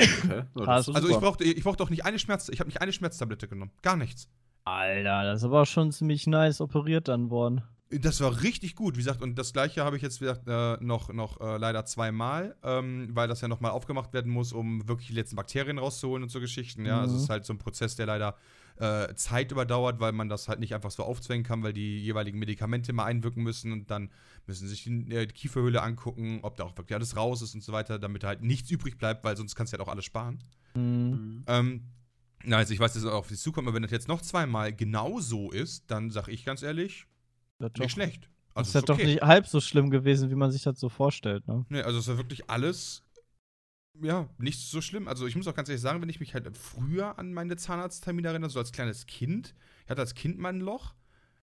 [0.01, 0.45] Okay.
[0.55, 3.49] Ist Also ich brauchte, ich brauchte auch nicht eine Schmerz, ich habe nicht eine Schmerztablette
[3.49, 3.73] genommen.
[3.83, 4.31] Gar nichts.
[4.65, 7.63] Alter, das ist aber schon ziemlich nice operiert dann worden.
[7.93, 10.77] Das war richtig gut, wie gesagt, und das gleiche habe ich jetzt wie gesagt, äh,
[10.85, 15.09] noch, noch äh, leider zweimal, ähm, weil das ja nochmal aufgemacht werden muss, um wirklich
[15.09, 16.87] die letzten Bakterien rauszuholen und so Geschichten.
[16.87, 17.25] Ja, also es Mhm.
[17.25, 18.37] ist halt so ein Prozess, der leider
[18.77, 22.39] äh, Zeit überdauert, weil man das halt nicht einfach so aufzwängen kann, weil die jeweiligen
[22.39, 24.09] Medikamente mal einwirken müssen und dann
[24.47, 27.65] müssen sich die, äh, die Kieferhöhle angucken, ob da auch wirklich alles raus ist und
[27.65, 30.39] so weiter, damit halt nichts übrig bleibt, weil sonst kannst du halt auch alles sparen.
[30.77, 30.83] Mhm.
[30.83, 31.45] Mhm.
[31.49, 31.83] Ähm,
[32.45, 34.21] na, also ich weiß, dass es auch auf dich zukommt, aber wenn das jetzt noch
[34.23, 37.07] zweimal genau so ist, dann sag ich ganz ehrlich,
[37.59, 38.29] Das nicht schlecht.
[38.55, 40.89] Das ist Also ja doch nicht halb so schlimm gewesen, wie man sich das so
[40.89, 41.65] vorstellt, ne?
[41.69, 43.03] Nee, also es war wirklich alles,
[44.03, 45.09] ja, nicht so schlimm.
[45.09, 48.29] Also ich muss auch ganz ehrlich sagen, wenn ich mich halt früher an meine Zahnarzttermine
[48.29, 49.55] erinnere, so als kleines Kind,
[49.85, 50.95] ich hatte als Kind mal ein Loch.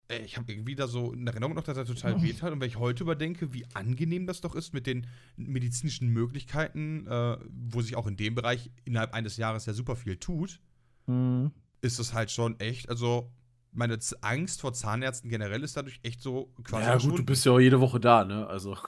[0.08, 2.52] Äh, Ich habe irgendwie da so in Erinnerung noch, dass er total weh hat.
[2.52, 5.06] Und wenn ich heute überdenke, wie angenehm das doch ist mit den
[5.36, 10.16] medizinischen Möglichkeiten, äh, wo sich auch in dem Bereich innerhalb eines Jahres ja super viel
[10.18, 10.60] tut,
[11.06, 11.52] Mhm.
[11.80, 13.30] ist es halt schon echt, also
[13.72, 17.44] meine Z Angst vor Zahnärzten generell ist dadurch echt so quasi Ja, gut, du bist
[17.44, 18.46] ja auch jede Woche da, ne?
[18.46, 18.76] Also.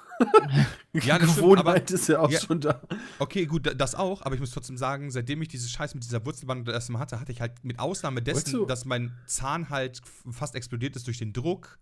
[0.95, 2.41] Ja, das stimmt, Gewohnheit aber- ist ja auch Ja.
[2.41, 2.81] schon da.
[3.19, 6.03] Okay, gut, da- das auch, aber ich muss trotzdem sagen, seitdem ich diese Scheiß mit
[6.05, 9.13] dieser Wurzelbehandlung das erste Mal hatte, hatte ich halt mit Ausnahme dessen, du- dass mein
[9.27, 10.01] Zahn halt
[10.31, 11.79] fast explodiert ist durch den Druck,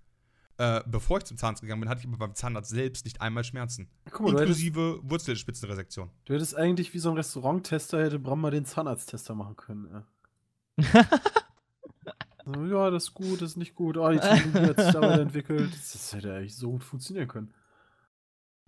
[0.58, 3.44] äh, bevor ich zum Zahnarzt gegangen bin, hatte ich aber beim Zahnarzt selbst nicht einmal
[3.44, 3.88] Schmerzen.
[4.10, 6.10] Guck mal, hättest, Inklusive Wurzelspitzenresektion.
[6.24, 10.04] du hättest eigentlich wie so ein Restauranttester, hätte Bram mal den Zahnarzttester machen können, ja.
[12.68, 13.96] Ja, das ist gut, das ist nicht gut.
[13.96, 15.70] Oh, die Technologie hat sich da weiterentwickelt.
[15.72, 17.54] Das, das hätte eigentlich so gut funktionieren können.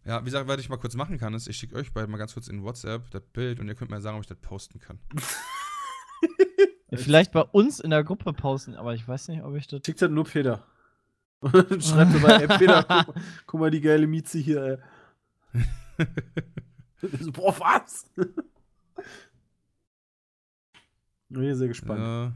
[0.04, 2.16] Ja, wie gesagt, was ich mal kurz machen kann, ist, ich schicke euch beide mal
[2.16, 4.78] ganz kurz in WhatsApp das Bild und ihr könnt mir sagen, ob ich das posten
[4.78, 4.98] kann.
[6.94, 9.82] Vielleicht bei uns in der Gruppe pausen, aber ich weiß nicht, ob ich das.
[9.84, 10.64] Schickt halt nur Peter.
[11.40, 11.52] Und
[11.84, 14.80] schreibt mir mal, ey, Peter, guck, mal- guck mal die geile Mieze hier,
[15.98, 16.06] ey.
[17.20, 18.10] so, boah, was?
[21.30, 22.00] Ich bin sehr gespannt.
[22.00, 22.32] Ja.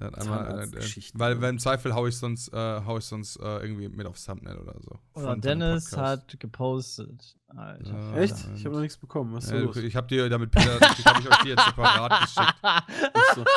[0.00, 1.40] Ja, einmal, äh, äh, weil, ja.
[1.42, 4.56] weil im Zweifel hau ich sonst, äh, hau ich sonst äh, irgendwie mit aufs Thumbnail
[4.56, 4.98] oder so.
[5.12, 7.36] Oder Dennis hat gepostet.
[7.48, 7.92] Alter.
[7.92, 8.16] Ja.
[8.16, 8.32] Echt?
[8.46, 9.34] und- Ich habe noch nichts bekommen.
[9.34, 9.76] Was ist Ja, los?
[9.76, 12.54] ich habe dir damit Peter, ich habe ich euch die jetzt separat geschickt.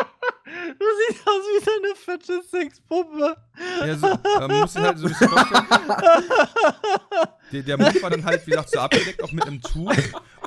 [0.78, 3.36] Du siehst aus wie so eine fette Sexpuppe.
[3.86, 4.06] Ja, so,
[4.46, 5.66] man muss halt so ein bisschen vorstellen.
[7.52, 9.92] Der, der Mund war dann halt, wie gesagt, so abgedeckt, auch mit einem Tuch.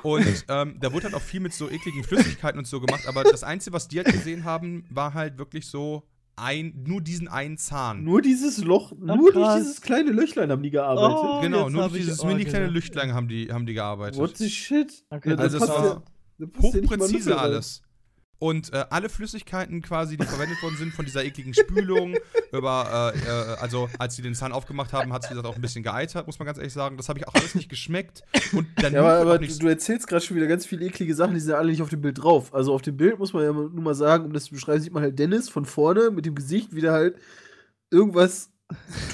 [0.04, 3.08] Und ähm, da wurde halt auch viel mit so ekligen Flüssigkeiten und so gemacht.
[3.08, 6.04] Aber das Einzige, was die halt gesehen haben, war halt wirklich so
[6.36, 8.04] ein, nur diesen einen Zahn.
[8.04, 11.18] Nur dieses Loch, Ah, nur durch dieses kleine Löchlein haben die gearbeitet.
[11.22, 12.74] Oh, genau, nur durch ich dieses auch mini kleine gesehen.
[12.74, 14.18] Lüchtlein haben die, haben die gearbeitet.
[14.20, 15.04] What the shit?
[15.10, 15.86] Okay, Also da es passt war
[16.40, 17.82] ja- Hochpräzise alles.
[18.44, 22.18] Und äh, alle Flüssigkeiten quasi, die verwendet worden sind, von dieser ekligen Spülung,
[22.52, 25.56] über, äh, äh, also als sie den Zahn aufgemacht haben, hat es, wie gesagt, auch
[25.56, 26.98] ein bisschen geeitert, muss man ganz ehrlich sagen.
[26.98, 28.22] Das habe ich auch alles nicht geschmeckt.
[28.52, 31.36] Und dann Ja, aber, aber nicht du erzählst gerade schon wieder ganz viele eklige Sachen,
[31.36, 32.54] die sind ja alle nicht auf dem Bild drauf.
[32.54, 34.92] Also auf dem Bild muss man ja nur mal sagen, um das zu beschreiben, sieht
[34.92, 37.16] man halt Dennis von vorne mit dem Gesicht wieder halt
[37.92, 38.52] irgendwas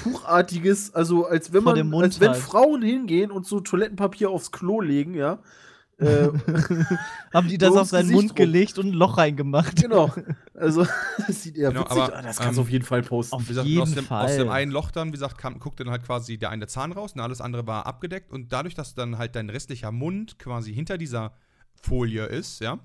[0.02, 2.40] Tuchartiges, also als wenn man, als wenn halt.
[2.40, 5.38] Frauen hingehen und so Toilettenpapier aufs Klo legen, ja.
[6.00, 6.28] Äh,
[7.34, 8.36] Haben die das auf seinen Gesicht Mund rum.
[8.36, 9.76] gelegt und ein Loch reingemacht?
[9.82, 10.12] genau.
[10.54, 10.86] Also,
[11.26, 12.22] das sieht eher Genau, witzig aber, aus.
[12.24, 13.34] Das kannst du ähm, auf jeden Fall posten.
[13.36, 14.24] auf gesagt, jeden aus, dem, Fall.
[14.24, 16.92] aus dem einen Loch dann, wie gesagt, kam, guckte dann halt quasi der eine Zahn
[16.92, 18.32] raus und alles andere war abgedeckt.
[18.32, 21.32] Und dadurch, dass dann halt dein restlicher Mund quasi hinter dieser
[21.82, 22.78] Folie ist, ja,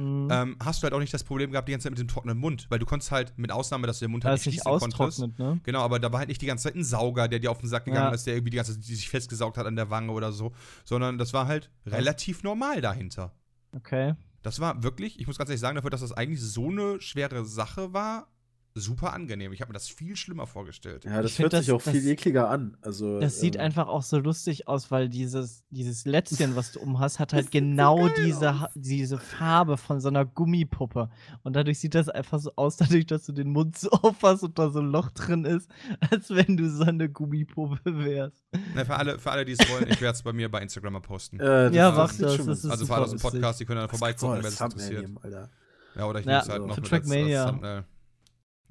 [0.00, 0.28] Mhm.
[0.30, 2.38] ähm, hast du halt auch nicht das Problem gehabt die ganze Zeit mit dem trockenen
[2.38, 4.90] Mund, weil du konntest halt, mit Ausnahme, dass du den Mund halt nicht nicht schließen
[4.92, 5.38] konntest.
[5.38, 5.60] ne?
[5.62, 7.68] Genau, aber da war halt nicht die ganze Zeit ein Sauger, der dir auf den
[7.68, 8.14] Sack gegangen Ja.
[8.14, 10.52] ist, der irgendwie die ganze Zeit die sich festgesaugt hat an der Wange oder so,
[10.84, 13.32] sondern das war halt relativ normal dahinter.
[13.76, 14.14] Okay.
[14.42, 17.44] Das war wirklich, ich muss ganz ehrlich sagen, dafür, dass das eigentlich so eine schwere
[17.44, 18.28] Sache war,
[18.74, 19.52] super angenehm.
[19.52, 21.04] Ich habe mir das viel schlimmer vorgestellt.
[21.04, 22.76] Ja, das Ich find hört sich das- auch viel das- ekliger an.
[22.82, 26.80] Also, Das sieht ähm, einfach auch so lustig aus, weil dieses, dieses Lätzchen, was du
[26.80, 31.10] um hast, hat halt genau diese, Ha- diese Farbe von so einer Gummipuppe.
[31.42, 34.58] Und dadurch sieht das einfach so aus, dadurch, dass du den Mund so aufhast und
[34.58, 35.68] da so ein Loch drin ist,
[36.10, 38.42] als wenn du so eine Gummipuppe wärst.
[38.74, 40.92] Na, für alle, für alle die es wollen, ich werde es bei mir bei Instagram
[40.94, 41.38] mal posten.
[41.40, 43.18] Äh, das Ja, mach das, schon das ist also für alle aus dem.
[43.20, 45.10] Podcast, die können dann vorbeigucken, wer man es interessiert.
[45.22, 45.48] Alter.
[45.96, 46.66] Ja, oder ich Ja, nehme es halt so.
[46.68, 47.46] noch mit als, als Trackmania.
[47.50, 47.84] Thumbnail.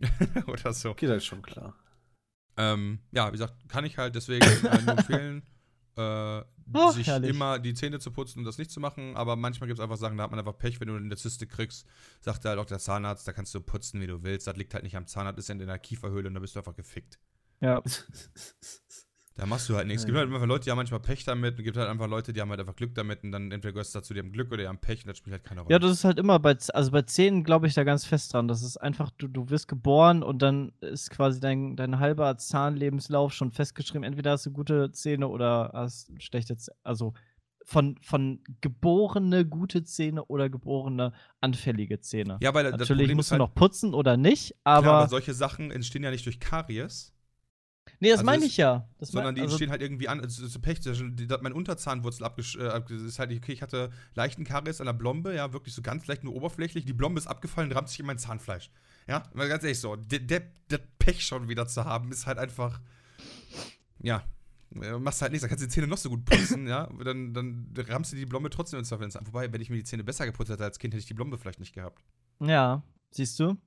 [0.48, 0.94] oder so.
[0.94, 1.76] Geht halt schon klar.
[2.58, 5.44] Ähm, ja, wie gesagt, kann ich halt deswegen äh, nur empfehlen,
[5.98, 6.44] äh,
[6.74, 7.30] Ach, sich herrlich.
[7.30, 9.16] immer die Zähne zu putzen und das nicht zu machen.
[9.16, 11.48] Aber manchmal gibt es einfach Sachen, da hat man einfach Pech, wenn du eine Zyste
[11.48, 11.88] kriegst,
[12.22, 14.48] sagt halt auch der Zahnarzt, da kannst du putzen, wie du willst.
[14.48, 16.76] Das liegt halt nicht am Zahnarzt, ist in der Kieferhöhle und da bist du einfach
[16.76, 17.20] gefickt.
[17.62, 17.82] Ja.
[19.40, 20.02] Da machst du halt nichts.
[20.02, 20.22] Es gibt Ja.
[20.24, 22.42] halt einfach Leute, die haben manchmal Pech damit und es gibt halt einfach Leute, die
[22.42, 24.64] haben halt einfach Glück damit und dann entweder gehörst du dazu, die haben Glück oder
[24.64, 25.72] die haben Pech und das spielt halt keine Rolle.
[25.74, 28.48] Ja, das ist halt immer bei, also bei Zähnen glaube ich da ganz fest dran.
[28.48, 33.34] Das ist einfach, du, du wirst geboren und dann ist quasi dein, dein halber Zahnlebenslauf
[33.34, 34.04] schon festgeschrieben.
[34.04, 36.76] Entweder hast du gute Zähne oder hast schlechte Zähne.
[36.84, 37.14] Also
[37.66, 42.38] von, von geborene gute Zähne oder geborene anfällige Zähne.
[42.42, 44.92] ja, weil Natürlich musst ist du halt, noch putzen oder nicht, klar, aber.
[44.94, 47.14] aber solche Sachen entstehen ja nicht durch Karies,
[48.00, 48.88] nee, das also meine ich ja.
[48.98, 50.20] Das sondern die also, entstehen halt irgendwie an.
[50.22, 53.92] Also, so Pech, das ist- das- mein Unterzahnwurzel abgesch äh, ist halt, okay, ich hatte
[54.16, 56.86] leichten Karies an der Blombe, ja, wirklich so ganz leicht nur oberflächlich.
[56.86, 58.72] Die Blombe ist abgefallen, rammt sich in mein Zahnfleisch.
[59.08, 62.38] Ja, mal ganz ehrlich so, der, der, der Pech schon wieder zu haben, ist halt
[62.38, 62.80] einfach,
[64.02, 64.24] ja,
[64.82, 67.34] äh, machst halt nichts, da kannst du die Zähne noch so gut putzen, ja, dann,
[67.34, 69.26] dann rammst du die Blombe trotzdem ins Zweifel ins Zahn.
[69.28, 71.38] Wobei, wenn ich mir die Zähne besser geputzt hätte als Kind, hätte ich die Blombe
[71.38, 72.04] vielleicht nicht gehabt.
[72.40, 73.58] ja, siehst du?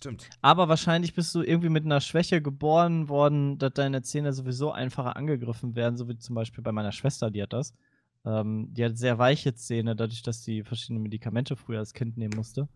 [0.00, 0.30] Stimmt.
[0.40, 5.14] Aber wahrscheinlich bist du irgendwie mit einer Schwäche geboren worden, dass deine Zähne sowieso einfacher
[5.14, 7.74] angegriffen werden, so wie zum Beispiel bei meiner Schwester, die hat das.
[8.24, 12.32] Ähm, die hat sehr weiche Zähne, dadurch, dass sie verschiedene Medikamente früher als Kind nehmen
[12.34, 12.66] musste.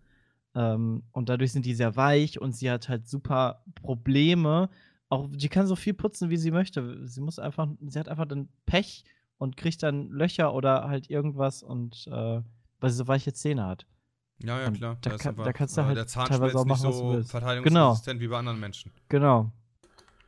[0.55, 4.69] Ähm, und dadurch sind die sehr weich und sie hat halt super Probleme.
[5.09, 7.09] Auch die kann so viel putzen, wie sie möchte.
[7.09, 9.03] Sie muss einfach, sie hat einfach dann Pech
[9.39, 12.43] und kriegt dann Löcher oder halt irgendwas und äh,
[12.81, 13.87] weil sie so weiche Zähne hat.
[14.39, 14.98] Ja, ja, klar.
[15.01, 17.31] da kann- da kannst du halt der Zahn teilweise auch machen, was du so willst.
[17.31, 18.93] verteidigungsresistent wie bei anderen Menschen.
[19.09, 19.51] Genau.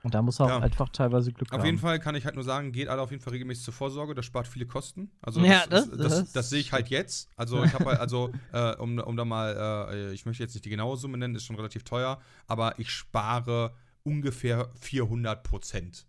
[0.03, 0.61] Und da muss auch Ja.
[0.61, 1.67] einfach teilweise Glück Auf haben.
[1.67, 4.15] jeden Fall kann ich halt nur sagen, geht alle auf jeden Fall regelmäßig zur Vorsorge,
[4.15, 5.11] das spart viele Kosten.
[5.21, 7.29] Also Ja, das, das- das, das, das sehe ich halt jetzt.
[7.37, 10.65] Also ich habe halt, also äh, um, um da mal, äh, ich möchte jetzt nicht
[10.65, 13.75] die genaue Summe nennen, ist schon relativ teuer, aber ich spare
[14.05, 16.07] ungefähr 400 Prozent,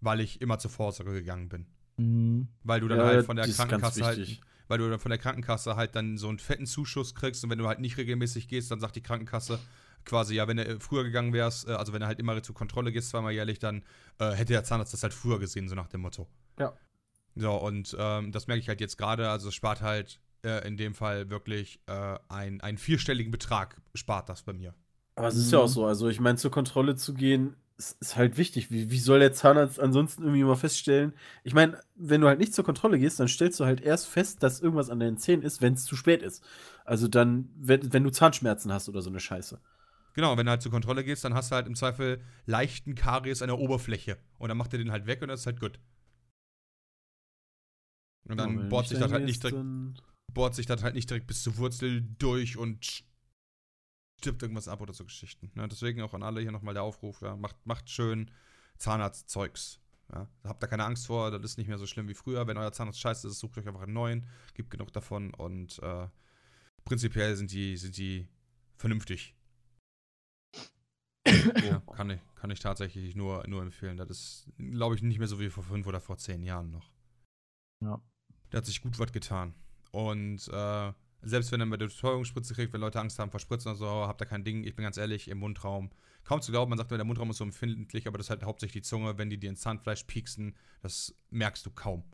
[0.00, 1.66] weil ich immer zur Vorsorge gegangen bin.
[1.98, 2.48] Mhm.
[2.64, 4.40] Weil du dann Ja, halt von der das ist ganz Krankenkasse halt, wichtig.
[4.72, 7.58] Weil du dann von der Krankenkasse halt dann so einen fetten Zuschuss kriegst und wenn
[7.58, 9.58] du halt nicht regelmäßig gehst, dann sagt die Krankenkasse
[10.06, 12.54] quasi, ja, wenn du äh, früher gegangen wärst, äh, also wenn du halt immer zur
[12.54, 13.84] Kontrolle gehst, zweimal jährlich, dann
[14.18, 16.26] äh, hätte der Zahnarzt das halt früher gesehen, so nach dem Motto.
[16.58, 16.72] Ja.
[17.34, 20.78] So, und ähm, das merke ich halt jetzt gerade, also es spart halt äh, in
[20.78, 24.74] dem Fall wirklich äh, ein, einen vierstelligen Betrag, spart das bei mir.
[25.16, 25.72] Aber es ist ja auch Mhm.
[25.72, 25.84] so.
[25.84, 28.70] Also, ich meine, zur Kontrolle zu gehen, ist, ist halt wichtig.
[28.70, 31.12] Wie, wie soll der Zahnarzt ansonsten irgendwie mal feststellen?
[31.44, 34.42] Ich meine, wenn du halt nicht zur Kontrolle gehst, dann stellst du halt erst fest,
[34.42, 36.44] dass irgendwas an deinen Zähnen ist, wenn es zu spät ist.
[36.84, 39.58] Also dann, wenn, wenn du Zahnschmerzen hast oder so eine Scheiße.
[40.14, 43.40] Genau, wenn du halt zur Kontrolle gehst, dann hast du halt im Zweifel leichten Karies
[43.42, 44.18] an der Oberfläche.
[44.38, 45.78] Und dann macht er den halt weg und das ist halt gut.
[48.28, 49.94] Und dann Ja, bohrt ich sich das halt nicht direkt, dann-
[50.32, 53.04] bohrt sich das halt nicht direkt bis zur Wurzel durch und
[54.22, 55.50] stirbt irgendwas ab oder so Geschichten.
[55.54, 55.66] Ne?
[55.68, 58.30] Deswegen auch an alle hier nochmal der Aufruf, ja, macht, macht schön
[58.78, 59.80] Zahnarztzeugs.
[60.12, 60.28] Ja?
[60.44, 62.46] Habt da keine Angst vor, das ist nicht mehr so schlimm wie früher.
[62.46, 66.06] Wenn euer Zahnarzt scheiße ist, sucht euch einfach einen neuen, gibt genug davon und äh,
[66.84, 68.28] prinzipiell sind die, sind die
[68.76, 69.34] vernünftig.
[71.26, 73.96] ja, kann, ich, kann ich tatsächlich nur, nur empfehlen.
[73.96, 76.92] Das ist, glaube ich, nicht mehr so wie vor fünf oder vor zehn Jahren noch.
[77.80, 78.00] Ja.
[78.52, 79.54] Der hat sich gut was getan.
[79.90, 80.92] Und äh,
[81.22, 83.86] selbst wenn er mit der Betäubungsspritze kriegt, wenn Leute Angst haben vor Spritzen oder so,
[83.86, 84.64] habt ihr kein Ding.
[84.64, 85.90] Ich bin ganz ehrlich, im Mundraum.
[86.24, 88.82] Kaum zu glauben, man sagt der Mundraum ist so empfindlich, aber das ist halt hauptsächlich
[88.82, 89.18] die Zunge.
[89.18, 92.04] Wenn die dir ins Zahnfleisch pieksen, das merkst du kaum.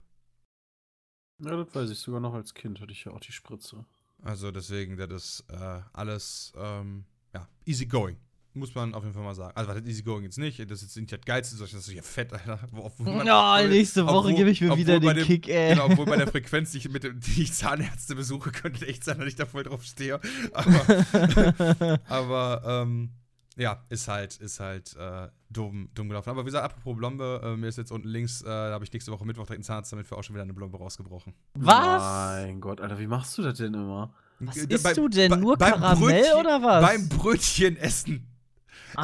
[1.40, 3.85] Ja, das weiß ich sogar noch als Kind, hatte ich ja auch die Spritze.
[4.22, 8.16] Also deswegen, das ist äh, alles ähm, ja, easy going.
[8.59, 9.52] Muss man auf jeden Fall mal sagen.
[9.55, 10.59] Also, was heißt easy going jetzt nicht?
[10.70, 12.59] Das ist nicht das Geilste, das ist ja fett, Alter.
[12.72, 15.48] Wo- obwohl man- Ja, obwohl- nächste Woche gebe ich mir wieder bei den dem- Kick,
[15.48, 15.74] ey.
[15.74, 19.05] Genau, obwohl bei der Frequenz, die ich mit dem, die ich Zahnärzte besuche, könnte echt
[19.05, 20.20] sein, dass ich da voll drauf stehe.
[20.52, 23.10] Aber, aber ähm,
[23.56, 26.30] ja, ist halt, ist halt äh, dumm, dumm gelaufen.
[26.30, 28.93] Aber wie gesagt, apropos Blombe, äh, mir ist jetzt unten links, äh, da habe ich
[28.93, 31.35] nächste Woche Mittwoch direkt einen Zahnarzt, damit wir auch schon wieder eine Blombe rausgebrochen.
[31.55, 32.02] Was?
[32.02, 34.14] Mein Gott, Alter, wie machst du das denn immer?
[34.40, 35.30] Was Äh, isst beim- du denn?
[35.30, 36.86] bei- Nur Karamell Brötchen- oder was?
[36.86, 38.28] Beim Brötchen essen.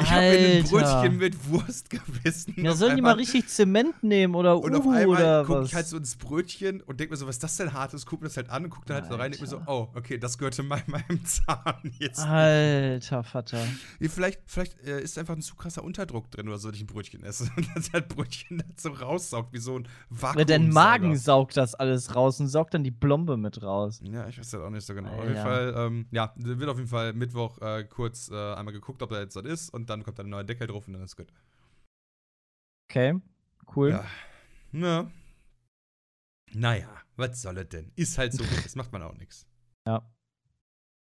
[0.01, 0.69] Ich habe mir ein Alter.
[0.69, 2.53] Brötchen mit Wurst gebissen.
[2.57, 5.75] Ja, Auf sollen die mal richtig Zement nehmen oder Und auf Uhu einmal gucke ich
[5.75, 8.05] halt so ins Brötchen und denke mir so, was ist das denn hartes?
[8.05, 9.57] Guck mir das halt an und guck dann halt so rein und denke mir so,
[9.57, 9.71] Alter.
[9.71, 12.19] oh, okay, das gehörte mein, meinem Zahn jetzt.
[12.19, 13.63] Alter Vater.
[13.99, 16.81] Nee, vielleicht vielleicht äh, ist einfach ein zu krasser Unterdruck drin oder so, wenn ich
[16.81, 17.45] ein Brötchen esse.
[17.55, 20.39] Und das halt Brötchen dann so raussaugt, wie so ein Vakuum.
[20.39, 24.01] Ja, dein Magen saugt das alles raus und saugt dann die Blombe mit raus.
[24.03, 25.09] Ja, ich weiß das auch nicht so genau.
[25.09, 25.29] Auf Alter.
[25.29, 29.09] jeden Fall, ähm, ja, wird auf jeden Fall Mittwoch äh, kurz äh, einmal geguckt, ob
[29.09, 31.15] da jetzt was ist und dann kommt da ein neuer Deckel drauf und dann ist
[31.15, 31.27] gut.
[32.89, 33.19] Okay,
[33.75, 33.89] cool.
[33.89, 34.05] Ja.
[34.71, 35.11] Na.
[36.53, 37.91] Naja, was soll es denn?
[37.95, 39.47] Ist halt so, das macht man auch nichts.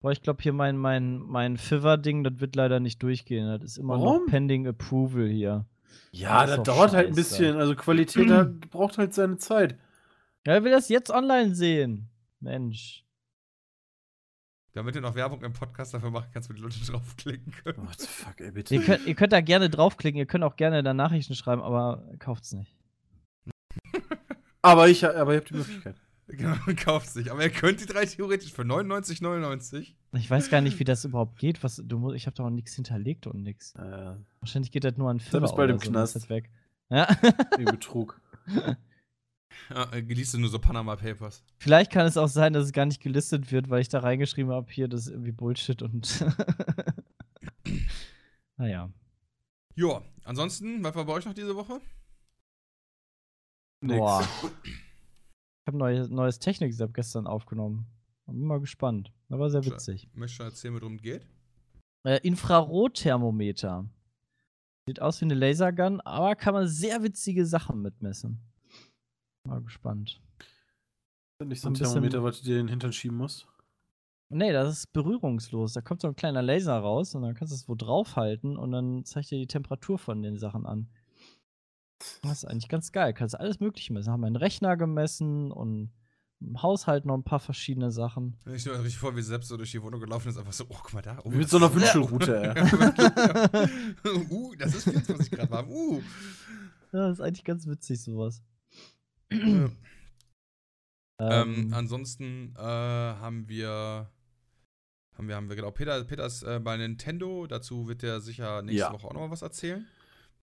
[0.04, 3.46] Boah, ich glaube hier mein, mein, mein Fiverr-Ding, das wird leider nicht durchgehen.
[3.46, 4.24] Das ist immer Warum?
[4.24, 5.64] noch pending approval hier.
[6.12, 7.56] Ja, Das das dauert halt ein bisschen.
[7.56, 8.28] Also Qualität
[8.70, 9.78] braucht halt seine Zeit.
[10.46, 12.10] Ja, wer will das jetzt online sehen?
[12.40, 13.03] Mensch.
[14.74, 17.86] Damit du noch Werbung im Podcast dafür machen kannst, wo die Leute draufklicken können.
[17.86, 18.74] What the fuck, ey, bitte.
[18.74, 22.04] Ihr könnt, ihr könnt da gerne draufklicken, ihr könnt auch gerne da Nachrichten schreiben, aber
[22.18, 22.74] kauft's nicht.
[24.62, 25.96] Aber ich, aber ihr habt die Möglichkeit.
[26.26, 27.30] Genau, kauft sich.
[27.30, 29.92] Aber ihr könnt die drei theoretisch für 99,99.
[30.14, 31.62] Ich weiß gar nicht, wie das überhaupt geht.
[31.62, 33.74] Was, du, mu- ich habe da auch nichts hinterlegt und nix.
[33.74, 36.16] Äh, Wahrscheinlich geht das nur an Fiverr bist bald oder im so, Knast.
[36.16, 36.48] ist das weg.
[36.88, 37.06] Ja.
[37.70, 38.18] Betrug.
[39.70, 41.42] Ja, äh, liest du nur so Panama Papers.
[41.58, 44.52] Vielleicht kann es auch sein, dass es gar nicht gelistet wird, weil ich da reingeschrieben
[44.52, 46.24] habe, hier, das ist irgendwie Bullshit und.
[48.56, 48.90] naja.
[49.76, 51.80] Ja, ansonsten, was war bei euch noch diese Woche?
[53.80, 53.98] Nix.
[53.98, 54.28] Boah.
[54.62, 57.86] Ich habe neues, neues Technik-Setup gestern aufgenommen.
[58.26, 59.12] Bin mal gespannt.
[59.28, 60.08] Das war sehr witzig.
[60.14, 61.26] Möchtest du erzählen, worum es geht?
[62.06, 63.88] Äh, Infrarotthermometer.
[64.86, 68.40] Sieht aus wie eine Lasergun, aber kann man sehr witzige Sachen mitmessen.
[69.46, 70.20] Mal gespannt.
[71.44, 73.46] Nicht so ein Ein Thermometer, was du dir in den Hintern schieben musst.
[74.30, 75.74] Nee, das ist berührungslos.
[75.74, 78.72] Da kommt so ein kleiner Laser raus und dann kannst du es wo draufhalten und
[78.72, 80.88] dann zeigt dir die Temperatur von den Sachen an.
[82.22, 83.12] Das ist eigentlich ganz geil.
[83.12, 84.12] Kannst alles Mögliche messen.
[84.12, 85.92] Haben einen Rechner gemessen und
[86.40, 88.36] im Haushalt noch ein paar verschiedene Sachen.
[88.46, 90.64] Ich stelle mir richtig vor, wie selbst so durch die Wohnung gelaufen ist, einfach so,
[90.68, 91.18] oh, guck mal da.
[91.24, 94.10] Oh, Wie mit so einer ist- Wünschelrute, ey.
[94.30, 95.68] uh, das ist 24 Grad warm.
[95.68, 96.00] Uh.
[96.92, 98.42] Ja, das ist eigentlich ganz witzig, sowas.
[99.34, 99.70] Ja.
[101.42, 104.10] Ähm, Ähm, ansonsten äh, haben wir.
[105.16, 105.70] Haben wir, haben wir, genau.
[105.70, 107.46] Peter, Peter ist äh, bei Nintendo.
[107.46, 108.92] Dazu wird er sicher nächste Ja.
[108.92, 109.86] Woche auch noch mal was erzählen.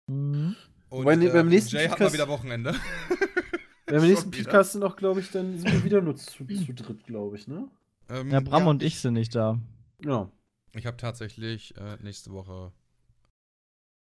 [0.08, 0.56] mhm.
[0.90, 2.76] Und Wobei, nee, beim nächsten Jay hat mal Podcast- wieder Wochenende.
[3.88, 4.32] Beim nächsten.
[4.32, 7.48] Podcast sind auch, glaube ich, dann sind wir wieder nur zu, zu dritt, glaube ich,
[7.48, 7.70] ne?
[8.10, 9.60] Ähm, ja, Bram und ich sind nicht da.
[10.04, 10.32] Ja.
[10.74, 12.72] Ich habe tatsächlich äh, nächste Woche.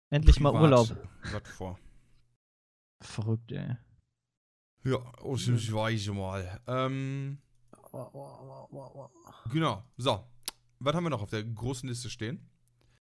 [0.09, 0.89] Endlich mal Urlaub.
[1.31, 1.79] Was vor.
[3.01, 3.77] Verrückt, ey.
[4.83, 6.59] Ja, ausnahmsweise mal.
[6.67, 7.37] Ähm,
[9.51, 9.83] genau.
[9.97, 10.23] So.
[10.79, 12.49] Was haben wir noch auf der großen Liste stehen?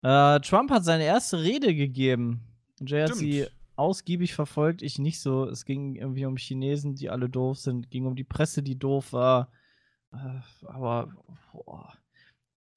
[0.02, 2.40] Äh, Trump hat seine erste Rede gegeben.
[2.80, 3.46] Jay hat sie
[3.76, 5.44] ausgiebig verfolgt, ich nicht so.
[5.46, 9.12] Es ging irgendwie um Chinesen, die alle doof sind, ging um die Presse, die doof
[9.12, 9.50] war.
[10.12, 11.12] Äh, aber
[11.52, 11.92] boah.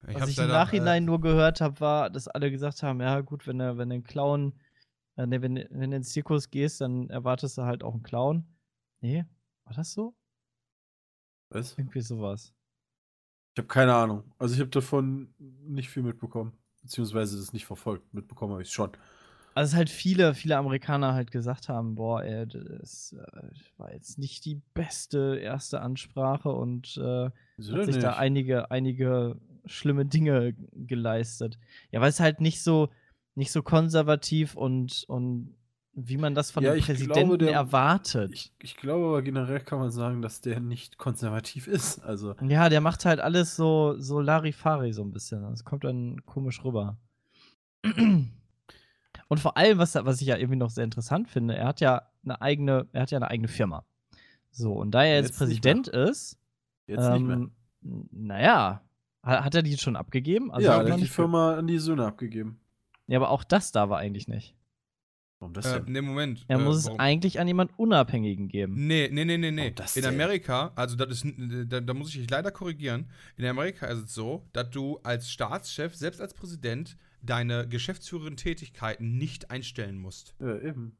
[0.08, 3.46] Ich was ich im Nachhinein nur gehört habe, war, dass alle gesagt haben, ja gut,
[3.46, 4.52] wenn du, wenn du einen Clown,
[5.16, 8.44] äh, nee, wenn, wenn du ins Zirkus gehst, dann erwartest du halt auch einen Clown.
[9.02, 9.24] Nee,
[9.64, 10.14] war das so?
[11.50, 11.76] Was?
[11.76, 12.54] Irgendwie sowas.
[13.54, 14.32] Ich habe keine Ahnung.
[14.38, 16.52] Also ich habe davon nicht viel mitbekommen.
[16.82, 18.14] Beziehungsweise das nicht verfolgt.
[18.14, 18.92] Mitbekommen habe ich schon.
[19.54, 24.18] Also es halt viele, viele Amerikaner halt gesagt haben, boah, ey, das äh, war jetzt
[24.18, 28.18] nicht die beste erste Ansprache und äh, hat sich da nicht?
[28.18, 31.58] einige, einige schlimme Dinge geleistet.
[31.90, 32.88] Ja, weil es halt nicht so,
[33.34, 35.54] nicht so konservativ und, und
[35.94, 38.32] wie man das von Ja, einem ich Präsidenten glaube, der- erwartet.
[38.32, 41.98] Ich, ich glaube aber generell kann man sagen, dass der nicht konservativ ist.
[42.02, 45.42] Also, ja, der macht halt alles so, so Larifari so ein bisschen.
[45.42, 46.96] Das kommt dann komisch rüber.
[49.28, 52.02] Und vor allem, was, was ich ja irgendwie noch sehr interessant finde, er hat ja
[52.24, 53.84] eine eigene, er hat ja eine eigene Firma.
[54.50, 55.38] So, und da er jetzt, Jetzt.
[55.38, 56.38] Präsident ist,
[56.86, 57.36] jetzt nicht mehr.
[57.36, 57.52] ähm,
[58.10, 58.82] naja,
[59.24, 60.52] ha- hat er die schon abgegeben?
[60.52, 62.60] Also ja, man hat die Firma an die Söhne abgegeben.
[63.06, 64.54] Ja, aber auch das darf er eigentlich nicht.
[65.42, 65.92] Warum das Äh, denn?
[65.92, 66.44] nee, Moment.
[66.46, 67.00] Er äh, muss es warum?
[67.00, 68.86] eigentlich an jemand Unabhängigen geben.
[68.86, 69.74] Nee, nee, nee, nee, nee.
[69.96, 70.04] In?
[70.04, 71.26] Amerika, also das ist,
[71.66, 73.06] da, da muss ich dich leider korrigieren.
[73.36, 79.18] In Amerika ist es so, dass du als Staatschef, selbst als Präsident, deine geschäftsführenden Tätigkeiten
[79.18, 80.36] nicht einstellen musst.
[80.38, 80.96] Ja, eben.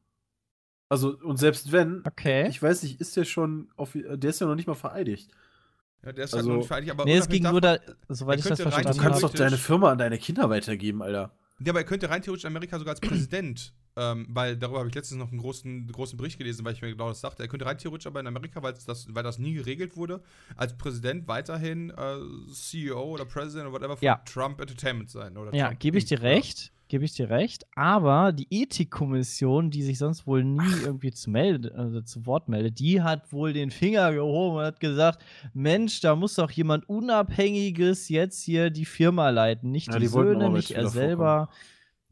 [0.88, 2.48] Also, und selbst wenn, Okay.
[2.48, 5.30] ich weiß nicht, ist der schon, der ist ja noch nicht mal vereidigt.
[6.04, 7.78] Ja, der ist Also- halt nur fertig, aber nee, es ging nur da,
[8.08, 9.32] soweit ich das könnte rein- Du verstanden kannst habe.
[9.32, 11.32] doch deine Firma an deine Kinder weitergeben, Alter.
[11.64, 13.00] Ja, aber er könnte rein theoretisch in Amerika sogar als
[13.30, 16.82] Präsident ähm, weil darüber habe ich letztens noch einen großen, großen Bericht gelesen, weil ich
[16.82, 17.42] mir genau das dachte.
[17.42, 20.22] Er könnte rein theoretisch aber in Amerika, weil das, weil das nie geregelt wurde,
[20.56, 24.22] als Präsident weiterhin äh, CEO oder President oder whatever von Ja.
[24.24, 25.36] Trump Entertainment sein.
[25.36, 26.72] Oder Ja, gebe ich dir recht.
[26.88, 27.64] Gebe ich dir recht.
[27.74, 32.78] Aber die Ethikkommission, die sich sonst wohl nie irgendwie zu, melde, also zu Wort meldet,
[32.80, 35.24] die hat wohl den Finger gehoben und hat gesagt:
[35.54, 39.70] Mensch, da muss doch jemand Unabhängiges jetzt hier die Firma leiten.
[39.70, 41.48] Nicht Ja, die, die Söhne, nicht er selber,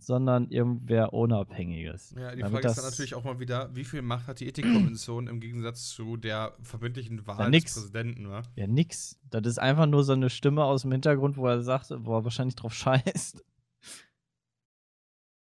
[0.02, 2.14] sondern irgendwer Unabhängiges.
[2.16, 4.48] Ja, die Damit Frage ist dann natürlich auch mal wieder, wie viel Macht hat die
[4.48, 7.74] Ethikkommission im Gegensatz zu der verbindlichen Wahl Ja, des nix.
[7.74, 8.43] Präsidenten, wa?
[8.56, 9.18] Ja, nix.
[9.31, 12.24] Das ist einfach nur so eine Stimme aus dem Hintergrund, wo er sagt, wo er
[12.24, 13.44] wahrscheinlich drauf scheißt.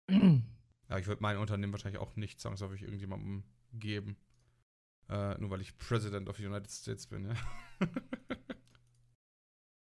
[0.90, 3.42] Ja, ich würde mein Unternehmen wahrscheinlich auch nicht zwangsläufig irgendjemandem
[3.72, 4.18] geben.
[5.08, 7.34] Äh, nur weil ich President of the United States bin, ja.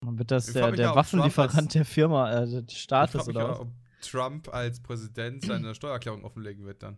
[0.01, 3.45] Dann wird das Ich der, mich der Waffenlieferant der Firma, äh, des Staates mich oder
[3.45, 3.59] ja, was?
[3.59, 3.71] ob
[4.01, 6.97] Trump als Präsident seine Steuererklärung offenlegen wird dann.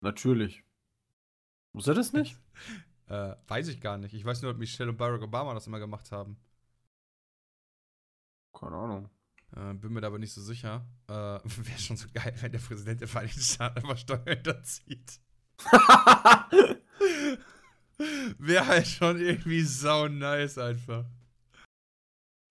[0.00, 0.62] Natürlich.
[1.72, 2.38] Muss er das nicht?
[3.10, 4.12] Äh, weiß ich gar nicht.
[4.12, 6.36] Ich weiß nur, dass Michelle und Barack Obama das immer gemacht haben.
[8.52, 9.08] Keine Ahnung.
[9.56, 10.86] Äh, bin mir da aber nicht so sicher.
[11.08, 15.20] Äh, Wäre schon so geil, wenn der Präsident der Vereinigten Staaten einfach Steuern hinterzieht.
[18.38, 21.06] Wäre halt schon irgendwie sau nice einfach.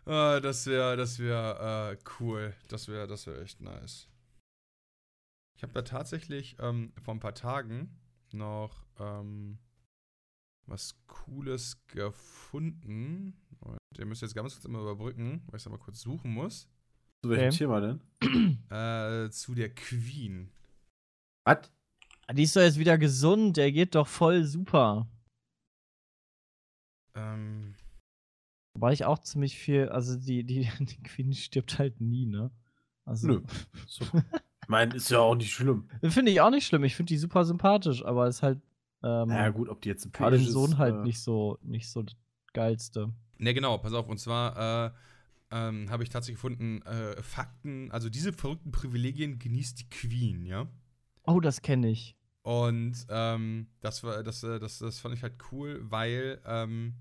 [0.07, 2.55] Ah, das wäre, das wäre äh, cool.
[2.69, 4.07] Das wäre, das wäre echt nice.
[5.57, 7.99] Ich habe da tatsächlich ähm, vor ein paar Tagen
[8.31, 9.57] noch ähm,
[10.65, 13.35] was Cooles gefunden.
[13.59, 16.69] Und ihr müsst jetzt ganz kurz immer überbrücken, weil ich es mal kurz suchen muss.
[17.23, 17.57] Zu welchem Okay.
[17.57, 18.01] Thema denn?
[18.69, 20.51] Äh, zu der Queen.
[21.45, 21.71] Was?
[22.27, 25.07] Ah, Die ist doch jetzt wieder gesund, der geht doch voll super.
[27.15, 27.73] Ähm,
[28.77, 32.51] Wobei ich auch ziemlich viel, also die, die, die Queen stirbt halt nie, ne?
[33.05, 33.41] Also, Nö.
[33.87, 34.05] So.
[34.61, 35.89] Ich meine, ist ja auch nicht schlimm.
[36.03, 36.83] Finde ich auch nicht schlimm.
[36.83, 38.61] Ich finde die super sympathisch, aber ist halt
[39.01, 41.57] ähm, Na ja, gut, ob die jetzt sympathisch ihren Sohn ist, halt äh, nicht so
[41.63, 42.15] nicht so das
[42.53, 43.13] geilste.
[43.39, 44.07] ne, genau, pass auf.
[44.09, 44.91] Und zwar äh,
[45.51, 50.67] ähm, habe ich tatsächlich gefunden, äh, Fakten, also diese verrückten Privilegien genießt die Queen, ja.
[51.25, 52.15] Oh, das kenne ich.
[52.43, 56.93] Und ähm, das, war, das, äh, das, das fand ich halt cool, weil ähm,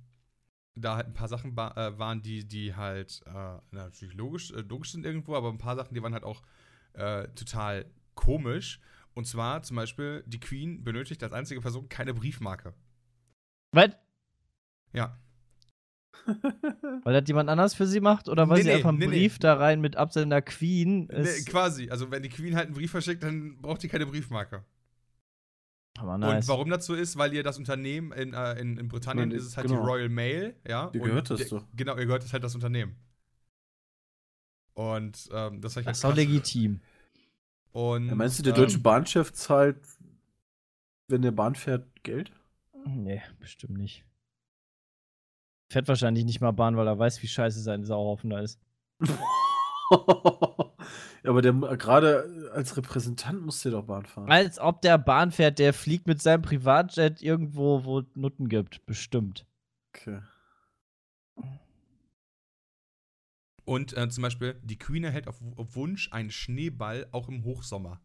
[0.76, 4.92] da halt ein paar Sachen äh, waren, die, die halt äh, natürlich logisch, äh, logisch
[4.92, 6.42] sind irgendwo, aber ein paar Sachen, die waren halt auch
[6.92, 8.80] äh, total komisch.
[9.14, 12.74] Und zwar zum Beispiel, die Queen benötigt als einzige Person keine Briefmarke.
[13.72, 13.90] Was?
[14.92, 15.18] Ja.
[17.04, 18.28] Weil das jemand anders für sie macht?
[18.28, 19.12] Oder weil Nee, sie nee, einfach einen nee, nee.
[19.12, 21.48] Brief da rein mit Absender Queen Nee, ist?
[21.48, 21.88] quasi.
[21.90, 24.64] Also, wenn die Queen halt einen Brief verschickt, dann braucht die keine Briefmarke.
[25.98, 26.44] Aber nice.
[26.44, 29.46] Und warum so ist, weil ihr das Unternehmen in, äh, in, in Britannien meine, ist
[29.46, 29.80] es halt genau.
[29.80, 30.86] die Royal Mail, ja.
[30.86, 31.64] Und gehört das doch.
[31.74, 32.96] Genau, ihr gehört es halt das Unternehmen.
[34.74, 36.80] Und ähm, das habe ich Das ist halt auch legitim.
[37.72, 39.78] Und, Ja, meinst du, der ähm, deutsche Bahnchef zahlt,
[41.08, 42.30] wenn der Bahn fährt, Geld?
[42.86, 44.04] Nee, bestimmt nicht.
[45.70, 48.60] Fährt wahrscheinlich nicht mal Bahn, weil er weiß, wie scheiße sein Sauhaufen da ist.
[51.22, 54.30] ja, aber der gerade als Repräsentant muss der doch Bahn fahren.
[54.30, 58.84] Als ob der Bahn fährt, der fliegt mit seinem Privatjet irgendwo, wo es Nutten gibt.
[58.86, 59.46] Bestimmt.
[59.94, 60.20] Okay.
[63.64, 68.00] Und äh, zum Beispiel, die Queen erhält auf, auf Wunsch einen Schneeball auch im Hochsommer.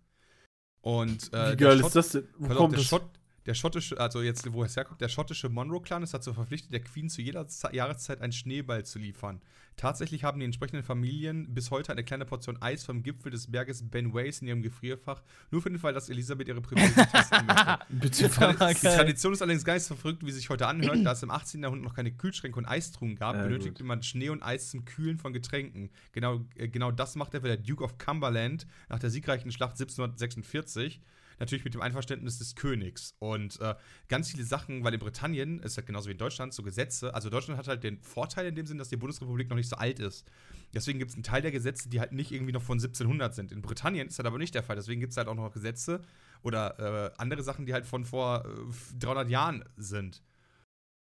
[0.81, 2.27] Und äh, Wie geil ist das denn?
[2.37, 2.87] Wo kommt der, das?
[2.87, 3.07] Schott,
[3.45, 7.09] der schottische, also jetzt, wo es herkommt, der schottische Monroe-Clan ist dazu verpflichtet, der Queen
[7.09, 9.41] zu jeder Ze Jahreszeit einen Schneeball zu liefern.
[9.77, 13.89] Tatsächlich haben die entsprechenden Familien bis heute eine kleine Portion Eis vom Gipfel des Berges
[13.89, 17.79] Ben Ways in ihrem Gefrierfach, nur für den Fall, dass Elisabeth ihre Privilegien testen möchte.
[17.89, 18.87] Bitte Die.
[18.87, 21.63] Tradition ist allerdings gar nicht so verrückt, wie sich heute anhört, da es im 18.
[21.63, 23.87] Jahrhundert noch keine Kühlschränke und Eistruhen gab, Ja, benötigte gut.
[23.87, 25.89] man Schnee und Eis zum Kühlen von Getränken.
[26.11, 31.01] Genau, äh, genau das machte der Duke of Cumberland nach der siegreichen Schlacht 1746.
[31.41, 33.15] Natürlich mit dem Einverständnis des Königs.
[33.19, 33.75] Und äh,
[34.07, 37.13] ganz viele Sachen, weil in Britannien ist halt genauso wie in Deutschland so Gesetze.
[37.15, 39.75] Also Deutschland hat halt den Vorteil in dem Sinn, dass die Bundesrepublik noch nicht so
[39.75, 40.29] alt ist.
[40.73, 43.51] Deswegen gibt es einen Teil der Gesetze, die halt nicht irgendwie noch von 1700 sind.
[43.51, 44.75] In Britannien ist das aber nicht der Fall.
[44.75, 46.01] Deswegen gibt es halt auch noch Gesetze
[46.43, 50.21] oder äh, andere Sachen, die halt von vor äh, 300 Jahren sind.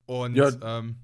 [0.07, 0.51] Und Ja.
[0.79, 0.97] ähm,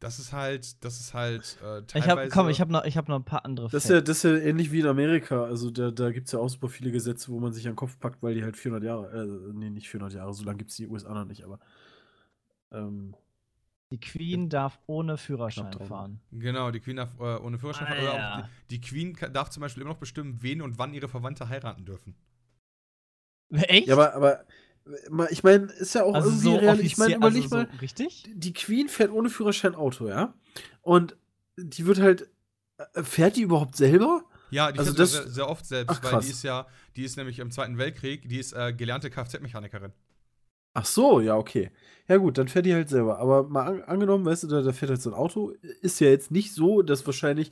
[0.00, 1.98] das ist halt, das ist halt äh, teilweise.
[1.98, 4.00] Ich hab, komm, ich habe noch, ich hab noch ein paar andere Das ist, ja,
[4.00, 5.44] das ist ja ähnlich wie in Amerika.
[5.44, 7.76] Also da, da gibt es ja auch super viele Gesetze, wo man sich an den
[7.76, 10.70] Kopf packt, weil die halt 400 Jahre, äh, nee, nicht 400 Jahre, so lange gibt
[10.70, 11.60] es die USA noch nicht, aber
[12.72, 13.14] ähm,
[13.92, 16.20] Die Queen darf ohne Führerschein fahren.
[16.30, 18.02] Genau, die Queen darf äh, ohne Führerschein fahren.
[18.02, 21.08] Oder auch die, die Queen darf zum Beispiel immer noch bestimmen, wen und wann ihre
[21.08, 22.14] Verwandte heiraten dürfen.
[23.52, 23.88] Echt?
[23.88, 24.44] ja, aber, aber
[25.30, 26.80] ich meine, ist ja auch also irgendwie so real.
[26.80, 28.24] Ich meine, überleg also mal, so richtig?
[28.34, 30.34] die Queen fährt ohne Führerschein Auto, ja?
[30.82, 31.16] Und
[31.56, 32.28] die wird halt,
[32.94, 34.24] äh, fährt die überhaupt selber?
[34.50, 36.24] Ja, die Also also das- sehr, sehr oft selbst, Ach, weil krass.
[36.26, 39.92] die ist ja, die ist nämlich im Zweiten Weltkrieg, die ist äh, gelernte Kfz-Mechanikerin.
[40.72, 41.70] Ach so, ja, okay.
[42.08, 43.18] Ja, gut, dann fährt die halt selber.
[43.18, 45.50] Aber mal an, angenommen, weißt du, da, da fährt halt so ein Auto.
[45.82, 47.50] Ist ja jetzt nicht so, dass wahrscheinlich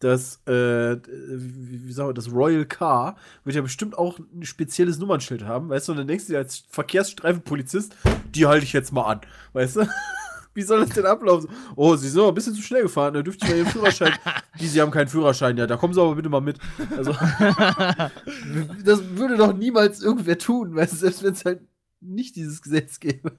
[0.00, 5.44] das, äh, wie, sagen wir, das Royal Car wird ja bestimmt auch ein spezielles Nummernschild
[5.44, 5.92] haben, weißt du?
[5.92, 7.94] Und dann denkst du dir als Verkehrsstreifenpolizist,
[8.34, 9.20] die halte ich jetzt mal an,
[9.52, 9.88] weißt du?
[10.54, 11.48] Wie soll das denn ablaufen?
[11.76, 14.12] Oh, Sie sind aber ein bisschen zu schnell gefahren, da dürfte ich mal Ihren Führerschein.
[14.60, 16.58] die, Sie haben keinen Führerschein, ja, da kommen Sie aber bitte mal mit.
[16.96, 17.12] Also,
[18.84, 21.60] das würde doch niemals irgendwer tun, weißt du, selbst wenn es halt
[22.00, 23.32] nicht dieses Gesetz gäbe.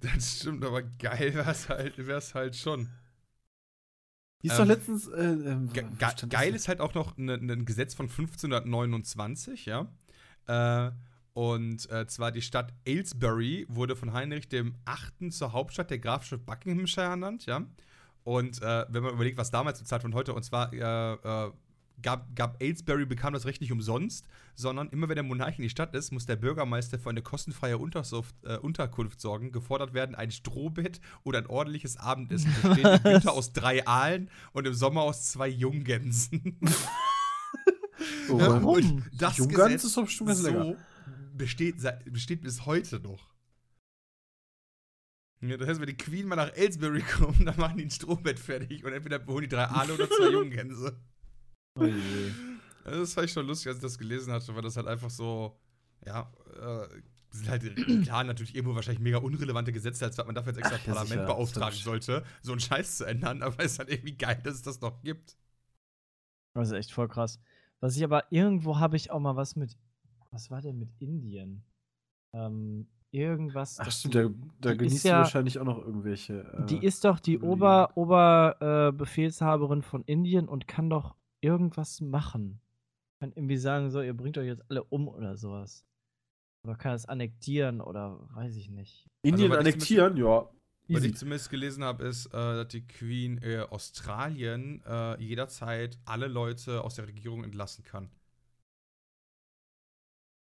[0.00, 2.88] Das stimmt, aber geil wär's halt, wär's halt schon.
[4.42, 5.08] Ist Ähm, doch letztens.
[5.08, 9.86] Äh, ähm, Ge ge geil ist halt auch noch ein ne, Gesetz von 1529, ja.
[10.46, 10.90] Äh,
[11.34, 16.44] und äh, zwar die Stadt Aylesbury wurde von Heinrich dem Achten zur Hauptstadt der Grafschaft
[16.44, 17.64] Buckinghamshire ernannt, ja.
[18.24, 21.52] Und äh, wenn man überlegt, was damals zur Zeit von heute, und zwar äh, äh,
[22.02, 25.70] gab, gab Aylesbury bekam das Recht nicht umsonst, sondern immer wenn der Monarch in die
[25.70, 29.52] Stadt ist, muss der Bürgermeister für eine kostenfreie Untersuft, äh, Unterkunft sorgen.
[29.52, 32.52] Gefordert werden ein Strohbett oder ein ordentliches Abendessen.
[32.62, 36.58] Besteht im Winter aus drei Aalen und im Sommer aus zwei Junggänsen.
[38.28, 40.76] Oh, und das Junggans Gesetz ist doch ganz so lecker.
[41.34, 43.32] Besteht, besteht bis heute noch.
[45.42, 48.38] Ja, das heißt, wenn die Queen mal nach Aylesbury kommen, dann machen die ein Strohbett
[48.38, 51.00] fertig und entweder holen die drei Aale oder zwei Junggänse.
[51.78, 52.30] Oh je.
[52.84, 55.10] Also das fand ich schon lustig, als ich das gelesen hatte, weil das halt einfach
[55.10, 55.56] so,
[56.04, 56.30] ja,
[56.60, 56.88] äh,
[57.30, 60.76] sind halt klar natürlich irgendwo wahrscheinlich mega unrelevante Gesetze, als dass man dafür jetzt extra
[60.76, 61.24] Ach, Parlament sicher.
[61.26, 64.62] beauftragen sollte, so einen Scheiß zu ändern, aber es ist halt irgendwie geil, dass es
[64.62, 65.36] das noch gibt.
[66.54, 67.40] Das ist echt voll krass.
[67.80, 69.76] Was ich aber irgendwo habe ich auch mal was mit.
[70.30, 71.64] Was war denn mit Indien?
[72.34, 73.78] Ähm, irgendwas.
[73.80, 74.28] Ach, das- stimmt, da,
[74.60, 76.40] da genießt ja- wahrscheinlich auch noch irgendwelche.
[76.52, 77.38] Äh, Die ist doch die.
[77.38, 82.60] Ober, Ober äh, von Indien und kann doch irgendwas machen.
[83.20, 85.84] Kann irgendwie sagen, so, ihr bringt euch jetzt alle um oder sowas.
[86.64, 89.08] Oder kann es annektieren oder weiß ich nicht.
[89.22, 90.48] Indien Also, weil ich annektieren, ja.
[90.88, 96.26] Was ich zumindest gelesen habe, ist, äh, dass die Queen äh, Australien äh, jederzeit alle
[96.26, 98.10] Leute aus der Regierung entlassen kann.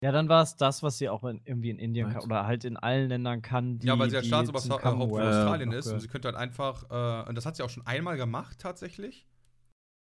[0.02, 2.64] Ja, dann war es das, was sie auch in, irgendwie in Indien kann, oder halt
[2.64, 3.88] in allen Ländern kann, die.
[3.88, 7.28] ja, weil sie ja Staatsoberhaupt von Australien noch ist und sie könnte halt einfach, äh,
[7.28, 9.28] und das hat sie auch schon einmal gemacht tatsächlich.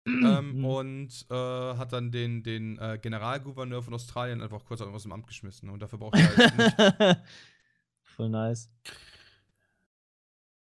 [0.05, 0.25] Mhm.
[0.25, 5.11] ähm, und äh, hat dann den, den äh, Generalgouverneur von Australien einfach kurz aus dem
[5.11, 5.69] Amt geschmissen.
[5.69, 7.21] Und dafür braucht er halt nicht.
[8.01, 8.71] Voll nice.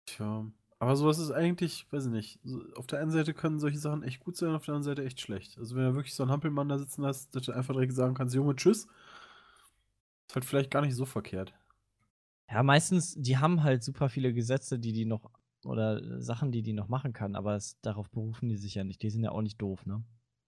[0.08, 0.46] Tja.
[0.80, 2.40] Aber sowas ist eigentlich, weiß ich nicht.
[2.76, 5.20] Auf der einen Seite können solche Sachen echt gut sein, auf der anderen Seite echt
[5.22, 5.58] schlecht.
[5.58, 8.14] Also, wenn du wirklich so einen Hampelmann da sitzen hast, dass du einfach direkt sagen
[8.14, 8.88] kannst: Junge, tschüss.
[10.28, 11.54] Ist halt vielleicht gar nicht so verkehrt.
[12.50, 15.32] Ja, meistens, die haben halt super viele Gesetze, die die noch,
[15.68, 18.84] oder äh, Sachen, die die noch machen kann, aber es, darauf berufen die sich ja
[18.84, 19.02] nicht.
[19.04, 20.04] Die sind ja auch nicht doof, ne?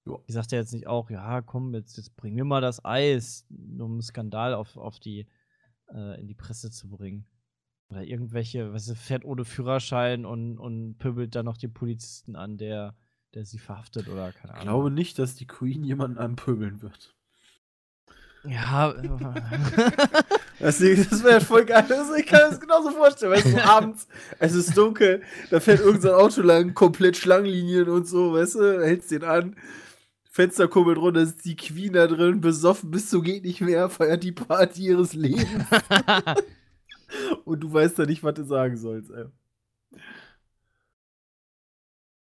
[0.06, 0.18] Ja.
[0.28, 3.46] Die sagt ja jetzt nicht auch, ja, komm, jetzt, jetzt bring mir mal das Eis,
[3.50, 5.28] nur um einen Skandal auf, auf die,
[5.94, 7.28] äh, in die Presse zu bringen.
[7.90, 12.96] Oder irgendwelche, was fährt ohne Führerschein und, und pöbelt dann noch den Polizisten an, der,
[13.34, 14.66] der sie verhaftet oder keine Ich Ahnung.
[14.74, 17.16] glaube nicht, dass die Queen jemanden anpöbeln wird.
[18.46, 18.94] Ja,
[20.60, 21.86] Das, das wäre voll geil.
[21.90, 23.32] Also ich kann mir das genauso vorstellen.
[23.32, 24.08] Weißt du, abends,
[24.40, 29.12] es ist dunkel, da fährt irgendein Auto lang, komplett Schlangenlinien und so, weißt du, hältst
[29.12, 29.56] den an.
[30.32, 34.24] Fenster kurbelt runter, sitzt die Queen da drin, besoffen bis so geht nicht mehr, feiert
[34.24, 35.46] die Party ihres Lebens.
[37.46, 39.26] und du weißt da nicht, was du sagen sollst, ey.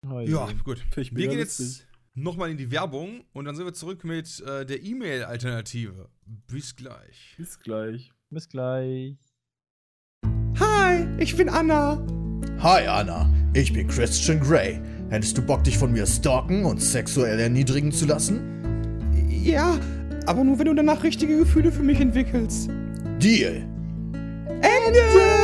[0.07, 0.85] Oh ja, gut.
[0.95, 4.83] Wir gehen jetzt nochmal in die Werbung und dann sind wir zurück mit äh, der
[4.83, 6.09] E-Mail-Alternative.
[6.47, 7.35] Bis gleich.
[7.37, 8.14] Bis gleich.
[8.35, 9.17] Bis gleich.
[10.59, 12.05] Hi, ich bin Anna.
[12.59, 14.81] Hi Anna, ich bin Christian Grey.
[15.09, 18.41] Hättest du Bock, dich von mir stalken und sexuell erniedrigen zu lassen?
[19.29, 19.79] Ja,
[20.27, 22.69] aber nur wenn du danach richtige Gefühle für mich entwickelst.
[23.21, 23.69] Deal.
[24.49, 25.44] Ende!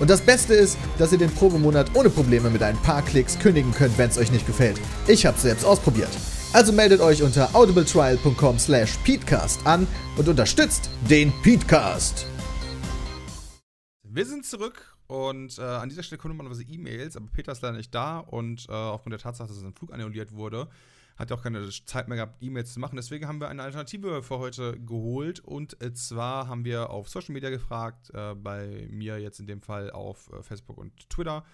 [0.00, 3.72] Und das Beste ist, dass ihr den Probemonat ohne Probleme mit ein paar Klicks kündigen
[3.72, 4.80] könnt, wenn es euch nicht gefällt.
[5.06, 6.10] Ich hab's selbst ausprobiert.
[6.52, 9.86] Also meldet euch unter audibletrial.com slash peatcast an
[10.16, 12.26] und unterstützt den Peatcast.
[14.02, 17.76] Wir sind zurück und äh, an dieser Stelle kommen normalerweise E-Mails, aber Peter ist leider
[17.76, 20.66] nicht da und äh, aufgrund der Tatsache, dass sein Flug annulliert wurde,
[21.20, 22.96] hat auch keine Zeit mehr gehabt, E-Mails zu machen.
[22.96, 25.40] Deswegen haben wir eine Alternative für heute geholt.
[25.40, 29.60] Und äh, zwar haben wir auf Social Media gefragt, äh, bei mir jetzt in dem
[29.60, 31.44] Fall auf äh, Facebook und Twitter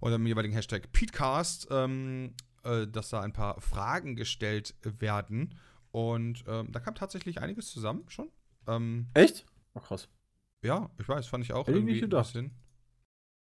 [0.00, 2.34] unter dem jeweiligen Hashtag Petecast, ähm,
[2.64, 5.54] äh, dass da ein paar Fragen gestellt werden.
[5.92, 8.28] Und ähm, da kam tatsächlich einiges zusammen schon.
[8.66, 9.46] Ähm, Echt?
[9.74, 10.08] Oh, krass.
[10.62, 12.61] ja, ich weiß, fand ich auch Hätte ich irgendwie nicht ein bisschen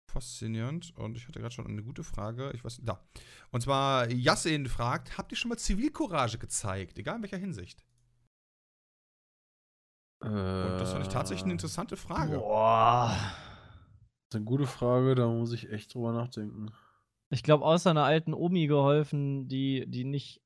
[0.06, 0.96] faszinierend.
[0.96, 2.52] Und ich hatte gerade schon eine gute Frage.
[2.54, 3.04] Ich weiß, da.
[3.50, 6.98] Und zwar, Yassin fragt, habt ihr schon mal Zivilcourage gezeigt?
[6.98, 7.84] Egal in welcher Hinsicht.
[10.22, 12.38] Und das fand ich tatsächlich eine interessante Frage.
[12.38, 13.08] Boah.
[13.10, 16.72] Das ist eine gute Frage, da muss ich echt drüber nachdenken.
[17.30, 20.42] Ich glaube, außer einer alten Omi geholfen, die, die nicht,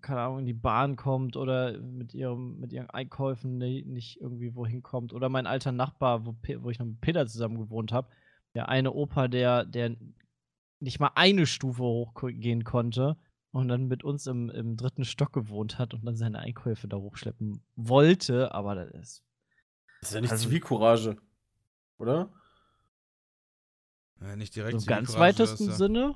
[0.00, 4.54] keine Ahnung, in die Bahn kommt oder mit, ihrem, mit ihren Einkäufen ni- nicht irgendwie
[4.54, 5.12] wohin kommt.
[5.12, 8.08] Oder mein alter Nachbar, wo, wo ich noch mit Peter zusammen gewohnt habe.
[8.54, 9.96] Der eine Opa, der, der
[10.80, 13.16] nicht mal eine Stufe hochgehen konnte
[13.52, 16.96] und dann mit uns im, im dritten Stock gewohnt hat und dann seine Einkäufe da
[16.96, 18.52] hochschleppen wollte.
[18.54, 19.24] Aber das ist.
[20.00, 21.16] Das ist ja nicht Also- Zivilcourage.
[21.98, 22.30] Oder?
[24.20, 26.14] Äh, nicht direkt Im ganz weitesten das ist ja- Sinne.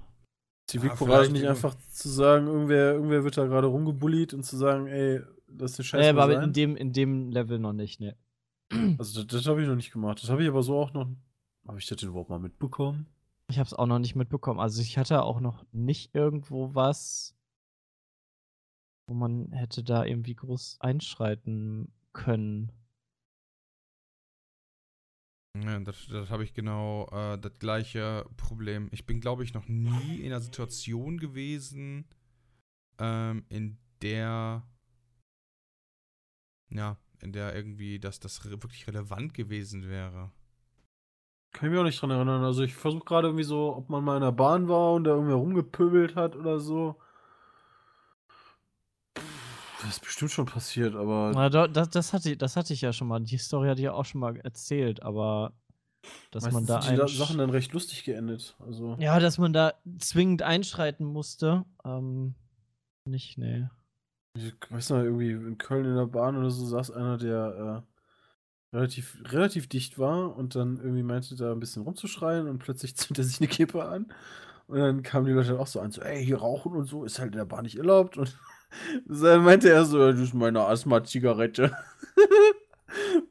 [0.69, 4.89] Zivilcourage vielleicht nicht einfach zu sagen, irgendwer, irgendwer wird da gerade rumgebullied und zu sagen,
[4.89, 6.45] ey, lass den Scheiß Nee, mal aber sein.
[6.45, 8.17] in dem, in dem Level noch nicht, ne.
[8.99, 10.21] Also das, das habe ich noch nicht gemacht.
[10.21, 11.07] Das habe ich aber so auch noch.
[11.67, 13.07] Habe ich das denn überhaupt mal mitbekommen?
[13.49, 14.61] Ich habe es auch noch nicht mitbekommen.
[14.61, 17.37] Also ich hatte auch noch nicht irgendwo was,
[19.07, 22.73] wo man hätte da irgendwie groß einschreiten können.
[25.65, 28.89] Ja, das, das habe ich genau äh, das gleiche Problem.
[28.93, 32.05] Ich bin, glaube ich, noch nie in einer Situation gewesen,
[32.99, 34.63] ähm, in der,
[36.71, 40.31] ja, in der irgendwie, dass das re wirklich relevant gewesen wäre.
[41.53, 42.45] Kann ich mich auch nicht dran erinnern.
[42.45, 45.13] Also ich versuche gerade irgendwie so, ob man mal in der Bahn war und da
[45.13, 46.97] irgendwer rumgepöbelt hat oder so.
[49.81, 52.81] Das ist bestimmt schon passiert, aber Na, da- das, das, hatte, ich- das hatte ich
[52.81, 53.21] ja schon mal.
[53.21, 55.53] Die Story hatte ich ja auch schon mal erzählt, aber
[56.31, 58.57] dass man meistens da sind die Sachen dann recht lustig geendet.
[58.67, 61.65] Also Ja, dass man da zwingend einschreiten musste.
[61.85, 62.35] Ähm,
[63.05, 63.67] nicht, nee.
[64.35, 67.96] ich weiß noch, irgendwie in Köln in der Bahn oder so saß einer, der äh,
[68.73, 73.19] relativ, relativ dicht war und dann irgendwie meinte, da ein bisschen rumzuschreien und plötzlich zündet
[73.19, 74.13] er sich eine Kippe an.
[74.67, 77.05] Und dann kamen die Leute dann auch so an, so, ey, hier rauchen und so,
[77.05, 78.17] ist halt in der Bahn nicht erlaubt.
[78.17, 78.37] Und
[79.07, 81.77] dann meinte er so, das ist meine Asthma-Zigarette.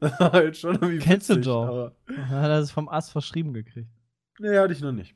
[0.00, 1.66] halt schon irgendwie Kennst du witzig, doch.
[1.66, 3.90] Aber, Hat er das vom Ast verschrieben gekriegt.
[4.38, 5.14] nee, hatte ich noch nicht.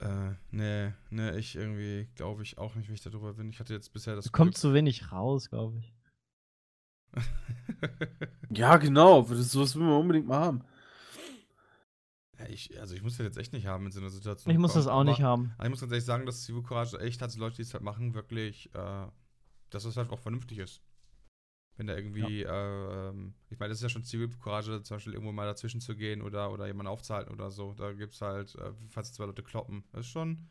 [0.00, 3.48] Äh, nee, nee, ich irgendwie glaube ich auch nicht, wie ich darüber bin.
[3.48, 5.94] Ich hatte jetzt bisher das Es kommt zu wenig raus, glaube ich.
[8.50, 10.64] Ja, genau, das, sowas will man unbedingt mal haben.
[12.38, 14.52] ja, ich, also ich muss das jetzt echt nicht haben in so einer Situation.
[14.52, 15.52] Ich muss das auch nicht aber- haben.
[15.56, 18.14] Aber ich muss ganz ehrlich sagen, dass Zivilcourage echt hat, Leute, die es halt machen,
[18.14, 19.06] wirklich, äh,
[19.70, 20.82] dass es halt auch vernünftig ist.
[21.76, 25.32] Wenn da irgendwie, äh, ähm, ich meine, das ist ja schon Zivilcourage, zum Beispiel irgendwo
[25.32, 27.74] mal dazwischen zu gehen oder, oder jemanden aufzuhalten oder so.
[27.74, 29.82] Da gibt's halt, äh, falls zwei Leute kloppen.
[29.90, 30.46] Das ist schon,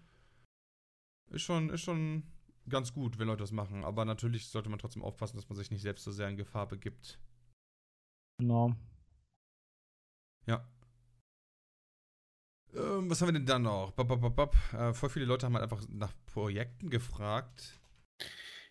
[1.30, 2.24] ist schon, ist schon
[2.70, 3.84] ganz gut, wenn Leute das machen.
[3.84, 6.68] Aber natürlich sollte man trotzdem aufpassen, dass man sich nicht selbst so sehr in Gefahr
[6.68, 7.20] begibt.
[8.40, 8.74] Genau.
[10.46, 10.68] Ja.
[12.76, 13.92] Ähm, was haben wir denn dann noch?
[13.92, 14.56] Bop, bop, bop, bop.
[14.74, 17.80] Äh, voll viele Leute haben halt einfach nach Projekten gefragt.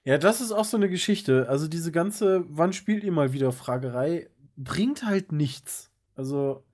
[0.04, 1.48] Ja, das ist auch so eine Geschichte.
[1.48, 5.90] Also diese ganze, wann spielt ihr mal wieder Fragerei, bringt halt nichts.
[6.16, 6.64] Also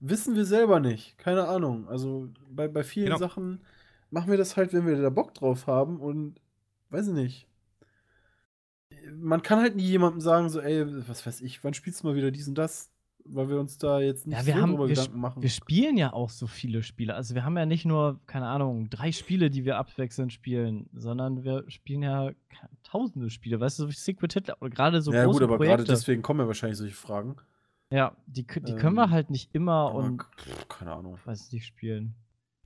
[0.00, 1.16] wissen wir selber nicht.
[1.16, 1.88] Keine Ahnung.
[1.88, 3.18] Also bei, bei vielen Genau.
[3.18, 3.64] Sachen
[4.10, 6.40] machen wir das halt, wenn wir da Bock drauf haben und
[6.94, 7.46] weiß ich nicht.
[9.12, 12.14] Man kann halt nie jemandem sagen, so, ey, was weiß ich, wann spielst du mal
[12.16, 12.90] wieder dies und das?
[13.26, 15.42] Weil wir uns da jetzt nicht Ja, wir so haben- drüber wir Gedanken machen.
[15.42, 17.14] Wir spielen ja auch so viele Spiele.
[17.14, 21.42] Also wir haben ja nicht nur, keine Ahnung, drei Spiele, die wir abwechselnd spielen, sondern
[21.42, 22.32] wir spielen ja
[22.82, 23.60] tausende Spiele.
[23.60, 25.92] Weißt du, so wie Secret Hitler oder gerade so ja, große gut, aber gerade Projekte.
[25.92, 27.36] deswegen kommen ja wahrscheinlich solche Fragen.
[27.90, 30.22] ja, die, die können wir Ähm, halt nicht immer und,
[30.68, 31.18] keine Ahnung.
[31.24, 32.14] weiß nicht, spielen.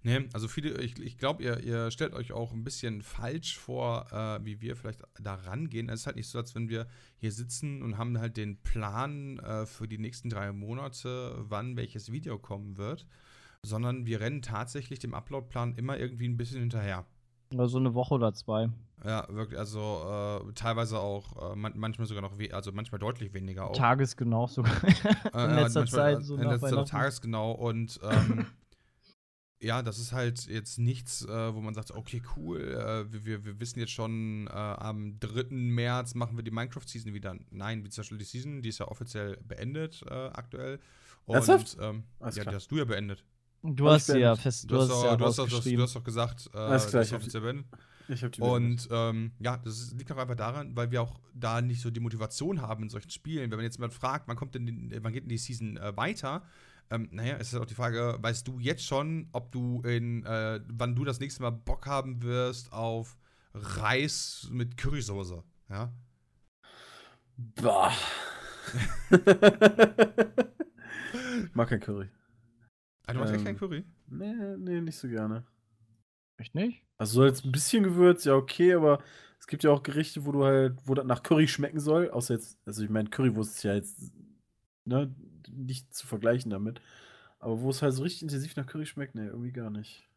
[0.02, 4.06] Nee, also viele, ich, ich glaube, ihr, ihr stellt euch auch ein bisschen falsch vor,
[4.12, 5.88] äh, wie wir vielleicht da rangehen.
[5.88, 9.38] Es ist halt nicht so, als wenn wir hier sitzen und haben halt den Plan
[9.40, 13.06] äh, für die nächsten drei Monate, wann welches Video kommen wird,
[13.62, 17.04] sondern wir rennen tatsächlich dem Uploadplan immer irgendwie ein bisschen hinterher.
[17.52, 18.68] Oder so eine Woche oder zwei.
[19.04, 23.70] Ja, wirklich, also äh, teilweise auch, äh, man, manchmal sogar noch, also manchmal deutlich weniger
[23.70, 23.76] auch.
[23.76, 24.72] Tagesgenau sogar.
[24.84, 24.88] Äh,
[25.44, 28.46] in letzter manchmal, Zeit, äh, so in nach letzter Zeit tagesgenau und ähm,
[29.60, 33.44] ja, das ist halt jetzt nichts, äh, wo man sagt, okay, cool, äh, wir, wir,
[33.44, 35.46] wir wissen jetzt schon, äh, am 3.
[35.50, 37.36] März machen wir die Minecraft-Season wieder.
[37.50, 40.78] Nein, wie zum Beispiel die Season, die ist ja offiziell beendet äh, aktuell.
[41.26, 41.76] Und?
[41.80, 42.44] Ähm, ja, klar.
[42.46, 43.24] die hast du ja beendet.
[43.62, 46.04] Du hast sie ja fest, Du, hast, es doch, ja du, hast, doch, du, hast,
[46.04, 47.66] gesagt, äh, Alles klar, die ist offiziell beendet.
[48.08, 51.20] Ich hab die Und ähm, ja, das ist, liegt auch einfach daran, weil wir auch
[51.34, 53.50] da nicht so die Motivation haben in solchen Spielen.
[53.50, 55.94] Wenn man jetzt mal fragt, wann kommt denn, die, wann geht denn die Season äh,
[55.96, 56.42] weiter?
[56.90, 60.60] Ähm, naja, es ist auch die Frage, weißt du jetzt schon, ob du in, äh,
[60.68, 63.18] wann du das nächste Mal Bock haben wirst auf
[63.52, 65.42] Reis mit Currysoße?
[65.68, 65.92] Ja.
[67.36, 67.92] Bah.
[69.10, 69.20] ich
[71.54, 72.08] mag kein Curry.
[73.06, 73.84] Ah, du machst echt Ähm, kein Curry?
[74.06, 75.44] Nee, nee, nicht so gerne.
[76.38, 76.84] Echt nicht?
[76.96, 79.02] Also so als ein bisschen Gewürz, ja okay, aber
[79.38, 82.10] es gibt ja auch Gerichte, wo du halt, wo das nach Curry schmecken soll.
[82.10, 84.12] Außer jetzt, also ich meine, Currywurst ist ja jetzt
[84.84, 85.14] ne,
[85.52, 86.80] nicht zu vergleichen damit.
[87.38, 90.08] Aber wo es halt so richtig intensiv nach Curry schmeckt, ne, irgendwie gar nicht.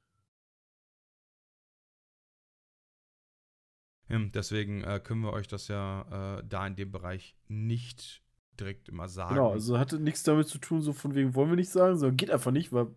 [4.09, 8.21] Ja, deswegen äh, können wir euch das ja äh, da in dem Bereich nicht
[8.59, 9.35] direkt immer sagen.
[9.35, 12.17] Genau, also hatte nichts damit zu tun, so von wegen wollen wir nicht sagen, sondern
[12.17, 12.87] geht einfach nicht, weil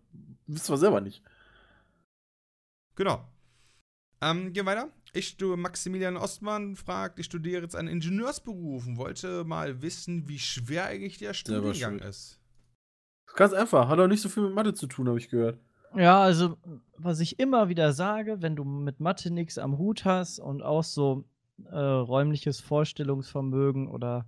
[0.47, 1.23] wissen wir selber nicht.
[2.95, 3.27] Genau.
[4.21, 4.89] Ähm, gehen wir weiter.
[5.15, 10.39] Ich studiere Maximilian Ostmann fragt, ich studiere jetzt einen Ingenieursberuf und wollte mal wissen, wie
[10.39, 12.37] schwer eigentlich der Studiengang ist.
[13.33, 15.57] Ganz einfach, hat auch nicht so viel mit Mathe zu tun, habe ich gehört.
[15.95, 16.57] Ja, also,
[16.97, 20.83] was ich immer wieder sage, wenn du mit Mathe nichts am Hut hast und auch
[20.83, 21.23] so
[21.63, 24.27] äh, räumliches Vorstellungsvermögen oder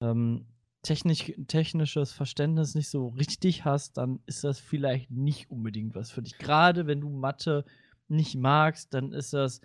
[0.00, 0.46] ähm,
[0.82, 6.22] technisch, technisches Verständnis nicht so richtig hast, dann ist das vielleicht nicht unbedingt was für
[6.22, 6.38] dich.
[6.38, 7.64] Gerade wenn du Mathe
[8.06, 9.60] nicht magst, dann ist das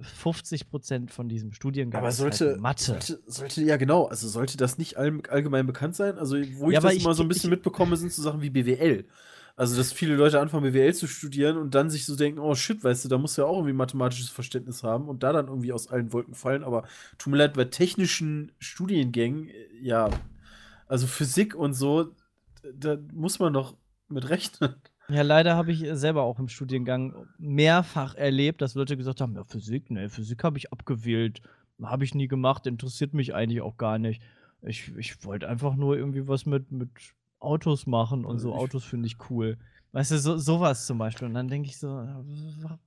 [0.00, 2.00] 50% von diesem Studiengang.
[2.00, 2.82] Aber ist sollte, halt Mathe.
[2.84, 6.18] sollte, sollte, ja genau, also sollte das nicht all, allgemein bekannt sein?
[6.18, 8.22] Also, wo ich Ja, aber das ich- immer so ein bisschen ich- mitbekomme, sind so
[8.22, 9.04] Sachen wie BWL.
[9.54, 12.82] Also, dass viele Leute anfangen, BWL zu studieren und dann sich so denken, oh shit,
[12.82, 15.72] weißt du, da musst du ja auch irgendwie mathematisches Verständnis haben und da dann irgendwie
[15.74, 16.64] aus allen Wolken fallen.
[16.64, 16.84] Aber
[17.18, 20.08] tut mir leid, bei technischen Studiengängen, äh, ja,
[20.88, 22.14] also Physik und so,
[22.74, 23.76] da muss man doch
[24.08, 24.74] mit rechnen.
[25.08, 29.34] Ja, leider habe ich äh, selber auch im Studiengang mehrfach erlebt, dass Leute gesagt haben:
[29.34, 31.42] Ja, Physik, ne, Physik habe ich abgewählt.
[31.82, 34.22] Habe ich nie gemacht, interessiert mich eigentlich auch gar nicht.
[34.62, 36.90] Ich, ich wollte einfach nur irgendwie was mit, mit
[37.40, 38.54] Autos machen und Also so.
[38.54, 39.58] Autos finde ich cool.
[39.90, 41.26] Weißt du, so, sowas zum Beispiel.
[41.26, 42.24] Und dann denke ich so: ja,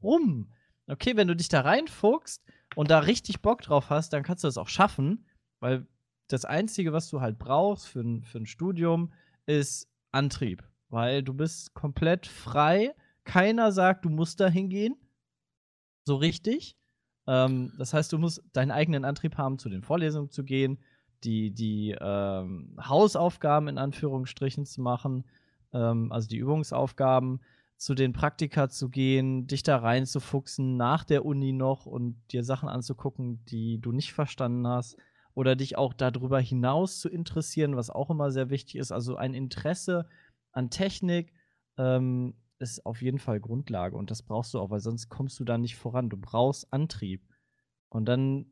[0.02, 0.48] Warum?
[0.88, 2.44] Okay, wenn du dich da reinfuchst
[2.76, 5.26] und da richtig Bock drauf hast, dann kannst du das auch schaffen,
[5.60, 5.88] weil
[6.28, 9.12] das Einzige, was du halt brauchst für ein, für ein Studium,
[9.46, 10.64] ist Antrieb.
[10.90, 12.94] Weil du bist komplett frei.
[13.24, 14.96] Keiner sagt, du musst da hingehen.
[16.06, 16.78] So richtig.
[17.28, 20.80] Ähm, das heißt, du musst deinen eigenen Antrieb haben, zu den Vorlesungen zu gehen,
[21.24, 25.26] die, die ähm, Hausaufgaben in Anführungsstrichen zu machen,
[25.74, 27.42] ähm, also die Übungsaufgaben,
[27.78, 32.70] zu den Praktika zu gehen, dich da reinzufuchsen nach der Uni noch und dir Sachen
[32.70, 34.98] anzugucken, die du nicht verstanden hast
[35.34, 38.94] oder dich auch darüber hinaus zu interessieren, was auch immer sehr wichtig ist.
[38.94, 40.08] Also ein Interesse
[40.56, 41.34] an Technik
[41.78, 45.44] ähm, ist auf jeden Fall Grundlage und das brauchst du auch, weil sonst kommst du
[45.44, 46.10] da nicht voran.
[46.10, 47.28] Du brauchst Antrieb
[47.90, 48.48] und dann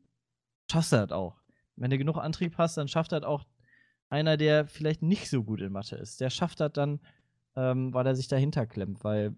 [0.70, 1.40] schaffst du das auch.
[1.76, 3.44] Wenn du genug Antrieb hast, dann schafft das auch
[4.08, 6.20] einer, der vielleicht nicht so gut in Mathe ist.
[6.20, 7.00] Der schafft das dann,
[7.56, 9.34] ähm, weil er sich dahinter klemmt, weil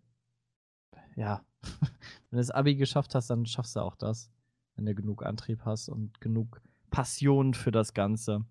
[1.15, 4.31] ja, wenn du das Abi geschafft hast, dann schaffst du auch das,
[4.75, 6.61] wenn du genug Antrieb hast und genug
[6.91, 8.45] Passion für das Ganze.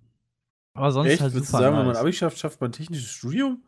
[0.74, 1.22] Aber sonst Echt?
[1.22, 2.02] halt Würdest du super sagen, wenn man nice.
[2.02, 3.64] Abi schafft, schafft man ein technisches Studium?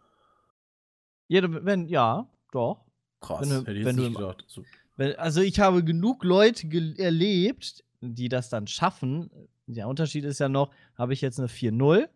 [1.28, 2.86] Jede, wenn, ja, doch.
[3.22, 4.44] Krass, Wenn du- hätte ich wenn nicht gedacht.
[4.48, 4.64] So.
[4.96, 9.30] Wenn, also ich habe genug Leute gel- erlebt, die das dann schaffen.
[9.66, 12.08] Der Unterschied ist ja noch, habe ich jetzt eine 4-0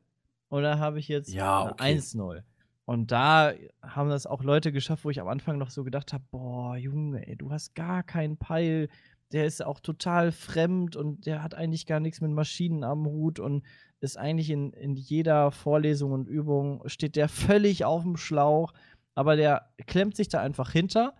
[0.49, 1.97] oder habe ich jetzt Ja, eine okay.
[1.97, 2.43] 1-0?
[2.85, 6.23] Und da haben das auch Leute geschafft, wo ich am Anfang noch so gedacht habe,
[6.31, 8.89] boah, Junge, ey, du hast gar keinen Peil.
[9.31, 13.39] Der ist auch total fremd und der hat eigentlich gar nichts mit Maschinen am Hut
[13.39, 13.63] und
[14.01, 18.73] ist eigentlich in, in jeder Vorlesung und Übung, steht der völlig auf dem Schlauch,
[19.15, 21.15] aber der klemmt sich da einfach hinter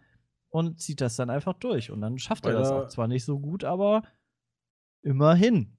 [0.50, 1.92] und zieht das dann einfach durch.
[1.92, 4.04] Und dann schafft er das da- auch zwar nicht so gut, aber
[5.04, 5.78] immerhin.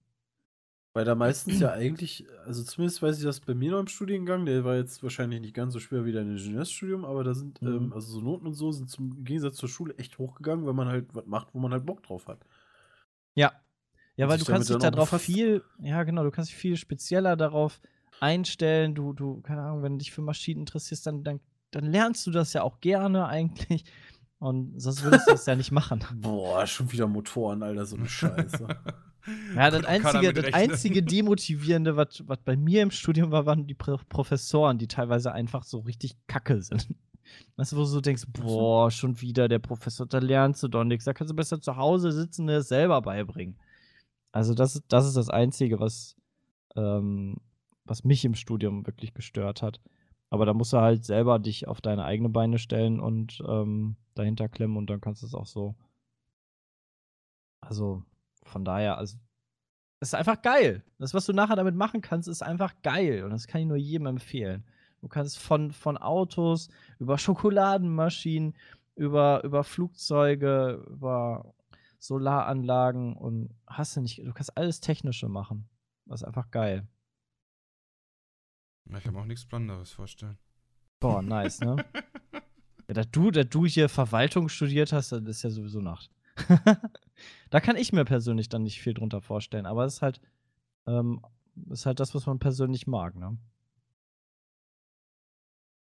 [0.94, 4.44] Weil da meistens ja eigentlich, also zumindest weiß ich das bei mir noch im Studiengang,
[4.44, 7.68] der war jetzt wahrscheinlich nicht ganz so schwer wie dein Ingenieursstudium, aber da sind, Mhm.
[7.68, 10.74] ähm, also so Noten und so sind zum im Gegensatz zur Schule echt hochgegangen, weil
[10.74, 12.44] man halt was macht, wo man halt Bock drauf hat.
[13.34, 13.52] Ja.
[14.16, 17.34] Ja, Und weil du kannst dich darauf viel, ja genau, du kannst dich viel spezieller
[17.36, 17.80] darauf
[18.20, 18.94] einstellen.
[18.94, 21.40] Du, du, keine Ahnung, wenn du dich für Maschinen interessierst, dann, dann,
[21.72, 23.84] dann lernst du das ja auch gerne eigentlich.
[24.38, 26.04] Und sonst würdest du das ja nicht machen.
[26.20, 28.66] Boah, schon wieder Motoren, Alter, so eine Scheiße.
[29.54, 33.74] Ja, das einzige, das einzige Demotivierende, was was bei mir im Studium war, waren die
[33.74, 36.88] Pro Professoren, die teilweise einfach so richtig kacke sind.
[37.54, 40.82] Weißt du, wo du so denkst, boah, schon wieder der Professor, da lernst du doch
[40.82, 41.04] nichts.
[41.04, 43.54] Da kannst du besser zu Hause sitzen und dir das selber beibringen.
[44.32, 46.16] Also, das, ist- das ist das Einzige, was,
[46.74, 47.36] ähm,
[47.84, 49.80] was mich im Studium wirklich gestört hat.
[50.32, 54.48] Aber da musst du halt selber dich auf deine eigenen Beine stellen und ähm, dahinter
[54.48, 55.74] klemmen und dann kannst du es auch so
[57.60, 58.02] Also
[58.44, 59.18] von daher, also
[60.00, 60.82] es ist einfach geil.
[60.98, 63.24] Das, was du nachher damit machen kannst, ist einfach geil.
[63.24, 64.64] Und das kann ich nur jedem empfehlen.
[65.02, 68.56] Du kannst von, von Autos über Schokoladenmaschinen,
[68.94, 71.54] über, über Flugzeuge, über
[71.98, 75.68] Solaranlagen und hast du nicht, du kannst alles Technische machen.
[76.06, 76.88] Das ist einfach geil.
[78.84, 80.38] Ich kann mir auch nichts Besonderes vorstellen.
[81.00, 81.76] Boah, nice, ne?
[82.88, 86.10] ja, da du, du hier Verwaltung studiert hast, das ist ja sowieso Nacht.
[87.50, 90.20] da kann ich mir persönlich dann nicht viel drunter vorstellen, aber es ist halt,
[90.86, 91.20] ähm,
[91.70, 93.36] ist halt das, was man persönlich mag, ne?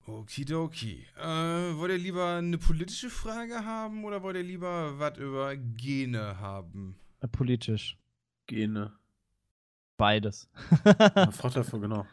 [0.08, 1.06] Okidoki.
[1.16, 1.24] Äh,
[1.78, 6.98] wollt ihr lieber eine politische Frage haben oder wollt ihr lieber was über Gene haben?
[7.22, 7.98] Äh, Politisch.
[8.48, 8.94] Gene.
[9.98, 10.50] Beides.
[10.84, 10.94] Ja,
[11.54, 12.08] dafür, genau.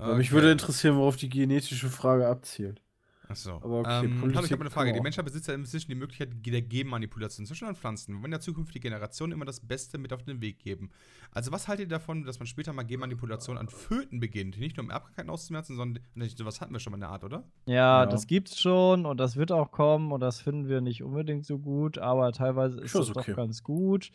[0.00, 2.82] Aber Mich würde interessieren, worauf die genetische Frage abzielt.
[3.30, 3.56] Achso.
[3.62, 4.92] Aber okay, ähm, Politik ich habe eine Frage.
[4.92, 5.00] Die.
[5.00, 8.14] Menschheit besitzt ja inzwischen die Möglichkeit der Genmanipulation zwischen den Pflanzen.
[8.16, 10.90] Wir wollen ja zukünftige Generationen immer das Beste mit auf den Weg geben.
[11.30, 14.58] Also, was haltet ihr davon, dass man später mal Genmanipulation an Föten beginnt?
[14.58, 16.02] Nicht nur um Erbkrankheiten auszumerzen, sondern
[16.36, 17.44] sowas hatten wir schon mal in der Art, oder?
[17.66, 18.06] Ja, Ja.
[18.06, 21.58] das gibt's schon und das wird auch kommen und das finden wir nicht unbedingt so
[21.60, 23.30] gut, aber teilweise ist es okay.
[23.30, 24.10] doch ganz gut.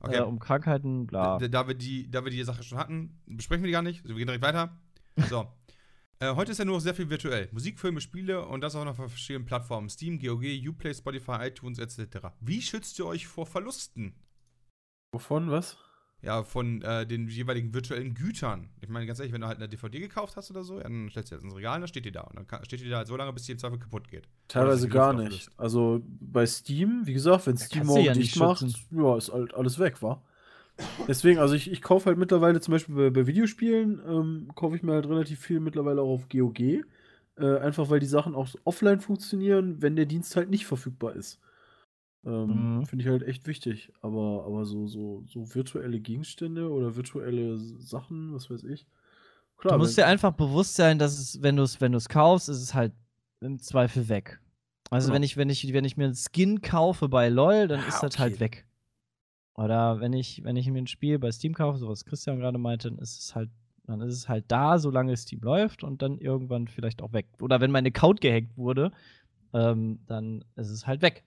[0.00, 1.38] Äh, um Krankheiten, bla.
[1.38, 4.02] Da, da, wir die, da wir die Sache schon hatten, besprechen wir die gar nicht.
[4.02, 4.78] Also wir gehen direkt weiter.
[5.28, 5.46] So.
[6.20, 7.48] äh, heute ist ja nur noch sehr viel virtuell.
[7.52, 9.88] Musik, Filme, Spiele und das auch noch auf verschiedenen Plattformen.
[9.88, 12.28] Steam, GOG, Uplay, Spotify, iTunes etc.
[12.40, 14.14] Wie schützt ihr euch vor Verlusten?
[15.12, 15.76] Wovon, was?
[16.20, 18.70] Ja, von äh, den jeweiligen virtuellen Gütern.
[18.80, 21.08] Ich meine, ganz ehrlich, wenn du halt eine DVD gekauft hast oder so, ja, dann
[21.10, 22.22] stellst du jetzt ins Regal und dann steht die da.
[22.22, 24.28] Und dann kann, steht die da halt so lange, bis die im Zweifel kaputt geht.
[24.48, 25.48] Teilweise gar nicht.
[25.56, 29.16] Also bei Steam, wie gesagt, wenn Steam kannst du morgen ja dicht nicht macht, ja,
[29.16, 30.20] ist halt alles weg, wa?
[31.06, 34.82] Deswegen, also ich, ich kaufe halt mittlerweile zum Beispiel bei, bei Videospielen, ähm, kaufe ich
[34.82, 36.60] mir halt relativ viel mittlerweile auch auf GOG.
[36.60, 41.38] Äh, einfach weil die Sachen auch offline funktionieren, wenn der Dienst halt nicht verfügbar ist.
[42.24, 42.86] Ähm, Mhm.
[42.86, 43.92] Finde ich halt echt wichtig.
[44.02, 48.86] Aber, aber so, so, so virtuelle Gegenstände oder virtuelle Sachen, was weiß ich.
[49.56, 52.08] Klar, du musst dir einfach bewusst sein, dass es, wenn du es, wenn du es
[52.08, 52.92] kaufst, ist es halt
[53.40, 54.40] im Zweifel weg.
[54.90, 55.14] Also Genau.
[55.16, 58.02] wenn ich, wenn ich, wenn ich mir einen Skin kaufe bei LOL, dann Ja, ist
[58.02, 58.18] das okay.
[58.18, 58.66] halt weg.
[59.58, 62.58] Oder wenn ich, wenn ich mir ein Spiel bei Steam kaufe, so was Christian gerade
[62.58, 63.50] meinte, dann ist es halt,
[63.88, 67.26] dann ist es halt da, solange Steam läuft und dann irgendwann vielleicht auch weg.
[67.40, 68.92] Oder wenn mein Account gehackt wurde,
[69.52, 71.24] ähm, dann ist es halt weg.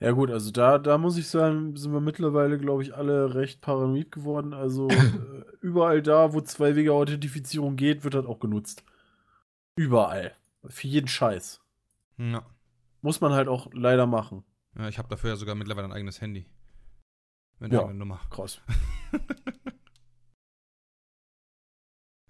[0.00, 3.60] Ja gut, also da, da muss ich sagen, sind wir mittlerweile, glaube ich, alle recht
[3.60, 4.54] paranoid geworden.
[4.54, 8.82] Also äh, überall da, wo Zwei-Wege-Authentifizierung geht, wird das auch genutzt.
[9.76, 10.32] Überall.
[10.66, 11.60] Für jeden Scheiß.
[12.18, 12.44] Ja.
[13.02, 14.42] Muss man halt auch leider machen.
[14.76, 16.44] ja ich habe dafür ja sogar mittlerweile ein eigenes Handy.
[17.58, 17.84] Mit Ja.
[17.84, 18.20] einer Nummer.
[18.30, 18.60] Krass.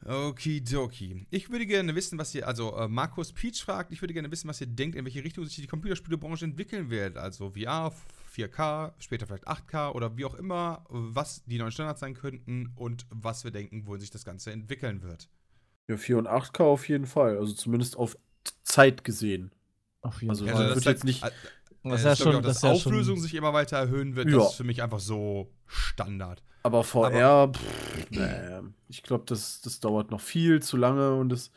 [0.04, 1.26] Okidoki.
[1.30, 4.48] Ich würde gerne wissen, was ihr, also äh, Markus Peach fragt, ich würde gerne wissen,
[4.48, 7.16] was ihr denkt, in welche Richtung sich die Computerspielebranche entwickeln wird.
[7.16, 7.92] Also VR,
[8.34, 13.06] 4K, später vielleicht 8K oder wie auch immer, was die neuen Standards sein könnten und
[13.10, 15.28] was wir denken, wohin sich das Ganze entwickeln wird.
[15.88, 17.38] Ja, 4 und 8K auf jeden Fall.
[17.38, 18.18] Also zumindest auf
[18.64, 19.52] Zeit gesehen.
[20.00, 20.54] Auf jeden Also, Fall.
[20.66, 21.22] das das wird jetzt nicht-
[21.84, 23.34] Das ist äh, ja ich glaub schon, auch, das dass ist ja Auflösung schon, sich
[23.34, 24.38] immer weiter erhöhen wird, Ja.
[24.38, 26.42] das ist für mich einfach so Standard.
[26.64, 31.50] Aber VR, pff, nee, ich glaube, das, das dauert noch viel zu lange und das,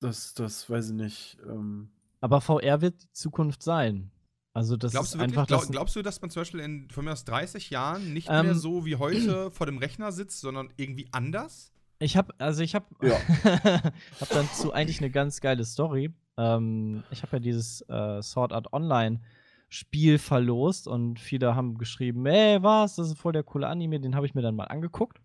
[0.00, 1.38] das, das weiß ich nicht.
[1.48, 4.10] Ähm, aber VR wird die Zukunft sein.
[4.52, 6.60] Also das Glaubst ist du, wirklich, einfach glaub, das, glaubst du, dass man zum Beispiel
[6.60, 10.12] in von mir aus 30 Jahren nicht Ähm, mehr so wie heute vor dem Rechner
[10.12, 11.72] sitzt, sondern irgendwie anders?
[12.04, 13.16] Ich habe, also ich habe, Ja.
[14.20, 16.12] hab dazu eigentlich eine ganz geile Story.
[16.36, 19.22] Ähm, ich habe ja dieses äh, Sword Art Online
[19.70, 24.14] Spiel verlost und viele haben geschrieben, ey, was, das ist voll der coole Anime, den
[24.14, 25.22] habe ich mir dann mal angeguckt.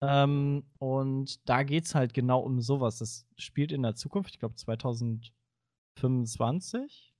[0.00, 2.98] Ähm, und da geht's halt genau um sowas.
[2.98, 7.14] Das spielt in der Zukunft, ich glaube 2025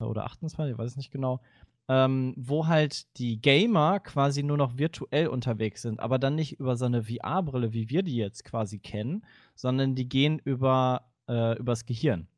[0.00, 1.40] oder 28, ich weiß es nicht genau
[1.88, 6.76] ähm, wo halt die Gamer quasi nur noch virtuell unterwegs sind, aber dann nicht über
[6.76, 9.24] so eine VR-Brille, wie wir die jetzt quasi kennen,
[9.54, 12.28] sondern die gehen über äh, übers Gehirn,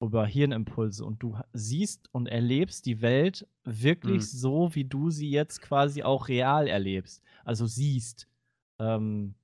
[0.00, 1.04] über Hirnimpulse.
[1.04, 4.26] Und du siehst und erlebst die Welt wirklich Mhm.
[4.26, 8.28] so, wie du sie jetzt quasi auch real erlebst, also siehst
[8.78, 9.34] ähm,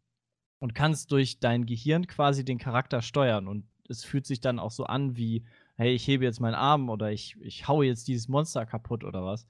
[0.61, 3.49] und kannst durch dein Gehirn quasi den Charakter steuern.
[3.49, 5.45] Und es fühlt sich dann auch so an wie
[5.81, 9.25] hey, ich hebe jetzt meinen Arm oder ich, ich haue jetzt dieses Monster kaputt oder
[9.25, 9.47] was.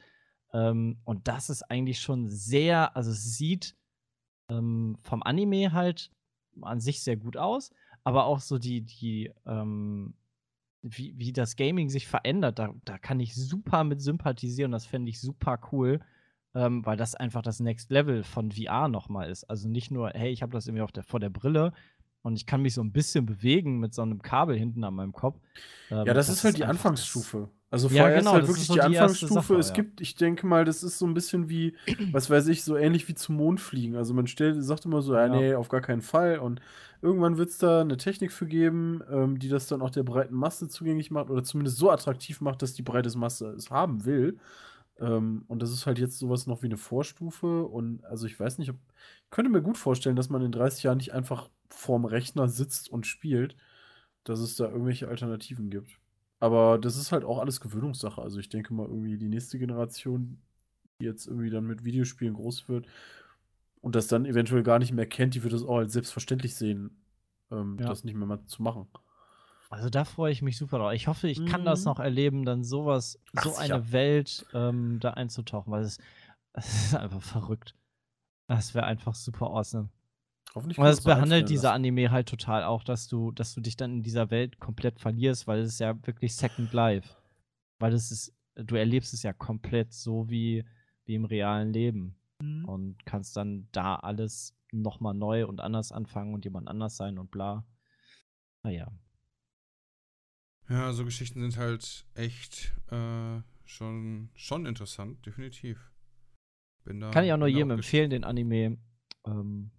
[0.52, 3.76] Ähm, und das ist eigentlich schon sehr, also es sieht
[4.48, 6.12] ähm, vom Anime halt
[6.62, 7.72] an sich sehr gut aus,
[8.04, 10.14] aber auch so die, die, ähm,
[10.82, 15.10] wie, wie das Gaming sich verändert, da, da kann ich super mit sympathisieren, das fände
[15.10, 15.98] ich super cool,
[16.54, 19.44] ähm, weil das einfach das Next Level von VR nochmal ist.
[19.50, 21.72] Also nicht nur, hey, ich habe das irgendwie auf der, vor der Brille,
[22.22, 25.12] und ich kann mich so ein bisschen bewegen mit so einem Kabel hinten an meinem
[25.12, 25.40] Kopf.
[25.90, 27.48] Ähm, Ja, das, ist halt die Anfangsstufe.
[27.70, 29.56] Also Ja, vorher genau, ist halt das wirklich ist so die die Anfangsstufe.
[29.56, 29.74] Es ja.
[29.74, 31.76] gibt, ich denke mal, das ist so ein bisschen wie,
[32.12, 33.96] was weiß ich, so ähnlich wie zum Mond fliegen.
[33.96, 35.28] Also man stellt, sagt immer so, ja, Ja.
[35.28, 36.38] nee, auf gar keinen Fall.
[36.40, 36.60] Und
[37.00, 40.34] irgendwann wird es da eine Technik für geben, ähm, die das dann auch der breiten
[40.34, 44.38] Masse zugänglich macht oder zumindest so attraktiv macht, dass die breite Masse es haben will.
[44.98, 47.64] Ähm, und das ist halt jetzt sowas noch wie eine Vorstufe.
[47.64, 48.76] Und also ich weiß nicht, ob,
[49.24, 52.88] ich könnte mir gut vorstellen, dass man in 30 Jahren nicht einfach vorm Rechner sitzt
[52.90, 53.56] und spielt,
[54.24, 55.92] dass es da irgendwelche Alternativen gibt.
[56.38, 58.20] Aber das ist halt auch alles Gewöhnungssache.
[58.20, 60.38] Also ich denke mal, irgendwie die nächste Generation,
[61.00, 62.86] die jetzt irgendwie dann mit Videospielen groß wird
[63.82, 67.02] und das dann eventuell gar nicht mehr kennt, die wird das auch als selbstverständlich sehen,
[67.50, 67.88] ähm, Ja.
[67.88, 68.86] das nicht mehr mal zu machen.
[69.68, 70.92] Also da freue ich mich super drauf.
[70.92, 71.84] Ich hoffe, ich kann das Mhm.
[71.84, 73.74] noch erleben, dann sowas, Ach, so sicher.
[73.76, 75.98] eine Welt ähm, da einzutauchen, weil es,
[76.52, 77.76] es ist einfach verrückt.
[78.48, 79.88] Das wäre einfach super awesome.
[80.54, 81.72] Hoffentlich Und das behandelt dieser.
[81.72, 85.46] Anime halt total auch, dass du, dass du dich dann in dieser Welt komplett verlierst,
[85.46, 87.16] weil es ist ja wirklich Second Life.
[87.78, 90.64] Weil es ist, du erlebst es ja komplett so wie,
[91.04, 92.16] wie im realen Leben.
[92.40, 92.64] Mhm.
[92.64, 97.30] Und kannst dann da alles nochmal neu und anders anfangen und jemand anders sein und
[97.30, 97.64] bla.
[98.62, 98.90] Naja.
[100.68, 105.90] Ja, so Geschichten sind halt echt äh, schon, schon interessant, definitiv.
[106.84, 108.78] Kann ich auch nur jedem empfehlen, den Anime.
[109.26, 109.70] Ähm,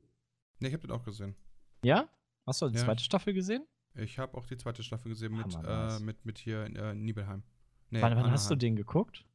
[0.61, 1.35] Ne, ich hab den auch gesehen.
[1.83, 2.07] ja?
[2.47, 2.85] Hast du die Ja.
[2.85, 3.65] zweite Staffel gesehen?
[3.93, 7.43] Ich habe auch die zweite Staffel gesehen mit, Hammer, äh, mit, mit hier äh, Nibelheim.
[7.89, 9.25] Nee, wann wann hast du den geguckt?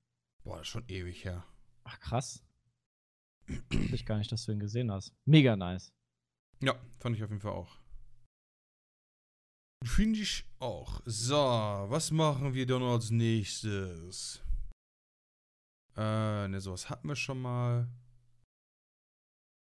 [0.43, 1.44] Boah, das ist schon ewig her.
[1.85, 2.43] Ach, krass.
[3.70, 5.12] Wusste ich gar nicht, dass du ihn gesehen hast.
[5.24, 5.93] Mega nice.
[6.62, 7.77] Ja, fand ich auf jeden Fall auch.
[9.85, 11.01] Finde ich auch.
[11.05, 14.43] So, was machen wir dann als nächstes?
[15.97, 17.89] Äh, ne, sowas hatten wir schon mal.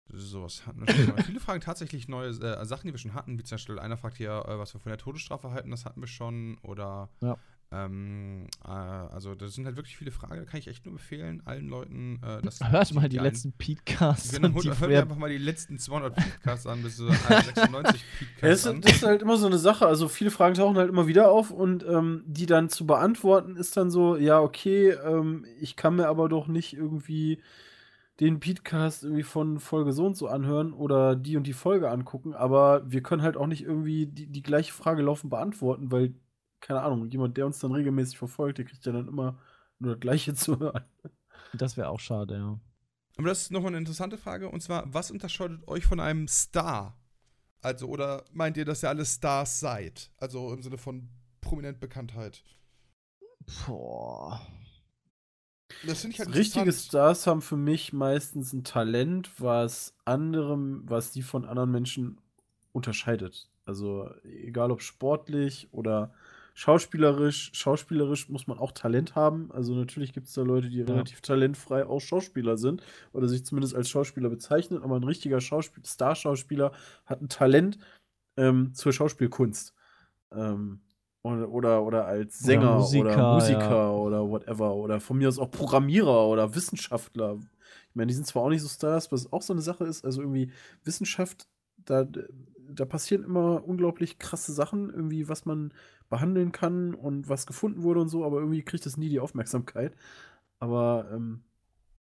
[0.08, 1.24] Sowas hatten wir schon mal.
[1.24, 3.38] Viele fragen tatsächlich neue äh, Sachen, die wir schon hatten.
[3.40, 6.00] Wie zum Beispiel, einer fragt hier, äh, was wir von der Todesstrafe halten, das hatten
[6.02, 6.58] wir schon.
[6.62, 7.38] Oder, Ja.
[7.72, 10.36] ähm, äh, also, das sind halt wirklich viele Fragen.
[10.38, 14.32] Da kann ich echt nur empfehlen, allen Leuten, äh, dass Hört mal die letzten Podcasts.
[14.32, 18.64] Genau, hört, hört einfach mal die letzten 200 Podcasts an, bis zu 96 Ja, Podcasts
[18.64, 19.88] das, das ist halt immer so eine Sache.
[19.88, 23.76] Also viele Fragen tauchen halt immer wieder auf und ähm, die dann zu beantworten ist
[23.76, 27.40] dann so, ja, okay, ähm, ich kann mir aber doch nicht irgendwie
[28.20, 32.34] den Podcast irgendwie von Folge so und so anhören oder die und die Folge angucken,
[32.34, 36.14] aber wir können halt auch nicht irgendwie die, die gleiche Frage laufend beantworten, weil,
[36.62, 39.38] keine Ahnung, jemand, der uns dann regelmäßig verfolgt, der kriegt ja dann immer
[39.80, 40.84] nur das Gleiche zu hören.
[41.54, 42.60] Das wäre auch schade, ja.
[43.18, 44.50] Aber das ist nochmal eine interessante Frage.
[44.50, 46.98] Und zwar, was unterscheidet euch von einem Star?
[47.62, 50.12] Also, oder meint ihr, dass ihr alle Stars seid?
[50.18, 51.10] Also im Sinne von
[51.42, 52.44] prominent Bekanntheit.
[53.66, 54.46] Boah.
[55.88, 56.72] Das finde ich halt Richtige.
[56.72, 62.20] Stars haben für mich meistens ein Talent, was anderem, was die von anderen Menschen
[62.72, 63.50] unterscheidet.
[63.66, 66.14] Also egal ob sportlich oder
[66.56, 67.52] schauspielerisch.
[67.54, 69.52] Schauspielerisch muss man auch Talent haben.
[69.52, 72.82] Also natürlich gibt es da Leute, die relativ talentfrei auch Schauspieler sind
[73.12, 74.82] oder sich zumindest als Schauspieler bezeichnen.
[74.82, 76.72] Aber ein richtiger Schauspiel Star-Schauspieler
[77.06, 77.78] hat ein Talent
[78.38, 79.74] ähm, zur Schauspielkunst.
[80.32, 80.80] Ähm,
[81.26, 83.92] oder, oder, oder als Oder Sänger oder Musiker, Musiker, ja.
[83.92, 84.76] oder whatever.
[84.76, 87.40] Oder von mir aus auch Programmierer oder Wissenschaftler.
[87.90, 90.06] Ich meine, die sind zwar auch nicht so Stars, was auch so eine Sache ist.
[90.06, 90.52] Also irgendwie
[90.84, 91.48] Wissenschaft,
[91.78, 92.06] da,
[92.70, 95.74] da passieren immer unglaublich krasse Sachen, irgendwie, was man
[96.10, 99.96] behandeln kann und was gefunden wurde und so, aber irgendwie kriegt das nie die Aufmerksamkeit.
[100.60, 101.44] Aber, ähm,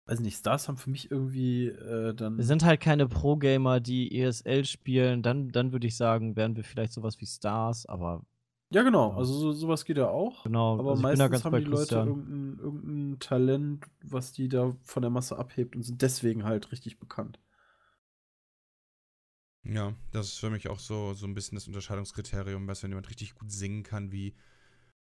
[0.05, 2.37] weiß nicht, Stars haben für mich irgendwie äh, dann.
[2.37, 5.23] Wir sind halt keine Pro-Gamer, die ESL spielen.
[5.23, 8.23] Dann, dann würde ich sagen, wären wir vielleicht sowas wie Stars, aber
[8.71, 9.17] ja, genau, Ja.
[9.17, 10.45] also so, sowas geht ja auch.
[10.45, 10.79] genau.
[10.79, 15.39] Aber also meistens haben die Leute irgendein, irgendein Talent, was die da von der Masse
[15.39, 17.39] abhebt und sind deswegen halt richtig bekannt.
[19.65, 23.09] Ja, das ist für mich auch so, so ein bisschen das Unterscheidungskriterium, was wenn jemand
[23.11, 24.35] richtig gut singen kann, wie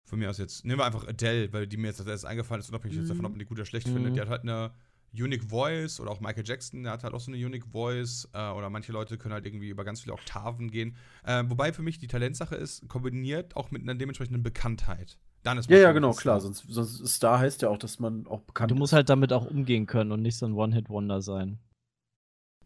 [0.03, 2.59] von mir aus jetzt, nehmen wir einfach Adele, weil die mir jetzt als erstes eingefallen
[2.61, 3.93] ist, unabhängig jetzt davon, ob man die gut oder schlecht Mhm.
[3.93, 4.15] findet.
[4.15, 4.73] Die hat halt eine
[5.13, 8.49] Unique Voice oder auch Michael Jackson, der hat halt auch so eine Unique Voice äh,
[8.51, 10.95] oder manche Leute können halt irgendwie über ganz viele Oktaven gehen.
[11.23, 15.17] Äh, wobei für mich die Talentsache ist, kombiniert auch mit einer dementsprechenden Bekanntheit.
[15.43, 16.39] Dann ist man Ja, ja, genau, klar.
[16.39, 16.53] Star.
[16.53, 18.95] Sonst, sonst Star heißt ja auch, dass man auch bekannt Du musst ist.
[18.97, 21.59] halt damit auch umgehen können und nicht so ein One-Hit-Wonder sein.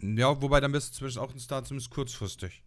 [0.01, 2.63] Ja, wobei dann bist du zumindest auch ein Star, zumindest kurzfristig.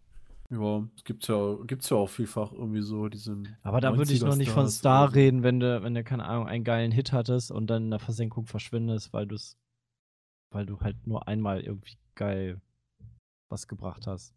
[0.51, 3.57] Ja, es gibt's ja, gibt's ja auch vielfach irgendwie so diesen.
[3.63, 6.23] Aber da würde ich noch nicht von 90er-Stars Star reden, wenn du, wenn du, keine
[6.25, 9.57] Ahnung, einen geilen Hit hattest und dann in der Versenkung verschwindest, weil du es,
[10.55, 12.61] weil du halt nur einmal irgendwie geil
[13.49, 14.33] was gebracht hast.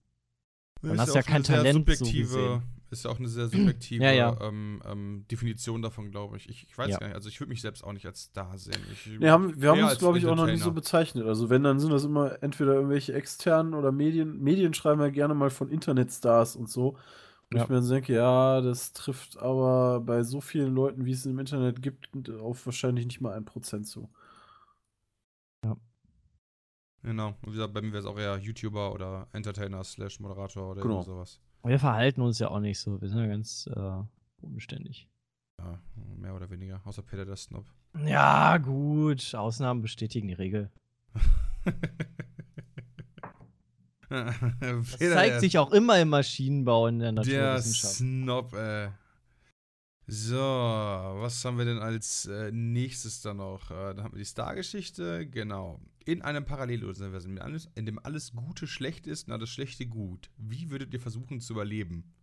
[0.82, 2.62] Dann Ist hast ja auch kein eine sehr Talent so gesehen.
[2.90, 4.36] Ist ja auch eine sehr subjektive Ja, ja.
[4.40, 6.48] Ähm, ähm, Definition davon, glaube ich.
[6.48, 6.66] ich.
[6.68, 6.98] Ich weiß Ja.
[6.98, 7.14] gar nicht.
[7.14, 8.80] Also ich würde mich selbst auch nicht als Star sehen.
[8.92, 11.24] Ich, Wir haben, wir haben uns, glaube ich, auch noch nicht so bezeichnet.
[11.24, 14.42] Also wenn, dann sind das immer entweder irgendwelche externen oder Medien.
[14.42, 16.96] Medien schreiben ja gerne mal von Internetstars und so.
[17.50, 17.62] Und Ja.
[17.62, 21.38] ich mir dann denke, ja, das trifft aber bei so vielen Leuten, wie es im
[21.38, 24.10] Internet gibt, auf wahrscheinlich nicht mal ein Prozent zu.
[27.02, 27.28] Genau.
[27.28, 30.82] Und wie gesagt, bei mir wäre es auch eher YouTuber oder Entertainer slash Moderator oder
[30.82, 31.02] Genau.
[31.02, 31.40] sowas.
[31.64, 33.00] Wir verhalten uns ja auch nicht so.
[33.00, 34.02] Wir sind ja ganz äh,
[34.40, 35.08] bodenständig.
[35.60, 35.78] Ja,
[36.16, 36.80] mehr oder weniger.
[36.84, 37.64] Außer Peter der Snob.
[38.04, 39.34] Ja, gut.
[39.34, 40.70] Ausnahmen bestätigen die Regel.
[44.10, 47.94] Das zeigt der- sich auch immer im Maschinenbau in der Der Naturwissenschaft.
[47.96, 48.88] Snob, ey.
[50.06, 53.70] So, was haben wir denn als äh, nächstes dann noch?
[53.70, 55.78] Äh, dann haben wir die Star-Geschichte, genau.
[56.08, 60.30] In einem Paralleluniversum, in, alles, in dem alles Gute schlecht ist und alles Schlechte gut.
[60.38, 62.14] Wie würdet ihr versuchen zu überleben?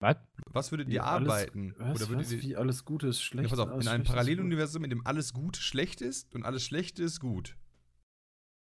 [0.00, 0.18] Was?
[0.46, 1.74] Was würdet Wie ihr alles- arbeiten?
[1.78, 3.50] Was, Oder würdet was, ihr, wie alles Gute ist ja, schlecht.
[3.50, 4.04] pass auf, in einem.
[4.04, 7.56] Paralleluniversum, in dem alles Gute schlecht ist und alles Schlechte ist gut.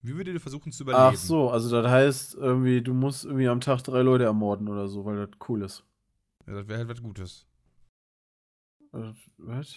[0.02, 1.16] Wie würdet ihr versuchen zu Ach überleben?
[1.16, 5.06] so, also das heißt, irgendwie, du musst irgendwie am Tag drei Leute ermorden oder so,
[5.06, 5.84] weil das cool ist.
[6.46, 7.46] Ja, das wäre halt was Gutes.
[8.92, 9.76] Äh, Was?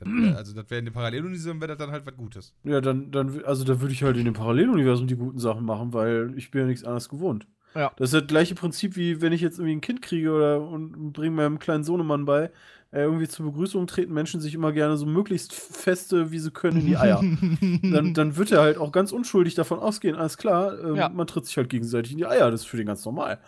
[0.00, 2.54] Das wär, also, das wäre in dem Paralleluniversum, wäre das dann halt was Gutes.
[2.64, 5.92] Ja, dann, dann, also da würde ich halt in dem Paralleluniversum die guten Sachen machen,
[5.92, 7.46] weil ich bin ja nichts anderes gewohnt.
[7.74, 7.92] Ja.
[7.96, 11.12] Das ist das gleiche Prinzip, wie wenn ich jetzt irgendwie ein Kind kriege oder und
[11.12, 12.50] bringe meinem kleinen Sohnemann bei,
[12.90, 16.80] äh, irgendwie zur Begrüßung treten Menschen sich immer gerne so möglichst feste, wie sie können,
[16.80, 17.22] in die Eier.
[17.82, 21.08] dann, dann wird er halt auch ganz unschuldig davon ausgehen, alles klar, ähm, Ja.
[21.08, 23.38] man tritt sich halt gegenseitig in die Eier, das ist für den ganz normal.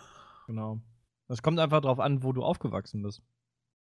[0.47, 0.79] Genau.
[1.27, 3.21] Das kommt einfach drauf an, wo du aufgewachsen bist.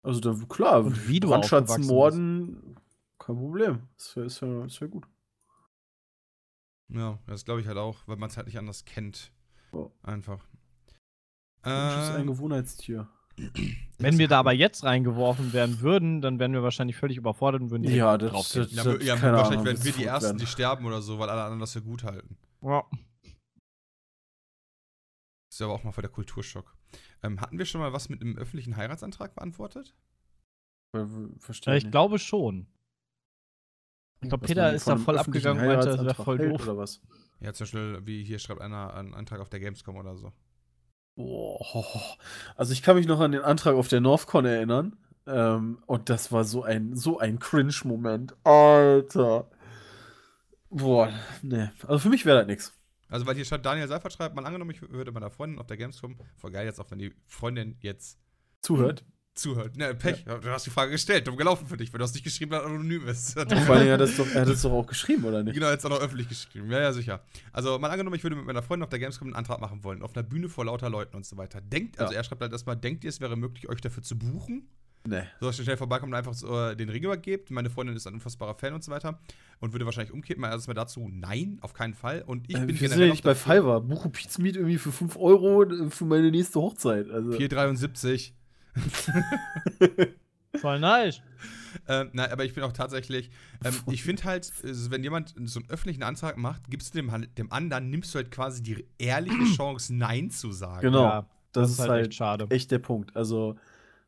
[0.03, 2.75] Also da, klar, Und wie du Brandschatzen, aufgewachsen Morden,
[3.19, 3.87] kein Problem.
[3.97, 5.05] Das wäre ist ja, ist ja gut.
[6.89, 9.31] Ja, das glaube ich halt auch, weil man es halt nicht anders kennt.
[9.73, 9.89] Ja.
[10.03, 10.45] Einfach.
[11.65, 13.09] Mensch ist ein Ähm, Gewohnheitstier.
[13.99, 17.71] Wenn wir da aber jetzt reingeworfen werden würden, dann wären wir wahrscheinlich völlig überfordert und
[17.71, 18.63] würden direkt Ja, das, draufgehen.
[18.65, 20.37] das, ja, das, wir- ja, keine wahrscheinlich Ahnung, werden wir die Ersten, werden.
[20.37, 22.37] die sterben oder so, weil alle anderen das für gut halten.
[22.61, 22.83] Ja.
[25.49, 26.76] Das ist aber auch mal voll der Kulturschock.
[27.23, 29.95] Ähm, hatten wir schon mal was mit einem öffentlichen Heiratsantrag beantwortet?
[30.91, 31.07] Ver-
[31.39, 32.67] Verstehe Ja, ich glaube schon.
[34.21, 36.63] Ich glaube, Was Peter ist da voll abgegangen und meinte, das wäre voll doof.
[36.63, 37.01] Oder was?
[37.39, 40.33] Ja, zum Beispiel, wie hier schreibt einer einen Antrag auf der Gamescom oder so.
[41.15, 42.17] Boah.
[42.55, 44.97] Also ich kann mich noch an den Antrag auf der Northcon erinnern.
[45.27, 48.35] Ähm, und das war so ein, so ein Cringe-Moment.
[48.43, 49.49] Alter.
[50.69, 51.11] Boah,
[51.41, 51.71] ne.
[51.83, 52.73] Also für mich wäre das nichts.
[53.09, 55.77] Also, weil hier schreibt Daniel Seifert schreibt, mal angenommen, ich würde meiner Freundin auf der
[55.77, 58.19] Gamescom, voll geil jetzt auch, wenn die Freundin jetzt
[58.61, 59.05] Zuhört.
[59.33, 59.77] zuhört.
[59.77, 62.23] Ne, Pech, du hast die Frage gestellt, dumm gelaufen für dich, weil du hast nicht
[62.23, 63.33] geschrieben, dass er anonym ist.
[63.65, 65.53] Vor allem, er hat das doch, er hat auch geschrieben, oder nicht?
[65.53, 66.69] Genau, jetzt auch noch öffentlich geschrieben.
[66.71, 67.23] Ja, ja, sicher.
[67.53, 70.01] Also, mal angenommen, ich würde mit meiner Freundin auf der Gamescom einen Antrag machen wollen,
[70.01, 71.61] auf einer Bühne vor lauter Leuten und so weiter.
[71.61, 72.19] Denkt, also Ja.
[72.19, 74.67] er schreibt halt erstmal, denkt ihr, es wäre möglich, euch dafür zu buchen?
[75.07, 75.25] Ne.
[75.39, 77.49] So, dass ihr schnell vorbeikommt und einfach so, äh, den Ring übergebt.
[77.49, 79.19] Meine Freundin ist ein unfassbarer Fan und so weiter.
[79.61, 80.43] Und würde wahrscheinlich umkippen.
[80.43, 82.23] Also erstmal dazu, nein, auf keinen Fall.
[82.27, 83.79] Und ich Äh, bin ja generell nicht bei Fiverr.
[83.79, 87.09] Buche Pizza Meet irgendwie für 5 Euro äh, für meine nächste Hochzeit.
[87.09, 88.33] Also, 4,73.
[90.55, 91.21] Voll nice.
[91.87, 93.29] Ähm, nein, aber ich bin auch tatsächlich,
[93.63, 97.11] ähm, ich finde halt, äh, wenn jemand so einen öffentlichen Antrag macht, gibst du dem,
[97.11, 100.81] halt- dem anderen, nimmst du halt quasi die ehrliche Chance, Nein zu sagen.
[100.81, 101.03] genau.
[101.03, 102.47] Ja, das, ist halt echt schade.
[102.49, 103.15] echt der Punkt.
[103.15, 103.55] Also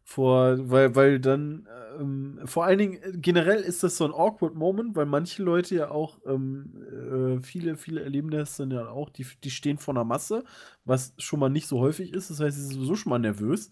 [0.10, 1.68] vor, weil, weil dann,
[2.00, 5.76] ähm, vor allen Dingen, äh, generell ist das so ein awkward Moment, weil manche Leute
[5.76, 9.94] ja auch, ähm, äh, viele, viele erleben das dann ja auch, die, die stehen vor
[9.94, 10.44] einer Masse,
[10.84, 13.70] was schon mal nicht so häufig ist, das heißt, sie sind sowieso schon mal nervös.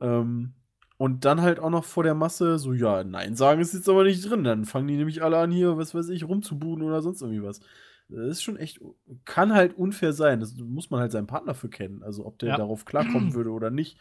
[0.00, 0.54] Ähm,
[0.96, 4.04] und dann halt auch noch vor der Masse, so, ja, nein sagen ist jetzt aber
[4.04, 4.44] nicht drin.
[4.44, 7.60] Dann fangen die nämlich alle an, hier, was weiß ich, rumzubuden oder sonst irgendwie was.
[8.08, 8.80] Das ist schon echt,
[9.26, 10.40] kann halt unfair sein.
[10.40, 12.02] Das muss man halt seinen Partner für kennen.
[12.02, 12.56] Also, ob der Ja.
[12.56, 13.98] darauf klarkommen würde oder nicht.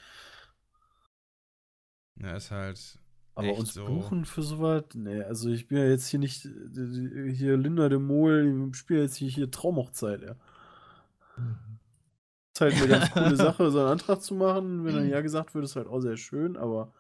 [2.21, 2.99] Ja, ist halt.
[3.35, 3.85] Aber uns so.
[3.85, 4.85] buchen für sowas?
[4.95, 9.15] Nee, also ich bin ja jetzt hier nicht hier Linda de Mol, ich spiele jetzt
[9.15, 10.35] hier, hier Traumhochzeit, ja.
[12.53, 14.83] Ist halt eine ganz coole Sache, so einen Antrag zu machen.
[14.83, 16.93] Wenn dann ja gesagt wird, ist halt auch sehr schön, aber.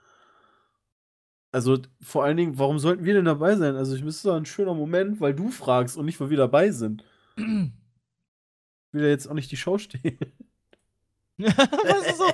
[1.51, 3.75] Also vor allen Dingen, warum sollten wir denn dabei sein?
[3.75, 7.03] Also ich müsste ein schöner Moment, weil du fragst und nicht, weil wir dabei sind.
[8.89, 10.17] Ich will ja jetzt auch nicht die Show stehen.
[11.37, 12.31] Was ist so?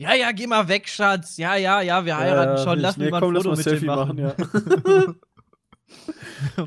[0.00, 1.36] Ja, ja, geh mal weg, Schatz.
[1.36, 2.78] Ja, ja, ja, wir heiraten Ja, schon.
[2.78, 4.16] Lass nee, mich mal komm, ein lass Foto mal mit Selfie machen.
[4.16, 4.34] ja.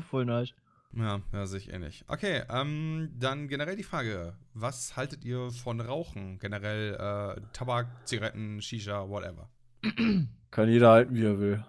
[0.10, 0.54] Voll nice.
[0.92, 2.04] Ja, ja, sehe ich ähnlich.
[2.06, 6.38] Okay, ähm, dann generell die Frage: Was haltet ihr von Rauchen?
[6.38, 9.48] Generell äh, Tabak, Zigaretten, Shisha, whatever.
[10.52, 11.64] Kann jeder halten, wie er will.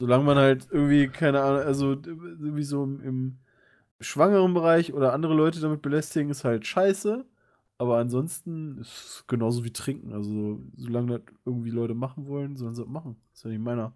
[0.00, 3.38] Solange man halt irgendwie, keine Ahnung, also irgendwie so im, im
[4.00, 7.24] schwangeren Bereich oder andere Leute damit belästigen, ist halt scheiße.
[7.80, 10.12] Aber ansonsten ist es genauso wie trinken.
[10.12, 13.16] Also, solange das irgendwie Leute machen wollen, sollen sie das machen.
[13.32, 13.94] ist ja nicht meiner.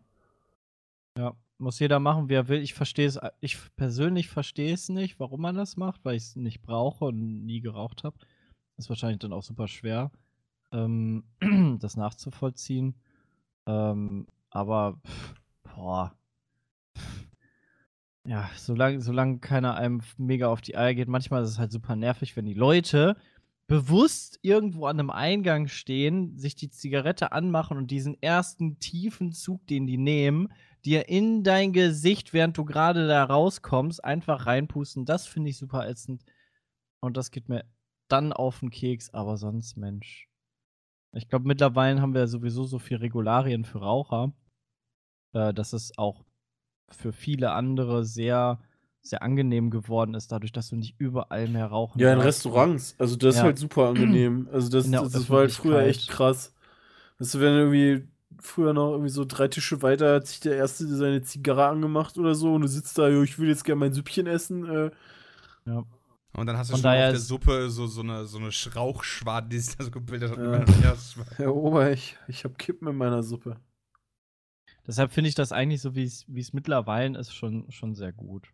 [1.19, 2.63] Ja, muss jeder machen, wie er will.
[2.63, 6.37] Ich verstehe es, ich persönlich verstehe es nicht, warum man das macht, weil ich es
[6.37, 8.17] nicht brauche und nie geraucht habe.
[8.79, 10.11] Ist wahrscheinlich dann auch super schwer,
[10.73, 11.25] ähm,
[11.79, 12.95] das nachzuvollziehen.
[13.67, 16.17] Ähm, aber, pff, boah.
[18.27, 21.97] Ja, solange, solange keiner einem mega auf die Eier geht, manchmal ist es halt super
[21.97, 23.19] nervig, wenn die Leute
[23.67, 29.67] bewusst irgendwo an einem Eingang stehen, sich die Zigarette anmachen und diesen ersten tiefen Zug,
[29.67, 30.53] den die nehmen,
[30.85, 35.07] dir in dein Gesicht, während du gerade da rauskommst, einfach reinpusten.
[35.07, 36.25] Das finde ich super ätzend.
[37.01, 37.65] Und das geht mir
[38.09, 40.29] dann auf den Keks, aber sonst, Mensch.
[41.13, 44.33] Ich glaube, mittlerweile haben wir sowieso so viele Regularien für Raucher,
[45.33, 46.25] äh, dass es auch
[46.91, 48.61] für viele andere sehr,
[49.07, 52.21] sehr angenehm geworden ist, dadurch, dass du nicht überall mehr rauchen Ja, in.
[52.21, 52.95] Restaurants.
[52.99, 53.45] Also, das ist Ja.
[53.45, 54.49] halt super angenehm.
[54.53, 56.55] Also, das, das, das war halt früher echt krass.
[57.19, 58.09] Weißt du, wenn irgendwie
[58.41, 62.35] früher noch irgendwie so drei Tische weiter hat sich der Erste seine Zigarre angemacht oder
[62.35, 64.65] so und du sitzt da, jo, ich will jetzt gerne mein Süppchen essen.
[64.65, 64.91] Äh,
[65.67, 68.51] Und dann hast du Von schon auf der ist- Suppe so, so eine, so eine
[68.75, 70.39] Rauchschwade, die sich da so gebildet hat.
[70.39, 70.65] Ja.
[70.83, 70.97] Ja,
[71.37, 73.57] Herr Ober, ich, ich hab Kippen in meiner Suppe.
[74.87, 78.13] Deshalb finde ich das eigentlich so, wie es wie es mittlerweile ist, schon, schon sehr
[78.13, 78.49] gut.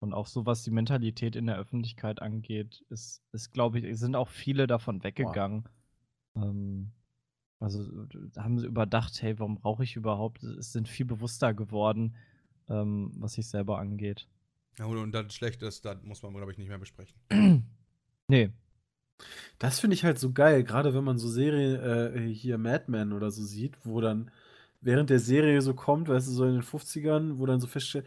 [0.00, 4.16] Und auch so, was die Mentalität in der Öffentlichkeit angeht, ist, ist glaube ich, sind
[4.16, 5.68] auch viele davon weggegangen.
[6.34, 6.92] Ähm,
[7.60, 7.84] also
[8.32, 10.42] da haben sie überdacht, hey, warum brauche ich überhaupt?
[10.42, 12.16] Es sind viel bewusster geworden,
[12.70, 14.26] ähm, was sich selber angeht.
[14.78, 17.20] Ja, gut, und das schlecht ist, das muss man, glaube ich, nicht mehr besprechen.
[18.28, 18.50] nee.
[19.58, 23.12] Das finde ich halt so geil, gerade wenn man so Serien, äh, hier Mad Men
[23.12, 24.30] oder so sieht, wo dann
[24.80, 28.06] während der Serie so kommt, weißt du, so in den 50ern, wo dann so feststellt,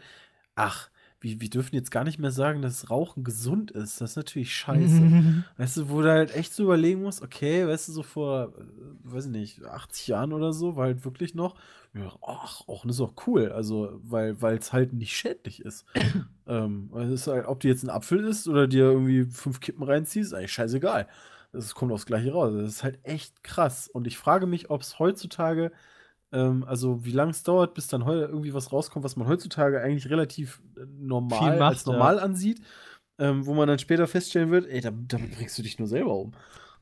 [0.56, 0.90] ach,
[1.24, 4.00] wir, wir dürfen jetzt gar nicht mehr sagen, dass Rauchen gesund ist.
[4.00, 5.44] Das ist natürlich scheiße.
[5.56, 8.62] Weißt du, wo du halt echt so überlegen musst, okay, weißt du, so vor, äh,
[9.04, 11.56] weiß ich nicht, 80 Jahren oder so, war halt wirklich noch,
[11.94, 15.86] ja, ach, auch ist auch cool, also, weil es halt nicht schädlich ist.
[16.46, 19.82] ähm, es ist halt, ob du jetzt einen Apfel isst oder dir irgendwie fünf Kippen
[19.82, 21.08] reinziehst, ist eigentlich scheißegal.
[21.52, 22.52] Das kommt aufs Gleiche raus.
[22.54, 23.88] Das ist halt echt krass.
[23.88, 25.72] Und ich frage mich, ob es heutzutage,
[26.34, 29.80] ähm, also wie lange es dauert, bis dann heute irgendwie was rauskommt, was man heutzutage
[29.80, 32.60] eigentlich relativ äh, normal macht, als normal ansieht,
[33.18, 36.14] ähm, wo man dann später feststellen wird, ey, da- damit bringst du dich nur selber
[36.14, 36.32] um.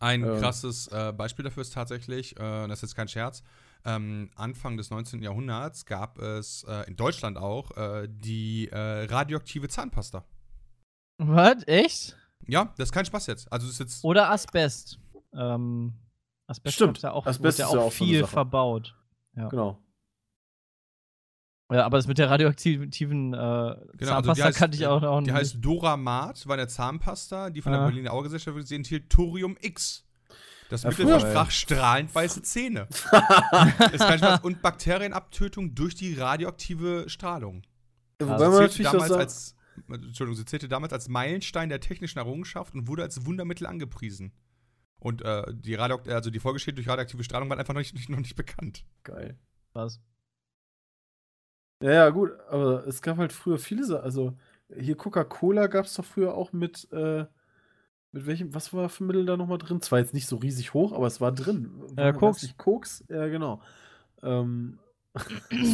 [0.00, 0.38] Ein Ähm.
[0.40, 3.44] krasses äh, Beispiel dafür ist tatsächlich, äh, das ist jetzt kein Scherz,
[3.84, 5.22] ähm, Anfang des 19.
[5.22, 10.24] Jahrhunderts gab es äh, in Deutschland auch äh, die äh, radioaktive Zahnpasta.
[11.18, 11.66] Was?
[11.66, 12.16] Echt?
[12.46, 13.52] Ja, das ist kein Spaß jetzt.
[13.52, 14.98] Also ist jetzt Oder Asbest.
[15.34, 15.92] Ähm,
[16.48, 18.96] Asbest Stimmt, ja auch, Asbest ja ist ja auch auch viel verbaut.
[19.36, 19.48] Ja.
[19.48, 19.78] Genau.
[21.72, 25.00] Ja, aber das mit der radioaktiven äh, Genau, also Zahnpasta die heißt, kannte ich auch
[25.00, 25.34] noch Die nicht.
[25.34, 27.86] heißt Doramat, war eine Zahnpasta, die von der Ah.
[27.86, 30.04] Berliner Augengesellschaft sie enthielt Thorium X.
[30.68, 32.88] Das Ja, Mittel versprach strahlend weiße Zähne.
[33.92, 34.40] ist kein Spaß.
[34.40, 37.62] Und Bakterienabtötung durch die radioaktive Strahlung.
[38.18, 39.56] Wobei Also man zählte natürlich auch damals sagen, als,
[40.06, 44.32] Entschuldigung, sie zählte damals als Meilenstein der technischen Errungenschaft und wurde als Wundermittel angepriesen.
[45.02, 48.20] Und äh, die, Radio also die Folgeschäden durch radioaktive Strahlung waren einfach noch nicht, noch
[48.20, 48.84] nicht bekannt.
[49.02, 49.36] geil.
[49.72, 50.00] Was?
[51.82, 54.04] Ja, ja, gut, aber es gab halt früher viele Sachen.
[54.04, 54.38] Also,
[54.78, 57.26] hier Coca-Cola gab es doch früher auch mit, äh,
[58.12, 59.80] mit welchem, was war für Mittel da nochmal drin?
[59.80, 61.72] Zwar jetzt nicht so riesig hoch, aber es war drin.
[61.96, 62.54] War, weiß Koks.
[62.56, 63.60] Koks, ja, genau.
[64.22, 64.78] Ähm,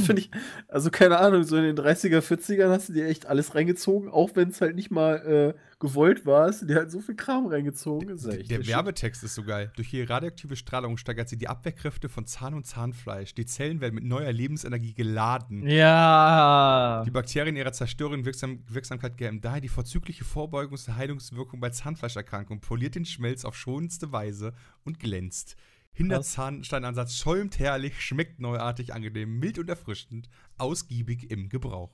[0.04, 0.30] finde ich,
[0.66, 4.30] also keine Ahnung, so in den 30er, 40ern hast du dir echt alles reingezogen, auch
[4.34, 7.46] wenn es halt nicht mal äh, gewollt war, hast du dir halt so viel Kram
[7.46, 8.08] reingezogen.
[8.08, 8.66] Das ist echt Der.
[8.66, 9.70] Werbetext ist so geil.
[9.76, 13.34] Durch ihre radioaktive Strahlung steigert sie die Abwehrkräfte von Zahn und Zahnfleisch.
[13.34, 15.68] Die Zellen werden mit neuer Lebensenergie geladen.
[15.68, 17.04] Ja.
[17.06, 22.60] Die Bakterien ihrer zerstörenden Wirksam Wirksamkeit geben daher die vorzügliche Vorbeugungs- und Heilungswirkung bei Zahnfleischerkrankungen,
[22.60, 24.52] poliert den Schmelz auf schonendste Weise
[24.84, 25.56] und glänzt.
[25.98, 26.32] Hindert Was?
[26.32, 31.90] Zahnsteinansatz, schäumt herrlich, schmeckt neuartig, angenehm, mild und erfrischend, ausgiebig im Gebrauch.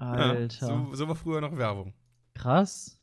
[0.00, 0.66] Ja, Alter.
[0.66, 1.92] so, so war früher noch Werbung.
[2.34, 2.98] Krass.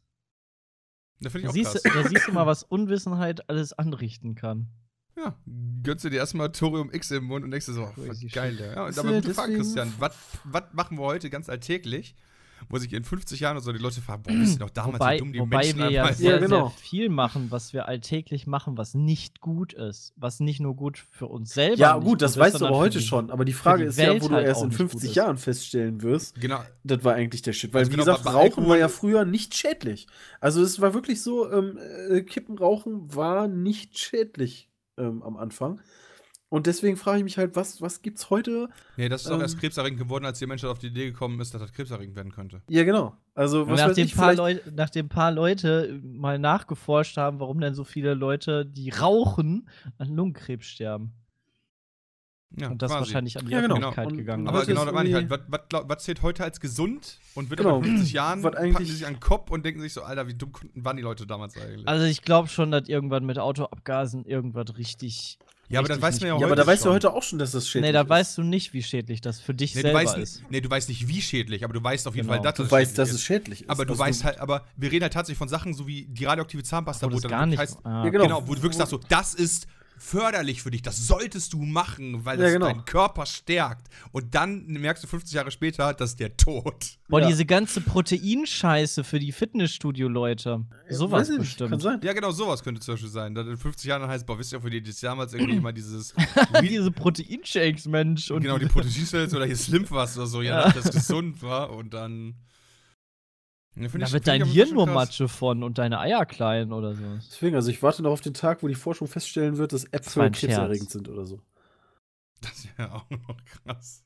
[1.19, 1.83] Da Da auch siehst, krass.
[1.83, 4.67] du- da siehst du mal, was Unwissenheit alles anrichten kann.
[5.15, 5.37] Ja,
[5.83, 8.57] gönnst du dir erstmal Thorium X im Mund und denkst du so, oh, geil.
[8.59, 9.93] Ja, und ja gute Frage, deswegen- Christian.
[9.99, 10.17] Was
[10.73, 12.15] machen wir heute ganz alltäglich,
[12.69, 14.95] wo sich in 50 Jahren oder so die Leute fragen, boah, wisst ihr noch damals,
[14.99, 16.67] wobei wie dumm die wobei Menschen wir ja sehr, Ja, genau.
[16.69, 20.13] sehr viel machen, was wir alltäglich machen, was nicht gut ist.
[20.15, 22.99] Was nicht nur gut für uns selber Ja, gut, das ist, weißt du aber heute
[22.99, 23.29] die- schon.
[23.31, 24.99] Aber die Frage die ist ja, Welt wo du halt erst auch in nicht 50
[25.01, 25.15] gut ist.
[25.15, 27.73] Jahren feststellen wirst, Genau, Das war eigentlich der Shit.
[27.73, 30.07] Weil, Also wie genau, gesagt, bei- bei Rauchen Alkohol- war ja früher nicht schädlich.
[30.39, 31.77] Also, es war wirklich so, ähm,
[32.09, 35.81] äh, Kippenrauchen war nicht schädlich ähm, am Anfang.
[36.55, 38.69] Und deswegen frage ich mich halt, was, was gibt's heute?
[38.95, 39.41] Nee, das ist auch Ähm.
[39.41, 42.31] erst krebserregend geworden, als die Menschheit auf die Idee gekommen ist, dass das krebserregend werden
[42.31, 42.61] könnte.
[42.69, 43.13] Ja, genau.
[43.33, 47.59] Also, was weiß nachdem, ich, paar Leute, nachdem ein paar Leute mal nachgeforscht haben, warum
[47.59, 49.67] denn so viele Leute, die rauchen,
[49.97, 51.11] an Lungenkrebs sterben.
[52.57, 53.01] Ja, Und das quasi.
[53.01, 53.75] wahrscheinlich an die Ja, genau.
[53.75, 55.59] Öffentlichkeit Und- gegangen und Aber genau, da meine ich halt, was, was,
[55.89, 57.77] was zählt heute als gesund und wird Genau.
[57.77, 59.91] aber in 50 Jahren, Was packen eigentlich- die sich an den Kopf und denken sich
[59.91, 61.85] so, Alter, wie dumm waren die Leute damals eigentlich?
[61.85, 65.37] Also ich glaube schon, dass irgendwann mit Autoabgasen irgendwas richtig.
[65.69, 66.89] Ja, aber das weiß man ja nicht- Ja, heute aber da weißt schon.
[66.91, 68.09] du heute auch schon, dass das schädlich Nee, da ist.
[68.09, 70.39] weißt du nicht, wie schädlich das für dich Nee du, selber weißt, ist.
[70.41, 72.37] nicht- nee, du weißt nicht, wie schädlich, aber du weißt auf jeden Genau.
[72.37, 73.15] Fall, dass Du es weißt, schädlich dass ist.
[73.15, 73.69] es schädlich ist.
[73.69, 76.63] Aber du weißt halt, aber wir reden halt tatsächlich von Sachen, so wie die radioaktive
[76.63, 77.59] Zahnpasta, Wo wo das dann gar nicht.
[77.59, 78.23] heißt, ah, Ja, genau.
[78.23, 79.67] genau, wo du wirklich sagst, so, das ist
[80.05, 82.65] förderlich für dich, das solltest du machen, weil Ja, das genau.
[82.67, 83.87] deinen Körper stärkt.
[84.11, 86.97] Und dann merkst du 50 Jahre später, dass der tot.
[87.09, 87.27] Boah, Ja.
[87.27, 90.65] diese ganze Proteinscheiße für die Fitnessstudio-Leute.
[90.89, 91.71] Sowas nicht, bestimmt.
[91.71, 91.99] Kann sein.
[92.03, 93.33] Ja, genau, sowas könnte zum Beispiel sein.
[93.35, 95.73] Dass in 50 Jahren dann heißt, boah, wisst ihr, für die das damals irgendwie immer
[95.73, 96.13] dieses
[96.61, 98.31] diese Proteinshakes, Mensch.
[98.31, 100.71] Und genau, die Proteincells oder hier Slimfast oder so, ja, Ja.
[100.71, 102.35] dass das gesund war und dann.
[103.75, 104.95] Ja, find da wird dein Hirn nur krass.
[104.95, 107.03] Matsche von und deine Eier klein oder so.
[107.17, 110.31] Deswegen, also ich warte noch auf den Tag, wo die Forschung feststellen wird, dass Äpfel
[110.31, 111.41] krebserregend sind oder so.
[112.41, 114.03] Das wäre auch noch krass.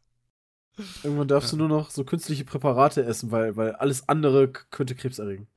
[1.03, 5.19] Irgendwann darfst du nur noch so künstliche Präparate essen, weil, weil alles andere könnte Krebs
[5.19, 5.47] erregen.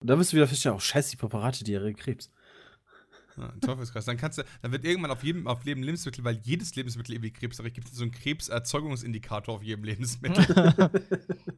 [0.00, 2.30] Und dann wirst du wieder feststellen, oh scheiße, die Präparate, die erregen Krebs.
[3.36, 4.04] Ja, Teufelskreis.
[4.04, 7.32] Dann kannst du, dann wird irgendwann auf jedem, auf jedem Lebensmittel, weil jedes Lebensmittel irgendwie
[7.32, 10.44] Krebs hat, gibt es so einen Krebserzeugungsindikator auf jedem Lebensmittel.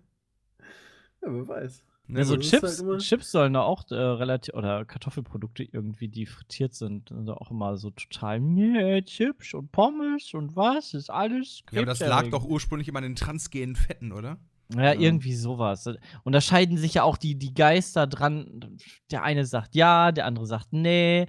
[1.23, 1.84] Ja, wer weiß.
[2.07, 6.74] Ne, Also Chips, halt Chips sollen da auch äh, relativ, oder Kartoffelprodukte irgendwie, die frittiert
[6.74, 11.62] sind, sind da auch immer so total, nee, Chips und Pommes und was, ist alles
[11.70, 14.39] ja, aber das lag doch ursprünglich immer an den transgenen Fetten, oder?
[14.74, 15.00] Ja, Ja.
[15.00, 15.86] irgendwie sowas.
[16.24, 18.76] Und da scheiden sich ja auch die, die Geister dran.
[19.10, 21.26] Der eine sagt ja, der andere sagt nee.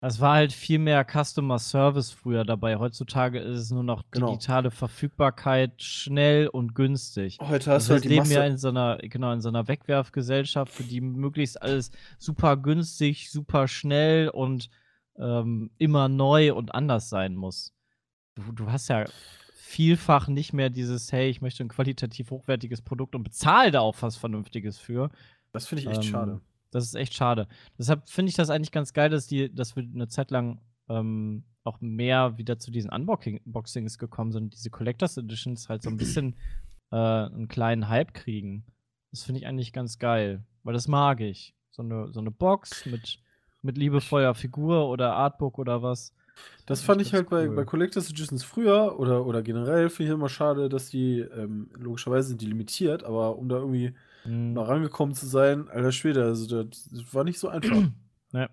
[0.00, 2.76] Das war halt viel mehr Customer Service früher dabei.
[2.76, 4.28] Heutzutage ist es nur noch Genau.
[4.32, 7.38] digitale Verfügbarkeit, schnell und günstig.
[7.40, 8.34] Heute hast du wir halt die leben Masse.
[8.34, 13.30] ja in so einer, genau, in so einer Wegwerfgesellschaft, für die möglichst alles super günstig,
[13.30, 14.68] super schnell und
[15.16, 17.72] ähm, immer neu und anders sein muss.
[18.34, 19.06] Du, du hast ja
[19.74, 23.96] vielfach nicht mehr dieses, hey, ich möchte ein qualitativ hochwertiges Produkt und bezahle da auch
[24.00, 25.10] was Vernünftiges für.
[25.52, 26.40] das finde ich echt Ähm, schade.
[26.70, 27.48] Das ist echt schade.
[27.76, 31.44] Deshalb finde ich das eigentlich ganz geil, dass, die, dass wir eine Zeit lang ähm,
[31.64, 34.54] auch mehr wieder zu diesen Unboxings gekommen sind.
[34.54, 36.36] Diese Collectors Editions halt so ein bisschen
[36.92, 38.64] äh, einen kleinen Hype kriegen.
[39.10, 41.54] Das finde ich eigentlich ganz geil, weil das mag ich.
[41.70, 43.18] So eine, so eine Box mit,
[43.62, 46.12] mit liebevoller Figur oder Artbook oder was.
[46.66, 47.54] Das fand ich halt bei, cool.
[47.56, 52.28] bei Collectors Editions früher oder, oder generell finde ich immer schade, dass die, ähm, logischerweise
[52.28, 53.94] sind die limitiert, aber um da irgendwie
[54.26, 54.54] Mhm.
[54.54, 57.70] mal rangekommen zu sein, alter Schwede, also das, das war nicht so einfach.
[58.32, 58.48] Ja.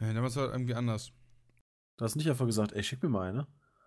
[0.00, 1.12] Ja, damals war das irgendwie anders.
[1.96, 3.46] Du hast nicht einfach gesagt, ey, schick mir mal eine.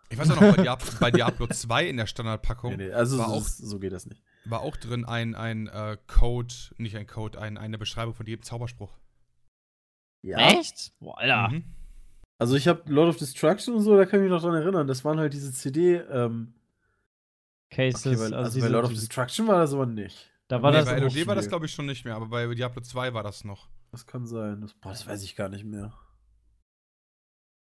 [0.09, 3.19] Ich weiß auch noch, bei Diablo, bei Diablo 2 in der Standardpackung Nee, nee, also
[3.19, 4.23] war so, auch- so geht das nicht.
[4.45, 8.41] war auch drin ein, ein äh, Code, nicht ein Code, ein, eine Beschreibung von jedem
[8.41, 8.97] Zauberspruch.
[10.23, 10.93] Echt?
[10.99, 11.49] Boah, Alter.
[11.49, 11.63] Mhm.
[12.39, 14.87] Also ich habe Lord of Destruction und so, da kann ich mich noch dran erinnern.
[14.87, 15.97] Das waren halt diese CD.
[15.97, 16.53] Ähm,
[17.69, 20.31] Cases, okay, weil, also, also bei Lord of Destruction war das aber nicht.
[20.47, 22.47] da war nee, das bei LOD war das, glaube ich, schon nicht mehr, aber bei
[22.55, 23.67] Diablo 2 war das noch.
[23.91, 24.61] Das kann sein.
[24.61, 25.93] Das, boah, das weiß ich gar nicht mehr.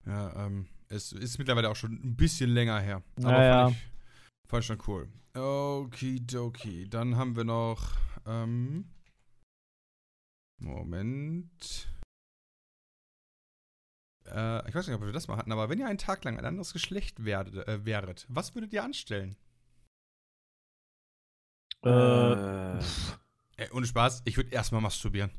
[0.06, 3.02] Ja, ähm, es ist mittlerweile auch schon ein bisschen länger her.
[3.22, 5.08] Aber Ja, fand, ich, fand ich schon cool.
[5.34, 6.88] Okidoki.
[6.88, 7.92] Dann haben wir noch,
[8.26, 8.86] ähm,
[10.58, 11.88] Moment.
[14.34, 16.38] Äh, ich weiß nicht, ob wir das mal hatten, aber wenn ihr einen Tag lang
[16.38, 19.36] ein anderes Geschlecht werdet, äh, wäret, was würdet ihr anstellen?
[21.82, 22.78] Äh,
[23.56, 25.30] Ey, ohne Spaß, ich würde erstmal masturbieren.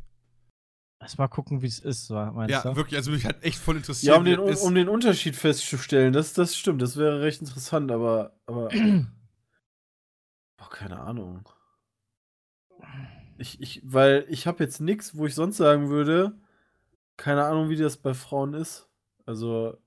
[0.99, 2.75] Lass mal gucken, wie es ist, meinst Ja, du?
[2.75, 4.13] wirklich, also mich hat echt voll interessiert.
[4.13, 4.61] Ja, um den, ist.
[4.61, 8.39] um den Unterschied festzustellen, das, das stimmt, das wäre recht interessant, aber.
[8.45, 8.69] aber
[10.61, 11.47] oh, keine Ahnung.
[13.39, 16.39] Ich, ich, weil ich habe jetzt nichts, wo ich sonst sagen würde,
[17.21, 18.89] keine Ahnung, wie das bei Frauen ist.
[19.27, 19.77] Also,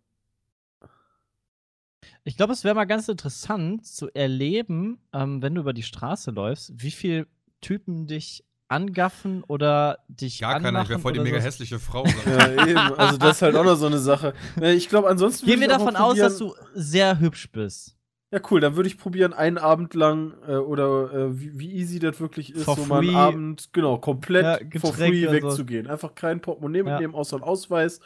[2.23, 6.31] Ich glaube, es wäre mal ganz interessant zu erleben, ähm, wenn du über die Straße
[6.31, 7.27] läufst, wie viel
[7.61, 11.45] Typen dich angaffen oder dich Gar keiner, ich wäre voll die mega so.
[11.45, 12.07] hässliche Frau.
[12.27, 12.79] ja, eben.
[12.79, 14.33] Also, das ist halt auch noch so eine Sache.
[14.61, 15.45] Äh, Ich glaube, ansonsten.
[15.47, 17.97] Gehen wir davon aus, dass du sehr hübsch bist.
[18.35, 22.01] Ja, cool, dann würde ich probieren, einen Abend lang äh, oder äh, wie, wie easy
[22.01, 23.15] das wirklich ist, For so mal einen.
[23.15, 25.47] Abend, genau, komplett Ja, for free und so.
[25.51, 25.87] wegzugehen.
[25.87, 26.85] Einfach kein Portemonnaie Ja.
[26.85, 28.01] mitnehmen, außer einen Ausweis.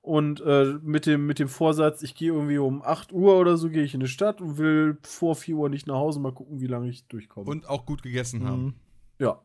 [0.00, 3.68] Und äh, mit, dem, mit dem Vorsatz, ich gehe irgendwie um 8 Uhr oder so,
[3.68, 6.60] gehe ich in die Stadt und will vor 4 Uhr nicht nach Hause, mal gucken,
[6.60, 7.50] wie lange ich durchkomme.
[7.50, 8.62] Und auch gut gegessen haben.
[8.64, 8.74] Mhm.
[9.18, 9.42] ja,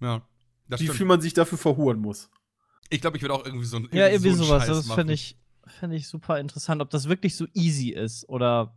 [0.00, 0.22] Ja.
[0.68, 0.96] Das wie stimmt.
[0.96, 2.28] viel man sich dafür verhuren muss.
[2.90, 4.66] Ich glaube, ich würde auch irgendwie so ein Ja, irgendwie so sowas.
[4.66, 8.74] Scheiß Das finde ich, find ich super interessant, ob das wirklich so easy ist oder.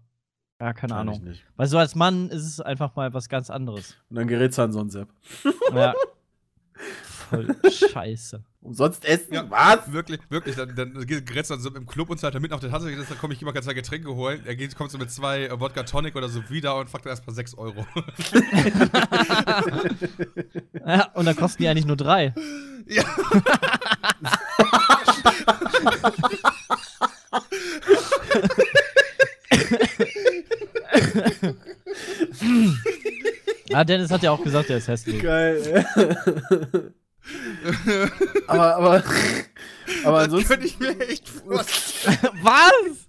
[0.61, 1.23] Ja, keine Ahnung.
[1.23, 1.43] Nicht.
[1.55, 3.97] Weil so als Mann ist es einfach mal was ganz anderes.
[4.11, 5.09] Und dann gerät's an so ein Sepp.
[5.73, 5.93] Ja.
[7.29, 8.43] Voll scheiße.
[8.61, 9.33] Umsonst essen?
[9.33, 9.91] Ja, Was?
[9.91, 10.55] Wirklich, wirklich.
[10.55, 12.93] Dann, dann grätst du dann so im Club und so halt mitten auf der Tasse,
[12.93, 14.41] dann komme ich immer ganz zwei Getränke holen.
[14.45, 17.11] Er geht, kommt so mit zwei äh, Wodka Tonic oder so wieder und fragt dann
[17.11, 17.85] erstmal 6 Euro.
[20.85, 22.33] Ja, und dann kosten die eigentlich nur drei.
[22.87, 23.03] ja.
[33.73, 35.21] Ah, Dennis hat ja auch gesagt, er ist hässlich.
[35.21, 35.85] Geil.
[38.47, 39.03] aber, aber,
[40.03, 40.47] aber das ansonsten.
[40.49, 42.17] könnte ich mir echt vorstellen.
[42.43, 43.07] Was?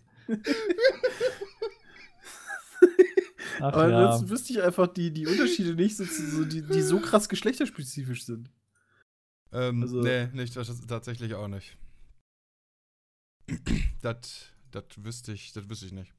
[3.59, 3.99] Ach Aber ja.
[4.07, 8.25] ansonsten wüsste ich einfach die, die Unterschiede nicht, so, so, die, die so krass geschlechterspezifisch
[8.25, 8.51] sind.
[9.53, 11.77] Ähm, Also- nee, nicht, das ist tatsächlich auch nicht.
[14.03, 14.17] Das,
[14.73, 16.13] das wüsste ich, das wüsste ich nicht.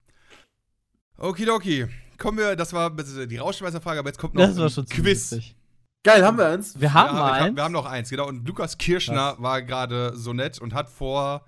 [1.18, 1.88] Okidoki.
[2.18, 5.32] Kommen wir, das war die Rauschmeisterfrage, aber jetzt kommt noch Das war ein schon Quiz.
[5.32, 5.56] witzig.
[6.04, 6.80] Geil, haben wir eins?
[6.80, 7.56] Wir haben ja, mal wir, eins.
[7.56, 8.28] wir haben noch eins, genau.
[8.28, 11.46] Und Lukas Kirschner war gerade so nett und hat vor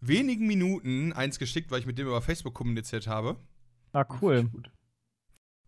[0.00, 3.36] wenigen Minuten eins geschickt, weil ich mit dem über Facebook kommuniziert habe.
[3.92, 4.50] Ah, cool.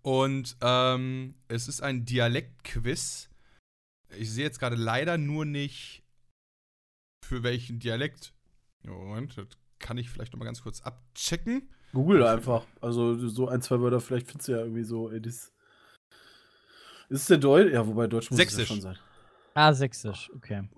[0.03, 3.31] Und ähm, es ist ein Dialektquiz.
[4.17, 6.05] Ich sehe jetzt gerade leider nur nicht,
[7.25, 8.35] für welchen Dialekt.
[8.85, 9.47] Moment, das
[9.79, 11.71] kann ich vielleicht noch mal ganz kurz abchecken.
[11.97, 12.67] Google einfach.
[12.83, 15.11] Also so ein, zwei Wörter, vielleicht findest du ja irgendwie so.
[15.11, 15.51] Ey, das
[17.09, 17.73] ist es der Deutsch?
[17.73, 18.69] Ja, wobei Deutsch muss es ja Sächsisch.
[18.69, 18.99] schon sein.
[19.55, 20.69] Ah, sächsisch, okay.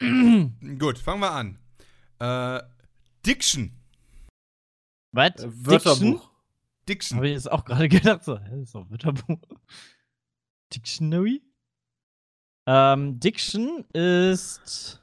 [0.78, 1.58] Gut, fangen wir an.
[2.18, 2.62] Äh,
[3.26, 3.78] Diction.
[5.12, 5.32] Was?
[5.36, 6.30] Äh, Wörterbuch.
[6.88, 7.16] Diction.
[7.18, 9.38] Habe ich jetzt auch gerade gedacht, so, hä, das ist doch Wörterbuch.
[10.74, 11.42] Dictionary?
[12.66, 15.02] Ähm, Diction ist.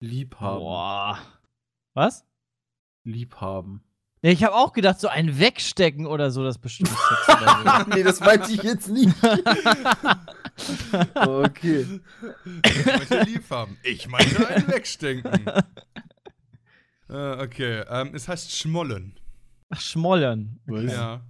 [0.00, 0.60] Liebhaben.
[0.60, 1.18] Boah.
[1.94, 2.24] Was?
[3.08, 3.82] Liebhaben.
[4.22, 8.18] Ja, ich habe auch gedacht, so ein Wegstecken oder so, das bestimmt Sex nee, das
[8.20, 9.14] meinte ich jetzt nicht.
[11.14, 12.00] okay.
[12.64, 13.76] Ich meinte lieb haben.
[13.84, 15.46] Ich meinte ein Wegstenken.
[17.08, 19.20] äh, okay, ähm, es heißt Schmollen.
[19.70, 20.60] Ach, Schmollen.
[20.66, 20.92] Was?
[20.92, 21.20] Ja.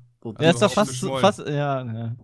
[0.40, 2.16] Ja, ist doch fast, fast, ja, ja.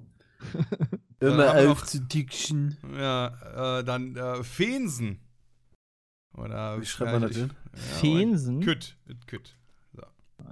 [1.20, 2.76] Hör Äh, haben auf zu Diction.
[2.96, 5.20] Ja, äh, dann äh, Feensen.
[6.36, 7.52] Oder Wie schreibt man das denn?
[7.74, 8.60] Ja, Feensen?
[8.60, 8.96] Kütt.
[9.26, 9.56] Kütt.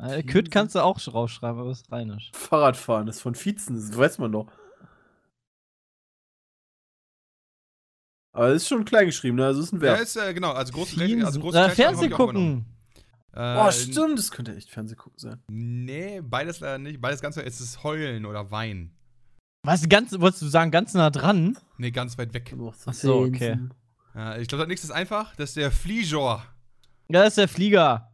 [0.00, 2.30] Äh, Kütt kannst du auch rausschreiben, aber ist rheinisch.
[2.34, 4.50] Fahrradfahren ist von Viezen, das weiß man doch.
[8.34, 9.46] Aber es ist schon klein geschrieben, ne?
[9.46, 10.00] Also es ist ein Ja, Verb.
[10.00, 11.24] ist äh, genau, also groß Fiensen.
[11.24, 12.64] also groß äh, Fernsehen gucken.
[13.34, 15.42] Äh, Oh, stimmt, das könnte echt Fernsehgucken sein.
[15.48, 17.00] Nee, beides leider nicht.
[17.00, 18.96] Beides ganz es ist Heulen oder Weinen.
[19.64, 21.56] Was, ganz, wolltest du sagen, ganz nah dran?
[21.78, 22.54] Nee, ganz weit weg.
[22.86, 23.58] Ach so, okay.
[24.14, 25.34] Ja, ich glaube, das nächste ist einfach.
[25.36, 26.44] Das ist der Fliejor.
[27.12, 28.10] Ja, das ist der Flieger.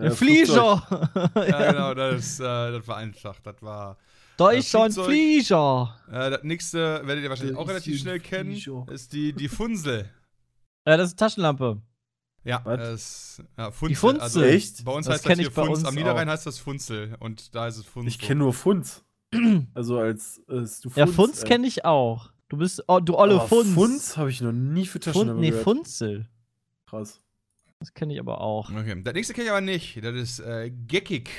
[0.00, 0.78] Der Flieger.
[0.80, 1.30] Flieger.
[1.48, 3.38] Ja, genau, das, ist, äh, das war einfach.
[3.40, 3.98] Das war.
[4.38, 5.12] Deutschland Flugzeug.
[5.12, 5.96] Flieger.
[6.10, 8.52] Äh, das nächste werdet ihr wahrscheinlich Das auch relativ schnell kennen.
[8.52, 8.88] Fliejor.
[8.88, 10.08] Ist die, die Funsel.
[10.86, 11.82] Ja, das ist Taschenlampe.
[12.44, 13.88] Ja, das ja, Funzel.
[13.88, 14.20] Die Funzel.
[14.22, 14.84] Also, Echt?
[14.84, 15.84] Bei uns Das heißt das hier Funz.
[15.84, 16.32] Am Niederrhein auch.
[16.32, 17.16] heißt das Funzel.
[17.18, 18.08] Und da ist es Funzel.
[18.08, 19.04] Ich kenne nur Funz.
[19.74, 22.30] Also als, als du Ja, Funz äh, kenne ich auch.
[22.48, 23.74] Du bist, oh, du olle Aber Funz.
[23.74, 25.64] Funz habe ich noch nie für Fun Taschenlampe nee, gehört.
[25.64, 26.28] Funzel.
[26.86, 27.20] Krass.
[27.80, 28.70] Das kenne ich aber auch.
[28.70, 30.02] Okay, das nächste kenne ich aber nicht.
[30.04, 31.30] Das ist äh, Geckig.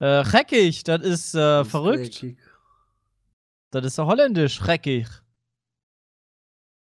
[0.00, 2.12] Äh, Reckig, das ist äh, Das ist verrückt.
[2.12, 2.38] Kick.
[3.70, 5.06] Das ist ja holländisch, Reckig.
[5.06, 5.20] Ist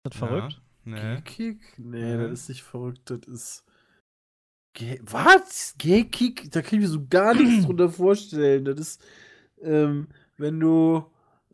[0.04, 0.62] das verrückt?
[0.86, 1.16] Ja.
[1.16, 1.60] Gay-Kick?
[1.78, 2.28] Nee, Ja.
[2.28, 3.64] das ist nicht verrückt, das ist.
[4.74, 5.76] Gay Was?
[5.78, 6.52] Gay-Kick?
[6.52, 8.66] Da kann ich mir so gar nichts drunter vorstellen.
[8.66, 9.02] Das ist,
[9.62, 11.06] ähm, wenn du,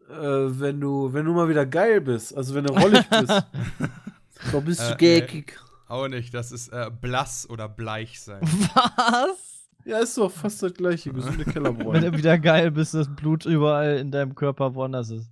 [0.10, 3.30] äh, wenn du, wenn du mal wieder geil bist, also wenn du rollig bist,
[4.52, 5.60] dann bist du Äh, Gay-Kick.
[5.90, 6.34] Auch nicht.
[6.34, 8.42] Das ist äh, blass oder bleich sein.
[8.76, 9.68] Was?
[9.86, 12.00] Ja, ist doch fast das gleiche, gesunde Wenn Kellerbräu.
[12.00, 15.30] du wieder geil bist, das Blut überall in deinem Körper woanders ist.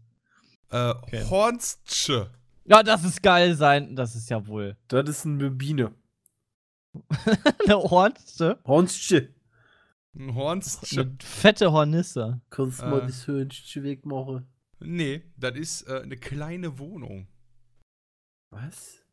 [0.72, 0.94] äh,
[1.30, 2.32] Hornstsche.
[2.66, 3.96] Ja, das ist geil sein.
[3.96, 4.76] Das ist ja wohl.
[4.90, 5.94] das ist eine Biene.
[7.66, 8.60] Eine Hornste.
[8.66, 9.30] Hornsche.
[10.16, 11.02] Ein Hornstsche.
[11.02, 12.42] Eine fette Hornisse.
[12.50, 12.88] Kannst Äh.
[12.90, 14.48] mal das Hörnchen wegmachen.
[14.80, 17.28] Nee, das ist äh, eine kleine Wohnung.
[18.50, 19.04] Was?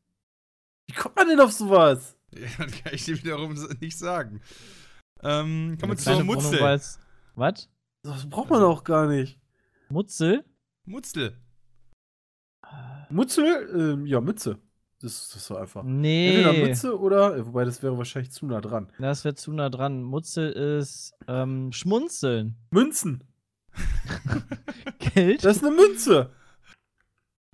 [0.86, 2.16] Wie kommt man denn auf sowas?
[2.34, 4.40] Ja, das kann ich dir wiederum so nicht sagen.
[5.22, 6.60] Ähm, kommen wir Eine zur Mutzel.
[7.36, 7.70] Was?
[8.02, 9.38] Das braucht man auch gar nicht.
[9.88, 10.44] Mutzel?
[10.84, 11.38] Mutzel.
[13.08, 13.68] Mutzel?
[13.72, 14.58] Ähm, ja, Mütze.
[15.00, 15.84] Das, das war einfach.
[15.84, 16.66] Entweder Nee.
[16.66, 18.90] Mütze oder, äh, wobei das wäre wahrscheinlich zu nah dran.
[18.98, 20.02] Das wäre zu nah dran.
[20.02, 22.56] Mutzel ist ähm, Schmunzeln.
[22.70, 23.22] Münzen.
[24.98, 25.44] Geld?
[25.44, 26.32] Das ist eine Münze.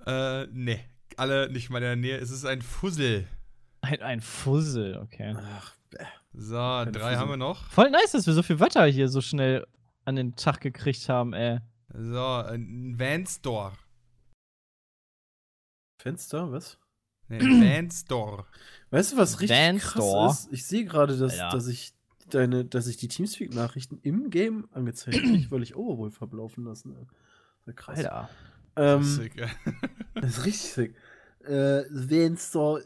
[0.07, 0.81] Äh, nee.
[1.21, 2.17] Alle nicht mal in der Nähe.
[2.17, 3.27] Es ist ein Fussel.
[3.83, 5.37] ein, ein Fussel, okay.
[5.37, 5.75] Ach.
[6.33, 7.17] So, drei Fussel.
[7.19, 7.67] haben wir noch.
[7.67, 9.67] Voll nice, dass wir so viel Wetter hier so schnell
[10.07, 11.59] an den Tag gekriegt haben, ey.
[11.93, 13.73] So, ein Van Store.
[16.01, 16.79] Fenster, was?
[17.29, 18.47] Nee, Van Store.
[18.89, 20.53] Weißt du, was richtig Van krass ist?
[20.53, 21.55] Ich sehe gerade, dass, Alter.
[21.55, 21.93] dass ich
[22.31, 26.97] deine, dass ich die Teamspeak-Nachrichten im Game angezeigt kriege, weil ich Overwolf habe laufen lassen.
[27.67, 27.99] Ja, krass.
[27.99, 28.31] Alter.
[28.77, 29.51] Ähm, Sick, ey.
[30.15, 30.95] das ist richtig sick.
[31.47, 31.85] Äh,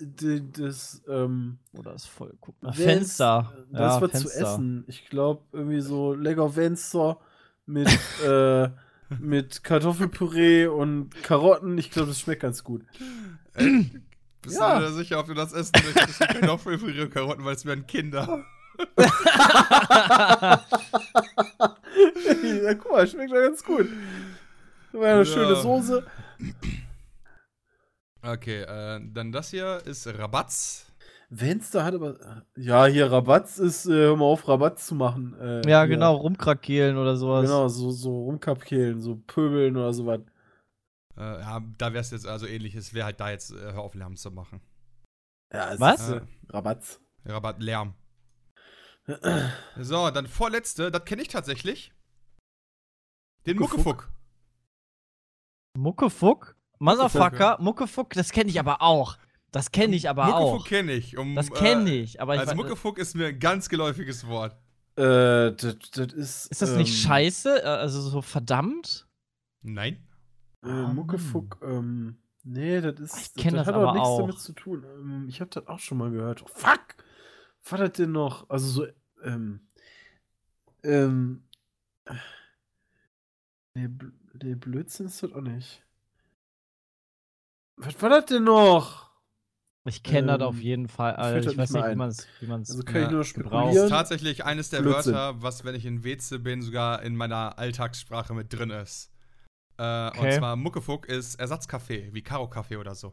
[0.01, 2.35] d- das, ähm, Oder ist voll.
[2.41, 2.73] Guck mal.
[2.73, 3.53] Fenster.
[3.73, 4.41] Das ja, war zu Fenster.
[4.43, 4.85] essen.
[4.87, 7.19] Ich glaube, irgendwie so lecker Venster
[7.67, 7.89] mit,
[8.27, 8.69] äh,
[9.19, 11.77] mit Kartoffelpüree und Karotten.
[11.79, 12.83] Ich glaube, das schmeckt ganz gut.
[13.55, 13.91] Ey,
[14.43, 14.79] Bist Ja.
[14.79, 16.21] du dir sicher, ob du das essen möchtest?
[16.21, 18.45] Kartoffelpüree und Karotten, weil es werden Kinder.
[22.65, 23.89] ja, guck mal, schmeckt ja ganz gut.
[24.93, 25.25] Das war eine Ja.
[25.25, 26.05] schöne Soße.
[28.25, 30.91] Okay, äh, dann das hier ist Rabatz.
[31.29, 32.47] Venster hat aber.
[32.57, 35.35] Ja, hier Rabatz ist, äh, hör mal auf, Rabatz zu machen.
[35.39, 35.89] Äh, ja, hier.
[35.89, 37.43] genau, rumkrakeelen oder sowas.
[37.43, 40.21] Genau, so, so rumkapkehlen, so pöbeln oder sowas.
[41.17, 42.75] Äh, ja, da wäre es jetzt also ähnlich.
[42.75, 44.61] Es wäre halt da jetzt, äh, hör auf Lärm zu machen.
[45.53, 46.09] Ja, es Was?
[46.09, 47.01] Ist, äh, Rabatz.
[47.27, 47.95] Rabatt, Lärm.
[49.79, 51.93] So, dann vorletzte, das kenne ich tatsächlich.
[53.47, 54.09] Den Muckefuck.
[54.09, 54.15] Muckefuck.
[55.77, 56.54] Muckefuck?
[56.79, 59.17] Motherfucker, Muckefuck, das kenne ich aber auch.
[59.51, 60.67] Das kenne ich aber Muckefuck auch.
[60.67, 61.17] kenne ich.
[61.17, 64.57] Um, Das kenne äh, ich, aber ich Also Muckefuck ist mir ein ganz geläufiges Wort.
[64.97, 66.47] Äh, das, das ist.
[66.47, 67.63] Ist das nicht ähm, scheiße?
[67.63, 69.07] Äh, Also so verdammt?
[69.63, 70.05] Nein.
[70.65, 72.17] Äh, Muckefuck, ähm.
[72.43, 73.17] Nee, das ist.
[73.37, 74.21] Ich kenn das hat aber auch nichts auch.
[74.21, 74.85] damit zu tun.
[74.85, 76.43] Ähm, ich hab das auch schon mal gehört.
[76.43, 76.97] Oh, fuck!
[77.65, 78.49] Was das denn noch?
[78.51, 78.87] Also so,
[79.23, 79.61] ähm.
[80.83, 81.45] Ähm.
[83.75, 84.13] Nee, Bl
[84.43, 85.83] nee Blödsinn ist das auch nicht.
[87.77, 89.11] Was war das denn noch?
[89.87, 91.15] Ich kenne das Ähm, auf jeden Fall.
[91.17, 91.99] Also das ich weiß nicht nicht, mehr wie ein.
[91.99, 93.85] man es wie man's Also kann Ja, ich nur Das spekulieren.
[93.85, 95.15] ist tatsächlich eines der Blödsinn.
[95.15, 99.11] Wörter, was, wenn ich in Weze bin, sogar in meiner Alltagssprache mit drin ist.
[99.77, 100.39] Äh, Und Okay.
[100.39, 103.13] zwar Muckefuck ist Ersatzkaffee, wie Karo-Kaffee oder so.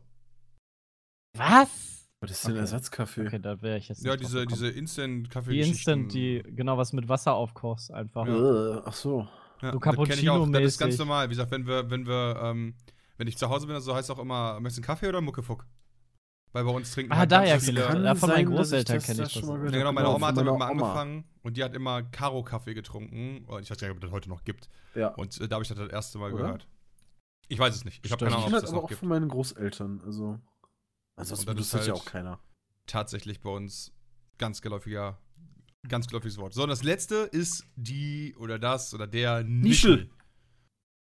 [1.38, 2.08] Was?
[2.22, 2.60] Was ist denn Okay.
[2.62, 3.28] Ersatzkaffee?
[3.28, 5.54] Okay, da wäre ich jetzt Ja, nicht diese, diese Instant-Kaffee.
[5.54, 8.28] Die Instant, die, genau, was mit Wasser aufkochst einfach.
[8.28, 8.78] Ja.
[8.78, 9.28] Äh, ach so.
[9.62, 10.50] Ja, so das ich auch.
[10.50, 11.00] Das ist ganz Cappuccino-mäßig.
[11.00, 11.26] normal.
[11.28, 12.76] Wie gesagt, wenn wir, wenn wir, ähm,
[13.22, 15.19] wenn ich zu Hause bin, so heißt es auch immer, möchtest du einen Kaffee oder
[15.19, 15.67] einen Muckefuck?
[16.53, 17.85] Weil bei uns trinken Ah, halt daher ganz kenn viele.
[17.88, 18.03] ich das.
[18.03, 19.35] Ja, von meinen Großeltern kenn ich das.
[19.35, 19.72] Ja, genau, meine
[20.08, 23.45] Genau, Oma hat damit meiner mal angefangen und die hat immer Karo-Kaffee getrunken.
[23.45, 24.69] Und ich weiß gar nicht, ob es das heute noch gibt.
[24.95, 25.09] Ja.
[25.09, 26.43] Und äh, da habe ich das das erste Mal Oder?
[26.45, 26.67] gehört.
[27.48, 28.03] Ich weiß es nicht.
[28.03, 29.00] Ich habe keine Ich Ahnung, kenne ob es das das aber noch auch gibt.
[29.01, 30.01] von meinen Großeltern.
[30.03, 30.40] Also.
[31.16, 32.40] Ansonsten Und das benutzt ist das ja halt- auch keiner.
[32.88, 33.93] Tatsächlich bei uns
[34.40, 35.19] ganz geläufiger,
[35.88, 36.53] ganz geläufiges Wort.
[36.53, 40.09] So, und das letzte ist die oder das oder der Nischel.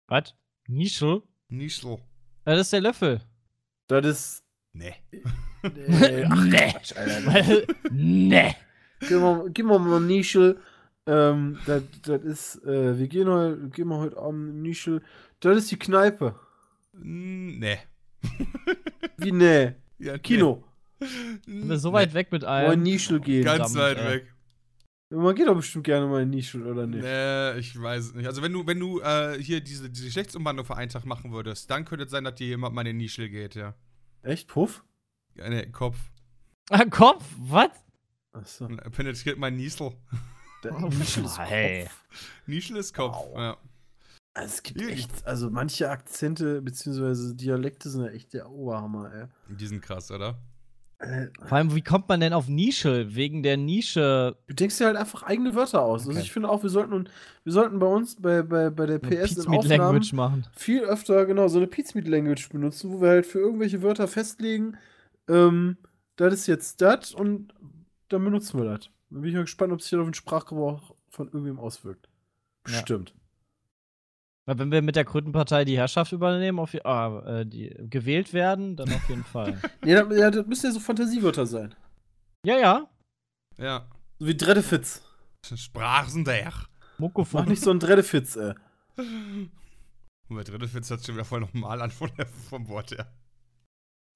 [0.08, 0.36] Was?
[0.68, 1.24] Nischel?
[1.50, 1.98] Nischel.
[2.46, 3.22] Ja, das ist der Löffel.
[3.88, 4.44] Das ist.
[4.74, 4.96] Nee.
[5.12, 6.72] Äh, ach, Nee.
[6.72, 7.74] Quatsch, Alter.
[7.92, 8.56] nee.
[9.00, 10.60] Gib mal, gib mal mal Nischel.
[11.08, 15.02] Ähm, das, das ist, äh, wir gehen heute, gehen wir heute Abend in Nischel.
[15.40, 16.36] Das ist die Kneipe.
[16.94, 17.80] Nee.
[19.18, 19.76] Wie ne?
[20.00, 20.64] Ja, Kino.
[21.46, 21.76] Nee.
[21.78, 22.84] So weit weg mit Wo in allem.
[22.84, 23.44] Nischel gehen.
[23.44, 24.14] Ganz weit ey.
[24.14, 24.34] weg.
[25.16, 27.04] Man geht doch bestimmt gerne mal in Nische, oder nicht?
[27.04, 28.28] Nee, ich weiß es nicht.
[28.28, 31.70] Also wenn du, wenn du äh, hier diese, diese Geschlechtsumwandlung für einen Tag machen würdest,
[31.72, 33.74] dann könnte es sein, dass dir jemand mal in den Nischel geht, ja.
[34.24, 34.48] Echt?
[34.48, 34.84] Puff?
[35.36, 35.98] Ja, nee, Kopf.
[36.70, 37.24] Ah, Kopf?
[37.38, 37.70] Was?
[38.34, 38.66] Achso.
[38.66, 39.92] Und Penetriert mein Nischel.
[40.64, 41.84] Der Oh, Nischel ist hey.
[41.84, 42.04] Kopf.
[42.48, 43.38] Nischel ist Kopf, Wow.
[43.38, 43.58] ja.
[44.34, 47.36] Also es gibt echt, also manche Akzente bzw.
[47.36, 49.56] Dialekte sind ja echt der Oberhammer, ey.
[49.56, 50.38] Die sind krass, oder?
[51.00, 53.14] Äh, Vor allem, wie kommt man denn auf Nische?
[53.16, 54.38] Wegen der Nische.
[54.48, 56.02] Du denkst dir halt einfach eigene Wörter aus.
[56.02, 56.22] Also Okay.
[56.22, 57.10] ich finde auch, wir sollten,
[57.44, 60.48] wir sollten bei uns, bei, bei, bei der PS in Aufnahmen Language machen.
[60.56, 64.78] viel öfter genau so eine Pizmeat Language benutzen, wo wir halt für irgendwelche Wörter festlegen,
[65.28, 65.78] ähm,
[66.16, 67.54] das ist jetzt das und
[68.08, 68.90] dann benutzen wir das.
[69.10, 72.08] Dann bin ich mal gespannt, ob sich das auf den Sprachgebrauch von irgendwem auswirkt.
[72.68, 72.76] Ja.
[72.80, 73.14] Bestimmt.
[73.14, 73.25] Weil
[74.46, 78.92] wenn wir mit der Krötenpartei die Herrschaft übernehmen, auf, ah, äh, die gewählt werden, dann
[78.94, 79.60] auf jeden Fall.
[79.86, 81.74] Ja, das, ja, das müssen ja so Fantasiewörter sein.
[82.46, 82.90] Ja, ja.
[83.58, 83.88] Ja.
[84.20, 85.02] So wie Dreddefitz.
[85.56, 86.44] Sprachsender.
[86.46, 87.48] Mach Muckofon.
[87.48, 88.54] nicht so ein Dreddefitz, ey.
[90.28, 93.12] Und der dritte Witz hat schon wieder voll normal an von der, vom Wort her.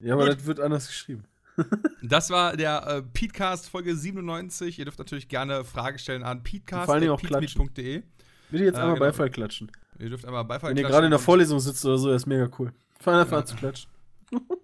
[0.02, 0.38] Ja, aber Gut.
[0.38, 1.24] das wird anders geschrieben.
[2.02, 4.78] Das war der äh, Petecast Folge 97.
[4.78, 8.02] Ihr dürft natürlich gerne Fragen stellen an petecast.petemeet.de.
[8.50, 9.06] Bitte jetzt Äh, einmal genau.
[9.06, 9.70] Beifall klatschen.
[10.00, 12.26] Ihr dürft einmal Beifall Wenn ihr gerade in der Vorlesung sitzt oder so, das ist
[12.26, 12.72] mega cool.
[13.00, 13.38] Fang einfach Ja.
[13.38, 13.90] an zu klatschen.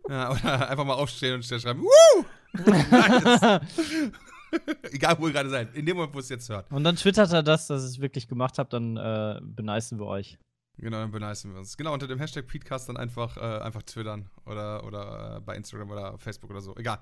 [0.08, 1.82] Ja, oder einfach mal aufstehen und schnell schreiben.
[1.82, 2.24] Woo!
[2.64, 3.60] Nice.
[4.92, 5.74] Egal, wo ihr gerade seid.
[5.74, 6.70] In dem Moment, wo es jetzt hört.
[6.70, 10.06] Und dann twittert er das, dass ihr es wirklich gemacht habt, dann äh, beneisten wir
[10.06, 10.38] euch.
[10.78, 11.76] Genau, dann beneisen wir uns.
[11.76, 15.90] Genau, unter dem Hashtag Petecast dann einfach, äh, einfach twittern oder, oder äh, bei Instagram
[15.90, 16.76] oder Facebook oder so.
[16.76, 16.98] Egal.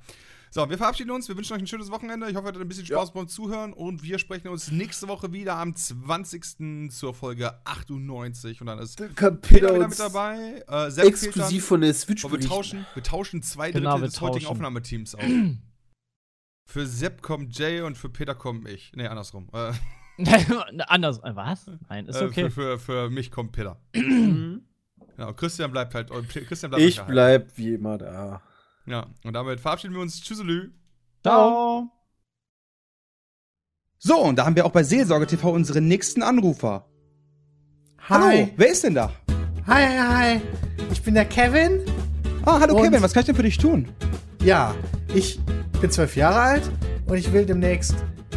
[0.50, 1.28] So, wir verabschieden uns.
[1.28, 2.30] Wir wünschen euch ein schönes Wochenende.
[2.30, 3.72] Ich hoffe, ihr hattet ein bisschen Spaß beim Zuhören.
[3.72, 6.92] Und wir sprechen uns nächste Woche wieder am 20.
[6.92, 8.60] zur Folge 98.
[8.60, 10.62] Und dann ist Kann Peter wieder mit dabei.
[10.68, 14.56] Äh, exklusiv von der Switch wir tauschen, wir tauschen zwei Genau, Drittel des heutigen tauschen.
[14.56, 15.24] Aufnahmeteams auf.
[16.66, 18.92] für Sepp kommt Jay und für Peter kommt ich.
[18.94, 19.48] Nee, andersrum.
[19.52, 19.72] Äh,
[20.88, 21.18] Anders.
[21.18, 21.70] äh, Was?
[21.88, 22.50] Nein, ist äh, okay.
[22.50, 23.80] für, für, für mich kommt Peter.
[25.16, 26.10] Genau, Christian bleibt halt.
[26.10, 28.42] äh, Christian bleibt Ich bleib wie immer da.
[28.84, 30.20] Ja, und damit verabschieden wir uns.
[30.20, 30.72] Tschüsselü.
[31.22, 31.88] Ciao.
[33.98, 36.86] So, und da haben wir auch bei Seelsorge TV unseren nächsten Anrufer.
[38.08, 39.12] Hallo, wer ist denn da?
[39.66, 40.40] Hi, hi, hi.
[40.90, 41.80] Ich bin der Kevin.
[42.44, 43.88] Ah, hallo Kevin, was kann ich denn für dich tun?
[44.42, 44.74] Ja,
[45.14, 45.40] ich
[45.80, 46.70] bin zwölf Jahre alt
[47.06, 47.94] und ich will demnächst